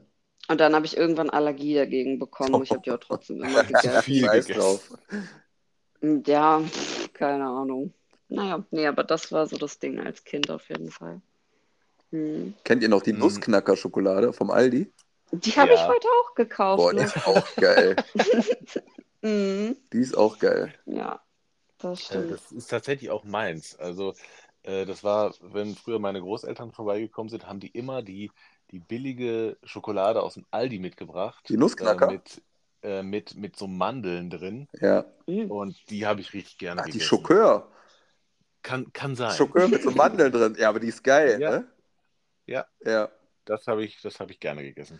Und 0.49 0.61
dann 0.61 0.73
habe 0.75 0.85
ich 0.85 0.95
irgendwann 0.95 1.29
Allergie 1.29 1.73
dagegen 1.75 2.19
bekommen. 2.19 2.63
Ich 2.63 2.71
habe 2.71 2.79
die 2.81 2.91
auch 2.91 2.99
trotzdem 2.99 3.43
immer 3.43 3.63
gegessen. 3.65 4.01
Viel 4.01 4.25
drauf. 4.55 4.89
Ja, 6.25 6.61
keine 7.11 7.43
Ahnung. 7.47 7.93
Naja, 8.29 8.63
nee, 8.71 8.87
aber 8.87 9.03
das 9.03 9.29
war 9.33 9.45
so 9.47 9.57
das 9.57 9.77
Ding 9.79 9.99
als 9.99 10.23
Kind 10.23 10.49
auf 10.49 10.69
jeden 10.69 10.89
Fall. 10.89 11.19
Hm. 12.11 12.53
Kennt 12.63 12.81
ihr 12.81 12.87
noch 12.87 13.01
die 13.01 13.11
Mhm. 13.11 13.19
Nussknacker-Schokolade 13.19 14.31
vom 14.31 14.49
Aldi? 14.49 14.89
Die 15.33 15.51
habe 15.57 15.73
ich 15.73 15.79
Ja. 15.81 15.87
heute 15.89 16.07
auch 16.07 16.33
gekauft. 16.35 16.77
Boah, 16.77 16.91
die 16.93 16.99
ne? 16.99 17.03
ist 17.03 17.27
auch 17.27 17.55
geil. 17.57 17.95
Mhm. 19.21 19.75
Die 19.91 19.99
ist 19.99 20.15
auch 20.15 20.37
geil. 20.39 20.73
Ja, 20.85 21.19
das 21.77 21.99
Äh, 21.99 22.03
stimmt. 22.03 22.31
das 22.31 22.51
ist 22.51 22.67
tatsächlich 22.67 23.09
auch 23.09 23.23
meins. 23.23 23.75
Also, 23.75 24.13
äh, 24.63 24.85
das 24.85 25.03
war, 25.03 25.33
wenn 25.41 25.75
früher 25.75 25.99
meine 25.99 26.21
Großeltern 26.21 26.71
vorbeigekommen 26.71 27.29
sind, 27.29 27.47
haben 27.47 27.59
die 27.59 27.69
immer 27.69 28.01
die, 28.01 28.31
die 28.71 28.79
billige 28.79 29.57
Schokolade 29.63 30.21
aus 30.21 30.35
dem 30.35 30.45
Aldi 30.51 30.79
mitgebracht. 30.79 31.45
Die 31.49 31.57
Nussknacker? 31.57 32.09
Äh, 32.09 32.13
mit, 32.13 32.41
mit, 33.03 33.35
mit 33.35 33.55
so 33.55 33.67
Mandeln 33.67 34.29
drin. 34.29 34.67
Ja. 34.79 35.05
Mhm. 35.25 35.51
Und 35.51 35.89
die 35.89 36.05
habe 36.05 36.21
ich 36.21 36.33
richtig 36.33 36.57
gerne 36.57 36.81
Ach, 36.83 36.85
die. 36.89 36.99
Schokör. 36.99 37.71
Kann, 38.61 38.91
kann 38.93 39.15
sein. 39.15 39.35
Schokör 39.35 39.67
mit 39.67 39.81
so 39.83 39.91
Mandeln 39.91 40.31
drin. 40.31 40.55
Ja, 40.59 40.69
aber 40.69 40.79
die 40.79 40.87
ist 40.87 41.03
geil, 41.03 41.39
Ja. 41.41 41.51
ne? 41.51 41.67
Ja. 42.45 42.65
Ja. 42.83 43.09
Das 43.45 43.67
habe 43.67 43.83
ich, 43.83 44.01
das 44.01 44.19
habe 44.19 44.31
ich 44.31 44.39
gerne 44.39 44.63
gegessen. 44.63 44.99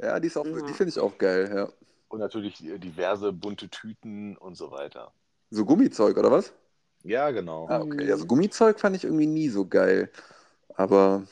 Ja, 0.00 0.18
die 0.20 0.28
ist 0.28 0.36
auch, 0.36 0.46
Ja. 0.46 0.60
die 0.62 0.72
finde 0.72 0.90
ich 0.90 0.98
auch 0.98 1.16
geil, 1.18 1.52
ja. 1.54 1.68
Und 2.08 2.20
natürlich 2.20 2.56
diverse 2.58 3.32
bunte 3.32 3.68
Tüten 3.68 4.36
und 4.36 4.54
so 4.56 4.70
weiter. 4.70 5.12
So 5.52 5.64
Gummizeug, 5.64 6.16
oder 6.16 6.30
was? 6.32 6.52
Ja, 7.04 7.30
genau. 7.30 7.66
Ah, 7.68 7.80
okay. 7.80 8.04
Mhm. 8.04 8.08
Ja, 8.08 8.16
so 8.16 8.26
Gummizeug 8.26 8.80
fand 8.80 8.96
ich 8.96 9.04
irgendwie 9.04 9.26
nie 9.26 9.48
so 9.48 9.66
geil. 9.66 10.10
Aber 10.76 11.24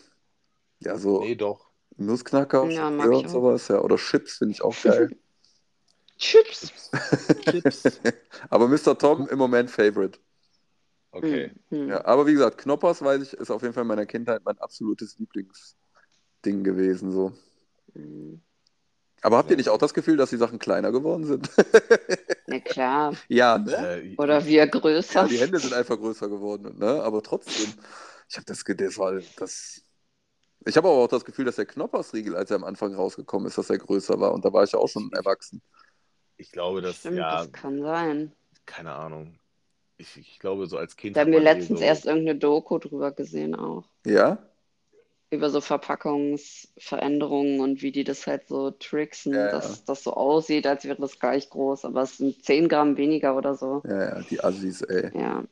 ja, 0.81 0.99
so 0.99 1.21
Nee, 1.21 1.35
doch. 1.35 1.71
Nussknacker, 1.99 2.71
Ja, 2.71 2.91
mag 2.91 3.07
Schokör 3.07 3.13
ich 3.13 3.25
und 3.25 3.29
auch. 3.29 3.33
sowas, 3.33 3.69
ja. 3.69 3.81
Oder 3.81 3.97
Chips 3.97 4.39
finde 4.39 4.53
ich 4.55 4.63
auch 4.63 4.75
geil. 4.85 5.11
Chips. 6.19 6.71
Chips. 7.41 8.01
aber 8.51 8.69
Mr. 8.69 8.97
Tom 8.99 9.29
im 9.29 9.39
Moment 9.39 9.71
Favorite. 9.71 10.19
Okay. 11.13 11.51
Mhm. 11.71 11.89
Ja, 11.89 12.05
aber 12.05 12.27
wie 12.27 12.33
gesagt, 12.33 12.59
Knoppers, 12.59 13.03
weiß 13.03 13.23
ich, 13.23 13.33
ist 13.35 13.51
auf 13.51 13.63
jeden 13.63 13.75
Fall 13.75 13.83
in 13.83 13.89
meiner 13.89 14.07
Kindheit 14.07 14.43
mein 14.45 14.59
absolutes 14.59 15.19
Lieblingsding 15.19 15.99
gewesen. 16.65 17.13
So. 17.13 17.33
Aber 19.23 19.37
habt 19.37 19.51
ihr 19.51 19.57
nicht 19.57 19.69
auch 19.69 19.79
das 19.79 19.95
Gefühl, 19.95 20.17
dass 20.17 20.31
die 20.31 20.37
Sachen 20.37 20.59
kleiner 20.59 20.93
geworden 20.93 21.25
sind? 21.25 21.51
Na 22.47 22.59
klar. 22.61 23.15
ja, 23.29 23.59
ne? 23.59 24.15
Oder 24.17 24.45
wir 24.45 24.67
größer. 24.67 25.23
Ja, 25.23 25.29
die 25.29 25.39
Hände 25.39 25.59
sind 25.59 25.75
einfach 25.75 25.97
größer 25.99 26.29
geworden, 26.29 26.79
ne? 26.79 27.03
Aber 27.03 27.23
trotzdem, 27.23 27.73
ich 28.29 28.37
habe 28.37 28.47
das, 28.47 28.65
das 28.65 28.99
war 28.99 29.21
das. 29.37 29.83
Ich 30.67 30.77
habe 30.77 30.89
aber 30.89 30.99
auch 30.99 31.09
das 31.09 31.25
Gefühl, 31.25 31.45
dass 31.47 31.57
der 31.57 31.67
Knoppersriegel, 31.67 32.37
als 32.37 32.51
er 32.51 32.57
am 32.57 32.65
Anfang 32.65 32.95
rausgekommen 32.95 33.49
ist, 33.49 33.57
dass 33.59 33.71
er 33.71 33.79
größer 33.79 34.21
war. 34.21 34.33
Und 34.33 34.45
da 34.45 34.53
war 34.53 34.65
ich 34.65 34.73
ja 34.73 34.79
auch 34.79 34.89
schon 34.89 35.11
erwachsen. 35.13 35.63
ich 36.37 36.51
glaube, 36.53 36.83
dass, 36.83 36.99
Stimmt, 36.99 37.19
ja, 37.19 37.39
das 37.39 37.53
kann 37.53 37.81
sein. 37.83 38.33
keine 38.67 38.93
Ahnung. 38.95 39.39
Ich, 39.97 40.17
ich 40.17 40.39
glaube, 40.39 40.67
so 40.67 40.79
als 40.79 40.97
Kind 40.97 41.17
Da 41.17 41.21
haben 41.21 41.33
wir 41.33 41.41
letztens 41.41 41.81
so, 41.81 41.85
erst 41.85 42.07
irgendeine 42.07 42.39
Doku 42.39 42.79
drüber 42.79 43.13
gesehen 43.13 43.55
auch. 43.55 43.85
Ja? 44.07 44.50
Über 45.31 45.49
so 45.49 45.61
Verpackungsveränderungen 45.61 47.61
und 47.61 47.83
wie 47.83 47.93
die 47.93 48.03
das 48.03 48.27
halt 48.27 48.49
so 48.49 48.73
tricksen, 48.73 49.33
Ja, 49.33 49.47
ja. 49.47 49.51
dass 49.53 49.85
das 49.85 50.03
so 50.03 50.15
aussieht, 50.15 50.67
als 50.67 50.85
wäre 50.85 51.01
das 51.01 51.21
gleich 51.21 51.49
groß, 51.51 51.85
aber 51.85 52.03
es 52.03 52.17
sind 52.17 52.45
10 52.45 52.69
Gramm 52.69 52.97
weniger 52.97 53.37
oder 53.37 53.55
so. 53.55 53.81
Ja, 53.87 54.17
ja, 54.17 54.21
die 54.23 54.43
Assis, 54.43 54.83
ey. 54.83 55.17
Ja. 55.17 55.45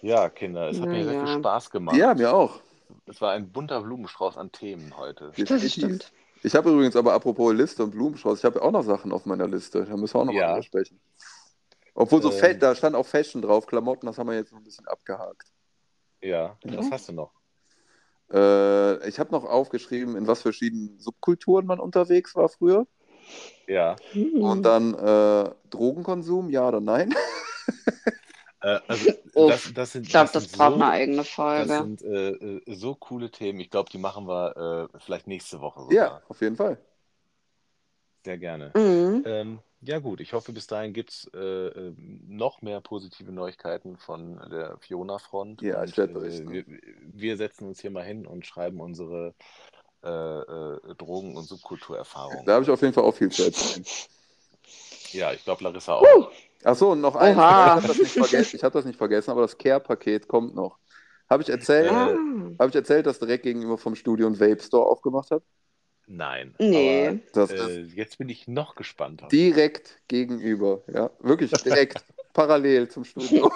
Ja, 0.00 0.28
Kinder, 0.28 0.68
es 0.68 0.80
hat 0.80 0.88
mir 0.88 1.04
sehr 1.04 1.14
ja. 1.14 1.26
viel 1.26 1.38
Spaß 1.40 1.70
gemacht. 1.70 1.96
Ja, 1.96 2.14
mir 2.14 2.32
auch. 2.32 2.60
Es 3.06 3.20
war 3.20 3.32
ein 3.32 3.50
bunter 3.50 3.82
Blumenstrauß 3.82 4.36
an 4.36 4.52
Themen 4.52 4.96
heute. 4.96 5.32
Das 5.36 5.72
stimmt. 5.72 6.12
Ich 6.44 6.54
habe 6.54 6.70
übrigens 6.70 6.94
aber 6.94 7.14
apropos 7.14 7.52
Liste 7.52 7.82
und 7.82 7.90
Blumenstrauß, 7.90 8.38
ich 8.38 8.44
habe 8.44 8.62
auch 8.62 8.70
noch 8.70 8.84
Sachen 8.84 9.12
auf 9.12 9.26
meiner 9.26 9.48
Liste. 9.48 9.84
Da 9.84 9.96
müssen 9.96 10.14
wir 10.14 10.20
auch 10.20 10.24
noch 10.24 10.32
Ja. 10.32 10.46
mal 10.46 10.52
drüber 10.52 10.62
sprechen. 10.62 11.00
Obwohl 11.94 12.22
so 12.22 12.30
Ähm. 12.30 12.60
Da 12.60 12.76
stand 12.76 12.94
auch 12.94 13.06
Fashion 13.06 13.42
drauf, 13.42 13.66
Klamotten, 13.66 14.06
das 14.06 14.18
haben 14.18 14.28
wir 14.28 14.36
jetzt 14.36 14.52
noch 14.52 14.60
ein 14.60 14.64
bisschen 14.64 14.86
abgehakt. 14.86 15.47
Ja, 16.22 16.56
Ja. 16.64 16.78
was 16.78 16.90
hast 16.90 17.08
du 17.08 17.12
noch? 17.12 17.32
Äh, 18.32 19.08
ich 19.08 19.18
habe 19.18 19.32
noch 19.32 19.44
aufgeschrieben, 19.44 20.16
in 20.16 20.26
was 20.26 20.42
verschiedenen 20.42 20.98
Subkulturen 20.98 21.66
man 21.66 21.80
unterwegs 21.80 22.34
war 22.34 22.48
früher. 22.48 22.86
Ja, 23.66 23.96
Hm. 24.12 24.42
Und 24.42 24.62
dann 24.64 24.94
äh, 24.94 25.50
Drogenkonsum, 25.70 26.50
ja 26.50 26.66
oder 26.68 26.80
nein? 26.80 27.14
äh, 28.62 28.78
also 28.88 29.06
Uff, 29.34 29.50
das, 29.50 29.72
das 29.74 29.92
sind, 29.92 30.06
ich 30.06 30.10
glaube, 30.10 30.30
das 30.32 30.48
sind 30.48 30.58
braucht 30.58 30.70
so, 30.70 30.74
eine 30.76 30.90
eigene 30.90 31.18
das 31.18 31.28
Folge. 31.28 31.74
sind 31.74 32.02
äh, 32.02 32.30
äh, 32.30 32.74
so 32.74 32.94
coole 32.94 33.30
Themen. 33.30 33.60
Ich 33.60 33.70
glaube, 33.70 33.90
die 33.90 33.98
machen 33.98 34.26
wir 34.26 34.88
äh, 34.92 34.98
vielleicht 35.00 35.26
nächste 35.26 35.60
Woche 35.60 35.80
sogar. 35.80 35.96
Ja, 35.96 36.22
auf 36.28 36.40
jeden 36.40 36.56
Fall. 36.56 36.78
Sehr 38.24 38.38
gerne. 38.38 38.72
Mhm. 38.74 39.22
Ähm, 39.26 39.58
ja 39.80 39.98
gut, 39.98 40.20
ich 40.20 40.32
hoffe, 40.32 40.52
bis 40.52 40.66
dahin 40.66 40.92
gibt 40.92 41.10
es 41.10 41.30
äh, 41.34 41.38
äh, 41.38 41.94
noch 42.26 42.62
mehr 42.62 42.80
positive 42.80 43.32
Neuigkeiten 43.32 43.96
von 43.96 44.36
der 44.50 44.76
Fiona-Front. 44.78 45.62
Ja, 45.62 45.80
Und, 45.82 45.90
ich 45.90 45.96
werd 45.96 46.10
äh, 46.10 46.14
berichten. 46.14 46.50
wir, 46.52 46.64
wir 47.12 47.36
setzen 47.36 47.68
uns 47.68 47.80
hier 47.80 47.90
mal 47.90 48.04
hin 48.04 48.26
und 48.26 48.46
schreiben 48.46 48.80
unsere 48.80 49.34
äh, 50.02 50.08
äh, 50.08 50.94
Drogen- 50.96 51.36
und 51.36 51.44
Subkulturerfahrungen. 51.44 52.44
Da 52.46 52.54
habe 52.54 52.64
ich 52.64 52.70
auf 52.70 52.80
jeden 52.82 52.92
Fall 52.94 53.04
auch 53.04 53.14
viel 53.14 53.30
zu 53.30 53.44
erzählen. 53.44 53.84
Ja, 55.12 55.32
ich 55.32 55.42
glaube, 55.44 55.64
Larissa 55.64 55.94
auch. 55.94 56.30
Achso, 56.64 56.92
und 56.92 57.00
noch 57.00 57.16
eins. 57.16 57.36
Ich 57.36 57.42
habe 57.42 57.86
das, 57.86 57.98
nicht 57.98 58.12
vergessen- 58.12 58.56
ich 58.56 58.64
hab 58.64 58.72
das 58.72 58.84
nicht 58.84 58.96
vergessen, 58.98 59.30
aber 59.30 59.42
das 59.42 59.56
Care-Paket 59.56 60.28
kommt 60.28 60.54
noch. 60.54 60.78
Habe 61.30 61.42
ich 61.42 61.48
erzählt, 61.48 61.90
Äh, 61.90 61.94
Ah. 61.94 62.16
habe 62.58 62.68
ich 62.70 62.74
erzählt, 62.74 63.06
dass 63.06 63.18
direkt 63.18 63.44
gegenüber 63.44 63.78
vom 63.78 63.94
Studio 63.94 64.26
ein 64.26 64.38
Vape 64.38 64.60
Store 64.62 64.86
aufgemacht 64.86 65.30
hat? 65.30 65.42
Nein. 66.08 66.54
Nee. 66.58 67.20
Das 67.32 67.50
äh, 67.50 67.82
jetzt 67.82 68.18
bin 68.18 68.28
ich 68.28 68.48
noch 68.48 68.74
gespannter. 68.74 69.28
direkt 69.28 70.00
gegenüber, 70.08 70.82
ja, 70.92 71.10
wirklich 71.20 71.50
direkt 71.50 72.02
parallel 72.32 72.88
zum 72.88 73.04
Studio. 73.04 73.52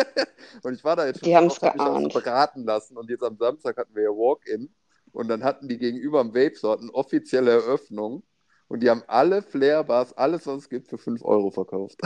und 0.62 0.74
ich 0.74 0.84
war 0.84 0.96
da 0.96 1.06
jetzt 1.06 1.20
schon 1.20 1.28
Die 1.28 1.36
haben's 1.36 1.54
oft, 1.54 1.62
hab 1.62 1.74
mich 1.74 1.82
auch 1.82 1.94
geahnt. 1.94 2.12
so 2.12 2.20
beraten 2.20 2.64
lassen 2.64 2.96
und 2.98 3.08
jetzt 3.08 3.22
am 3.22 3.36
Samstag 3.36 3.78
hatten 3.78 3.94
wir 3.94 4.04
ja 4.04 4.10
Walk-in 4.10 4.68
und 5.12 5.28
dann 5.28 5.42
hatten 5.42 5.68
die 5.68 5.78
gegenüber 5.78 6.20
am 6.20 6.34
Vape 6.34 6.54
Store 6.56 6.78
eine 6.78 6.92
offizielle 6.92 7.50
Eröffnung 7.50 8.22
und 8.68 8.82
die 8.82 8.90
haben 8.90 9.02
alle 9.06 9.42
Flair-Bars, 9.42 10.12
alles 10.14 10.46
was 10.46 10.58
es 10.58 10.68
gibt, 10.68 10.88
für 10.88 10.98
5 10.98 11.22
Euro 11.24 11.50
verkauft. 11.50 11.98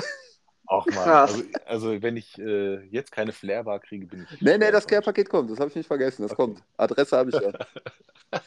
Auch 0.70 0.86
mal. 0.86 1.02
Krass. 1.02 1.32
Also, 1.32 1.44
also 1.66 2.00
wenn 2.02 2.16
ich 2.16 2.38
äh, 2.38 2.76
jetzt 2.86 3.10
keine 3.10 3.32
Flairbar 3.32 3.80
kriege, 3.80 4.06
bin 4.06 4.24
ich. 4.30 4.40
Nee, 4.40 4.56
nee, 4.56 4.70
das. 4.70 4.86
Care-Paket 4.86 5.28
kommt, 5.28 5.50
das 5.50 5.58
habe 5.58 5.68
ich 5.68 5.74
nicht 5.74 5.88
vergessen, 5.88 6.22
das 6.22 6.30
Okay. 6.30 6.42
kommt. 6.42 6.62
Adresse 6.76 7.16
habe 7.16 7.30
ich 7.30 7.40
ja. 7.40 7.50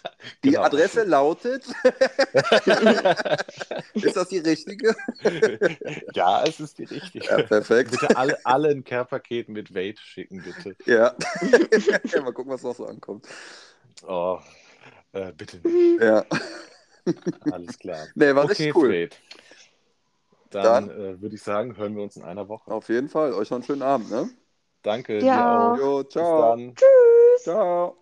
Die 0.45 0.51
Genau. 0.51 0.61
Adresse 0.61 1.03
lautet 1.03 1.65
Ist 3.93 4.15
das 4.15 4.29
die 4.29 4.37
richtige? 4.37 4.95
ja, 6.13 6.45
es 6.45 6.61
ist 6.61 6.77
die 6.77 6.85
richtige. 6.85 7.25
Ja, 7.25 7.41
perfekt. 7.41 7.91
Bitte 7.91 8.15
alle, 8.15 8.37
alle 8.45 8.69
ein 8.69 8.85
Care-Paket 8.85 9.49
mit 9.49 9.75
Weight 9.75 9.99
schicken, 9.99 10.41
bitte. 10.41 10.77
Ja. 10.85 11.13
ja. 12.05 12.21
Mal 12.21 12.31
gucken, 12.31 12.53
was 12.53 12.63
noch 12.63 12.75
so 12.75 12.85
ankommt. 12.85 13.27
Oh, 14.07 14.39
äh, 15.11 15.33
bitte 15.33 15.57
nicht. 15.57 16.01
Ja. 16.01 16.23
Alles 17.51 17.77
klar. 17.79 18.07
Nee, 18.15 18.33
war 18.33 18.45
okay, 18.45 18.53
richtig 18.53 18.75
cool. 18.77 18.87
Fred. 18.87 19.17
Dann, 20.61 20.89
äh, 20.89 21.21
würde 21.21 21.35
ich 21.35 21.43
sagen, 21.43 21.77
hören 21.77 21.95
wir 21.95 22.03
uns 22.03 22.15
in 22.15 22.23
einer 22.23 22.47
Woche. 22.47 22.71
Auf 22.71 22.89
jeden 22.89 23.09
Fall. 23.09 23.33
Euch 23.33 23.49
noch 23.51 23.57
einen 23.57 23.63
schönen 23.65 23.81
Abend, 23.83 24.09
ne? 24.09 24.29
Danke, 24.83 25.25
Ja. 25.25 25.25
dir 25.25 25.47
auch. 25.49 25.77
Jo, 25.77 26.03
Bis 26.15 26.33
ciao. 26.33 26.35
dann. 26.35 26.77
Tschüss. 26.77 27.41
Ciao. 27.43 27.97